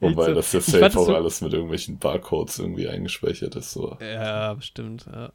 Wobei 0.00 0.26
so. 0.26 0.34
das 0.34 0.52
ja 0.52 0.60
safe 0.60 0.98
auch 0.98 1.06
so- 1.06 1.14
alles 1.14 1.40
mit 1.42 1.52
irgendwelchen 1.52 1.98
Barcodes 1.98 2.58
irgendwie 2.58 2.88
eingespeichert 2.88 3.54
ist. 3.54 3.72
So. 3.72 3.96
Ja, 4.00 4.54
bestimmt, 4.54 5.06
ja. 5.12 5.32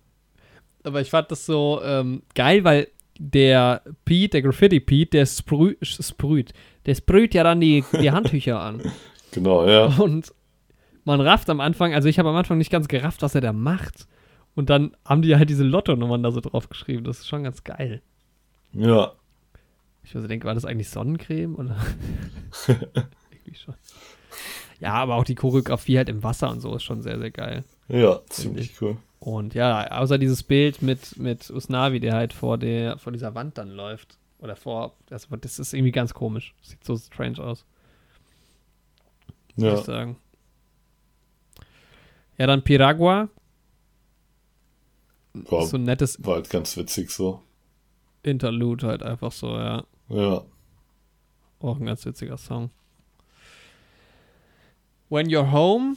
Aber 0.83 1.01
ich 1.01 1.09
fand 1.09 1.31
das 1.31 1.45
so 1.45 1.81
ähm, 1.83 2.23
geil, 2.33 2.63
weil 2.63 2.87
der 3.19 3.81
Pete, 4.05 4.29
der 4.29 4.41
Graffiti 4.41 4.79
Pete, 4.79 5.17
der 5.17 5.25
sprüh, 5.25 5.75
sprüht, 5.81 6.53
der 6.85 6.95
sprüht 6.95 7.33
ja 7.33 7.43
dann 7.43 7.59
die, 7.59 7.83
die 7.99 8.11
Handtücher 8.11 8.59
an. 8.59 8.81
Genau, 9.33 9.67
ja. 9.67 9.87
Und 9.97 10.33
man 11.03 11.19
rafft 11.21 11.49
am 11.49 11.59
Anfang, 11.59 11.93
also 11.93 12.07
ich 12.07 12.17
habe 12.17 12.29
am 12.29 12.35
Anfang 12.37 12.57
nicht 12.57 12.71
ganz 12.71 12.87
gerafft, 12.87 13.21
was 13.21 13.35
er 13.35 13.41
da 13.41 13.51
macht. 13.53 14.07
Und 14.55 14.69
dann 14.69 14.95
haben 15.05 15.21
die 15.21 15.35
halt 15.35 15.49
diese 15.49 15.65
Lotto-Nummern 15.65 16.23
da 16.23 16.31
so 16.31 16.39
drauf 16.39 16.69
geschrieben. 16.69 17.03
Das 17.03 17.19
ist 17.19 17.27
schon 17.27 17.43
ganz 17.43 17.63
geil. 17.63 18.01
Ja. 18.71 19.11
Ich 20.03 20.15
also 20.15 20.27
denke, 20.27 20.47
war 20.47 20.55
das 20.55 20.65
eigentlich 20.65 20.89
Sonnencreme 20.89 21.55
oder? 21.55 21.77
Irgendwie 22.67 23.55
schon. 23.55 23.75
Ja, 24.79 24.93
aber 24.93 25.15
auch 25.15 25.23
die 25.23 25.35
Choreografie 25.35 25.97
halt 25.97 26.09
im 26.09 26.23
Wasser 26.23 26.49
und 26.49 26.61
so 26.61 26.75
ist 26.75 26.83
schon 26.83 27.01
sehr, 27.01 27.19
sehr 27.19 27.31
geil. 27.31 27.63
Ja, 27.89 28.21
ziemlich 28.29 28.81
cool. 28.81 28.97
Und 29.19 29.53
ja, 29.55 29.91
außer 29.91 30.17
dieses 30.17 30.43
Bild 30.43 30.81
mit, 30.81 31.17
mit 31.17 31.49
Usnavi, 31.49 31.99
der 31.99 32.13
halt 32.13 32.33
vor, 32.33 32.57
der, 32.57 32.97
vor 32.99 33.11
dieser 33.11 33.33
Wand 33.35 33.57
dann 33.57 33.69
läuft. 33.71 34.17
Oder 34.39 34.55
vor. 34.55 34.95
Das, 35.07 35.27
das 35.41 35.57
ist 35.57 35.73
irgendwie 35.73 35.91
ganz 35.91 36.13
komisch. 36.13 36.53
Sieht 36.61 36.83
so 36.83 36.95
strange 36.97 37.39
aus, 37.43 37.65
muss 39.55 39.65
Ja. 39.65 39.73
ich 39.79 39.85
sagen. 39.85 40.17
Ja, 42.37 42.45
dann 42.45 42.63
Piragua. 42.63 43.29
War, 45.33 45.65
So 45.65 45.77
ein 45.77 45.83
nettes 45.83 46.23
war 46.23 46.35
halt 46.35 46.49
ganz 46.51 46.77
witzig 46.77 47.09
so. 47.09 47.41
Interlude 48.23 48.87
halt 48.87 49.01
einfach 49.01 49.31
so, 49.31 49.57
ja. 49.57 49.83
Ja. 50.09 50.43
Auch 51.59 51.79
ein 51.79 51.85
ganz 51.85 52.05
witziger 52.05 52.37
Song. 52.37 52.69
When 55.09 55.27
You're 55.27 55.51
Home 55.51 55.95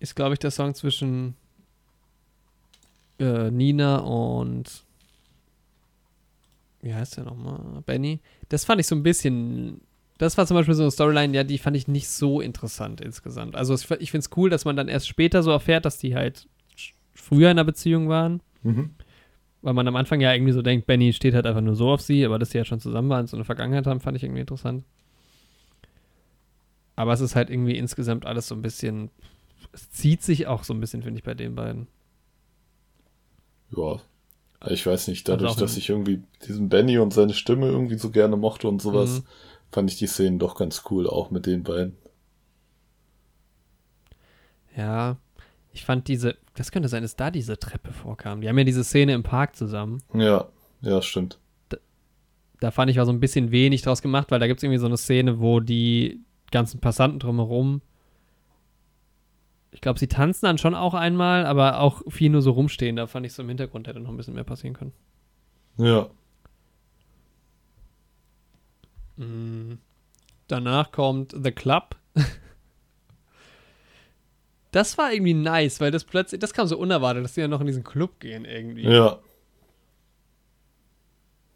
ist, 0.00 0.14
glaube 0.16 0.34
ich, 0.34 0.38
der 0.40 0.50
Song 0.50 0.74
zwischen 0.74 1.36
äh, 3.22 3.50
Nina 3.50 3.98
und 3.98 4.84
wie 6.82 6.92
heißt 6.92 7.16
der 7.16 7.24
nochmal? 7.24 7.82
Benny. 7.86 8.20
Das 8.48 8.64
fand 8.64 8.80
ich 8.80 8.86
so 8.86 8.96
ein 8.96 9.02
bisschen. 9.02 9.80
Das 10.18 10.36
war 10.36 10.46
zum 10.46 10.56
Beispiel 10.56 10.74
so 10.74 10.82
eine 10.82 10.90
Storyline, 10.90 11.34
ja, 11.34 11.44
die 11.44 11.58
fand 11.58 11.76
ich 11.76 11.88
nicht 11.88 12.08
so 12.08 12.40
interessant 12.40 13.00
insgesamt. 13.00 13.56
Also 13.56 13.74
ich 13.74 14.10
finde 14.10 14.24
es 14.24 14.30
cool, 14.36 14.50
dass 14.50 14.64
man 14.64 14.76
dann 14.76 14.88
erst 14.88 15.08
später 15.08 15.42
so 15.42 15.50
erfährt, 15.50 15.84
dass 15.84 15.98
die 15.98 16.14
halt 16.14 16.48
früher 17.14 17.50
in 17.50 17.58
einer 17.58 17.64
Beziehung 17.64 18.08
waren. 18.08 18.40
Mhm. 18.62 18.90
Weil 19.62 19.74
man 19.74 19.88
am 19.88 19.96
Anfang 19.96 20.20
ja 20.20 20.32
irgendwie 20.32 20.52
so 20.52 20.62
denkt, 20.62 20.86
Benny 20.86 21.12
steht 21.12 21.34
halt 21.34 21.46
einfach 21.46 21.60
nur 21.60 21.76
so 21.76 21.90
auf 21.90 22.00
sie, 22.00 22.24
aber 22.24 22.38
dass 22.38 22.50
sie 22.50 22.58
ja 22.58 22.64
schon 22.64 22.80
zusammen 22.80 23.08
waren 23.08 23.22
und 23.22 23.28
so 23.28 23.36
eine 23.36 23.44
Vergangenheit 23.44 23.86
haben, 23.86 24.00
fand 24.00 24.16
ich 24.16 24.24
irgendwie 24.24 24.40
interessant. 24.40 24.84
Aber 26.94 27.12
es 27.12 27.20
ist 27.20 27.34
halt 27.34 27.48
irgendwie 27.50 27.76
insgesamt 27.76 28.26
alles 28.26 28.48
so 28.48 28.54
ein 28.54 28.62
bisschen. 28.62 29.10
Es 29.72 29.90
zieht 29.90 30.22
sich 30.22 30.46
auch 30.46 30.64
so 30.64 30.74
ein 30.74 30.80
bisschen, 30.80 31.02
finde 31.02 31.18
ich, 31.18 31.24
bei 31.24 31.34
den 31.34 31.54
beiden. 31.54 31.86
Ja. 33.76 34.00
Ich 34.68 34.86
weiß 34.86 35.08
nicht, 35.08 35.28
dadurch, 35.28 35.56
dass 35.56 35.76
ich 35.76 35.88
irgendwie 35.88 36.22
diesen 36.46 36.68
Benny 36.68 36.98
und 36.98 37.12
seine 37.12 37.34
Stimme 37.34 37.66
irgendwie 37.66 37.96
so 37.98 38.10
gerne 38.10 38.36
mochte 38.36 38.68
und 38.68 38.80
sowas, 38.80 39.20
Mhm. 39.20 39.24
fand 39.72 39.90
ich 39.90 39.98
die 39.98 40.06
Szenen 40.06 40.38
doch 40.38 40.54
ganz 40.56 40.84
cool, 40.90 41.08
auch 41.08 41.30
mit 41.32 41.46
den 41.46 41.64
beiden. 41.64 41.96
Ja, 44.76 45.16
ich 45.72 45.84
fand 45.84 46.08
diese. 46.08 46.36
Das 46.54 46.70
könnte 46.70 46.88
sein, 46.88 47.02
dass 47.02 47.16
da 47.16 47.30
diese 47.30 47.58
Treppe 47.58 47.92
vorkam. 47.92 48.40
Die 48.40 48.48
haben 48.48 48.58
ja 48.58 48.64
diese 48.64 48.84
Szene 48.84 49.14
im 49.14 49.22
Park 49.22 49.56
zusammen. 49.56 50.02
Ja, 50.14 50.48
ja, 50.82 51.00
stimmt. 51.02 51.38
Da 52.60 52.70
fand 52.70 52.90
ich 52.90 52.96
war 52.96 53.06
so 53.06 53.12
ein 53.12 53.18
bisschen 53.20 53.50
wenig 53.50 53.82
draus 53.82 54.02
gemacht, 54.02 54.30
weil 54.30 54.38
da 54.38 54.46
gibt 54.46 54.58
es 54.58 54.62
irgendwie 54.62 54.78
so 54.78 54.86
eine 54.86 54.96
Szene, 54.96 55.40
wo 55.40 55.58
die 55.60 56.20
ganzen 56.52 56.80
Passanten 56.80 57.18
drumherum. 57.18 57.80
Ich 59.72 59.80
glaube, 59.80 59.98
sie 59.98 60.06
tanzen 60.06 60.46
dann 60.46 60.58
schon 60.58 60.74
auch 60.74 60.94
einmal, 60.94 61.46
aber 61.46 61.80
auch 61.80 62.02
viel 62.08 62.30
nur 62.30 62.42
so 62.42 62.52
rumstehen. 62.52 62.94
Da 62.96 63.06
fand 63.06 63.26
ich 63.26 63.32
so 63.32 63.42
im 63.42 63.48
Hintergrund 63.48 63.88
hätte 63.88 64.00
noch 64.00 64.10
ein 64.10 64.16
bisschen 64.16 64.34
mehr 64.34 64.44
passieren 64.44 64.76
können. 64.76 64.92
Ja. 65.78 66.08
Mm. 69.16 69.78
Danach 70.46 70.92
kommt 70.92 71.34
The 71.42 71.52
Club. 71.52 71.96
Das 74.72 74.96
war 74.96 75.12
irgendwie 75.12 75.34
nice, 75.34 75.80
weil 75.82 75.90
das 75.90 76.02
plötzlich, 76.04 76.40
das 76.40 76.54
kam 76.54 76.66
so 76.66 76.78
unerwartet, 76.78 77.22
dass 77.22 77.34
die 77.34 77.42
ja 77.42 77.46
noch 77.48 77.60
in 77.60 77.66
diesen 77.66 77.84
Club 77.84 78.20
gehen 78.20 78.46
irgendwie. 78.46 78.84
Ja. 78.88 79.18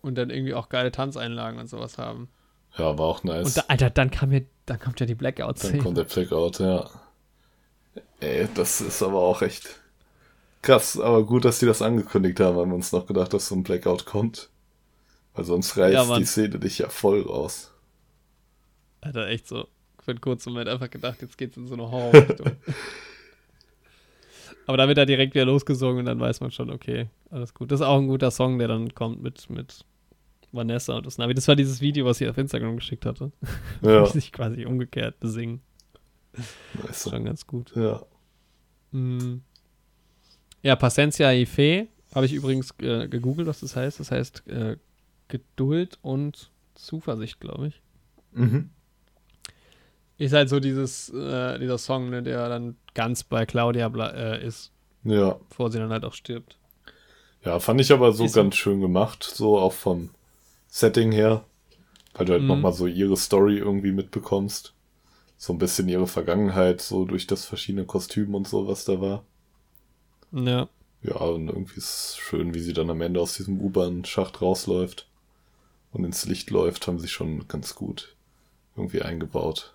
Und 0.03 0.17
dann 0.17 0.29
irgendwie 0.29 0.53
auch 0.53 0.69
geile 0.69 0.93
Tanzeinlagen 0.93 1.59
und 1.59 1.67
sowas 1.67 1.97
haben. 1.97 2.29
Ja, 2.77 2.99
war 2.99 3.07
auch 3.07 3.25
nice. 3.25 3.47
Und 3.47 3.57
da, 3.57 3.63
Alter, 3.69 3.89
dann 3.89 4.11
kam 4.11 4.33
ja, 4.33 4.41
dann 4.67 4.79
kommt 4.79 5.01
ja 5.01 5.07
die 5.07 5.15
Dann 5.15 5.19
Blackout-Szene. 5.19 5.79
kommt 5.79 5.97
der 5.97 6.05
Blackout, 6.05 6.59
ja. 6.59 6.91
Ey, 8.21 8.49
das 8.55 8.81
ist 8.81 9.03
aber 9.03 9.19
auch 9.21 9.43
echt 9.43 9.81
krass. 10.63 10.99
Aber 10.99 11.25
gut, 11.25 11.45
dass 11.45 11.59
die 11.59 11.67
das 11.67 11.83
angekündigt 11.83 12.41
haben, 12.41 12.57
haben 12.57 12.71
wir 12.71 12.77
uns 12.77 12.93
noch 12.93 13.07
gedacht, 13.07 13.33
dass 13.33 13.49
so 13.49 13.55
ein 13.55 13.63
Blackout 13.63 14.07
kommt. 14.07 14.51
Weil 15.35 15.45
sonst 15.45 15.77
reißt 15.77 15.95
Ja, 15.95 16.19
die 16.19 16.25
Szene 16.25 16.59
dich 16.59 16.79
ja 16.79 16.89
voll 16.89 17.23
raus. 17.23 17.73
Alter, 19.03 19.29
echt 19.29 19.47
so. 19.47 19.69
Für 20.03 20.13
einen 20.13 20.21
kurzen 20.21 20.53
Moment 20.53 20.69
einfach 20.69 20.89
gedacht, 20.89 21.21
jetzt 21.21 21.37
geht's 21.37 21.57
in 21.57 21.67
so 21.67 21.75
eine 21.75 21.91
Horrorrichtung. 21.91 22.53
Aber 24.67 24.77
da 24.77 24.89
wird 24.89 24.99
er 24.99 25.07
direkt 25.07 25.35
wieder 25.35 25.45
losgesungen 25.45 26.01
und 26.01 26.07
dann 26.07 26.19
weiß 26.19 26.41
man 26.41 26.51
schon, 26.51 26.71
okay, 26.71 27.09
alles 27.31 27.55
gut. 27.55 27.71
Das 27.71 27.81
ist 27.81 27.87
auch 27.87 27.99
ein 27.99 28.09
guter 28.09 28.31
Song, 28.31 28.59
der 28.59 28.69
dann 28.69 28.95
kommt 28.95 29.23
mit, 29.23 29.49
mit 29.49 29.85
Vanessa 30.53 30.97
und 30.97 31.07
das 31.07 31.19
Navi. 31.19 31.35
Das 31.35 31.47
war 31.47 31.55
dieses 31.55 31.81
Video, 31.81 32.05
was 32.05 32.21
ich 32.21 32.29
auf 32.29 32.39
Instagram 32.39 32.77
geschickt 32.77 33.07
hatte. 33.07 33.31
Ja, 33.83 34.07
sich 34.07 34.33
quasi 34.33 34.65
umgekehrt 34.65 35.21
besingen. 35.21 35.61
Weißt 36.75 37.11
Schon 37.11 37.25
ganz 37.25 37.47
gut. 37.47 37.73
Ja. 37.77 38.03
Mm. 38.93 39.41
Ja, 40.63 40.77
Paciencia 40.77 41.31
y 41.33 41.47
Fe 41.47 41.89
habe 42.15 42.27
ich 42.27 42.33
übrigens 42.33 42.71
äh, 42.81 43.09
gegoogelt, 43.09 43.47
was 43.47 43.61
das 43.61 43.77
heißt. 43.77 44.01
Das 44.01 44.11
heißt 44.11 44.47
äh, 44.49 44.77
Geduld 45.29 45.99
und 46.03 46.51
Zuversicht, 46.75 47.41
glaube 47.41 47.69
ich. 47.69 47.81
Mhm. 48.33 48.71
Ist 50.19 50.33
halt 50.33 50.49
so 50.49 50.61
dieses, 50.61 51.11
äh, 51.11 51.59
dieser 51.59 51.79
Song, 51.79 52.11
ne, 52.11 52.23
der 52.23 52.49
dann 52.49 52.77
ganz 52.95 53.23
bei 53.23 53.45
Claudia 53.45 53.87
äh, 54.15 54.47
ist, 54.47 54.73
Ja. 55.05 55.39
bevor 55.49 55.71
sie 55.71 55.79
dann 55.79 55.91
halt 55.91 56.05
auch 56.05 56.15
stirbt. 56.15 56.57
Ja, 57.45 57.61
fand 57.61 57.81
ich 57.81 57.93
aber 57.93 58.13
so 58.13 58.25
Ist- 58.25 58.35
ganz 58.35 58.57
schön 58.57 58.81
gemacht, 58.81 59.23
so 59.23 59.59
auch 59.59 59.73
vom 59.75 60.11
Setting 60.69 61.13
her. 61.13 61.45
Weil 62.15 62.27
du 62.27 62.33
halt 62.33 62.43
Mhm. 62.43 62.49
nochmal 62.49 62.73
so 62.73 62.87
ihre 62.87 63.17
Story 63.19 63.59
irgendwie 63.59 63.93
mitbekommst. 63.93 64.73
So 65.39 65.53
ein 65.53 65.59
bisschen 65.59 65.89
ihre 65.89 66.07
Vergangenheit, 66.07 66.81
so 66.81 67.05
durch 67.05 67.27
das 67.27 67.45
verschiedene 67.45 67.85
Kostüm 67.85 68.35
und 68.35 68.49
so, 68.49 68.67
was 68.67 68.85
da 68.85 69.01
war. 69.01 69.23
Ja. 70.33 70.69
Ja, 71.03 71.17
und 71.17 71.49
irgendwie 71.49 71.77
ist 71.77 71.89
es 72.11 72.17
schön, 72.17 72.55
wie 72.55 72.61
sie 72.61 72.73
dann 72.73 72.91
am 72.91 73.01
Ende 73.01 73.21
aus 73.21 73.35
diesem 73.35 73.61
U-Bahn-Schacht 73.61 74.41
rausläuft 74.43 75.07
und 75.93 76.05
ins 76.05 76.25
Licht 76.27 76.51
läuft, 76.51 76.87
haben 76.87 76.99
sie 76.99 77.09
schon 77.09 77.47
ganz 77.49 77.75
gut 77.75 78.17
irgendwie 78.77 79.03
eingebaut. 79.03 79.75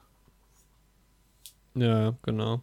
Ja, 1.75 2.15
genau. 2.23 2.61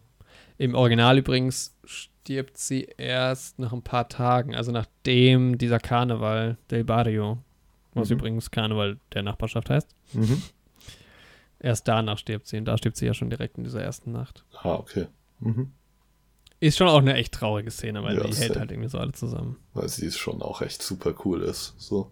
Im 0.57 0.75
Original 0.75 1.17
übrigens 1.17 1.75
stirbt 1.83 2.57
sie 2.57 2.89
erst 2.97 3.57
nach 3.59 3.73
ein 3.73 3.81
paar 3.81 4.07
Tagen, 4.09 4.53
also 4.55 4.71
nachdem 4.71 5.57
dieser 5.57 5.79
Karneval 5.79 6.57
del 6.69 6.83
Barrio, 6.83 7.39
was 7.93 8.09
Mhm. 8.09 8.17
übrigens 8.17 8.51
Karneval 8.51 8.97
der 9.13 9.23
Nachbarschaft 9.23 9.69
heißt, 9.69 9.87
Mhm. 10.13 10.43
Erst 11.59 11.87
danach 11.87 12.17
stirbt 12.17 12.47
sie 12.47 12.57
und 12.57 12.65
da 12.65 12.77
stirbt 12.77 12.97
sie 12.97 13.05
ja 13.05 13.13
schon 13.13 13.29
direkt 13.29 13.57
in 13.57 13.63
dieser 13.63 13.81
ersten 13.81 14.11
Nacht. 14.11 14.45
Ah, 14.61 14.75
okay. 14.75 15.07
Mhm. 15.39 15.71
Ist 16.59 16.77
schon 16.77 16.87
auch 16.89 16.99
eine 16.99 17.13
echt 17.13 17.33
traurige 17.33 17.71
Szene, 17.71 18.03
weil 18.03 18.17
Ja, 18.17 18.23
die 18.23 18.35
hält 18.35 18.57
halt 18.57 18.71
irgendwie 18.71 18.89
so 18.89 18.97
alle 18.97 19.13
zusammen. 19.13 19.57
Weil 19.73 19.87
sie 19.87 20.05
ist 20.05 20.17
schon 20.17 20.41
auch 20.41 20.61
echt 20.61 20.81
super 20.83 21.13
cool 21.23 21.41
ist. 21.41 21.75
So. 21.77 22.11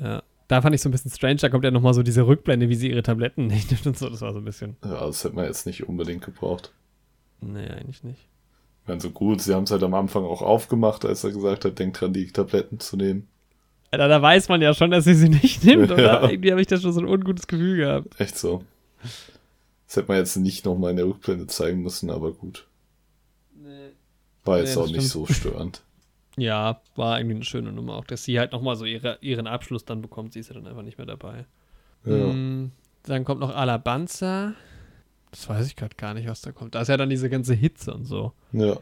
Ja. 0.00 0.22
Da 0.46 0.62
fand 0.62 0.74
ich 0.74 0.80
so 0.80 0.88
ein 0.88 0.92
bisschen 0.92 1.10
strange, 1.10 1.36
da 1.36 1.50
kommt 1.50 1.64
ja 1.64 1.70
nochmal 1.70 1.92
so 1.92 2.02
diese 2.02 2.26
Rückblende, 2.26 2.70
wie 2.70 2.74
sie 2.74 2.88
ihre 2.90 3.02
Tabletten 3.02 3.48
nicht 3.48 3.70
nimmt 3.70 3.86
und 3.86 3.98
so. 3.98 4.08
Das 4.08 4.20
war 4.22 4.32
so 4.32 4.38
ein 4.38 4.44
bisschen. 4.44 4.76
Ja, 4.82 5.06
das 5.06 5.22
hätte 5.24 5.34
man 5.34 5.44
jetzt 5.44 5.66
nicht 5.66 5.88
unbedingt 5.88 6.24
gebraucht. 6.24 6.72
Nee, 7.40 7.68
eigentlich 7.68 8.02
nicht. 8.02 8.28
Ich 8.82 8.88
meine, 8.88 9.00
so 9.00 9.10
gut, 9.10 9.42
sie 9.42 9.54
haben 9.54 9.64
es 9.64 9.70
halt 9.70 9.82
am 9.82 9.92
Anfang 9.94 10.24
auch 10.24 10.40
aufgemacht, 10.40 11.04
als 11.04 11.22
er 11.22 11.32
gesagt 11.32 11.64
hat, 11.64 11.78
denkt 11.78 12.00
dran, 12.00 12.12
die 12.14 12.26
Tabletten 12.32 12.80
zu 12.80 12.96
nehmen. 12.96 13.28
Alter, 13.90 14.08
da 14.08 14.20
weiß 14.20 14.48
man 14.48 14.60
ja 14.60 14.74
schon, 14.74 14.90
dass 14.90 15.04
sie 15.04 15.14
sie 15.14 15.28
nicht 15.28 15.64
nimmt, 15.64 15.90
oder? 15.90 16.22
Ja. 16.22 16.28
Irgendwie 16.28 16.50
habe 16.50 16.60
ich 16.60 16.66
da 16.66 16.78
schon 16.78 16.92
so 16.92 17.00
ein 17.00 17.06
ungutes 17.08 17.46
Gefühl 17.46 17.76
gehabt. 17.78 18.20
Echt 18.20 18.36
so. 18.38 18.62
Das 19.86 19.96
hätte 19.96 20.08
man 20.08 20.18
jetzt 20.18 20.36
nicht 20.36 20.66
nochmal 20.66 20.90
in 20.90 20.96
der 20.98 21.06
Rückblende 21.06 21.46
zeigen 21.46 21.82
müssen, 21.82 22.10
aber 22.10 22.32
gut. 22.32 22.66
War 24.44 24.58
jetzt 24.58 24.76
Nee, 24.76 24.82
auch 24.82 24.86
das 24.86 24.92
nicht 24.96 25.08
so 25.08 25.26
störend. 25.26 25.82
Ja, 26.40 26.80
war 26.94 27.18
irgendwie 27.18 27.34
eine 27.34 27.44
schöne 27.44 27.72
Nummer 27.72 27.96
auch, 27.96 28.04
dass 28.04 28.22
sie 28.22 28.38
halt 28.38 28.52
nochmal 28.52 28.76
so 28.76 28.84
ihre, 28.84 29.18
ihren 29.22 29.48
Abschluss 29.48 29.84
dann 29.84 30.00
bekommt. 30.02 30.34
Sie 30.34 30.38
ist 30.38 30.46
ja 30.46 30.54
dann 30.54 30.68
einfach 30.68 30.82
nicht 30.84 30.96
mehr 30.96 31.06
dabei. 31.06 31.46
Ja. 32.04 32.14
Mm, 32.32 32.70
dann 33.02 33.24
kommt 33.24 33.40
noch 33.40 33.52
Alabanza. 33.56 34.54
Das 35.32 35.48
weiß 35.48 35.66
ich 35.66 35.74
gerade 35.74 35.96
gar 35.96 36.14
nicht, 36.14 36.28
was 36.28 36.40
da 36.40 36.52
kommt. 36.52 36.76
Da 36.76 36.82
ist 36.82 36.86
ja 36.86 36.96
dann 36.96 37.10
diese 37.10 37.28
ganze 37.28 37.54
Hitze 37.54 37.92
und 37.92 38.04
so. 38.04 38.32
ja. 38.52 38.76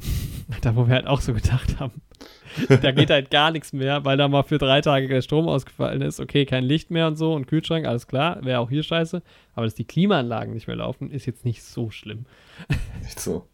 Da, 0.60 0.76
wo 0.76 0.86
wir 0.86 0.94
halt 0.96 1.06
auch 1.06 1.22
so 1.22 1.32
gedacht 1.32 1.80
haben. 1.80 2.02
da 2.82 2.90
geht 2.92 3.10
halt 3.10 3.30
gar 3.30 3.50
nichts 3.50 3.72
mehr, 3.72 4.04
weil 4.04 4.16
da 4.16 4.28
mal 4.28 4.42
für 4.42 4.58
drei 4.58 4.80
Tage 4.80 5.08
der 5.08 5.22
Strom 5.22 5.48
ausgefallen 5.48 6.02
ist. 6.02 6.20
Okay, 6.20 6.46
kein 6.46 6.64
Licht 6.64 6.90
mehr 6.90 7.06
und 7.06 7.16
so 7.16 7.34
und 7.34 7.46
Kühlschrank, 7.46 7.86
alles 7.86 8.06
klar. 8.06 8.44
Wäre 8.44 8.60
auch 8.60 8.70
hier 8.70 8.82
scheiße. 8.82 9.22
Aber 9.54 9.66
dass 9.66 9.74
die 9.74 9.84
Klimaanlagen 9.84 10.54
nicht 10.54 10.66
mehr 10.66 10.76
laufen, 10.76 11.10
ist 11.10 11.26
jetzt 11.26 11.44
nicht 11.44 11.62
so 11.62 11.90
schlimm. 11.90 12.26
Echt 13.04 13.20
so. 13.20 13.46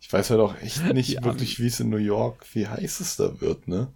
Ich 0.00 0.12
weiß 0.12 0.30
halt 0.30 0.40
auch 0.40 0.56
echt 0.60 0.92
nicht 0.94 1.10
Die 1.18 1.24
wirklich, 1.24 1.60
wie 1.60 1.66
es 1.66 1.78
in 1.78 1.90
New 1.90 1.98
York, 1.98 2.46
wie 2.54 2.66
heiß 2.66 3.00
es 3.00 3.16
da 3.16 3.40
wird, 3.40 3.68
ne? 3.68 3.88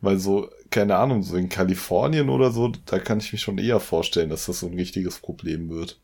Weil 0.00 0.18
so, 0.18 0.50
keine 0.70 0.96
Ahnung, 0.96 1.22
so 1.22 1.36
in 1.36 1.48
Kalifornien 1.48 2.28
oder 2.28 2.50
so, 2.50 2.72
da 2.86 2.98
kann 2.98 3.18
ich 3.18 3.32
mir 3.32 3.38
schon 3.38 3.58
eher 3.58 3.80
vorstellen, 3.80 4.30
dass 4.30 4.46
das 4.46 4.60
so 4.60 4.66
ein 4.66 4.74
richtiges 4.74 5.18
Problem 5.18 5.70
wird. 5.70 6.00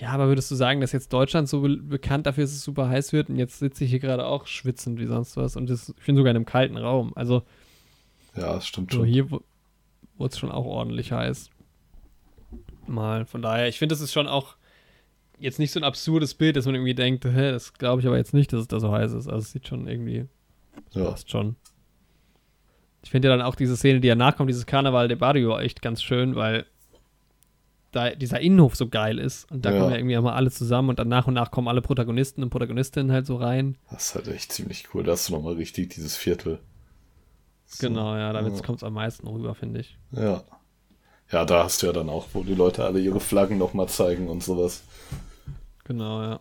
Ja, 0.00 0.08
aber 0.10 0.26
würdest 0.26 0.50
du 0.50 0.56
sagen, 0.56 0.80
dass 0.80 0.90
jetzt 0.92 1.12
Deutschland 1.12 1.48
so 1.48 1.60
be 1.60 1.76
bekannt 1.76 2.26
dafür 2.26 2.44
ist, 2.44 2.50
dass 2.50 2.58
es 2.58 2.64
super 2.64 2.88
heiß 2.88 3.12
wird 3.12 3.28
und 3.30 3.36
jetzt 3.36 3.60
sitze 3.60 3.84
ich 3.84 3.90
hier 3.90 4.00
gerade 4.00 4.26
auch 4.26 4.46
schwitzend 4.46 4.98
wie 4.98 5.06
sonst 5.06 5.36
was 5.36 5.54
und 5.56 5.70
das, 5.70 5.94
ich 5.96 6.04
bin 6.06 6.16
sogar 6.16 6.30
in 6.32 6.36
einem 6.36 6.46
kalten 6.46 6.76
Raum. 6.76 7.12
Also 7.14 7.42
Ja, 8.36 8.54
das 8.54 8.66
stimmt 8.66 8.90
so 8.90 8.98
schon. 8.98 9.06
hier 9.06 9.30
wurde 9.30 9.42
es 10.32 10.38
schon 10.38 10.50
auch 10.50 10.64
ordentlich 10.64 11.12
heiß. 11.12 11.50
Mal, 12.86 13.24
von 13.24 13.40
daher, 13.40 13.68
ich 13.68 13.78
finde, 13.78 13.94
das 13.94 14.00
ist 14.02 14.12
schon 14.12 14.26
auch 14.26 14.56
jetzt 15.38 15.58
nicht 15.58 15.70
so 15.72 15.80
ein 15.80 15.84
absurdes 15.84 16.34
Bild, 16.34 16.56
dass 16.56 16.66
man 16.66 16.74
irgendwie 16.74 16.94
denkt, 16.94 17.24
hä, 17.24 17.50
das 17.52 17.72
glaube 17.74 18.00
ich 18.00 18.06
aber 18.06 18.16
jetzt 18.16 18.34
nicht, 18.34 18.52
dass 18.52 18.60
es 18.62 18.68
da 18.68 18.80
so 18.80 18.92
heiß 18.92 19.12
ist. 19.12 19.26
Also 19.28 19.38
es 19.38 19.52
sieht 19.52 19.66
schon 19.68 19.86
irgendwie, 19.88 20.26
Ja, 20.92 21.04
passt 21.10 21.30
schon. 21.30 21.56
Ich 23.02 23.10
finde 23.10 23.28
ja 23.28 23.36
dann 23.36 23.44
auch 23.46 23.54
diese 23.54 23.76
Szene, 23.76 24.00
die 24.00 24.08
danach 24.08 24.36
kommt, 24.36 24.48
dieses 24.50 24.66
Karneval 24.66 25.08
de 25.08 25.16
Barrio, 25.16 25.58
echt 25.58 25.82
ganz 25.82 26.02
schön, 26.02 26.34
weil 26.36 26.66
da 27.94 28.10
dieser 28.14 28.40
Innenhof 28.40 28.74
so 28.76 28.88
geil 28.88 29.18
ist 29.18 29.50
und 29.50 29.64
da 29.64 29.72
Ja. 29.72 29.78
kommen 29.78 29.90
ja 29.92 29.96
irgendwie 29.98 30.14
immer 30.14 30.34
alle 30.34 30.50
zusammen 30.50 30.90
und 30.90 30.98
dann 30.98 31.08
nach 31.08 31.26
und 31.26 31.34
nach 31.34 31.50
kommen 31.50 31.68
alle 31.68 31.82
Protagonisten 31.82 32.42
und 32.42 32.50
Protagonistinnen 32.50 33.12
halt 33.12 33.26
so 33.26 33.36
rein. 33.36 33.76
das 33.90 34.06
ist 34.08 34.14
halt 34.14 34.28
echt 34.28 34.52
ziemlich 34.52 34.86
cool. 34.94 35.02
Da 35.04 35.12
hast 35.12 35.28
du 35.28 35.34
nochmal 35.34 35.54
richtig 35.54 35.90
dieses 35.94 36.16
Viertel. 36.16 36.58
So. 37.66 37.88
Genau, 37.88 38.16
ja, 38.16 38.32
damit 38.32 38.54
Ja. 38.56 38.62
kommt 38.62 38.78
es 38.78 38.84
am 38.84 38.94
meisten 38.94 39.26
rüber, 39.26 39.54
finde 39.54 39.80
ich. 39.80 39.96
Ja. 40.12 40.42
Ja, 41.32 41.44
da 41.44 41.64
hast 41.64 41.82
du 41.82 41.86
ja 41.86 41.92
dann 41.92 42.10
auch, 42.10 42.26
wo 42.34 42.42
die 42.42 42.54
Leute 42.54 42.84
alle 42.84 43.00
ihre 43.00 43.18
Flaggen 43.20 43.56
nochmal 43.58 43.88
zeigen 43.88 44.28
und 44.28 44.42
sowas. 44.44 44.84
Genau, 45.84 46.22
ja. 46.22 46.40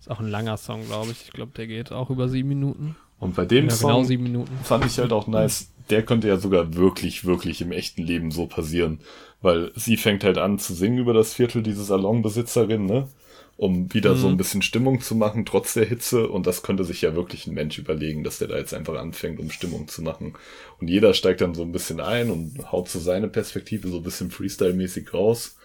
Ist 0.00 0.10
auch 0.10 0.18
ein 0.20 0.28
langer 0.28 0.56
Song, 0.56 0.84
glaube 0.86 1.12
ich. 1.12 1.22
Ich 1.24 1.32
glaube, 1.32 1.52
der 1.56 1.66
geht 1.66 1.92
auch 1.92 2.10
über 2.10 2.28
sieben 2.28 2.48
Minuten. 2.48 2.96
Und 3.20 3.36
bei 3.36 3.44
dem 3.44 3.66
Ja, 3.68 3.70
Song 3.70 3.90
genau 3.90 4.02
sieben 4.04 4.24
Minuten. 4.24 4.52
fand 4.64 4.84
ich 4.86 4.98
halt 4.98 5.12
auch 5.12 5.26
nice. 5.28 5.70
Der 5.90 6.02
könnte 6.04 6.28
ja 6.28 6.36
sogar 6.36 6.74
wirklich, 6.74 7.24
wirklich 7.24 7.60
im 7.60 7.72
echten 7.72 8.02
Leben 8.02 8.30
so 8.30 8.46
passieren. 8.46 9.00
Weil 9.40 9.72
sie 9.74 9.96
fängt 9.96 10.22
halt 10.24 10.38
an 10.38 10.58
zu 10.58 10.72
singen 10.74 10.98
über 10.98 11.12
das 11.12 11.34
Viertel, 11.34 11.62
diese 11.62 11.82
Salonbesitzerin, 11.82 12.86
ne? 12.86 13.08
Um 13.56 13.92
wieder 13.92 14.16
so 14.16 14.26
Mhm. 14.28 14.34
ein 14.34 14.36
bisschen 14.38 14.62
Stimmung 14.62 15.00
zu 15.00 15.14
machen, 15.14 15.44
trotz 15.44 15.74
der 15.74 15.84
Hitze. 15.84 16.28
Und 16.28 16.46
das 16.46 16.62
könnte 16.62 16.84
sich 16.84 17.02
ja 17.02 17.14
wirklich 17.14 17.46
ein 17.46 17.54
Mensch 17.54 17.78
überlegen, 17.78 18.24
dass 18.24 18.38
der 18.38 18.48
da 18.48 18.56
jetzt 18.56 18.72
einfach 18.74 18.94
anfängt, 18.94 19.38
um 19.40 19.50
Stimmung 19.50 19.88
zu 19.88 20.02
machen. 20.02 20.34
Und 20.80 20.88
jeder 20.88 21.12
steigt 21.14 21.40
dann 21.42 21.54
so 21.54 21.62
ein 21.62 21.72
bisschen 21.72 22.00
ein 22.00 22.30
und 22.30 22.72
haut 22.72 22.88
so 22.88 22.98
seine 22.98 23.28
Perspektive 23.28 23.88
so 23.88 23.98
ein 23.98 24.02
bisschen 24.02 24.30
Freestyle-mäßig 24.30 25.12
raus. 25.12 25.56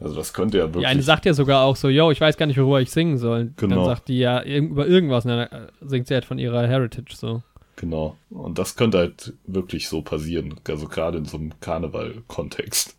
Also 0.00 0.14
das 0.14 0.32
könnte 0.32 0.58
ja 0.58 0.64
wirklich. 0.64 0.82
Die 0.82 0.86
eine 0.86 1.02
sagt 1.02 1.24
ja 1.24 1.34
sogar 1.34 1.64
auch 1.64 1.74
so, 1.76 1.88
yo, 1.88 2.10
ich 2.12 2.20
weiß 2.20 2.36
gar 2.36 2.46
nicht, 2.46 2.58
worüber 2.58 2.80
ich 2.80 2.90
singen 2.90 3.18
soll. 3.18 3.52
Genau. 3.56 3.76
Dann 3.76 3.84
sagt 3.84 4.08
die 4.08 4.18
ja 4.18 4.42
über 4.44 4.86
irgendwas 4.86 5.24
und 5.24 5.30
dann 5.32 5.40
äh, 5.48 5.66
singt 5.80 6.06
sie 6.06 6.14
halt 6.14 6.24
von 6.24 6.38
ihrer 6.38 6.68
Heritage 6.68 7.16
so. 7.16 7.42
Genau. 7.80 8.16
Und 8.30 8.58
das 8.58 8.74
könnte 8.74 8.98
halt 8.98 9.34
wirklich 9.46 9.88
so 9.88 10.02
passieren. 10.02 10.56
Also 10.66 10.88
gerade 10.88 11.18
in 11.18 11.24
so 11.26 11.36
einem 11.36 11.52
Karneval-Kontext. 11.60 12.96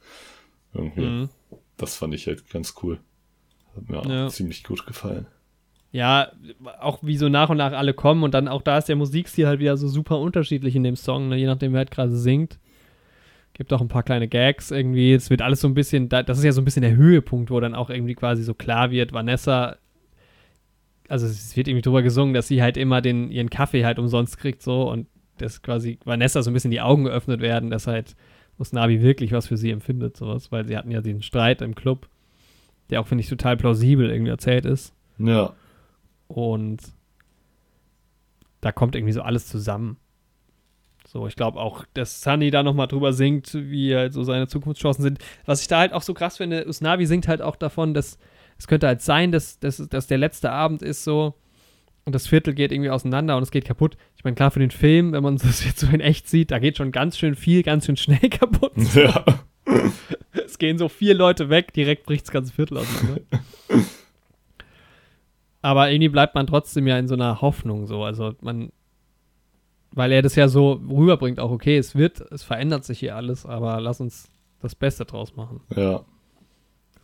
Irgendwie. 0.74 1.02
Mhm. 1.06 1.30
Das 1.78 1.96
fand 1.98 2.14
ich 2.14 2.28
halt 2.28 2.50
ganz 2.50 2.76
cool. 2.82 3.00
Hat 3.76 3.90
mir 3.90 4.00
auch 4.00 4.06
Ja. 4.06 4.28
ziemlich 4.30 4.64
gut 4.64 4.86
gefallen. 4.86 5.28
Ja, 5.92 6.32
auch 6.80 7.00
wie 7.02 7.18
so 7.18 7.30
nach 7.30 7.50
und 7.50 7.58
nach 7.58 7.72
alle 7.74 7.94
kommen 7.94 8.24
und 8.24 8.34
dann 8.34 8.48
auch 8.48 8.62
da 8.62 8.78
ist 8.78 8.88
der 8.90 8.96
Musikstil 8.96 9.48
halt 9.48 9.60
wieder 9.60 9.76
so 9.76 9.88
super 9.88 10.20
unterschiedlich 10.20 10.76
in 10.76 10.84
dem 10.84 10.96
Song, 10.96 11.30
ne? 11.30 11.36
je 11.38 11.48
nachdem, 11.48 11.72
wer 11.74 11.80
halt 11.80 11.92
gerade 11.92 12.16
singt. 12.16 12.60
Gibt 13.54 13.74
auch 13.74 13.82
ein 13.82 13.88
paar 13.88 14.04
kleine 14.04 14.28
Gags 14.28 14.70
irgendwie. 14.72 15.14
Es 15.14 15.30
wird 15.32 15.42
alles 15.42 15.60
so 15.62 15.68
ein 15.68 15.74
bisschen, 15.74 16.08
da- 16.08 16.22
das 16.24 16.38
ist 16.38 16.44
ja 16.44 16.52
so 16.52 16.62
ein 16.62 16.66
bisschen 16.66 16.84
der 16.84 16.96
Höhepunkt, 16.96 17.50
wo 17.52 17.60
dann 17.60 17.74
auch 17.76 17.90
irgendwie 17.90 18.14
quasi 18.16 18.44
so 18.44 18.54
klar 18.54 18.92
wird, 18.92 19.12
Vanessa, 19.12 19.78
also 21.10 21.26
es 21.26 21.56
wird 21.58 21.68
irgendwie 21.68 21.82
drüber 21.82 22.04
gesungen, 22.04 22.34
dass 22.34 22.48
sie 22.48 22.62
halt 22.62 22.78
immer 22.78 23.02
den, 23.02 23.32
ihren 23.32 23.50
Kaffee 23.50 23.84
halt 23.84 24.00
umsonst 24.00 24.38
kriegt 24.38 24.62
so 24.62 24.90
und 24.90 25.08
dass 25.38 25.62
quasi 25.62 26.00
Vanessa 26.06 26.42
so 26.44 26.52
ein 26.52 26.54
bisschen 26.54 26.72
die 26.72 26.82
Augen 26.82 27.06
geöffnet 27.06 27.42
werden, 27.42 27.70
dass 27.70 27.88
halt 27.88 28.16
Usnavi 28.58 29.02
wirklich 29.02 29.32
was 29.32 29.48
für 29.48 29.58
sie 29.58 29.72
empfindet, 29.72 30.18
sowas, 30.18 30.52
weil 30.52 30.68
sie 30.68 30.78
hatten 30.78 30.92
ja 30.92 31.02
den 31.02 31.22
Streit 31.22 31.62
im 31.62 31.76
Club, 31.76 32.08
der 32.90 33.02
auch, 33.02 33.08
finde 33.08 33.24
ich, 33.24 33.30
total 33.30 33.58
plausibel 33.58 34.10
irgendwie 34.10 34.32
erzählt 34.32 34.66
ist. 34.66 34.94
Ja. 35.18 35.54
Und 36.28 36.82
da 38.62 38.72
kommt 38.72 38.96
irgendwie 38.96 39.14
so 39.14 39.22
alles 39.22 39.48
zusammen. 39.48 39.98
So, 41.08 41.26
ich 41.26 41.36
glaube 41.36 41.60
auch, 41.60 41.86
dass 41.94 42.22
Sunny 42.22 42.52
da 42.52 42.62
nochmal 42.62 42.88
drüber 42.88 43.14
singt, 43.14 43.54
wie 43.56 43.96
halt 43.96 44.14
so 44.14 44.24
seine 44.24 44.48
Zukunftschancen 44.48 45.04
sind. 45.04 45.20
Was 45.46 45.62
ich 45.62 45.68
da 45.68 45.80
halt 45.80 45.94
auch 45.94 46.04
so 46.04 46.14
krass 46.14 46.38
finde, 46.38 46.68
Usnavi 46.68 47.08
singt 47.08 47.28
halt 47.28 47.42
auch 47.42 47.56
davon, 47.56 47.96
dass 47.96 48.20
es 48.60 48.68
könnte 48.68 48.88
halt 48.88 49.02
sein, 49.02 49.32
dass, 49.32 49.60
dass, 49.60 49.78
dass 49.78 50.08
der 50.08 50.18
letzte 50.18 50.52
Abend 50.52 50.82
ist 50.82 51.04
so 51.04 51.34
und 52.06 52.14
das 52.14 52.28
Viertel 52.28 52.54
geht 52.54 52.72
irgendwie 52.72 52.90
auseinander 52.90 53.38
und 53.38 53.44
es 53.44 53.52
geht 53.52 53.66
kaputt. 53.66 53.96
Ich 54.18 54.24
meine, 54.24 54.36
klar, 54.36 54.52
für 54.52 54.60
den 54.60 54.72
Film, 54.72 55.14
wenn 55.14 55.24
man 55.24 55.38
das 55.42 55.64
jetzt 55.64 55.80
so 55.80 55.88
in 55.88 56.02
echt 56.02 56.28
sieht, 56.28 56.52
da 56.52 56.60
geht 56.60 56.78
schon 56.78 56.92
ganz 56.92 57.18
schön 57.18 57.36
viel, 57.36 57.64
ganz 57.64 57.86
schön 57.86 57.98
schnell 57.98 58.20
kaputt. 58.30 58.74
Ja. 58.94 59.26
Es 60.32 60.58
gehen 60.58 60.80
so 60.80 60.90
vier 60.90 61.14
Leute 61.14 61.50
weg, 61.50 61.74
direkt 61.74 62.06
bricht 62.06 62.26
das 62.26 62.32
ganze 62.32 62.52
Viertel 62.52 62.78
auseinander. 62.78 63.22
Aber 65.62 65.92
irgendwie 65.92 66.10
bleibt 66.10 66.34
man 66.34 66.48
trotzdem 66.48 66.88
ja 66.88 66.98
in 66.98 67.08
so 67.08 67.14
einer 67.14 67.40
Hoffnung 67.42 67.86
so. 67.86 68.04
Also 68.04 68.34
man, 68.42 68.72
weil 69.92 70.12
er 70.12 70.24
das 70.24 70.36
ja 70.36 70.48
so 70.48 70.82
rüberbringt, 70.90 71.40
auch 71.40 71.52
okay, 71.52 71.78
es 71.78 71.96
wird, 71.96 72.20
es 72.32 72.42
verändert 72.42 72.84
sich 72.84 72.98
hier 72.98 73.16
alles, 73.16 73.46
aber 73.46 73.80
lass 73.80 74.02
uns 74.02 74.32
das 74.60 74.74
Beste 74.74 75.06
draus 75.06 75.36
machen. 75.36 75.62
Ja. 75.76 76.04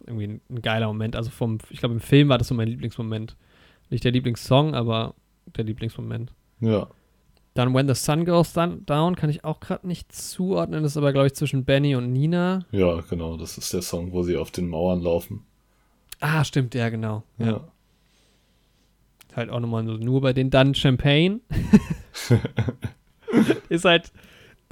Irgendwie 0.06 0.28
ein, 0.28 0.42
ein 0.50 0.62
geiler 0.62 0.88
Moment. 0.88 1.16
Also 1.16 1.30
vom, 1.30 1.58
ich 1.70 1.80
glaube, 1.80 1.96
im 1.96 2.02
Film 2.02 2.30
war 2.30 2.38
das 2.38 2.48
so 2.48 2.56
mein 2.56 2.68
Lieblingsmoment. 2.68 3.36
Nicht 3.90 4.04
der 4.04 4.12
Lieblingssong, 4.12 4.74
aber 4.76 5.16
der 5.56 5.64
Lieblingsmoment. 5.64 6.34
Ja. 6.60 6.88
Dann 7.54 7.74
When 7.74 7.88
the 7.88 7.96
Sun 7.96 8.26
Goes 8.26 8.54
Down, 8.54 9.16
kann 9.16 9.30
ich 9.30 9.46
auch 9.46 9.62
gerade 9.62 9.88
nicht 9.88 10.12
zuordnen. 10.12 10.84
Das 10.84 10.92
ist 10.92 10.98
aber, 10.98 11.14
glaube 11.14 11.28
ich, 11.28 11.36
zwischen 11.36 11.64
Benny 11.64 11.96
und 11.96 12.12
Nina. 12.12 12.66
Ja, 12.72 13.00
genau. 13.10 13.38
Das 13.38 13.58
ist 13.58 13.74
der 13.74 13.82
Song, 13.82 14.12
wo 14.12 14.24
sie 14.24 14.36
auf 14.36 14.52
den 14.52 14.68
Mauern 14.68 15.02
laufen. 15.02 15.46
Ah, 16.20 16.44
stimmt, 16.44 16.76
ja, 16.76 16.90
genau. 16.90 17.24
Ja. 17.38 17.46
Ja. 17.46 17.68
halt 19.36 19.50
auch 19.50 19.60
nochmal 19.60 19.84
nur 19.84 20.22
bei 20.22 20.34
den 20.34 20.50
dann 20.50 20.76
Champagne. 20.76 21.40
ist 23.70 23.86
halt, 23.86 24.12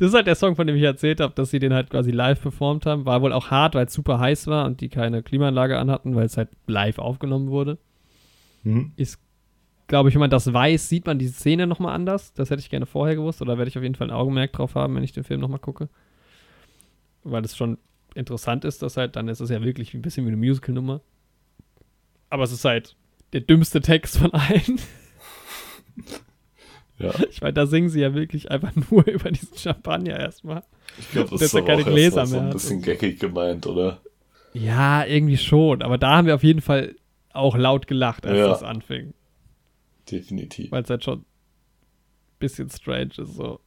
das 0.03 0.09
ist 0.09 0.15
halt 0.15 0.27
der 0.27 0.35
Song, 0.35 0.57
von 0.57 0.67
dem 0.67 0.75
ich 0.75 0.83
erzählt 0.83 1.21
habe, 1.21 1.33
dass 1.33 1.49
sie 1.49 1.59
den 1.59 1.73
halt 1.73 1.89
quasi 1.89 2.11
live 2.11 2.41
performt 2.41 2.85
haben. 2.85 3.05
War 3.05 3.21
wohl 3.21 3.31
auch 3.31 3.51
hart, 3.51 3.73
weil 3.73 3.85
es 3.85 3.93
super 3.93 4.19
heiß 4.19 4.47
war 4.47 4.65
und 4.65 4.81
die 4.81 4.89
keine 4.89 5.23
Klimaanlage 5.23 5.79
anhatten, 5.79 6.13
weil 6.13 6.25
es 6.25 6.35
halt 6.35 6.49
live 6.67 6.99
aufgenommen 6.99 7.49
wurde. 7.49 7.77
Hm? 8.63 8.91
Ist, 8.97 9.17
glaube 9.87 10.09
ich, 10.09 10.15
wenn 10.15 10.19
man 10.19 10.29
das 10.29 10.51
weiß, 10.51 10.89
sieht 10.89 11.05
man 11.05 11.19
die 11.19 11.29
Szene 11.29 11.67
nochmal 11.67 11.95
anders. 11.95 12.33
Das 12.33 12.49
hätte 12.49 12.59
ich 12.59 12.69
gerne 12.69 12.85
vorher 12.85 13.15
gewusst 13.15 13.41
oder 13.41 13.57
werde 13.57 13.69
ich 13.69 13.77
auf 13.77 13.83
jeden 13.83 13.95
Fall 13.95 14.09
ein 14.09 14.13
Augenmerk 14.13 14.51
drauf 14.51 14.75
haben, 14.75 14.93
wenn 14.93 15.05
ich 15.05 15.13
den 15.13 15.23
Film 15.23 15.39
nochmal 15.39 15.59
gucke. 15.59 15.87
Weil 17.23 17.45
es 17.45 17.55
schon 17.55 17.77
interessant 18.13 18.65
ist, 18.65 18.81
dass 18.81 18.97
halt, 18.97 19.15
dann 19.15 19.29
ist 19.29 19.39
es 19.39 19.49
ja 19.51 19.63
wirklich 19.63 19.93
ein 19.93 20.01
bisschen 20.01 20.25
wie 20.25 20.31
eine 20.31 20.37
Musical-Nummer. 20.37 20.99
Aber 22.29 22.43
es 22.43 22.51
ist 22.51 22.65
halt 22.65 22.97
der 23.31 23.39
dümmste 23.39 23.79
Text 23.79 24.17
von 24.17 24.33
allen. 24.33 24.81
Ja. 26.99 27.11
Ich 27.29 27.41
meine, 27.41 27.53
da 27.53 27.65
singen 27.65 27.89
sie 27.89 28.01
ja 28.01 28.13
wirklich 28.13 28.51
einfach 28.51 28.71
nur 28.91 29.05
über 29.07 29.31
diesen 29.31 29.57
Champagner 29.57 30.19
erstmal. 30.19 30.63
Ich 30.99 31.11
glaube, 31.11 31.29
das 31.31 31.41
ist 31.41 31.53
er 31.53 31.59
aber 31.59 31.67
keine 31.67 31.81
auch 31.83 31.87
Gläser 31.87 32.17
mal 32.17 32.25
so 32.27 32.35
mehr 32.35 32.45
ein 32.45 32.49
bisschen 32.51 32.81
geckig 32.81 33.19
gemeint, 33.19 33.65
oder? 33.67 33.99
Ja, 34.53 35.03
irgendwie 35.05 35.37
schon. 35.37 35.81
Aber 35.81 35.97
da 35.97 36.17
haben 36.17 36.27
wir 36.27 36.35
auf 36.35 36.43
jeden 36.43 36.61
Fall 36.61 36.95
auch 37.31 37.57
laut 37.57 37.87
gelacht, 37.87 38.25
als 38.25 38.37
Ja. 38.37 38.47
das 38.47 38.61
anfing. 38.63 39.13
Definitiv. 40.11 40.71
Weil 40.71 40.83
es 40.83 40.89
halt 40.89 41.03
schon 41.03 41.19
ein 41.19 41.25
bisschen 42.39 42.69
strange 42.69 43.09
ist 43.17 43.33
so. 43.35 43.59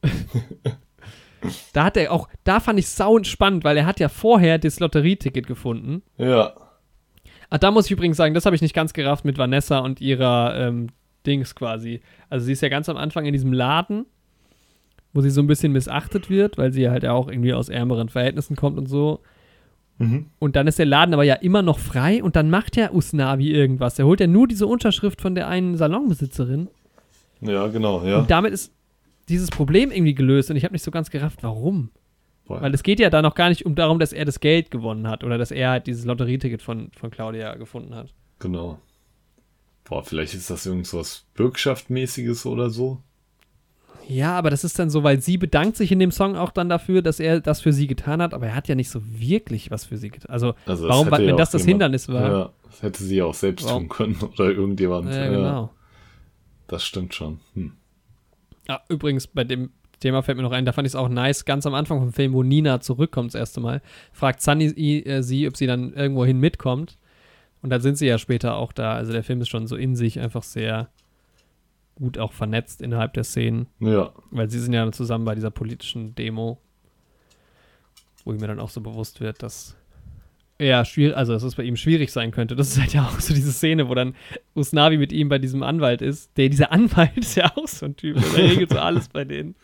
da 1.73 1.83
hat 1.83 1.97
er 1.97 2.11
auch, 2.11 2.29
da 2.43 2.59
fand 2.59 2.79
ich 2.79 2.87
sau 2.87 3.21
spannend, 3.23 3.63
weil 3.63 3.75
er 3.77 3.85
hat 3.85 3.99
ja 3.99 4.07
vorher 4.07 4.57
das 4.57 4.79
Lotterieticket 4.79 5.47
gefunden. 5.47 6.03
Ja. 6.17 6.53
Ah, 7.49 7.57
da 7.57 7.71
muss 7.71 7.85
ich 7.85 7.91
übrigens 7.91 8.17
sagen, 8.17 8.33
das 8.33 8.45
habe 8.45 8.55
ich 8.55 8.61
nicht 8.61 8.73
ganz 8.73 8.93
gerafft 8.93 9.25
mit 9.25 9.37
Vanessa 9.37 9.79
und 9.79 10.01
ihrer 10.01 10.55
ähm, 10.57 10.87
Dings 11.27 11.53
quasi. 11.53 12.01
Also 12.29 12.45
sie 12.45 12.53
ist 12.53 12.61
ja 12.61 12.69
ganz 12.69 12.89
am 12.89 12.97
Anfang 12.97 13.25
in 13.25 13.33
diesem 13.33 13.53
Laden, 13.53 14.05
wo 15.13 15.21
sie 15.21 15.29
so 15.29 15.41
ein 15.41 15.47
bisschen 15.47 15.71
missachtet 15.73 16.29
wird, 16.29 16.57
weil 16.57 16.71
sie 16.71 16.89
halt 16.89 17.03
ja 17.03 17.11
auch 17.11 17.27
irgendwie 17.27 17.53
aus 17.53 17.69
ärmeren 17.69 18.09
Verhältnissen 18.09 18.55
kommt 18.55 18.77
und 18.77 18.87
so. 18.87 19.19
Mhm. 19.99 20.27
Und 20.39 20.55
dann 20.55 20.67
ist 20.67 20.79
der 20.79 20.85
Laden 20.85 21.13
aber 21.13 21.23
ja 21.23 21.35
immer 21.35 21.61
noch 21.61 21.79
frei 21.79 22.23
und 22.23 22.35
dann 22.35 22.49
macht 22.49 22.75
der 22.75 22.93
Usnavi 22.93 23.51
irgendwas. 23.51 23.97
Er 23.99 24.05
holt 24.05 24.19
ja 24.19 24.27
nur 24.27 24.47
diese 24.47 24.67
Unterschrift 24.67 25.21
von 25.21 25.35
der 25.35 25.47
einen 25.47 25.75
Salonbesitzerin 25.75 26.69
Ja, 27.41 27.67
genau, 27.67 28.05
ja. 28.05 28.19
und 28.19 28.29
damit 28.29 28.53
ist 28.53 28.73
dieses 29.27 29.49
Problem 29.49 29.91
irgendwie 29.91 30.15
gelöst 30.15 30.49
und 30.49 30.55
ich 30.55 30.63
habe 30.63 30.73
nicht 30.73 30.83
so 30.83 30.91
ganz 30.91 31.09
gerafft, 31.09 31.43
warum. 31.43 31.89
Boah. 32.45 32.61
Weil 32.61 32.73
es 32.73 32.83
geht 32.83 32.99
ja 32.99 33.09
da 33.09 33.21
noch 33.21 33.35
gar 33.35 33.49
nicht 33.49 33.65
um 33.65 33.75
darum, 33.75 33.99
dass 33.99 34.13
er 34.13 34.23
das 34.23 34.39
Geld 34.39 34.71
gewonnen 34.71 35.07
hat 35.07 35.23
oder 35.23 35.37
dass 35.37 35.51
er 35.51 35.71
halt 35.71 35.87
dieses 35.87 36.05
Lotterieticket 36.05 36.61
von, 36.61 36.91
von 36.97 37.09
Claudia 37.09 37.55
gefunden 37.55 37.93
hat. 37.93 38.13
Genau. 38.39 38.79
Boah, 39.89 40.03
vielleicht 40.03 40.33
ist 40.33 40.49
das 40.49 40.65
irgend 40.65 40.85
so 40.87 40.99
was 40.99 41.23
Bürgschaftmäßiges 41.35 42.45
oder 42.45 42.69
so. 42.69 43.01
Ja, 44.09 44.37
aber 44.37 44.49
das 44.49 44.63
ist 44.63 44.79
dann 44.79 44.89
so, 44.89 45.03
weil 45.03 45.21
sie 45.21 45.37
bedankt 45.37 45.75
sich 45.75 45.91
in 45.91 45.99
dem 45.99 46.11
Song 46.11 46.37
auch 46.37 46.51
dann 46.51 46.69
dafür, 46.69 47.01
dass 47.01 47.19
er 47.19 47.41
das 47.41 47.59
für 47.61 47.73
sie 47.73 47.87
getan 47.87 48.21
hat, 48.21 48.33
aber 48.33 48.47
er 48.47 48.55
hat 48.55 48.67
ja 48.69 48.75
nicht 48.75 48.89
so 48.89 49.01
wirklich 49.03 49.69
was 49.69 49.83
für 49.85 49.97
sie 49.97 50.09
getan. 50.09 50.31
Also, 50.31 50.53
Also 50.65 50.87
warum, 50.87 51.11
wenn 51.11 51.25
ja 51.27 51.35
das 51.35 51.51
das 51.51 51.61
jemand- 51.63 51.69
Hindernis 51.71 52.07
war. 52.09 52.31
Ja, 52.31 52.49
das 52.65 52.81
hätte 52.83 53.03
sie 53.03 53.17
ja 53.17 53.25
auch 53.25 53.33
selbst 53.33 53.65
Warum? 53.65 53.83
tun 53.83 53.89
können 53.89 54.15
oder 54.33 54.45
irgendjemand. 54.51 55.13
Ja, 55.13 55.27
genau. 55.29 55.71
Das 56.67 56.85
stimmt 56.85 57.13
schon. 57.15 57.39
Hm. 57.53 57.73
Ah, 58.69 58.79
übrigens, 58.89 59.27
bei 59.27 59.43
dem 59.43 59.71
Thema 59.99 60.21
fällt 60.21 60.37
mir 60.37 60.43
noch 60.43 60.51
ein, 60.51 60.65
da 60.65 60.71
fand 60.73 60.85
ich 60.85 60.91
es 60.91 60.95
auch 60.95 61.09
nice, 61.09 61.43
ganz 61.45 61.65
am 61.65 61.73
Anfang 61.73 61.99
vom 61.99 62.13
Film, 62.13 62.33
wo 62.33 62.43
Nina 62.43 62.79
zurückkommt 62.81 63.33
das 63.33 63.39
erste 63.39 63.59
Mal, 63.61 63.81
fragt 64.13 64.41
Sunny 64.41 64.67
äh, 65.01 65.21
sie, 65.21 65.47
ob 65.47 65.57
sie 65.57 65.67
dann 65.67 65.93
irgendwohin 65.93 66.39
mitkommt. 66.39 66.97
Und 67.61 67.69
dann 67.69 67.81
sind 67.81 67.97
sie 67.97 68.07
ja 68.07 68.17
später 68.17 68.55
auch 68.55 68.71
da. 68.71 68.93
Also 68.93 69.11
der 69.11 69.23
Film 69.23 69.41
ist 69.41 69.49
schon 69.49 69.67
so 69.67 69.75
in 69.75 69.95
sich 69.95 70.19
einfach 70.19 70.43
sehr 70.43 70.89
gut 71.95 72.17
auch 72.17 72.33
vernetzt 72.33 72.81
innerhalb 72.81 73.13
der 73.13 73.23
Szenen. 73.23 73.67
Ja, 73.79 74.11
Weil 74.29 74.49
sie 74.49 74.59
sind 74.59 74.73
ja 74.73 74.91
zusammen 74.91 75.25
bei 75.25 75.35
dieser 75.35 75.49
politischen 75.49 76.13
Demo, 76.15 76.59
wo 78.23 78.31
mir 78.33 78.47
dann 78.47 78.59
auch 78.59 78.69
so 78.69 78.81
bewusst 78.81 79.19
wird, 79.19 79.41
dass 79.41 79.75
ja, 80.59 80.83
schwierig, 80.85 81.15
also 81.15 81.33
dass 81.33 81.43
es 81.43 81.53
bei 81.53 81.63
ihm 81.63 81.75
schwierig 81.75 82.11
sein 82.11 82.31
könnte. 82.31 82.55
Das 82.55 82.69
ist 82.69 82.79
halt 82.79 82.93
ja 82.93 83.03
auch 83.03 83.19
so 83.19 83.33
diese 83.33 83.51
Szene, 83.51 83.89
wo 83.89 83.95
dann 83.95 84.15
Usnavi 84.55 84.97
mit 84.97 85.11
ihm 85.11 85.29
bei 85.29 85.37
diesem 85.37 85.61
Anwalt 85.61 86.01
ist. 86.01 86.35
Der, 86.35 86.49
dieser 86.49 86.71
Anwalt 86.71 87.15
ist 87.15 87.35
ja 87.35 87.51
auch 87.55 87.67
so 87.67 87.85
ein 87.85 87.95
Typ, 87.95 88.19
der 88.19 88.43
regelt 88.43 88.71
so 88.71 88.79
alles 88.79 89.09
bei 89.09 89.23
denen. 89.23 89.55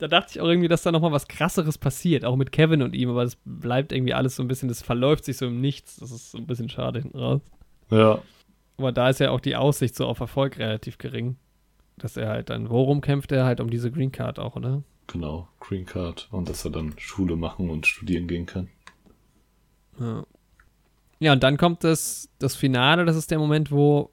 Da 0.00 0.08
dachte 0.08 0.32
ich 0.32 0.40
auch 0.40 0.46
irgendwie, 0.48 0.68
dass 0.68 0.82
da 0.82 0.90
nochmal 0.92 1.12
was 1.12 1.28
krasseres 1.28 1.78
passiert, 1.78 2.24
auch 2.24 2.34
mit 2.36 2.50
Kevin 2.52 2.82
und 2.82 2.94
ihm, 2.94 3.10
aber 3.10 3.22
das 3.24 3.36
bleibt 3.44 3.92
irgendwie 3.92 4.14
alles 4.14 4.34
so 4.36 4.42
ein 4.42 4.48
bisschen, 4.48 4.68
das 4.68 4.82
verläuft 4.82 5.24
sich 5.24 5.36
so 5.36 5.46
im 5.46 5.60
Nichts. 5.60 5.96
Das 5.96 6.10
ist 6.10 6.30
so 6.32 6.38
ein 6.38 6.46
bisschen 6.46 6.68
schade 6.68 7.00
hinten 7.00 7.18
raus. 7.18 7.40
ja, 7.90 8.20
Aber 8.78 8.92
da 8.92 9.10
ist 9.10 9.20
ja 9.20 9.30
auch 9.30 9.40
die 9.40 9.56
Aussicht 9.56 9.94
so 9.94 10.06
auf 10.06 10.20
Erfolg 10.20 10.58
relativ 10.58 10.98
gering. 10.98 11.36
Dass 11.98 12.16
er 12.16 12.28
halt 12.30 12.48
dann, 12.48 12.70
worum 12.70 13.02
kämpft 13.02 13.30
er 13.30 13.44
halt 13.44 13.60
um 13.60 13.68
diese 13.68 13.90
Green 13.92 14.10
Card 14.10 14.38
auch, 14.38 14.56
oder? 14.56 14.82
genau. 15.06 15.48
Green 15.60 15.84
Card. 15.84 16.28
Und 16.30 16.48
dass 16.48 16.64
er 16.64 16.70
dann 16.70 16.94
Schule 16.96 17.36
machen 17.36 17.68
und 17.68 17.86
studieren 17.86 18.26
gehen 18.26 18.46
kann. 18.46 18.68
Ja. 19.98 20.24
Ja, 21.18 21.32
und 21.34 21.42
dann 21.42 21.58
kommt 21.58 21.84
das, 21.84 22.30
das 22.38 22.56
Finale, 22.56 23.04
das 23.04 23.16
ist 23.16 23.30
der 23.30 23.38
Moment, 23.38 23.70
wo 23.70 24.10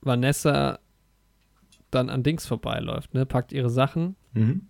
Vanessa 0.00 0.78
dann 1.92 2.10
an 2.10 2.22
Dings 2.24 2.46
vorbeiläuft, 2.46 3.14
ne? 3.14 3.24
Packt 3.26 3.52
ihre 3.52 3.70
Sachen, 3.70 4.16
Mhm. 4.32 4.66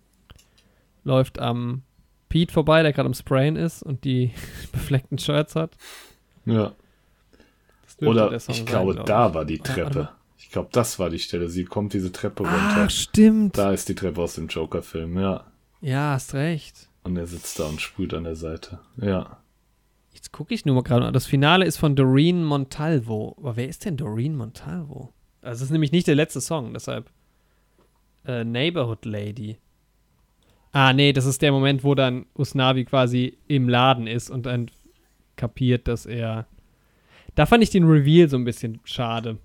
Läuft 1.09 1.39
am 1.39 1.81
Pete 2.29 2.53
vorbei, 2.53 2.83
der 2.83 2.93
gerade 2.93 3.07
am 3.07 3.13
Sprayen 3.13 3.55
ist 3.55 3.83
und 3.83 4.03
die 4.05 4.31
befleckten 4.71 5.17
Shirts 5.17 5.55
hat. 5.55 5.75
Ja. 6.45 6.73
Oder 8.01 8.31
ich 8.31 8.43
sein, 8.43 8.65
glaube, 8.65 8.93
glaub 8.93 9.05
da 9.07 9.33
war 9.33 9.43
die 9.45 9.59
Ah, 9.59 9.63
Treppe. 9.63 10.09
Ich 10.37 10.51
glaube, 10.51 10.69
das 10.71 10.99
war 10.99 11.09
die 11.09 11.19
Stelle. 11.19 11.49
Sie 11.49 11.65
kommt 11.65 11.93
diese 11.93 12.11
Treppe 12.11 12.43
runter. 12.43 12.85
Ach, 12.85 12.89
stimmt. 12.89 13.57
Da 13.57 13.71
ist 13.73 13.89
die 13.89 13.95
Treppe 13.95 14.21
aus 14.21 14.35
dem 14.35 14.47
Joker-Film, 14.47 15.19
ja. 15.19 15.45
Ja, 15.81 16.13
hast 16.13 16.33
recht. 16.33 16.87
Und 17.03 17.17
er 17.17 17.27
sitzt 17.27 17.59
da 17.59 17.65
und 17.65 17.81
sprüht 17.81 18.13
an 18.13 18.23
der 18.23 18.35
Seite. 18.35 18.79
Ja. 18.97 19.37
Jetzt 20.13 20.31
gucke 20.31 20.53
ich 20.53 20.65
nur 20.65 20.75
mal 20.75 20.83
gerade. 20.83 21.11
Das 21.11 21.25
Finale 21.25 21.65
ist 21.65 21.77
von 21.77 21.95
Doreen 21.95 22.43
Montalvo. 22.43 23.35
Aber 23.39 23.55
wer 23.57 23.67
ist 23.67 23.85
denn 23.85 23.97
Doreen 23.97 24.35
Montalvo? 24.35 25.13
Also, 25.41 25.57
es 25.59 25.61
ist 25.67 25.71
nämlich 25.71 25.91
nicht 25.91 26.07
der 26.07 26.15
letzte 26.15 26.41
Song, 26.41 26.73
deshalb. 26.73 27.09
Äh, 28.25 28.43
Neighborhood 28.43 29.05
Lady. 29.05 29.57
Ah, 30.71 30.93
nee, 30.93 31.13
das 31.13 31.25
ist 31.25 31.41
der 31.41 31.51
Moment, 31.51 31.83
wo 31.83 31.95
dann 31.95 32.25
Usnavi 32.35 32.85
quasi 32.85 33.37
im 33.47 33.67
Laden 33.69 34.07
ist 34.07 34.29
und 34.29 34.45
dann 34.45 34.69
kapiert, 35.35 35.87
dass 35.87 36.05
er. 36.05 36.45
Da 37.35 37.45
fand 37.45 37.63
ich 37.63 37.69
den 37.69 37.85
Reveal 37.85 38.29
so 38.29 38.37
ein 38.37 38.45
bisschen 38.45 38.79
schade. 38.83 39.37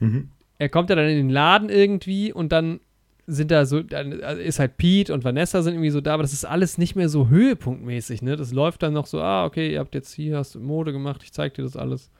Mhm. 0.00 0.30
Er 0.58 0.68
kommt 0.68 0.90
ja 0.90 0.96
dann 0.96 1.08
in 1.08 1.16
den 1.16 1.30
Laden 1.30 1.68
irgendwie 1.68 2.32
und 2.32 2.50
dann 2.52 2.80
sind 3.26 3.50
da 3.50 3.66
so, 3.66 3.82
dann 3.82 4.12
ist 4.12 4.58
halt 4.58 4.76
Pete 4.76 5.14
und 5.14 5.22
Vanessa 5.22 5.62
sind 5.62 5.74
irgendwie 5.74 5.90
so 5.90 6.00
da, 6.00 6.14
aber 6.14 6.22
das 6.22 6.32
ist 6.32 6.44
alles 6.44 6.78
nicht 6.78 6.96
mehr 6.96 7.08
so 7.08 7.28
höhepunktmäßig, 7.28 8.22
ne? 8.22 8.36
Das 8.36 8.52
läuft 8.52 8.82
dann 8.82 8.92
noch 8.92 9.06
so, 9.06 9.20
ah, 9.20 9.44
okay, 9.44 9.72
ihr 9.72 9.78
habt 9.78 9.94
jetzt 9.94 10.12
hier, 10.12 10.38
hast 10.38 10.56
Mode 10.56 10.92
gemacht, 10.92 11.22
ich 11.22 11.32
zeig 11.32 11.54
dir 11.54 11.62
das 11.62 11.76
alles. 11.76 12.10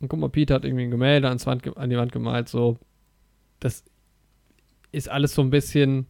Und 0.00 0.08
guck 0.08 0.18
mal, 0.18 0.30
Pete 0.30 0.54
hat 0.54 0.64
irgendwie 0.64 0.84
ein 0.84 0.90
Gemälde 0.90 1.28
ans 1.28 1.46
Wand, 1.46 1.76
an 1.76 1.90
die 1.90 1.96
Wand 1.96 2.12
gemalt, 2.12 2.48
so. 2.48 2.78
Das 3.60 3.84
ist 4.92 5.10
alles 5.10 5.34
so 5.34 5.42
ein 5.42 5.50
bisschen. 5.50 6.06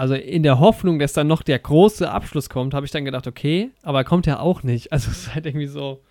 Also 0.00 0.14
in 0.14 0.42
der 0.42 0.58
Hoffnung, 0.60 0.98
dass 0.98 1.12
dann 1.12 1.26
noch 1.26 1.42
der 1.42 1.58
große 1.58 2.10
Abschluss 2.10 2.48
kommt, 2.48 2.72
habe 2.72 2.86
ich 2.86 2.90
dann 2.90 3.04
gedacht, 3.04 3.26
okay, 3.26 3.70
aber 3.82 4.02
kommt 4.02 4.24
ja 4.24 4.38
auch 4.40 4.62
nicht. 4.62 4.92
Also 4.92 5.10
es 5.10 5.24
ist 5.26 5.34
halt 5.34 5.44
irgendwie 5.44 5.66
so. 5.66 6.02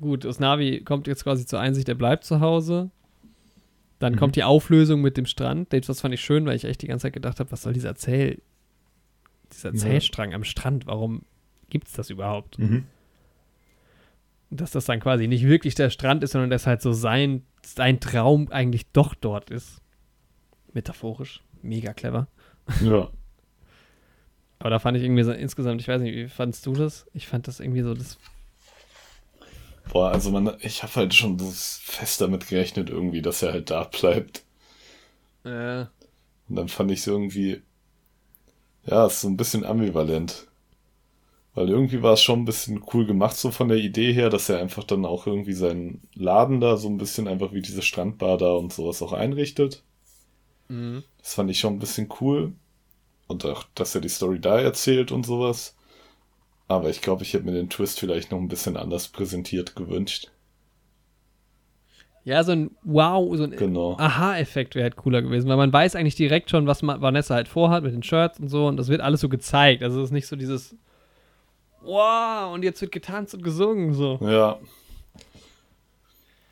Gut, 0.00 0.24
Osnavi 0.24 0.82
kommt 0.84 1.08
jetzt 1.08 1.24
quasi 1.24 1.44
zur 1.46 1.58
Einsicht, 1.58 1.88
er 1.88 1.96
bleibt 1.96 2.22
zu 2.22 2.38
Hause. 2.38 2.92
Dann 3.98 4.12
Mhm. 4.12 4.18
kommt 4.18 4.36
die 4.36 4.44
Auflösung 4.44 5.00
mit 5.00 5.16
dem 5.16 5.26
Strand. 5.26 5.72
Das 5.72 6.00
fand 6.00 6.14
ich 6.14 6.20
schön, 6.20 6.46
weil 6.46 6.54
ich 6.54 6.64
echt 6.64 6.80
die 6.82 6.86
ganze 6.86 7.02
Zeit 7.08 7.12
gedacht 7.12 7.40
habe, 7.40 7.50
was 7.50 7.62
soll 7.62 7.72
dieser 7.72 7.88
Erzähl, 7.88 8.40
dieser 9.52 9.70
Ja. 9.70 9.74
Erzählstrang 9.74 10.32
am 10.32 10.44
Strand? 10.44 10.86
Warum 10.86 11.22
gibt 11.70 11.88
es 11.88 11.94
das 11.94 12.08
überhaupt? 12.08 12.56
Mhm. 12.56 12.84
Dass 14.50 14.70
das 14.70 14.84
dann 14.84 15.00
quasi 15.00 15.26
nicht 15.26 15.44
wirklich 15.44 15.74
der 15.74 15.90
Strand 15.90 16.22
ist, 16.22 16.30
sondern 16.32 16.50
dass 16.50 16.68
halt 16.68 16.82
so 16.82 16.92
sein, 16.92 17.42
sein 17.64 17.98
Traum 17.98 18.46
eigentlich 18.52 18.86
doch 18.92 19.16
dort 19.16 19.50
ist. 19.50 19.80
Metaphorisch. 20.72 21.42
Mega 21.62 21.92
clever. 21.94 22.28
Ja. 22.80 23.12
Aber 24.58 24.70
da 24.70 24.78
fand 24.78 24.96
ich 24.96 25.02
irgendwie 25.02 25.24
so 25.24 25.32
insgesamt, 25.32 25.80
ich 25.80 25.88
weiß 25.88 26.00
nicht, 26.02 26.14
wie 26.14 26.28
fandst 26.28 26.64
du 26.66 26.74
das? 26.74 27.06
Ich 27.12 27.26
fand 27.26 27.48
das 27.48 27.60
irgendwie 27.60 27.82
so, 27.82 27.94
das 27.94 28.18
Boah, 29.92 30.10
also 30.10 30.30
man, 30.32 30.56
ich 30.60 30.82
habe 30.82 30.92
halt 30.96 31.14
schon 31.14 31.38
so 31.38 31.50
fest 31.52 32.20
damit 32.20 32.48
gerechnet 32.48 32.90
irgendwie, 32.90 33.22
dass 33.22 33.42
er 33.42 33.52
halt 33.52 33.70
da 33.70 33.84
bleibt. 33.84 34.44
äh, 35.44 35.86
Und 36.48 36.54
dann 36.56 36.68
fand 36.68 36.90
ich 36.92 37.00
es 37.00 37.06
irgendwie, 37.08 37.62
ja, 38.86 39.06
ist 39.06 39.20
so 39.22 39.28
ein 39.28 39.36
bisschen 39.36 39.64
ambivalent. 39.64 40.46
Weil 41.54 41.70
irgendwie 41.70 42.02
war 42.02 42.12
es 42.12 42.20
schon 42.22 42.40
ein 42.40 42.44
bisschen 42.44 42.84
cool 42.92 43.06
gemacht, 43.06 43.36
so 43.38 43.50
von 43.50 43.68
der 43.68 43.78
Idee 43.78 44.12
her, 44.12 44.28
dass 44.30 44.48
er 44.50 44.58
einfach 44.58 44.84
dann 44.84 45.06
auch 45.06 45.26
irgendwie 45.26 45.54
seinen 45.54 46.02
Laden 46.14 46.60
da 46.60 46.76
so 46.76 46.88
ein 46.90 46.98
bisschen 46.98 47.26
einfach 47.28 47.52
wie 47.54 47.62
diese 47.62 47.80
Strandbar 47.82 48.36
da 48.38 48.52
und 48.52 48.72
sowas 48.72 49.00
auch 49.02 49.12
einrichtet. 49.14 49.82
Mhm. 50.72 51.04
Das 51.18 51.34
fand 51.34 51.50
ich 51.50 51.58
schon 51.60 51.74
ein 51.74 51.78
bisschen 51.78 52.08
cool. 52.20 52.52
Und 53.28 53.44
auch, 53.46 53.64
dass 53.74 53.94
er 53.94 54.00
die 54.00 54.08
Story 54.08 54.40
da 54.40 54.58
erzählt 54.60 55.12
und 55.12 55.24
sowas. 55.24 55.74
Aber 56.68 56.90
ich 56.90 57.00
glaube, 57.00 57.22
ich 57.22 57.32
hätte 57.34 57.44
mir 57.44 57.52
den 57.52 57.70
Twist 57.70 58.00
vielleicht 58.00 58.30
noch 58.30 58.38
ein 58.38 58.48
bisschen 58.48 58.76
anders 58.76 59.08
präsentiert 59.08 59.76
gewünscht. 59.76 60.30
Ja, 62.24 62.44
so 62.44 62.52
ein 62.52 62.70
Wow, 62.82 63.36
so 63.36 63.44
ein 63.44 63.50
Genau. 63.50 63.96
Aha-Effekt 63.98 64.74
wäre 64.74 64.84
halt 64.84 64.96
cooler 64.96 65.22
gewesen, 65.22 65.48
weil 65.48 65.56
man 65.56 65.72
weiß 65.72 65.96
eigentlich 65.96 66.14
direkt 66.14 66.50
schon, 66.50 66.66
was 66.66 66.82
Vanessa 66.82 67.34
halt 67.34 67.48
vorhat 67.48 67.82
mit 67.82 67.92
den 67.94 68.02
Shirts 68.02 68.38
und 68.38 68.48
so 68.48 68.68
und 68.68 68.76
das 68.76 68.88
wird 68.88 69.00
alles 69.00 69.20
so 69.20 69.28
gezeigt. 69.28 69.82
Also 69.82 70.00
es 70.00 70.06
ist 70.06 70.12
nicht 70.12 70.28
so 70.28 70.36
dieses 70.36 70.76
Wow, 71.80 72.54
und 72.54 72.62
jetzt 72.62 72.80
wird 72.80 72.92
getanzt 72.92 73.34
und 73.34 73.42
gesungen 73.42 73.92
so. 73.92 74.18
Ja. 74.22 74.58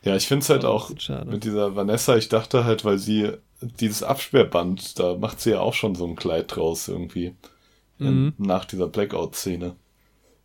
Ja, 0.03 0.15
ich 0.17 0.27
finde 0.27 0.43
es 0.43 0.49
halt 0.49 0.65
auch 0.65 0.91
Schade. 0.97 1.29
mit 1.31 1.43
dieser 1.45 1.75
Vanessa, 1.75 2.17
ich 2.17 2.27
dachte 2.27 2.65
halt, 2.65 2.83
weil 2.83 2.97
sie 2.97 3.31
dieses 3.61 4.03
Absperrband, 4.03 4.99
da 4.99 5.15
macht 5.15 5.39
sie 5.39 5.51
ja 5.51 5.59
auch 5.59 5.73
schon 5.73 5.95
so 5.95 6.05
ein 6.05 6.15
Kleid 6.15 6.55
draus 6.55 6.87
irgendwie. 6.87 7.35
In, 7.99 8.25
Mhm. 8.25 8.33
nach 8.37 8.65
dieser 8.65 8.87
Blackout-Szene. 8.87 9.75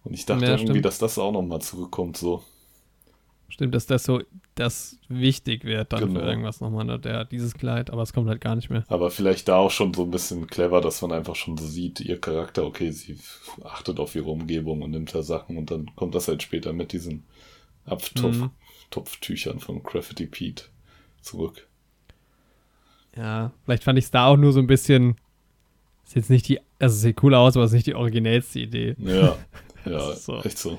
Und 0.05 0.15
ich 0.15 0.27
dachte 0.27 0.45
Ja, 0.45 0.51
irgendwie, 0.53 0.67
stimmt. 0.69 0.85
dass 0.85 0.99
das 0.99 1.19
auch 1.19 1.33
nochmal 1.33 1.61
zurückkommt, 1.63 2.17
so. 2.17 2.43
Stimmt, 3.49 3.75
dass 3.75 3.87
das 3.87 4.05
so 4.05 4.21
das 4.57 4.99
wichtig 5.09 5.65
wird 5.65 5.93
dann 5.93 6.01
Genau. 6.09 6.21
für 6.21 6.27
irgendwas 6.27 6.61
nochmal, 6.61 6.85
ne? 6.85 6.99
Der, 6.99 7.25
dieses 7.25 7.55
Kleid, 7.55 7.91
aber 7.91 8.03
es 8.03 8.13
kommt 8.13 8.29
halt 8.29 8.41
gar 8.41 8.57
nicht 8.57 8.71
mehr. 8.71 8.85
Aber 8.89 9.11
vielleicht 9.11 9.49
da 9.49 9.57
auch 9.57 9.71
schon 9.71 9.95
so 9.95 10.03
ein 10.03 10.11
bisschen 10.11 10.47
clever, 10.49 10.81
dass 10.81 11.01
man 11.03 11.13
einfach 11.13 11.37
schon 11.37 11.57
so 11.57 11.67
sieht, 11.67 12.01
ihr 12.01 12.21
Charakter, 12.21 12.65
okay, 12.67 12.91
sie 12.91 13.19
achtet 13.63 14.01
auf 14.01 14.15
ihre 14.17 14.31
Umgebung 14.31 14.83
und 14.83 14.91
nimmt 14.91 15.15
da 15.15 15.23
Sachen 15.23 15.57
und 15.57 15.71
dann 15.71 15.95
kommt 15.95 16.15
das 16.15 16.29
halt 16.29 16.43
später 16.43 16.73
mit 16.73 16.93
diesen 16.93 17.25
Abtopf 17.85 18.37
Mhm. 18.37 19.61
Von 19.61 19.83
Graffiti 19.83 20.27
Pete 20.27 20.65
zurück. 21.21 21.69
Ja, 23.17 23.53
vielleicht 23.65 23.85
fand 23.85 23.99
ich 23.99 24.07
es 24.07 24.11
da 24.11 24.27
auch 24.27 24.37
nur 24.37 24.53
so 24.53 24.61
ein 24.61 24.67
bisschen. 24.67 25.17
Ist 26.05 26.17
jetzt 26.17 26.31
nicht 26.31 26.49
die. 26.49 26.61
Also, 26.79 26.95
es 26.95 27.01
sieht 27.01 27.23
cool 27.23 27.35
aus, 27.35 27.57
aber 27.57 27.65
es 27.65 27.71
ist 27.71 27.77
nicht 27.77 27.87
die 27.87 27.95
originellste 27.95 28.61
Idee. 28.61 28.95
Ja, 28.99 29.15
ja, 29.15 29.37
Das 29.85 30.19
ist 30.19 30.25
so. 30.27 30.41
echt 30.45 30.59
so. 30.59 30.79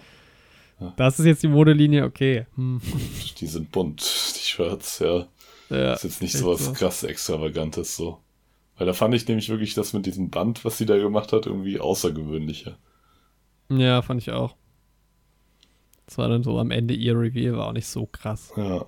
Das 0.95 1.19
ist 1.19 1.25
jetzt 1.25 1.41
die 1.41 1.47
Modelinie, 1.47 2.05
okay. 2.05 2.45
Hm. 2.55 2.79
Die 3.39 3.47
sind 3.47 3.71
bunt, 3.71 4.01
die 4.35 4.45
Shirts, 4.45 4.99
ja. 4.99 5.27
Ja, 5.69 5.93
ist 5.93 6.03
jetzt 6.03 6.21
nicht 6.21 6.37
so 6.37 6.53
was 6.53 6.65
so. 6.65 6.73
krass 6.73 7.03
Extravagantes 7.03 7.95
so. 7.95 8.19
Weil 8.77 8.85
da 8.85 8.93
fand 8.93 9.15
ich 9.15 9.27
nämlich 9.27 9.49
wirklich 9.49 9.73
das 9.73 9.93
mit 9.93 10.05
diesem 10.05 10.29
Band, 10.29 10.63
was 10.63 10.77
sie 10.77 10.85
da 10.85 10.97
gemacht 10.97 11.33
hat, 11.33 11.47
irgendwie 11.47 11.79
außergewöhnlicher. 11.79 12.77
Ja, 13.69 14.03
fand 14.03 14.21
ich 14.21 14.31
auch. 14.31 14.55
Das 16.05 16.19
war 16.19 16.29
dann 16.29 16.43
so 16.43 16.59
am 16.59 16.69
Ende 16.69 16.93
ihr 16.93 17.19
Reveal, 17.19 17.57
war 17.57 17.67
auch 17.67 17.73
nicht 17.73 17.87
so 17.87 18.05
krass. 18.05 18.53
Ja, 18.55 18.85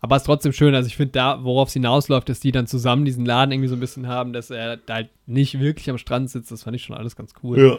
Aber 0.00 0.16
es 0.16 0.22
ist 0.22 0.26
trotzdem 0.26 0.52
schön. 0.52 0.74
Also 0.74 0.86
ich 0.86 0.96
finde 0.96 1.12
da, 1.12 1.42
worauf 1.42 1.68
es 1.68 1.74
hinausläuft, 1.74 2.28
dass 2.28 2.40
die 2.40 2.52
dann 2.52 2.66
zusammen 2.66 3.04
diesen 3.04 3.26
Laden 3.26 3.50
irgendwie 3.52 3.68
so 3.68 3.74
ein 3.76 3.80
bisschen 3.80 4.06
haben, 4.06 4.32
dass 4.32 4.50
er 4.50 4.76
da 4.76 4.94
halt 4.94 5.10
nicht 5.26 5.58
wirklich 5.58 5.90
am 5.90 5.98
Strand 5.98 6.30
sitzt. 6.30 6.52
Das 6.52 6.62
fand 6.62 6.76
ich 6.76 6.84
schon 6.84 6.96
alles 6.96 7.16
ganz 7.16 7.32
cool. 7.42 7.58
ja. 7.58 7.78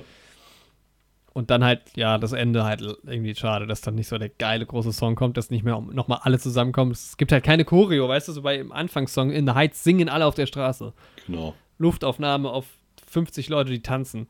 Und 1.31 1.51
dann 1.51 1.63
halt, 1.63 1.81
ja, 1.95 2.17
das 2.17 2.33
Ende 2.33 2.65
halt 2.65 2.81
irgendwie 2.81 3.33
schade, 3.35 3.67
dass 3.67 3.81
dann 3.81 3.95
nicht 3.95 4.07
so 4.07 4.17
der 4.17 4.29
geile 4.29 4.65
große 4.65 4.91
Song 4.91 5.15
kommt, 5.15 5.37
dass 5.37 5.51
nicht 5.51 5.63
mehr 5.63 5.79
nochmal 5.79 6.19
alle 6.23 6.39
zusammenkommen. 6.39 6.91
Es 6.91 7.15
gibt 7.17 7.31
halt 7.31 7.43
keine 7.45 7.63
Choreo, 7.63 8.09
weißt 8.09 8.27
du, 8.27 8.31
so 8.33 8.41
bei 8.41 8.57
im 8.57 8.71
Anfangssong 8.71 9.31
In 9.31 9.45
the 9.47 9.53
Heights 9.53 9.83
singen 9.83 10.09
alle 10.09 10.25
auf 10.25 10.35
der 10.35 10.47
Straße. 10.47 10.91
genau. 11.27 11.53
Luftaufnahme 11.77 12.49
auf 12.49 12.65
50 13.09 13.47
Leute, 13.47 13.71
die 13.71 13.81
tanzen. 13.81 14.27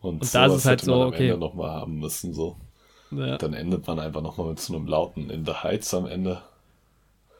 Und, 0.00 0.20
Und 0.22 0.34
da 0.34 0.46
ist 0.46 0.52
es 0.52 0.64
halt 0.66 0.86
man 0.86 0.94
so, 0.94 1.02
am 1.02 1.08
okay. 1.08 1.30
Ende 1.30 1.38
nochmal 1.40 1.70
haben 1.70 1.98
müssen, 1.98 2.32
so. 2.32 2.56
Ja, 3.10 3.38
Dann 3.38 3.54
endet 3.54 3.86
man 3.86 3.98
einfach 3.98 4.22
nochmal 4.22 4.50
mit 4.50 4.60
so 4.60 4.76
einem 4.76 4.86
lauten 4.86 5.30
In 5.30 5.44
the 5.44 5.52
Heights 5.52 5.92
am 5.94 6.06
Ende. 6.06 6.42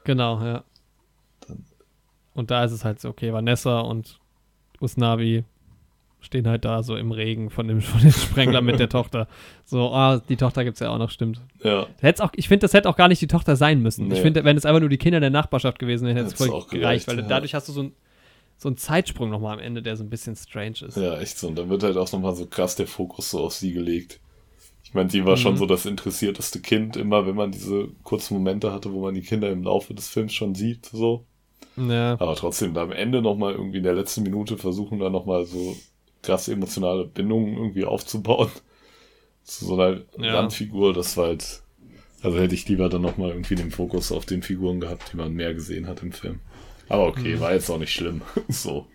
Genau, 0.03 0.41
ja. 0.43 0.63
Und 2.33 2.51
da 2.51 2.63
ist 2.63 2.71
es 2.71 2.83
halt 2.83 2.99
so, 2.99 3.09
okay, 3.09 3.31
Vanessa 3.31 3.81
und 3.81 4.19
Usnavi 4.79 5.43
stehen 6.23 6.47
halt 6.47 6.63
da 6.65 6.83
so 6.83 6.95
im 6.95 7.11
Regen 7.11 7.49
von 7.49 7.67
dem, 7.67 7.81
von 7.81 8.01
dem 8.01 8.11
Sprengler 8.11 8.61
mit 8.61 8.79
der 8.79 8.89
Tochter. 8.89 9.27
So, 9.65 9.91
ah, 9.91 10.21
die 10.29 10.37
Tochter 10.37 10.63
gibt's 10.63 10.79
ja 10.79 10.89
auch 10.89 10.97
noch, 10.97 11.11
stimmt. 11.11 11.41
Ja, 11.63 11.87
Hätt's 12.01 12.21
auch, 12.21 12.31
ich 12.35 12.47
finde, 12.47 12.63
das 12.63 12.73
hätte 12.73 12.89
auch 12.89 12.95
gar 12.95 13.07
nicht 13.07 13.21
die 13.21 13.27
Tochter 13.27 13.55
sein 13.55 13.81
müssen. 13.81 14.07
Nee. 14.07 14.15
Ich 14.15 14.21
finde, 14.21 14.43
wenn 14.43 14.57
es 14.57 14.65
einfach 14.65 14.79
nur 14.79 14.89
die 14.89 14.97
Kinder 14.97 15.19
der 15.19 15.29
Nachbarschaft 15.29 15.79
gewesen 15.79 16.05
wären, 16.05 16.17
hätte 16.17 16.29
es 16.29 16.33
voll 16.33 16.49
auch 16.49 16.67
gereicht, 16.67 17.05
gereicht, 17.05 17.07
weil 17.07 17.19
ja. 17.19 17.27
dadurch 17.27 17.53
hast 17.53 17.67
du 17.67 17.73
so, 17.73 17.83
ein, 17.83 17.93
so 18.57 18.69
einen 18.69 18.77
Zeitsprung 18.77 19.29
nochmal 19.29 19.53
am 19.53 19.59
Ende, 19.59 19.81
der 19.81 19.97
so 19.97 20.03
ein 20.03 20.09
bisschen 20.09 20.35
strange 20.35 20.85
ist. 20.87 20.97
ja, 20.97 21.19
echt 21.19 21.37
so. 21.37 21.47
Und 21.47 21.57
dann 21.57 21.69
wird 21.69 21.83
halt 21.83 21.97
auch 21.97 22.11
nochmal 22.11 22.35
so 22.35 22.45
krass 22.45 22.75
der 22.75 22.87
Fokus 22.87 23.29
so 23.29 23.41
auf 23.41 23.53
sie 23.53 23.73
gelegt. 23.73 24.19
Ich 24.93 24.95
meine, 24.95 25.09
sie 25.09 25.25
war 25.25 25.37
schon 25.37 25.55
Mhm. 25.55 25.57
so 25.57 25.65
das 25.65 25.87
interessierteste 25.87 26.59
Kind, 26.61 26.97
immer 26.97 27.25
wenn 27.25 27.33
man 27.35 27.51
diese 27.51 27.87
kurzen 28.03 28.35
Momente 28.35 28.71
hatte, 28.71 28.93
wo 28.93 29.01
man 29.01 29.15
die 29.15 29.23
Kinder 29.23 29.49
im 29.49 29.63
Laufe 29.63 29.95
des 29.95 30.07
Films 30.07 30.33
schon 30.35 30.53
sieht, 30.53 30.85
so. 30.85 31.25
Ja, 31.75 32.19
Aber 32.19 32.35
trotzdem, 32.35 32.73
da 32.73 32.83
am 32.83 32.91
Ende 32.91 33.21
nochmal 33.21 33.53
irgendwie 33.53 33.79
in 33.79 33.83
der 33.83 33.95
letzten 33.95 34.23
Minute 34.23 34.57
versuchen, 34.57 34.99
da 34.99 35.09
nochmal 35.09 35.45
so 35.45 35.75
krass 36.21 36.47
emotionale 36.47 37.05
Bindungen 37.05 37.55
irgendwie 37.57 37.85
aufzubauen. 37.85 38.49
Zu 39.43 39.65
so 39.65 39.75
einer 39.79 40.01
Ja. 40.19 40.35
Randfigur, 40.35 40.93
das 40.93 41.17
war 41.17 41.27
halt. 41.27 41.63
Also 42.21 42.39
hätte 42.39 42.55
ich 42.55 42.67
lieber 42.69 42.89
dann 42.89 43.01
nochmal 43.03 43.31
irgendwie 43.31 43.55
den 43.55 43.71
Fokus 43.71 44.11
auf 44.11 44.25
den 44.25 44.43
Figuren 44.43 44.79
gehabt, 44.79 45.11
die 45.13 45.17
man 45.17 45.33
mehr 45.33 45.53
gesehen 45.53 45.87
hat 45.87 46.03
im 46.03 46.11
Film. 46.13 46.41
Aber 46.89 47.07
okay, 47.07 47.35
Mhm. 47.35 47.41
war 47.41 47.53
jetzt 47.53 47.69
auch 47.69 47.79
nicht 47.79 47.93
schlimm. 47.93 48.21
so. 48.49 48.87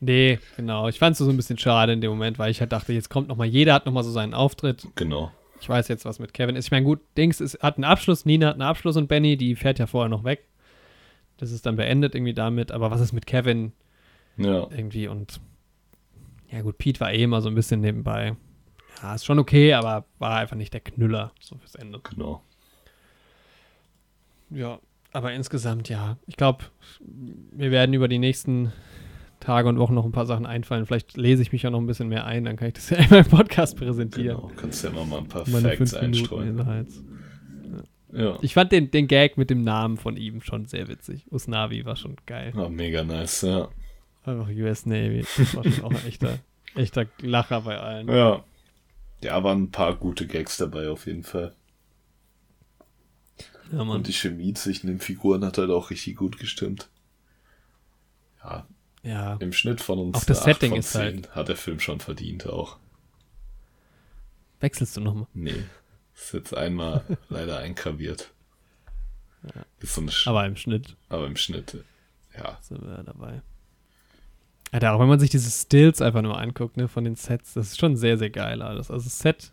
Nee, 0.00 0.38
genau. 0.56 0.88
Ich 0.88 0.98
fand 0.98 1.12
es 1.12 1.18
so 1.18 1.28
ein 1.30 1.36
bisschen 1.36 1.58
schade 1.58 1.92
in 1.92 2.00
dem 2.00 2.10
Moment, 2.10 2.38
weil 2.38 2.50
ich 2.50 2.60
halt 2.60 2.72
dachte, 2.72 2.92
jetzt 2.92 3.10
kommt 3.10 3.28
nochmal, 3.28 3.46
jeder 3.46 3.74
hat 3.74 3.86
nochmal 3.86 4.04
so 4.04 4.10
seinen 4.10 4.34
Auftritt. 4.34 4.86
Genau. 4.96 5.30
Ich 5.60 5.68
weiß 5.68 5.88
jetzt, 5.88 6.04
was 6.04 6.18
mit 6.18 6.32
Kevin 6.32 6.56
ist. 6.56 6.66
Ich 6.66 6.70
meine, 6.70 6.86
gut, 6.86 7.00
Dings 7.18 7.40
ist, 7.40 7.62
hat 7.62 7.76
einen 7.76 7.84
Abschluss, 7.84 8.24
Nina 8.24 8.48
hat 8.48 8.54
einen 8.54 8.62
Abschluss 8.62 8.96
und 8.96 9.08
Benny, 9.08 9.36
die 9.36 9.56
fährt 9.56 9.78
ja 9.78 9.86
vorher 9.86 10.08
noch 10.08 10.24
weg. 10.24 10.46
Das 11.36 11.52
ist 11.52 11.66
dann 11.66 11.76
beendet 11.76 12.14
irgendwie 12.14 12.34
damit. 12.34 12.72
Aber 12.72 12.90
was 12.90 13.00
ist 13.00 13.12
mit 13.12 13.26
Kevin 13.26 13.72
Ja. 14.36 14.66
irgendwie 14.70 15.06
und 15.08 15.40
ja 16.50 16.62
gut, 16.62 16.78
Pete 16.78 16.98
war 17.00 17.12
eh 17.12 17.22
immer 17.22 17.42
so 17.42 17.48
ein 17.48 17.54
bisschen 17.54 17.80
nebenbei. 17.80 18.36
Ja, 19.02 19.14
ist 19.14 19.24
schon 19.24 19.38
okay, 19.38 19.72
aber 19.74 20.04
war 20.18 20.36
einfach 20.36 20.56
nicht 20.56 20.72
der 20.74 20.80
Knüller 20.80 21.32
so 21.40 21.56
fürs 21.58 21.74
Ende. 21.76 22.00
Genau. 22.00 22.42
Ja, 24.50 24.80
aber 25.12 25.32
insgesamt 25.32 25.88
ja. 25.88 26.16
Ich 26.26 26.36
glaube, 26.36 26.64
wir 27.00 27.70
werden 27.70 27.94
über 27.94 28.08
die 28.08 28.18
nächsten 28.18 28.72
Tage 29.40 29.68
und 29.68 29.78
Wochen 29.78 29.94
noch 29.94 30.04
ein 30.04 30.12
paar 30.12 30.26
Sachen 30.26 30.46
einfallen. 30.46 30.86
Vielleicht 30.86 31.16
lese 31.16 31.42
ich 31.42 31.52
mich 31.52 31.62
ja 31.62 31.70
noch 31.70 31.80
ein 31.80 31.86
bisschen 31.86 32.08
mehr 32.08 32.26
ein, 32.26 32.44
dann 32.44 32.56
kann 32.56 32.68
ich 32.68 32.74
das 32.74 32.90
ja 32.90 32.96
in 32.98 33.10
meinem 33.10 33.26
Podcast 33.26 33.76
präsentieren. 33.76 34.36
Genau. 34.36 34.50
Kannst 34.56 34.84
ja 34.84 34.90
immer 34.90 35.04
mal 35.04 35.18
ein 35.18 35.28
paar 35.28 35.48
Meine 35.48 35.72
Facts 35.72 35.94
einstreuen. 35.94 36.58
Inhalts. 36.58 37.02
Ja. 38.12 38.38
Ich 38.42 38.54
fand 38.54 38.72
den, 38.72 38.90
den 38.90 39.06
Gag 39.06 39.38
mit 39.38 39.50
dem 39.50 39.62
Namen 39.62 39.96
von 39.96 40.16
ihm 40.16 40.42
schon 40.42 40.66
sehr 40.66 40.88
witzig. 40.88 41.26
Usnavi 41.30 41.84
war 41.84 41.96
schon 41.96 42.16
geil. 42.26 42.52
War 42.54 42.68
mega 42.68 43.04
nice, 43.04 43.42
ja. 43.42 43.68
Einfach 44.24 44.48
US 44.48 44.84
Navy. 44.84 45.24
Das 45.36 45.54
war 45.54 45.64
schon 45.64 45.84
auch 45.84 45.90
ein 45.90 46.06
echter, 46.06 46.38
echter 46.74 47.06
Lacher 47.20 47.62
bei 47.62 47.78
allen. 47.78 48.08
Ja. 48.08 48.44
Ja, 49.22 49.44
waren 49.44 49.64
ein 49.64 49.70
paar 49.70 49.94
gute 49.94 50.26
Gags 50.26 50.56
dabei 50.56 50.88
auf 50.88 51.06
jeden 51.06 51.24
Fall. 51.24 51.52
Ja, 53.70 53.84
Mann. 53.84 53.98
Und 53.98 54.08
die 54.08 54.12
Chemie 54.12 54.54
zwischen 54.54 54.88
den 54.88 54.98
Figuren 54.98 55.44
hat 55.44 55.58
halt 55.58 55.70
auch 55.70 55.90
richtig 55.90 56.16
gut 56.16 56.38
gestimmt. 56.38 56.88
Ja, 58.42 58.66
Ja. 59.02 59.36
im 59.36 59.52
Schnitt 59.52 59.80
von 59.80 59.98
uns 59.98 60.16
Auch 60.18 60.24
das 60.24 60.42
Setting 60.44 60.74
ist 60.74 60.94
halt- 60.94 61.26
10 61.26 61.34
hat 61.34 61.48
der 61.48 61.56
Film 61.56 61.80
schon 61.80 62.00
verdient 62.00 62.46
auch. 62.46 62.78
Wechselst 64.60 64.96
du 64.96 65.00
nochmal? 65.00 65.26
Nee, 65.32 65.64
ist 66.14 66.34
jetzt 66.34 66.54
einmal 66.54 67.04
leider 67.30 67.58
eingraviert. 67.58 68.30
Ist 69.78 69.94
so 69.94 70.02
Aber 70.30 70.44
im 70.44 70.56
Schnitt 70.56 70.96
aber 71.08 71.26
im 71.26 71.36
Schnitt, 71.36 71.82
ja. 72.36 72.58
sind 72.60 72.82
wir 72.82 73.02
dabei. 73.02 73.40
Alter, 74.72 74.92
auch 74.92 75.00
wenn 75.00 75.08
man 75.08 75.18
sich 75.18 75.30
diese 75.30 75.50
Stills 75.50 76.02
einfach 76.02 76.20
nur 76.22 76.38
anguckt, 76.38 76.76
ne, 76.76 76.86
von 76.88 77.04
den 77.04 77.16
Sets, 77.16 77.54
das 77.54 77.68
ist 77.68 77.80
schon 77.80 77.96
sehr, 77.96 78.18
sehr 78.18 78.30
geil 78.30 78.60
alles. 78.62 78.90
Also 78.90 79.08
Set, 79.08 79.52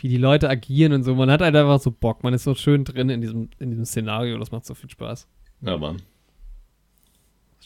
wie 0.00 0.08
die 0.08 0.16
Leute 0.16 0.48
agieren 0.48 0.92
und 0.94 1.04
so, 1.04 1.14
man 1.14 1.30
hat 1.30 1.42
halt 1.42 1.54
einfach 1.54 1.80
so 1.80 1.90
Bock, 1.90 2.24
man 2.24 2.32
ist 2.32 2.44
so 2.44 2.54
schön 2.54 2.84
drin 2.84 3.10
in 3.10 3.20
diesem, 3.20 3.50
in 3.58 3.70
diesem 3.70 3.84
Szenario, 3.84 4.38
das 4.38 4.50
macht 4.50 4.64
so 4.64 4.74
viel 4.74 4.88
Spaß. 4.90 5.28
Ja, 5.60 5.76
Mann. 5.76 6.00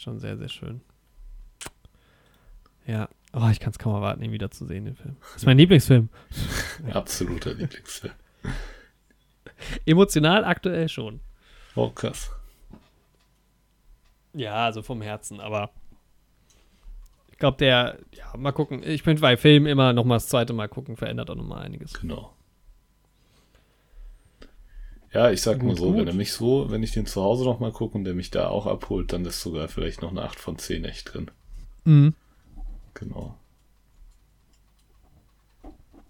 Schon 0.03 0.19
sehr, 0.19 0.37
sehr 0.37 0.49
schön. 0.49 0.81
Ja, 2.89 3.09
oh, 3.33 3.49
ich 3.53 3.61
kann 3.61 3.71
es 3.71 3.79
kaum 3.79 3.95
erwarten, 3.95 4.21
ihn 4.23 4.33
wieder 4.33 4.51
zu 4.51 4.67
sehen, 4.67 4.85
den 4.85 4.97
Film. 4.97 5.17
Das 5.21 5.37
ist 5.37 5.47
mein 5.47 5.57
Lieblingsfilm. 5.59 6.09
Absoluter 6.93 7.55
Lieblingsfilm. 7.55 8.13
Emotional 9.87 10.45
aktuell 10.45 10.89
schon. 10.89 11.21
Oh, 11.77 11.89
krass. 11.91 12.33
Ja, 14.33 14.67
also 14.67 14.83
vom 14.83 15.03
Herzen, 15.03 15.39
aber 15.39 15.71
ich 17.31 17.39
glaube, 17.39 17.59
der, 17.59 17.99
ja, 18.13 18.37
mal 18.37 18.51
gucken. 18.51 18.83
Ich 18.83 19.05
bin 19.05 19.21
bei 19.21 19.37
Filmen 19.37 19.67
immer 19.67 19.93
noch 19.93 20.05
mal 20.05 20.17
das 20.17 20.27
zweite 20.27 20.53
Mal 20.53 20.69
gucken, 20.69 20.97
verändert 20.97 21.31
auch 21.31 21.37
noch 21.37 21.47
mal 21.47 21.63
einiges. 21.63 21.93
Genau. 22.01 22.35
Ja, 25.13 25.31
ich 25.31 25.43
sag 25.43 25.59
mal 25.63 25.71
Gut, 25.71 25.79
so, 25.79 25.87
gut. 25.91 25.99
wenn 25.99 26.09
er 26.09 26.15
mich 26.15 26.33
so, 26.33 26.71
wenn 26.71 26.83
ich 26.83 26.93
den 26.93 27.07
zu 27.07 27.23
Hause 27.23 27.45
noch 27.45 27.61
mal 27.61 27.73
gucke 27.73 27.97
und 27.99 28.05
der 28.05 28.15
mich 28.15 28.31
da 28.31 28.49
auch 28.49 28.67
abholt, 28.67 29.13
dann 29.13 29.25
ist 29.27 29.41
sogar 29.41 29.69
vielleicht 29.69 30.01
noch 30.03 30.11
eine 30.11 30.23
8 30.23 30.39
von 30.39 30.59
10 30.59 30.85
echt 30.85 31.13
drin. 31.13 31.31
Mhm. 31.85 32.15
Genau. 32.95 33.37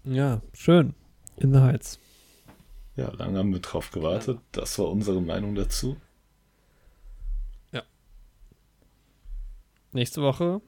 Ja, 0.05 0.41
schön. 0.53 0.93
In 1.37 1.53
the 1.53 1.59
Heights. 1.59 1.99
Ja, 2.95 3.11
lange 3.11 3.39
haben 3.39 3.51
wir 3.51 3.59
drauf 3.59 3.91
gewartet. 3.91 4.39
Das 4.51 4.77
war 4.79 4.89
unsere 4.89 5.21
Meinung 5.21 5.55
dazu. 5.55 5.97
Nächste 9.93 10.23
Woche 10.23 10.59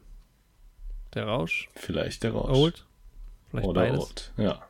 der 1.16 1.26
Rausch. 1.26 1.68
Vielleicht 1.74 2.22
der 2.22 2.34
Rausch. 2.34 2.56
Old. 2.56 2.86
Vielleicht 3.50 3.68
Oder 3.68 3.82
beides. 3.82 4.00
Old. 4.00 4.34
Ja, 4.38 4.62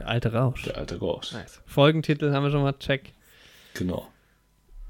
Der 0.00 0.08
alte 0.08 0.32
Rausch. 0.32 0.62
der 0.64 0.76
alte 0.76 0.98
Rausch. 0.98 1.32
Nice. 1.32 1.62
Folgentitel 1.66 2.32
haben 2.32 2.42
wir 2.42 2.50
schon 2.50 2.62
mal. 2.62 2.72
Check. 2.78 3.12
Genau. 3.74 4.08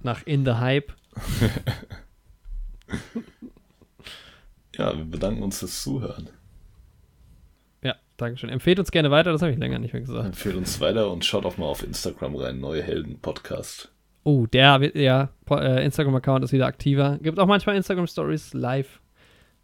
Nach 0.03 0.23
In 0.27 0.45
the 0.47 0.53
Hype. 0.55 0.93
Ja, 4.77 4.97
wir 4.97 5.05
bedanken 5.05 5.43
uns 5.43 5.59
fürs 5.59 5.83
Zuhören. 5.83 6.31
Ja, 7.83 7.97
Dankeschön. 8.17 8.49
Empfehlt 8.51 8.79
uns 8.79 8.91
gerne 8.91 9.11
weiter, 9.11 9.33
das 9.33 9.43
habe 9.43 9.53
ich 9.53 9.59
länger 9.59 9.79
nicht 9.79 9.93
mehr 9.93 10.01
gesagt. 10.03 10.27
Empfehlt 10.27 10.57
uns 10.57 10.81
weiter 10.81 11.11
und 11.11 11.25
schaut 11.25 11.45
auch 11.45 11.59
mal 11.59 11.67
auf 11.67 11.83
Instagram 11.83 12.37
rein. 12.37 12.61
Neue 12.61 12.83
Helden 12.83 13.19
Podcast. 13.21 13.93
Oh, 14.25 14.47
der 14.47 14.81
wird- 14.81 14.95
ja, 14.97 15.31
äh, 15.51 15.85
Instagram-Account 15.85 16.45
ist 16.45 16.53
wieder 16.53 16.67
aktiver. 16.67 17.19
Gibt 17.23 17.39
auch 17.39 17.47
manchmal 17.47 17.77
Instagram-Stories 17.77 18.55
live 18.55 19.01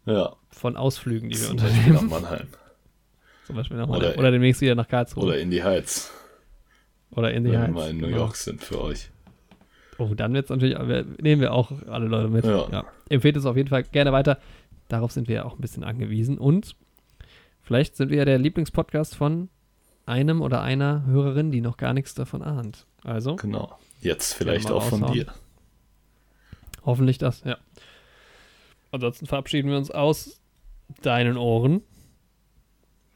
Ja, 0.07 0.37
von 0.51 0.77
Ausflügen, 0.77 1.31
die 1.31 1.41
wir 1.41 1.51
unternehmen. 1.51 1.95
nach 1.95 2.03
Mannheim. 2.03 2.49
Zum 3.47 3.57
Beispiel 3.57 3.77
nochmal. 3.77 3.99
Oder- 3.99 4.19
Oder, 4.19 4.31
demnächst 4.31 4.61
wieder 4.61 4.75
nach 4.75 4.89
Karlsruhe. 4.89 5.25
Oder 5.25 5.39
in 5.39 5.51
die 5.51 5.63
Heights, 5.63 6.13
Oder 7.13 7.33
in 7.33 7.45
die 7.45 7.51
wenn 7.53 7.59
wir 7.61 7.63
Heights. 7.67 7.75
mal 7.75 7.91
in 7.91 7.97
New 7.99 8.07
Genau. 8.07 8.17
York 8.19 8.37
sind 8.37 8.63
für 8.63 8.81
euch. 8.83 9.11
Oh, 9.99 10.13
dann 10.15 10.35
wird 10.35 10.45
es 10.45 10.51
natürlich, 10.51 10.77
nehmen 11.23 11.41
wir 11.41 11.53
auch 11.55 11.73
alle 11.89 12.07
Leute 12.07 12.29
mit. 12.29 12.45
Ja. 12.45 12.85
Empfehlt 13.09 13.37
es 13.37 13.47
auf 13.47 13.57
jeden 13.57 13.69
Fall 13.71 13.85
gerne 13.85 14.13
weiter. 14.13 14.39
Darauf 14.89 15.11
sind 15.13 15.27
wir 15.29 15.37
ja 15.37 15.45
auch 15.45 15.55
ein 15.55 15.61
bisschen 15.61 15.85
angewiesen. 15.85 16.37
Und 16.39 16.77
vielleicht 17.63 17.97
sind 17.97 18.11
wir 18.11 18.19
ja 18.19 18.25
der 18.27 18.39
Lieblingspodcast 18.39 19.15
von 19.17 19.49
einem 20.05 20.43
oder 20.43 20.61
einer 20.63 21.05
Hörerin, 21.07 21.51
die 21.51 21.61
noch 21.63 21.77
gar 21.79 21.95
nichts 21.95 22.15
davon 22.15 22.43
ahnt. 22.43 22.87
Also 23.05 23.37
Genau. 23.37 23.79
Jetzt 24.03 24.35
vielleicht 24.35 24.71
auch 24.71 24.83
von 24.83 25.03
raushauen. 25.03 25.19
dir. 25.27 25.33
hoffentlich 26.85 27.19
das, 27.19 27.43
ja. 27.45 27.57
Ansonsten 28.93 29.27
verabschieden 29.27 29.71
wir 29.71 29.77
uns 29.77 29.91
aus 29.91 30.41
deinen 31.03 31.37
Ohren 31.37 31.83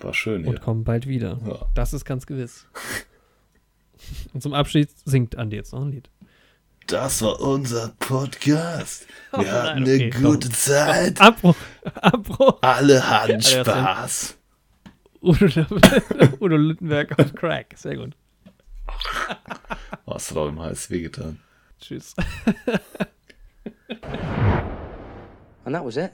War 0.03 0.15
schön 0.15 0.45
und 0.45 0.51
hier. 0.53 0.61
kommen 0.61 0.85
bald 0.85 1.07
wieder. 1.07 1.39
Ja. 1.47 1.67
Das 1.75 1.93
ist 1.93 2.05
ganz 2.05 2.27
gewiss. 2.27 2.67
Und 4.33 4.43
zum 4.43 4.55
Abschied 4.55 4.89
singt 5.05 5.37
Andi 5.37 5.57
jetzt 5.57 5.75
noch 5.75 5.83
ein 5.83 5.91
Lied. 5.91 6.09
Das 6.87 7.21
war 7.21 7.39
unser 7.41 7.89
Podcast. 7.99 9.07
Wir 9.33 9.39
Oh 9.39 9.43
nein, 9.43 9.53
hatten 9.53 9.83
okay, 9.83 10.01
eine 10.05 10.11
komm. 10.11 10.23
gute 10.23 10.49
Zeit. 10.51 11.21
Abbruch! 11.21 11.55
Abbruch! 11.97 12.59
Alle 12.63 13.07
hatten 13.09 13.43
Spaß. 13.43 14.39
Udo, 15.21 15.47
Udo 16.41 16.57
Lüttenberg 16.57 17.19
auf 17.19 17.35
Crack. 17.35 17.75
Sehr 17.77 17.97
gut. 17.97 18.17
Hast 20.07 20.31
du 20.31 20.35
doch 20.35 20.49
im 20.49 20.59
Hals 20.61 20.89
wehgetan. 20.89 21.39
Tschüss. 21.79 22.15
And 25.65 25.75
that 25.75 25.85
was 25.85 25.97
it. 25.99 26.13